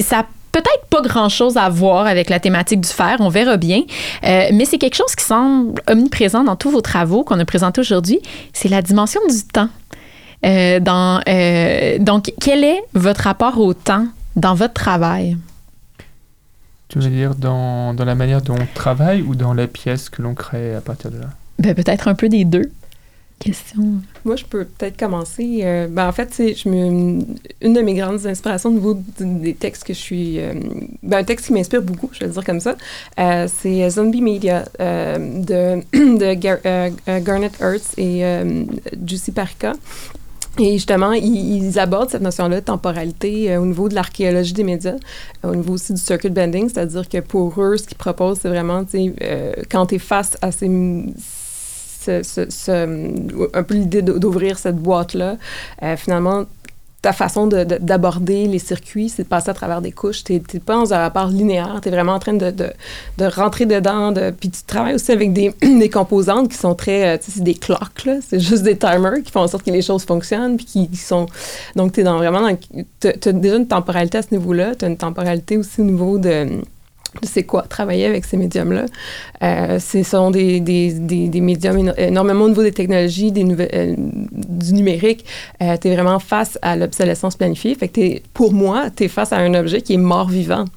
ça 0.01 0.25
peut-être 0.51 0.85
pas 0.89 1.01
grand-chose 1.01 1.57
à 1.57 1.69
voir 1.69 2.07
avec 2.07 2.29
la 2.29 2.39
thématique 2.39 2.81
du 2.81 2.89
fer, 2.89 3.17
on 3.19 3.29
verra 3.29 3.57
bien, 3.57 3.83
euh, 4.23 4.49
mais 4.53 4.65
c'est 4.65 4.77
quelque 4.77 4.95
chose 4.95 5.15
qui 5.15 5.23
semble 5.23 5.81
omniprésent 5.87 6.43
dans 6.43 6.55
tous 6.55 6.71
vos 6.71 6.81
travaux 6.81 7.23
qu'on 7.23 7.39
a 7.39 7.45
présentés 7.45 7.81
aujourd'hui, 7.81 8.19
c'est 8.53 8.69
la 8.69 8.81
dimension 8.81 9.21
du 9.29 9.43
temps. 9.43 9.69
Euh, 10.45 10.79
dans, 10.79 11.21
euh, 11.27 11.97
donc, 11.99 12.31
quel 12.39 12.63
est 12.63 12.81
votre 12.93 13.21
rapport 13.21 13.59
au 13.59 13.73
temps 13.73 14.07
dans 14.35 14.55
votre 14.55 14.73
travail? 14.73 15.37
Tu 16.87 16.99
veux 16.99 17.09
dire 17.09 17.35
dans, 17.35 17.93
dans 17.93 18.05
la 18.05 18.15
manière 18.15 18.41
dont 18.41 18.55
on 18.55 18.67
travaille 18.73 19.21
ou 19.21 19.35
dans 19.35 19.53
la 19.53 19.67
pièce 19.67 20.09
que 20.09 20.21
l'on 20.21 20.33
crée 20.33 20.73
à 20.75 20.81
partir 20.81 21.11
de 21.11 21.19
là? 21.19 21.27
Ben, 21.59 21.75
peut-être 21.75 22.07
un 22.07 22.15
peu 22.15 22.29
des 22.29 22.45
deux. 22.45 22.71
Question. 23.37 24.01
Moi, 24.25 24.35
je 24.35 24.43
peux 24.43 24.65
peut-être 24.65 24.97
commencer. 24.97 25.61
Euh, 25.63 25.87
ben, 25.87 26.07
en 26.07 26.11
fait, 26.11 26.33
je 26.37 26.67
me, 26.67 27.21
une 27.61 27.73
de 27.73 27.81
mes 27.81 27.93
grandes 27.93 28.25
inspirations 28.25 28.69
au 28.69 28.73
niveau 28.73 29.01
des 29.19 29.53
textes 29.53 29.83
que 29.83 29.93
je 29.93 29.99
suis. 29.99 30.39
ben, 31.03 31.19
un 31.19 31.23
texte 31.23 31.47
qui 31.47 31.53
m'inspire 31.53 31.81
beaucoup, 31.81 32.09
je 32.11 32.21
vais 32.21 32.27
le 32.27 32.33
dire 32.33 32.43
comme 32.43 32.59
ça, 32.59 32.75
c'est 33.47 33.89
Zombie 33.89 34.21
Media 34.21 34.65
de, 34.79 35.81
de 35.93 37.19
Garnet 37.19 37.51
Earth 37.61 37.93
et 37.97 38.23
Juicy 39.05 39.31
Parika. 39.31 39.73
Et 40.59 40.73
justement, 40.73 41.13
ils, 41.13 41.79
abordent 41.79 42.09
cette 42.09 42.21
notion-là 42.21 42.59
de 42.59 42.65
temporalité 42.65 43.51
euh, 43.51 43.61
au 43.61 43.65
niveau 43.65 43.87
de 43.87 43.95
l'archéologie 43.95 44.53
des 44.53 44.63
médias, 44.63 44.95
au 45.43 45.55
niveau 45.55 45.73
aussi 45.73 45.93
du 45.93 46.01
circuit 46.01 46.29
bending, 46.29 46.69
c'est-à-dire 46.69 47.07
que 47.07 47.19
pour 47.19 47.61
eux, 47.61 47.77
ce 47.77 47.83
qu'ils 47.83 47.97
proposent, 47.97 48.39
c'est 48.41 48.49
vraiment, 48.49 48.83
tu 48.83 49.13
euh, 49.21 49.53
quand 49.71 49.87
tu 49.87 49.95
es 49.95 49.99
face 49.99 50.37
à 50.41 50.51
ces 50.51 50.67
un 52.07 53.63
peu 53.63 53.73
l'idée 53.73 54.01
d'ouvrir 54.01 54.57
cette 54.57 54.77
boîte-là. 54.77 55.37
Euh, 55.83 55.97
finalement, 55.97 56.45
ta 57.01 57.13
façon 57.13 57.47
d'aborder 57.47 58.45
les 58.47 58.59
circuits, 58.59 59.07
c'est 59.07 59.23
de 59.23 59.27
passer 59.27 59.49
à 59.49 59.53
travers 59.53 59.81
des 59.81 59.91
couches. 59.91 60.23
Tu 60.23 60.41
pas 60.59 60.75
dans 60.75 60.93
un 60.93 60.97
rapport 60.97 61.27
linéaire, 61.27 61.79
tu 61.81 61.87
es 61.87 61.91
vraiment 61.91 62.13
en 62.13 62.19
train 62.19 62.33
de, 62.33 62.51
de, 62.51 63.25
rentrer 63.25 63.65
dedans. 63.65 64.11
De, 64.11 64.31
puis 64.31 64.49
tu 64.49 64.63
travailles 64.63 64.95
aussi 64.95 65.11
avec 65.11 65.31
des, 65.31 65.53
des 65.61 65.89
composantes 65.89 66.49
qui 66.49 66.57
sont 66.57 66.75
très... 66.75 67.07
Euh, 67.07 67.17
tu 67.17 67.25
sais, 67.25 67.31
c'est 67.37 67.43
des 67.43 67.55
clocks, 67.55 68.09
c'est 68.27 68.39
juste 68.39 68.63
des 68.63 68.77
timers 68.77 69.23
qui 69.23 69.31
font 69.31 69.41
en 69.41 69.47
sorte 69.47 69.63
que 69.63 69.71
les 69.71 69.81
choses 69.81 70.03
fonctionnent, 70.03 70.57
puis 70.57 70.65
qui, 70.65 70.97
sont... 70.97 71.27
Donc, 71.75 71.93
tu 71.93 72.01
es 72.01 72.03
dans, 72.03 72.17
vraiment 72.17 72.41
dans... 72.41 72.57
Tu 72.99 73.33
déjà 73.33 73.55
une 73.55 73.67
temporalité 73.67 74.17
à 74.17 74.21
ce 74.21 74.29
niveau-là, 74.31 74.75
tu 74.75 74.83
as 74.83 74.89
une 74.89 74.97
temporalité 74.97 75.57
aussi 75.57 75.79
au 75.79 75.85
niveau 75.85 76.17
de 76.17 76.61
c'est 77.23 77.43
quoi 77.43 77.63
travailler 77.63 78.05
avec 78.05 78.25
ces 78.25 78.37
médiums-là. 78.37 78.85
Euh, 79.43 79.79
ce 79.79 80.03
sont 80.03 80.31
des, 80.31 80.59
des, 80.59 80.91
des, 80.91 81.41
médiums 81.41 81.91
énormément 81.97 82.45
au 82.45 82.49
niveau 82.49 82.63
des 82.63 82.71
technologies, 82.71 83.31
des 83.31 83.45
euh, 83.73 83.95
du 83.97 84.73
numérique. 84.73 85.25
Euh, 85.61 85.75
tu 85.81 85.87
es 85.87 85.95
vraiment 85.95 86.19
face 86.19 86.57
à 86.61 86.75
l'obsolescence 86.75 87.35
planifiée. 87.35 87.75
Fait 87.75 87.87
que 87.87 88.01
es, 88.01 88.23
pour 88.33 88.53
moi, 88.53 88.89
tu 88.95 89.05
es 89.05 89.07
face 89.07 89.33
à 89.33 89.37
un 89.37 89.53
objet 89.55 89.81
qui 89.81 89.95
est 89.95 89.97
mort-vivant. 89.97 90.65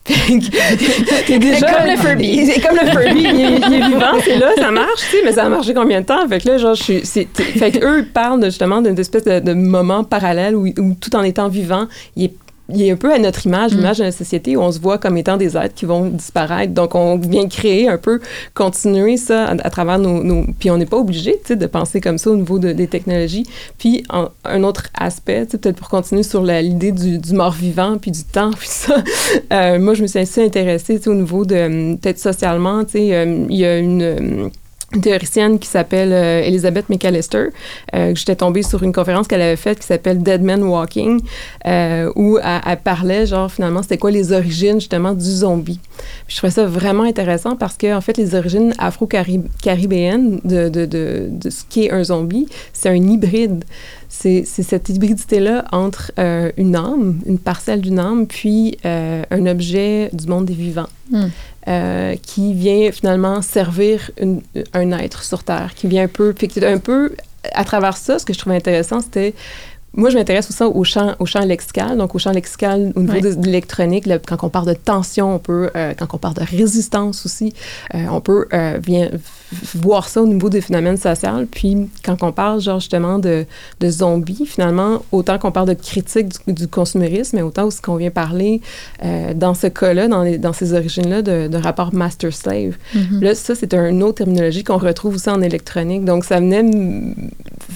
C'est 0.06 1.38
comme 1.60 1.86
le 1.86 1.96
Furby. 1.96 2.46
C'est 2.46 2.60
comme 2.60 2.76
le 2.76 2.90
Furby. 2.90 3.22
Il, 3.22 3.74
est, 3.74 3.88
vivant, 3.88 4.18
c'est 4.24 4.38
là, 4.38 4.50
ça 4.56 4.70
marche, 4.70 5.00
tu 5.10 5.16
sais, 5.16 5.22
mais 5.24 5.32
ça 5.32 5.44
a 5.44 5.48
marché 5.48 5.74
combien 5.74 6.00
de 6.00 6.06
temps? 6.06 6.26
Fait 6.28 6.40
que 6.40 6.48
là, 6.48 6.58
genre, 6.58 6.74
je 6.74 6.82
suis. 6.82 7.28
Fait 7.34 7.70
qu'eux 7.70 8.06
parlent 8.12 8.42
justement 8.44 8.82
d'une 8.82 8.98
espèce 8.98 9.24
de, 9.24 9.40
de, 9.40 9.52
moment 9.52 10.02
parallèle 10.02 10.56
où, 10.56 10.66
où, 10.66 10.94
tout 11.00 11.14
en 11.14 11.22
étant 11.22 11.48
vivant, 11.48 11.86
il 12.16 12.24
est 12.24 12.34
il 12.72 12.82
est 12.82 12.90
un 12.90 12.96
peu 12.96 13.12
à 13.12 13.18
notre 13.18 13.46
image, 13.46 13.72
mm. 13.72 13.76
l'image 13.76 13.98
de 13.98 14.04
la 14.04 14.12
société 14.12 14.56
où 14.56 14.60
on 14.60 14.72
se 14.72 14.80
voit 14.80 14.98
comme 14.98 15.16
étant 15.16 15.36
des 15.36 15.56
êtres 15.56 15.74
qui 15.74 15.84
vont 15.84 16.06
disparaître. 16.06 16.72
Donc, 16.72 16.94
on 16.94 17.16
vient 17.18 17.48
créer 17.48 17.88
un 17.88 17.98
peu, 17.98 18.20
continuer 18.54 19.16
ça 19.16 19.46
à, 19.46 19.70
travers 19.70 19.98
nos, 19.98 20.44
Puis, 20.58 20.70
on 20.70 20.76
n'est 20.76 20.86
pas 20.86 20.98
obligé, 20.98 21.40
de 21.48 21.66
penser 21.66 22.00
comme 22.00 22.18
ça 22.18 22.30
au 22.30 22.36
niveau 22.36 22.58
de, 22.58 22.72
des 22.72 22.86
technologies. 22.86 23.44
Puis, 23.78 24.04
un 24.44 24.62
autre 24.62 24.88
aspect, 24.94 25.46
peut-être 25.46 25.76
pour 25.76 25.88
continuer 25.88 26.22
sur 26.22 26.42
l'idée 26.42 26.92
du, 26.92 27.18
du 27.18 27.32
mort-vivant, 27.32 27.98
puis 27.98 28.10
du 28.10 28.24
temps, 28.24 28.50
puis 28.58 28.68
ça, 28.68 29.02
euh, 29.52 29.78
moi, 29.78 29.94
je 29.94 30.02
me 30.02 30.06
suis 30.06 30.18
assez 30.18 30.44
intéressée, 30.44 31.00
au 31.06 31.14
niveau 31.14 31.44
de, 31.44 31.96
peut-être 31.96 32.18
socialement, 32.18 32.82
euh, 32.94 33.46
il 33.48 33.56
y 33.56 33.64
a 33.64 33.78
une 33.78 34.50
théoricienne 35.02 35.58
qui 35.58 35.68
s'appelle 35.68 36.12
euh, 36.12 36.42
Elizabeth 36.42 36.88
McAllister. 36.88 37.46
Euh, 37.94 38.14
J'étais 38.14 38.36
tombée 38.36 38.62
sur 38.62 38.82
une 38.82 38.92
conférence 38.92 39.28
qu'elle 39.28 39.42
avait 39.42 39.56
faite 39.56 39.78
qui 39.78 39.86
s'appelle 39.86 40.22
Dead 40.22 40.42
Man 40.42 40.62
Walking, 40.62 41.20
euh, 41.66 42.10
où 42.16 42.38
elle, 42.38 42.76
parlait, 42.78 43.26
genre, 43.26 43.50
finalement, 43.50 43.82
c'était 43.82 43.98
quoi 43.98 44.10
les 44.10 44.32
origines, 44.32 44.80
justement, 44.80 45.12
du 45.12 45.24
zombie. 45.24 45.80
je 46.28 46.36
trouvais 46.36 46.50
ça 46.52 46.66
vraiment 46.66 47.04
intéressant 47.04 47.56
parce 47.56 47.76
que, 47.76 47.94
en 47.94 48.00
fait, 48.00 48.16
les 48.16 48.34
origines 48.34 48.74
afro-caribéennes 48.78 50.40
de, 50.44 50.68
de, 50.68 50.86
de, 50.86 51.28
de, 51.30 51.50
ce 51.50 51.62
qui 51.68 51.86
est 51.86 51.92
un 51.92 52.02
zombie, 52.02 52.46
c'est 52.72 52.88
un 52.88 52.94
hybride. 52.94 53.64
C'est 54.12 54.44
cette 54.44 54.88
hybridité-là 54.88 55.64
entre 55.70 56.12
euh, 56.18 56.50
une 56.56 56.74
âme, 56.74 57.20
une 57.26 57.38
parcelle 57.38 57.80
d'une 57.80 57.98
âme, 57.98 58.26
puis 58.26 58.76
euh, 58.84 59.22
un 59.30 59.46
objet 59.46 60.10
du 60.12 60.26
monde 60.26 60.44
des 60.46 60.54
vivants. 60.54 60.88
Hmm. 61.10 61.28
Euh, 61.68 62.14
qui 62.22 62.54
vient 62.54 62.90
finalement 62.90 63.42
servir 63.42 64.10
une, 64.18 64.40
un 64.72 64.92
être 64.92 65.22
sur 65.22 65.44
Terre, 65.44 65.72
qui 65.76 65.88
vient 65.88 66.04
un 66.04 66.08
peu, 66.08 66.34
un 66.62 66.78
peu 66.78 67.14
à 67.52 67.64
travers 67.64 67.98
ça, 67.98 68.18
ce 68.18 68.24
que 68.24 68.32
je 68.32 68.38
trouvais 68.38 68.56
intéressant, 68.56 69.00
c'était 69.00 69.34
moi, 69.92 70.08
je 70.10 70.16
m'intéresse 70.16 70.48
aussi 70.48 70.62
au 70.62 70.84
champ, 70.84 71.14
au 71.18 71.26
champ 71.26 71.40
lexical, 71.40 71.96
donc 71.96 72.14
au 72.14 72.18
champ 72.18 72.30
lexical 72.30 72.92
au 72.94 73.00
niveau 73.00 73.14
Ouais. 73.14 73.34
de, 73.34 73.44
l'électronique. 73.44 74.08
Quand 74.26 74.44
on 74.44 74.48
parle 74.48 74.68
de 74.68 74.74
tension, 74.74 75.34
on 75.34 75.38
peut, 75.38 75.70
euh, 75.74 75.94
quand 75.98 76.06
on 76.14 76.18
parle 76.18 76.34
de 76.34 76.44
résistance 76.44 77.26
aussi, 77.26 77.52
euh, 77.94 78.06
on 78.10 78.20
peut 78.20 78.46
euh, 78.52 78.78
voir 79.74 80.08
ça 80.08 80.22
au 80.22 80.26
niveau 80.26 80.48
des 80.48 80.60
phénomènes 80.60 80.96
sociaux. 80.96 81.30
Puis, 81.50 81.88
quand 82.04 82.22
on 82.22 82.32
parle, 82.32 82.60
genre, 82.60 82.78
justement, 82.80 83.18
de, 83.18 83.44
de 83.80 83.90
zombies, 83.90 84.46
finalement, 84.46 85.02
autant 85.12 85.38
qu'on 85.38 85.50
parle 85.52 85.68
de 85.68 85.74
critique 85.74 86.28
du, 86.46 86.52
du 86.54 86.68
consumérisme, 86.68 87.36
mais 87.36 87.42
autant 87.42 87.64
aussi 87.64 87.80
qu'on 87.82 87.96
vient 87.96 88.10
parler, 88.10 88.60
euh, 89.04 89.34
dans 89.34 89.54
ce 89.54 89.66
cas-là, 89.66 90.08
dans, 90.08 90.22
les- 90.22 90.38
dans 90.38 90.52
ces 90.52 90.72
origines-là, 90.74 91.22
de, 91.22 91.48
de 91.48 91.56
rapport 91.56 91.92
master-slave. 91.94 92.76
Mhm. 92.94 93.20
Là, 93.22 93.34
ça, 93.34 93.54
c'est 93.54 93.74
une 93.74 94.02
autre 94.02 94.18
terminologie 94.18 94.64
qu'on 94.64 94.78
retrouve 94.78 95.14
aussi 95.16 95.30
en 95.30 95.42
électronique. 95.42 96.04
Donc, 96.04 96.24
ça 96.24 96.36
venait 96.40 96.60
m- 96.60 97.14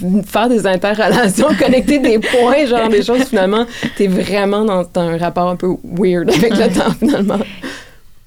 m- 0.03 0.23
faire 0.25 0.49
des 0.49 0.67
interrelations, 0.67 1.49
connecter 1.59 1.99
des 1.99 2.19
points, 2.19 2.67
genre 2.67 2.89
des 2.89 3.03
choses, 3.03 3.25
finalement, 3.25 3.67
t'es 3.97 4.07
vraiment 4.07 4.65
dans, 4.65 4.85
dans 4.93 5.01
un 5.03 5.17
rapport 5.19 5.49
un 5.49 5.57
peu 5.57 5.75
weird 5.85 6.29
avec 6.31 6.51
le 6.57 6.69
temps, 6.79 6.93
finalement. 6.99 7.39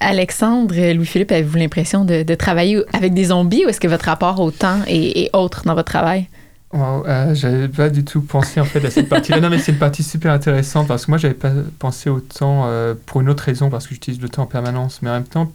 Alexandre, 0.00 0.92
Louis-Philippe, 0.92 1.32
avez-vous 1.32 1.56
l'impression 1.56 2.04
de, 2.04 2.34
travailler 2.34 2.82
avec 2.92 3.14
des 3.14 3.24
zombies 3.24 3.64
ou 3.64 3.68
est-ce 3.68 3.80
que 3.80 3.88
votre 3.88 4.04
rapport 4.04 4.40
au 4.40 4.50
temps 4.50 4.80
est, 4.86 5.30
autre 5.32 5.62
dans 5.64 5.74
votre 5.74 5.90
travail? 5.90 6.28
Euh, 6.74 7.34
j'avais 7.34 7.68
pas 7.68 7.88
du 7.88 8.04
tout 8.04 8.20
pensé 8.20 8.60
en 8.60 8.64
fait 8.64 8.84
à 8.84 8.90
cette 8.90 9.08
partie-là. 9.08 9.40
Non, 9.40 9.48
mais 9.48 9.58
c'est 9.58 9.72
une 9.72 9.78
partie 9.78 10.02
super 10.02 10.32
intéressante 10.32 10.86
parce 10.86 11.06
que 11.06 11.10
moi, 11.10 11.18
j'avais 11.18 11.34
pas 11.34 11.50
pensé 11.78 12.10
au 12.10 12.20
temps 12.20 12.64
euh, 12.66 12.94
pour 13.06 13.22
une 13.22 13.28
autre 13.30 13.42
raison 13.44 13.70
parce 13.70 13.86
que 13.86 13.94
j'utilise 13.94 14.20
le 14.20 14.28
temps 14.28 14.42
en 14.42 14.46
permanence. 14.46 15.00
Mais 15.02 15.10
en 15.10 15.14
même 15.14 15.24
temps, 15.24 15.50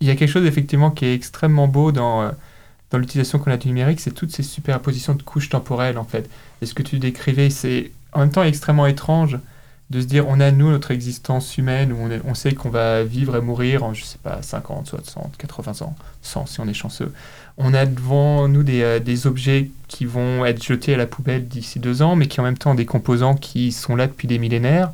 il 0.00 0.08
y 0.08 0.10
a 0.10 0.16
quelque 0.16 0.30
chose 0.30 0.46
effectivement 0.46 0.90
qui 0.90 1.04
est 1.04 1.14
extrêmement 1.14 1.68
beau 1.68 1.92
dans, 1.92 2.22
euh, 2.22 2.30
dans 2.90 2.98
l'utilisation 2.98 3.38
qu'on 3.38 3.50
a 3.50 3.56
du 3.56 3.68
numérique, 3.68 4.00
c'est 4.00 4.10
toutes 4.10 4.32
ces 4.32 4.42
superpositions 4.42 5.14
de 5.14 5.22
couches 5.22 5.48
temporelles 5.48 5.98
en 5.98 6.04
fait. 6.04 6.28
Et 6.60 6.66
ce 6.66 6.74
que 6.74 6.82
tu 6.82 6.98
décrivais, 6.98 7.50
c'est 7.50 7.92
en 8.12 8.20
même 8.20 8.30
temps 8.30 8.42
extrêmement 8.42 8.86
étrange 8.86 9.38
de 9.92 10.00
se 10.00 10.06
dire 10.06 10.26
on 10.28 10.40
a 10.40 10.50
nous 10.50 10.70
notre 10.70 10.90
existence 10.90 11.56
humaine 11.58 11.92
où 11.92 11.96
on, 12.00 12.10
est- 12.10 12.20
on 12.26 12.34
sait 12.34 12.52
qu'on 12.54 12.70
va 12.70 13.04
vivre 13.04 13.36
et 13.36 13.40
mourir 13.40 13.84
en 13.84 13.94
je 13.94 14.02
sais 14.04 14.18
pas 14.22 14.40
50, 14.42 14.88
60, 14.88 15.34
80 15.38 15.82
ans, 15.86 15.94
100 16.22 16.46
si 16.46 16.60
on 16.60 16.66
est 16.66 16.74
chanceux. 16.74 17.12
On 17.58 17.74
a 17.74 17.84
devant 17.84 18.48
nous 18.48 18.62
des, 18.62 18.82
euh, 18.82 18.98
des 18.98 19.26
objets 19.26 19.70
qui 19.88 20.06
vont 20.06 20.44
être 20.46 20.62
jetés 20.64 20.94
à 20.94 20.96
la 20.96 21.06
poubelle 21.06 21.46
d'ici 21.46 21.78
deux 21.78 22.00
ans, 22.00 22.16
mais 22.16 22.26
qui 22.26 22.40
en 22.40 22.44
même 22.44 22.56
temps 22.56 22.70
ont 22.70 22.74
des 22.74 22.86
composants 22.86 23.34
qui 23.34 23.70
sont 23.72 23.94
là 23.94 24.06
depuis 24.06 24.26
des 24.26 24.38
millénaires. 24.38 24.90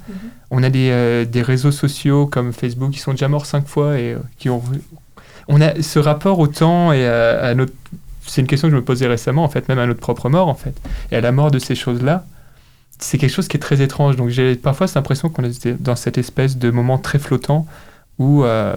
On 0.51 0.63
a 0.65 0.69
des, 0.69 0.91
euh, 0.91 1.25
des 1.25 1.43
réseaux 1.43 1.71
sociaux 1.71 2.27
comme 2.27 2.53
Facebook 2.53 2.91
qui 2.91 2.99
sont 2.99 3.13
déjà 3.13 3.29
morts 3.29 3.47
cinq 3.47 3.67
fois 3.69 3.99
et 3.99 4.13
euh, 4.15 4.19
qui 4.41 4.51
ont. 4.51 4.61
On 5.47 5.61
a 5.61 5.81
ce 5.81 5.99
rapport 6.01 6.41
au 6.41 6.49
temps 6.49 6.93
et 6.93 7.07
à, 7.07 7.39
à 7.47 7.55
notre. 7.55 7.73
C'est 8.27 8.41
une 8.43 8.47
question 8.49 8.69
que 8.69 8.73
je 8.73 8.77
me 8.77 8.85
posais 8.85 9.07
récemment, 9.07 9.45
en 9.45 9.49
fait, 9.49 9.69
même 9.69 9.79
à 9.79 9.87
notre 9.87 10.01
propre 10.01 10.29
mort, 10.29 10.49
en 10.49 10.55
fait, 10.55 10.75
et 11.13 11.17
à 11.17 11.21
la 11.23 11.33
mort 11.33 11.51
de 11.51 11.59
ces 11.59 11.75
choses-là. 11.75 12.27
C'est 12.99 13.19
quelque 13.19 13.31
chose 13.31 13.49
qui 13.49 13.57
est 13.57 13.61
très 13.61 13.81
étrange. 13.81 14.17
Donc 14.17 14.29
j'ai 14.31 14.57
parfois 14.57 14.87
cette 14.87 14.97
impression 14.97 15.29
qu'on 15.29 15.45
est 15.45 15.69
dans 15.81 15.97
cette 15.97 16.19
espèce 16.19 16.57
de 16.59 16.71
moment 16.71 16.99
très 16.99 17.19
flottant 17.19 17.67
où 18.19 18.45
euh, 18.45 18.77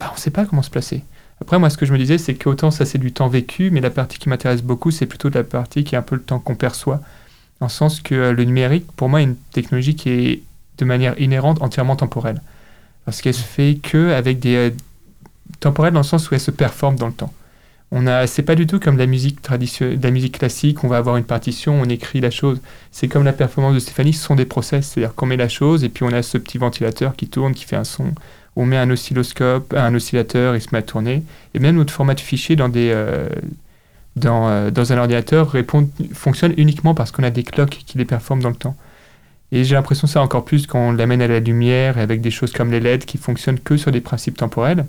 bah, 0.00 0.08
on 0.10 0.14
ne 0.14 0.18
sait 0.18 0.30
pas 0.30 0.44
comment 0.44 0.62
se 0.62 0.70
placer. 0.70 1.04
Après, 1.40 1.58
moi, 1.58 1.68
ce 1.70 1.76
que 1.76 1.86
je 1.86 1.92
me 1.92 1.98
disais, 1.98 2.18
c'est 2.18 2.34
qu'autant 2.34 2.70
ça, 2.70 2.84
c'est 2.86 2.98
du 2.98 3.12
temps 3.12 3.28
vécu, 3.28 3.70
mais 3.70 3.80
la 3.80 3.90
partie 3.90 4.18
qui 4.18 4.28
m'intéresse 4.28 4.62
beaucoup, 4.62 4.90
c'est 4.90 5.06
plutôt 5.06 5.28
la 5.30 5.44
partie 5.44 5.84
qui 5.84 5.94
est 5.94 5.98
un 5.98 6.02
peu 6.02 6.14
le 6.14 6.22
temps 6.22 6.38
qu'on 6.38 6.54
perçoit. 6.54 7.00
En 7.60 7.68
sens 7.68 8.00
que 8.00 8.14
euh, 8.14 8.32
le 8.32 8.44
numérique, 8.44 8.86
pour 8.96 9.08
moi, 9.08 9.20
est 9.20 9.24
une 9.24 9.36
technologie 9.52 9.94
qui 9.94 10.10
est 10.10 10.42
de 10.78 10.84
manière 10.84 11.18
inhérente 11.20 11.62
entièrement 11.62 11.96
temporelle. 11.96 12.40
Parce 13.04 13.20
qu'elle 13.22 13.34
se 13.34 13.42
fait 13.42 13.76
que 13.82 14.12
avec 14.12 14.38
des. 14.40 14.56
euh, 14.56 14.70
temporelle 15.60 15.92
dans 15.94 16.00
le 16.00 16.04
sens 16.04 16.30
où 16.30 16.34
elle 16.34 16.40
se 16.40 16.50
performe 16.50 16.96
dans 16.96 17.06
le 17.06 17.12
temps. 17.12 17.32
On 17.96 18.08
a, 18.08 18.26
c'est 18.26 18.42
pas 18.42 18.56
du 18.56 18.66
tout 18.66 18.80
comme 18.80 18.98
la 18.98 19.06
musique 19.06 19.38
la 19.48 20.10
musique 20.10 20.38
classique. 20.38 20.82
On 20.82 20.88
va 20.88 20.96
avoir 20.96 21.16
une 21.16 21.24
partition, 21.24 21.80
on 21.80 21.84
écrit 21.84 22.20
la 22.20 22.32
chose. 22.32 22.60
C'est 22.90 23.06
comme 23.06 23.22
la 23.22 23.32
performance 23.32 23.72
de 23.72 23.78
Stéphanie, 23.78 24.12
ce 24.12 24.24
sont 24.24 24.34
des 24.34 24.46
process. 24.46 24.88
C'est-à-dire 24.88 25.14
qu'on 25.14 25.26
met 25.26 25.36
la 25.36 25.48
chose 25.48 25.84
et 25.84 25.88
puis 25.88 26.02
on 26.02 26.12
a 26.12 26.20
ce 26.22 26.36
petit 26.36 26.58
ventilateur 26.58 27.14
qui 27.14 27.28
tourne, 27.28 27.54
qui 27.54 27.64
fait 27.64 27.76
un 27.76 27.84
son. 27.84 28.12
On 28.56 28.66
met 28.66 28.78
un 28.78 28.90
oscilloscope, 28.90 29.72
un 29.74 29.94
oscillateur, 29.94 30.56
il 30.56 30.60
se 30.60 30.70
met 30.72 30.78
à 30.78 30.82
tourner. 30.82 31.22
Et 31.54 31.60
même 31.60 31.76
notre 31.76 31.92
format 31.92 32.14
de 32.14 32.20
fichier 32.20 32.56
dans 32.56 32.68
des 32.68 32.90
euh, 32.92 33.28
dans, 34.16 34.48
euh, 34.48 34.72
dans 34.72 34.92
un 34.92 34.98
ordinateur 34.98 35.54
fonctionne 36.14 36.54
uniquement 36.56 36.96
parce 36.96 37.12
qu'on 37.12 37.22
a 37.22 37.30
des 37.30 37.44
cloques 37.44 37.78
qui 37.86 37.96
les 37.96 38.04
performent 38.04 38.42
dans 38.42 38.50
le 38.50 38.56
temps. 38.56 38.76
Et 39.52 39.62
j'ai 39.62 39.76
l'impression 39.76 40.08
ça 40.08 40.20
encore 40.20 40.44
plus 40.44 40.66
quand 40.66 40.80
on 40.80 40.90
l'amène 40.90 41.22
à 41.22 41.28
la 41.28 41.38
lumière 41.38 41.96
et 41.96 42.00
avec 42.00 42.20
des 42.22 42.32
choses 42.32 42.50
comme 42.52 42.72
les 42.72 42.80
LED 42.80 43.04
qui 43.04 43.18
fonctionnent 43.18 43.60
que 43.60 43.76
sur 43.76 43.92
des 43.92 44.00
principes 44.00 44.36
temporels. 44.36 44.84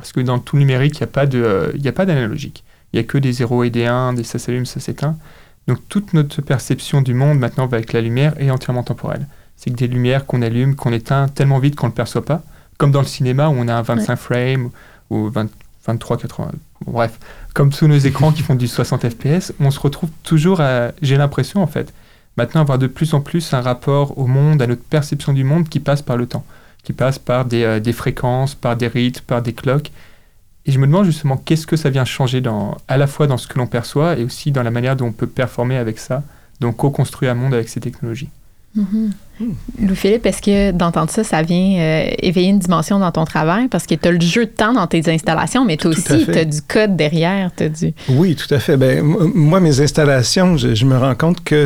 Parce 0.00 0.12
que 0.12 0.20
dans 0.20 0.38
tout 0.38 0.56
le 0.56 0.60
numérique, 0.60 0.98
il 0.98 1.02
n'y 1.02 1.04
a 1.04 1.12
pas 1.12 1.26
de, 1.26 1.40
euh, 1.42 1.72
a 1.84 1.92
pas 1.92 2.06
d'analogique. 2.06 2.64
Il 2.92 2.96
n'y 2.96 3.04
a 3.04 3.06
que 3.06 3.18
des 3.18 3.32
0 3.32 3.64
et 3.64 3.70
des 3.70 3.86
1, 3.86 4.14
des 4.14 4.24
ça 4.24 4.38
s'allume, 4.38 4.66
ça 4.66 4.80
s'éteint. 4.80 5.16
Donc 5.68 5.78
toute 5.88 6.14
notre 6.14 6.42
perception 6.42 7.02
du 7.02 7.14
monde 7.14 7.38
maintenant 7.38 7.64
avec 7.64 7.92
la 7.92 8.00
lumière 8.00 8.34
est 8.38 8.50
entièrement 8.50 8.82
temporelle. 8.82 9.26
C'est 9.56 9.70
que 9.70 9.76
des 9.76 9.86
lumières 9.86 10.26
qu'on 10.26 10.42
allume, 10.42 10.74
qu'on 10.74 10.92
éteint 10.92 11.28
tellement 11.28 11.58
vite 11.58 11.76
qu'on 11.76 11.86
ne 11.86 11.92
le 11.92 11.94
perçoit 11.94 12.24
pas. 12.24 12.42
Comme 12.78 12.90
dans 12.90 13.00
le 13.00 13.06
cinéma 13.06 13.48
où 13.48 13.54
on 13.56 13.68
a 13.68 13.74
un 13.74 13.82
25 13.82 14.16
frames 14.16 14.70
ou 15.10 15.28
20 15.28 15.48
23, 15.86 16.18
80. 16.18 16.50
bon, 16.84 16.92
bref, 16.92 17.18
comme 17.54 17.70
tous 17.70 17.86
nos 17.86 17.96
écrans 17.96 18.32
qui 18.32 18.42
font 18.42 18.54
du 18.54 18.68
60 18.68 19.08
fps, 19.08 19.52
on 19.60 19.70
se 19.70 19.80
retrouve 19.80 20.10
toujours 20.22 20.60
à, 20.60 20.92
j'ai 21.00 21.16
l'impression 21.16 21.62
en 21.62 21.66
fait, 21.66 21.92
maintenant 22.36 22.60
avoir 22.60 22.78
de 22.78 22.86
plus 22.86 23.14
en 23.14 23.20
plus 23.20 23.54
un 23.54 23.60
rapport 23.60 24.18
au 24.18 24.26
monde, 24.26 24.60
à 24.60 24.66
notre 24.66 24.82
perception 24.82 25.32
du 25.32 25.44
monde 25.44 25.68
qui 25.68 25.80
passe 25.80 26.02
par 26.02 26.16
le 26.16 26.26
temps, 26.26 26.44
qui 26.82 26.92
passe 26.92 27.18
par 27.18 27.44
des, 27.44 27.62
euh, 27.62 27.80
des 27.80 27.92
fréquences, 27.92 28.54
par 28.54 28.76
des 28.76 28.88
rythmes, 28.88 29.24
par 29.26 29.42
des 29.42 29.52
cloques. 29.52 29.90
Et 30.66 30.72
je 30.72 30.78
me 30.78 30.86
demande 30.86 31.06
justement 31.06 31.36
qu'est-ce 31.36 31.66
que 31.66 31.76
ça 31.76 31.90
vient 31.90 32.04
changer 32.04 32.40
dans, 32.40 32.76
à 32.88 32.96
la 32.96 33.06
fois 33.06 33.26
dans 33.26 33.38
ce 33.38 33.48
que 33.48 33.58
l'on 33.58 33.66
perçoit 33.66 34.18
et 34.18 34.24
aussi 34.24 34.52
dans 34.52 34.62
la 34.62 34.70
manière 34.70 34.96
dont 34.96 35.06
on 35.06 35.12
peut 35.12 35.26
performer 35.26 35.76
avec 35.76 35.98
ça, 35.98 36.22
donc 36.60 36.76
co-construire 36.76 37.32
un 37.32 37.34
monde 37.34 37.54
avec 37.54 37.68
ces 37.68 37.80
technologies? 37.80 38.28
Louis-Philippe, 39.80 40.26
est-ce 40.26 40.42
que 40.42 40.70
d'entendre 40.72 41.10
ça, 41.10 41.24
ça 41.24 41.42
vient 41.42 41.78
euh, 41.78 42.10
éveiller 42.18 42.48
une 42.50 42.58
dimension 42.58 42.98
dans 42.98 43.10
ton 43.10 43.24
travail? 43.24 43.68
Parce 43.68 43.86
que 43.86 43.94
tu 43.94 44.06
as 44.08 44.12
le 44.12 44.20
jeu 44.20 44.44
de 44.46 44.50
temps 44.50 44.72
dans 44.72 44.86
tes 44.86 45.02
installations, 45.10 45.64
mais 45.64 45.76
toi 45.76 45.92
aussi, 45.92 46.24
tu 46.26 46.30
as 46.38 46.44
du 46.44 46.60
code 46.62 46.96
derrière. 46.96 47.50
T'as 47.56 47.68
du... 47.68 47.92
Oui, 48.10 48.36
tout 48.36 48.52
à 48.54 48.58
fait. 48.58 48.76
Ben, 48.76 49.02
moi, 49.02 49.60
mes 49.60 49.80
installations, 49.80 50.56
je, 50.56 50.74
je 50.74 50.84
me 50.84 50.96
rends 50.98 51.14
compte 51.14 51.42
que 51.42 51.64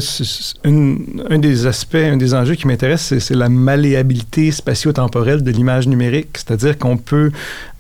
une- 0.65 1.23
un 1.29 1.39
des 1.39 1.67
aspects, 1.67 1.95
un 1.97 2.17
des 2.17 2.33
enjeux 2.35 2.55
qui 2.55 2.67
m'intéresse, 2.67 3.15
c'est- 3.19 3.35
la 3.35 3.49
malléabilité 3.49 4.51
spatio-temporelle 4.53 5.43
de 5.43 5.51
l'image 5.51 5.89
numérique. 5.89 6.29
C'est-à-dire 6.35 6.79
qu'on 6.79 6.97
peut 6.97 7.33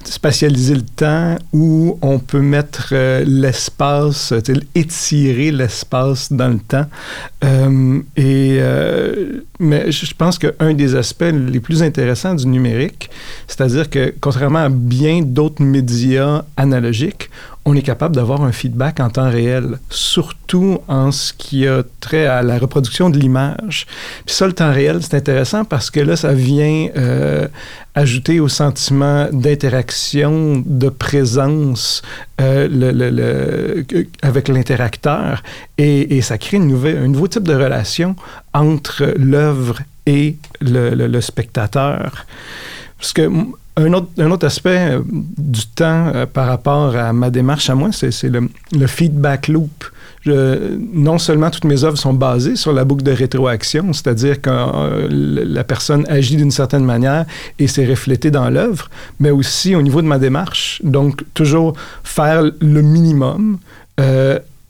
spatialiser 0.04 0.74
le 0.74 0.82
temps 0.82 1.36
ou 1.54 1.98
on 2.02 2.18
peut 2.18 2.40
mettre 2.42 2.90
euh, 2.92 3.24
l'espace, 3.26 4.34
étirer 4.74 5.50
l'espace 5.50 6.30
dans 6.30 6.48
le 6.48 6.58
temps. 6.58 6.84
Euh, 7.42 8.00
et, 8.16 8.56
euh, 8.60 9.40
je 9.90 10.14
pense 10.14 10.38
qu'un 10.38 10.74
des 10.74 10.94
aspects 10.94 11.24
les 11.32 11.60
plus 11.60 11.82
intéressants 11.82 12.34
du 12.34 12.46
numérique, 12.46 13.10
c'est-à-dire 13.46 13.88
que 13.90 14.14
contrairement 14.20 14.60
à 14.60 14.68
bien 14.68 15.22
d'autres 15.22 15.62
médias 15.62 16.44
analogiques, 16.56 17.30
on 17.66 17.74
est 17.74 17.82
capable 17.82 18.14
d'avoir 18.14 18.42
un 18.42 18.52
feedback 18.52 19.00
en 19.00 19.08
temps 19.08 19.30
réel, 19.30 19.78
surtout 19.88 20.80
en 20.86 21.10
ce 21.12 21.32
qui 21.32 21.66
a 21.66 21.82
trait 22.00 22.26
à 22.26 22.42
la 22.42 22.58
reproduction 22.58 23.08
de 23.08 23.18
l'image. 23.18 23.86
Puis 24.26 24.34
ça, 24.34 24.46
le 24.46 24.52
temps 24.52 24.70
réel, 24.72 24.98
c'est 25.02 25.14
intéressant 25.16 25.64
parce 25.64 25.90
que 25.90 26.00
là, 26.00 26.14
ça 26.16 26.34
vient 26.34 26.88
euh, 26.96 27.48
ajouter 27.94 28.38
au 28.38 28.48
sentiment 28.48 29.28
d'interaction, 29.32 30.62
de 30.66 30.88
présence 30.90 32.02
euh, 32.40 32.68
le- 32.68 32.92
le- 32.92 33.10
le- 33.10 34.06
avec 34.22 34.48
l'interacteur 34.48 35.42
et, 35.78 36.16
et 36.16 36.20
ça 36.22 36.36
crée 36.38 36.58
une 36.58 36.68
nouvelle, 36.68 36.98
un 36.98 37.08
nouveau 37.08 37.28
type 37.28 37.44
de 37.44 37.54
relation 37.54 38.14
entre 38.52 39.14
l'œuvre 39.16 39.78
et 40.06 40.36
le, 40.60 41.20
spectateur. 41.22 42.26
Parce 42.98 43.12
que 43.14 43.30
un 43.76 43.92
autre, 43.92 44.08
un 44.18 44.30
autre 44.30 44.46
aspect 44.46 44.92
euh, 44.92 45.00
du 45.10 45.66
temps 45.66 46.12
euh, 46.14 46.26
par 46.26 46.46
rapport 46.46 46.94
à 46.96 47.12
ma 47.12 47.30
démarche 47.30 47.68
à 47.70 47.74
moi, 47.74 47.90
c'est 47.92 48.22
le, 48.28 48.48
le 48.72 48.86
feedback 48.86 49.48
loop. 49.48 49.84
Je- 50.22 50.78
non 50.92 51.18
seulement 51.18 51.50
toutes 51.50 51.64
mes 51.64 51.84
œuvres 51.84 51.98
sont 51.98 52.14
basées 52.14 52.56
sur 52.56 52.72
la 52.72 52.84
boucle 52.84 53.02
de 53.02 53.10
rétroaction, 53.10 53.92
c'est-à-dire 53.92 54.40
que 54.40 54.48
euh, 54.50 55.08
la 55.10 55.64
personne 55.64 56.04
agit 56.08 56.36
d'une 56.36 56.50
certaine 56.50 56.84
manière 56.84 57.26
et 57.58 57.66
c'est 57.66 57.84
reflété 57.84 58.30
dans 58.30 58.48
l'œuvre, 58.48 58.88
mais 59.20 59.30
aussi 59.30 59.74
au 59.74 59.82
niveau 59.82 60.00
de 60.02 60.06
ma 60.06 60.18
démarche. 60.18 60.80
Donc, 60.84 61.24
toujours 61.34 61.74
faire 62.04 62.42
le 62.60 62.80
minimum, 62.82 63.58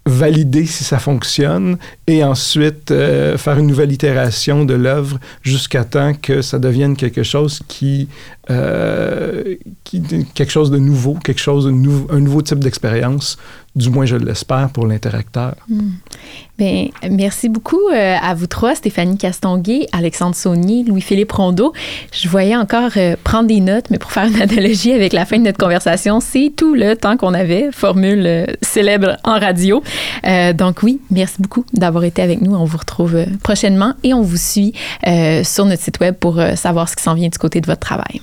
valider 0.06 0.66
si 0.66 0.84
ça 0.84 0.98
fonctionne 0.98 1.78
et 2.06 2.22
ensuite 2.22 2.90
euh, 2.90 3.38
faire 3.38 3.58
une 3.58 3.66
nouvelle 3.66 3.90
itération 3.90 4.64
de 4.64 4.74
l'œuvre 4.74 5.18
jusqu'à 5.42 5.84
temps 5.84 6.12
que 6.14 6.42
ça 6.42 6.58
devienne 6.58 6.96
quelque 6.96 7.22
chose 7.22 7.60
qui, 7.68 8.08
euh, 8.50 9.54
qui, 9.82 10.02
quelque 10.34 10.52
chose 10.52 10.70
de 10.70 10.78
nouveau, 10.78 11.14
quelque 11.14 11.40
chose 11.40 11.64
de 11.64 11.70
un 11.70 12.20
nouveau 12.20 12.42
type 12.42 12.58
d'expérience. 12.58 13.38
Du 13.74 13.90
moins, 13.90 14.04
je 14.04 14.16
l'espère 14.16 14.68
pour 14.70 14.86
l'interacteur. 14.86 15.56
Bien, 16.56 16.86
merci 17.10 17.48
beaucoup 17.48 17.88
euh, 17.92 18.16
à 18.22 18.34
vous 18.34 18.46
trois, 18.46 18.76
Stéphanie 18.76 19.18
Castonguay, 19.18 19.88
Alexandre 19.90 20.36
Saunier, 20.36 20.84
Louis-Philippe 20.84 21.32
Rondeau. 21.32 21.72
Je 22.12 22.28
voyais 22.28 22.54
encore 22.54 22.92
euh, 22.96 23.16
prendre 23.24 23.48
des 23.48 23.58
notes, 23.58 23.86
mais 23.90 23.98
pour 23.98 24.12
faire 24.12 24.26
une 24.26 24.40
analogie 24.40 24.92
avec 24.92 25.12
la 25.12 25.24
fin 25.24 25.38
de 25.38 25.42
notre 25.42 25.58
conversation, 25.58 26.20
c'est 26.20 26.52
tout 26.56 26.74
le 26.74 26.94
temps 26.94 27.16
qu'on 27.16 27.34
avait, 27.34 27.70
formule 27.72 28.24
euh, 28.24 28.46
célèbre 28.62 29.16
en 29.24 29.38
radio. 29.40 29.82
Donc 30.54 30.82
oui, 30.82 31.00
merci 31.10 31.36
beaucoup 31.40 31.64
d'avoir 31.72 32.04
été 32.04 32.22
avec 32.22 32.40
nous. 32.40 32.54
On 32.54 32.64
vous 32.64 32.78
retrouve 32.78 33.24
prochainement 33.42 33.94
et 34.02 34.14
on 34.14 34.22
vous 34.22 34.36
suit 34.36 34.72
sur 35.42 35.64
notre 35.64 35.82
site 35.82 36.00
web 36.00 36.14
pour 36.14 36.40
savoir 36.56 36.88
ce 36.88 36.96
qui 36.96 37.02
s'en 37.02 37.14
vient 37.14 37.28
du 37.28 37.38
côté 37.38 37.60
de 37.60 37.66
votre 37.66 37.80
travail. 37.80 38.20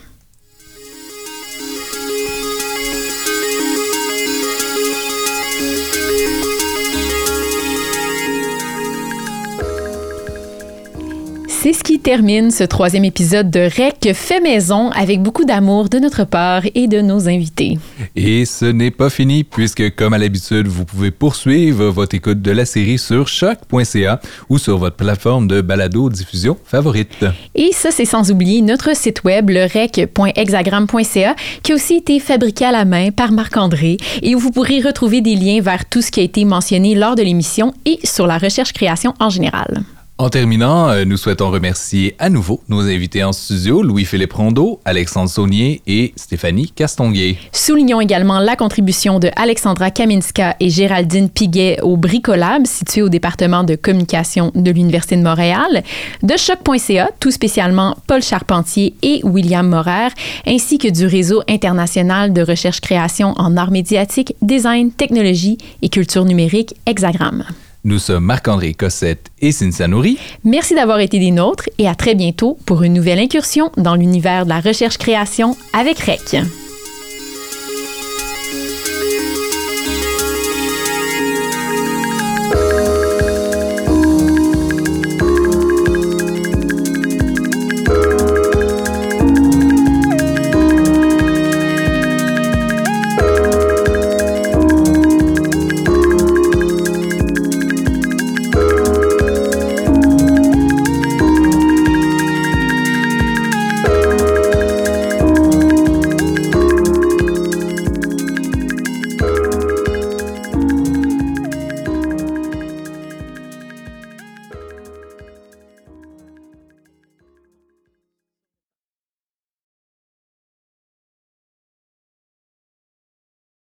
C'est 11.64 11.74
ce 11.74 11.84
qui 11.84 12.00
termine 12.00 12.50
ce 12.50 12.64
troisième 12.64 13.06
épisode 13.06 13.52
de 13.52 13.60
REC 13.60 14.16
fait 14.16 14.40
maison 14.40 14.90
avec 14.90 15.22
beaucoup 15.22 15.46
d'amour 15.46 15.90
de 15.90 16.00
notre 16.00 16.24
part 16.24 16.64
et 16.74 16.88
de 16.88 17.02
nos 17.02 17.30
invités. 17.30 17.78
Et 18.16 18.46
ce 18.46 18.66
n'est 18.66 18.90
pas 18.90 19.12
fini 19.12 19.44
puisque, 19.44 19.94
comme 19.94 20.14
à 20.14 20.18
l'habitude, 20.18 20.66
vous 20.66 20.86
pouvez 20.86 21.12
poursuivre 21.12 21.86
votre 21.90 22.16
écoute 22.16 22.42
de 22.42 22.50
la 22.50 22.66
série 22.66 22.98
sur 22.98 23.28
choc.ca 23.28 24.20
ou 24.50 24.58
sur 24.58 24.80
votre 24.80 24.96
plateforme 24.96 25.48
de 25.48 25.62
balado-diffusion 25.62 26.58
favorite. 26.66 27.26
Et 27.54 27.70
ça, 27.74 27.92
c'est 27.92 28.06
sans 28.06 28.32
oublier 28.32 28.64
notre 28.64 28.96
site 28.98 29.24
web, 29.24 29.52
le 29.52 29.66
rec.hexagram.ca, 29.72 31.36
qui 31.62 31.72
a 31.72 31.76
aussi 31.76 31.98
été 31.98 32.20
fabriqué 32.20 32.66
à 32.66 32.72
la 32.72 32.86
main 32.86 33.12
par 33.12 33.32
Marc-André 33.32 33.98
et 34.24 34.34
où 34.34 34.40
vous 34.40 34.50
pourrez 34.50 34.82
retrouver 34.82 35.22
des 35.22 35.36
liens 35.36 35.62
vers 35.62 35.88
tout 35.88 36.02
ce 36.02 36.10
qui 36.10 36.22
a 36.22 36.24
été 36.24 36.44
mentionné 36.44 36.96
lors 36.96 37.14
de 37.14 37.22
l'émission 37.22 37.72
et 37.86 38.00
sur 38.04 38.26
la 38.26 38.40
recherche-création 38.40 39.14
en 39.20 39.30
général. 39.30 39.84
En 40.22 40.30
terminant, 40.30 40.88
euh, 40.90 41.04
nous 41.04 41.18
souhaitons 41.18 41.50
remercier 41.50 42.16
à 42.20 42.30
nouveau 42.30 42.62
nos 42.70 42.82
invités 42.82 43.24
en 43.24 43.32
studio, 43.34 43.82
Louis-Philippe 43.82 44.34
Rondeau, 44.34 44.80
Alexandre 44.86 45.32
Saunier 45.32 45.82
et 45.88 46.14
Stéphanie 46.16 46.70
Castonguay. 46.70 47.38
Soulignons 47.52 48.00
également 48.00 48.38
la 48.38 48.56
contribution 48.56 49.18
de 49.18 49.32
Alexandra 49.36 49.90
Kaminska 49.90 50.58
et 50.60 50.70
Géraldine 50.70 51.28
Piguet 51.28 51.80
au 51.82 51.98
Bricolab, 51.98 52.68
situé 52.68 53.02
au 53.02 53.10
département 53.10 53.64
de 53.64 53.74
communication 53.74 54.52
de 54.54 54.70
l'Université 54.70 55.18
de 55.18 55.24
Montréal, 55.24 55.82
de 56.22 56.38
choc.ca, 56.38 57.10
tout 57.20 57.32
spécialement 57.32 57.98
Paul 58.06 58.22
Charpentier 58.22 58.94
et 59.02 59.22
William 59.24 59.68
Morer, 59.68 60.10
ainsi 60.46 60.78
que 60.78 60.88
du 60.88 61.08
réseau 61.08 61.42
international 61.50 62.32
de 62.32 62.44
recherche-création 62.44 63.34
en 63.38 63.58
arts 63.58 63.72
médiatiques, 63.72 64.36
design, 64.44 64.92
technologie 64.92 65.58
et 65.82 65.90
culture 65.90 66.26
numérique 66.26 66.76
Hexagram. 66.86 67.44
Nous 67.84 67.98
sommes 67.98 68.26
Marc-André 68.26 68.76
Cossette 68.76 69.32
et 69.40 69.52
Cynthia 69.52 69.88
Nourri. 69.88 70.20
Merci 70.44 70.76
d'avoir 70.76 71.00
été 71.00 71.18
des 71.18 71.32
nôtres 71.32 71.68
et 71.80 71.88
à 71.88 71.96
très 71.96 72.14
bientôt 72.14 72.58
pour 72.66 72.84
une 72.84 72.94
nouvelle 72.94 73.20
incursion 73.20 73.72
dans 73.76 73.96
l'univers 73.96 74.44
de 74.46 74.50
la 74.50 74.60
recherche-création 74.60 75.58
avec 75.74 75.98
REC. 76.00 76.44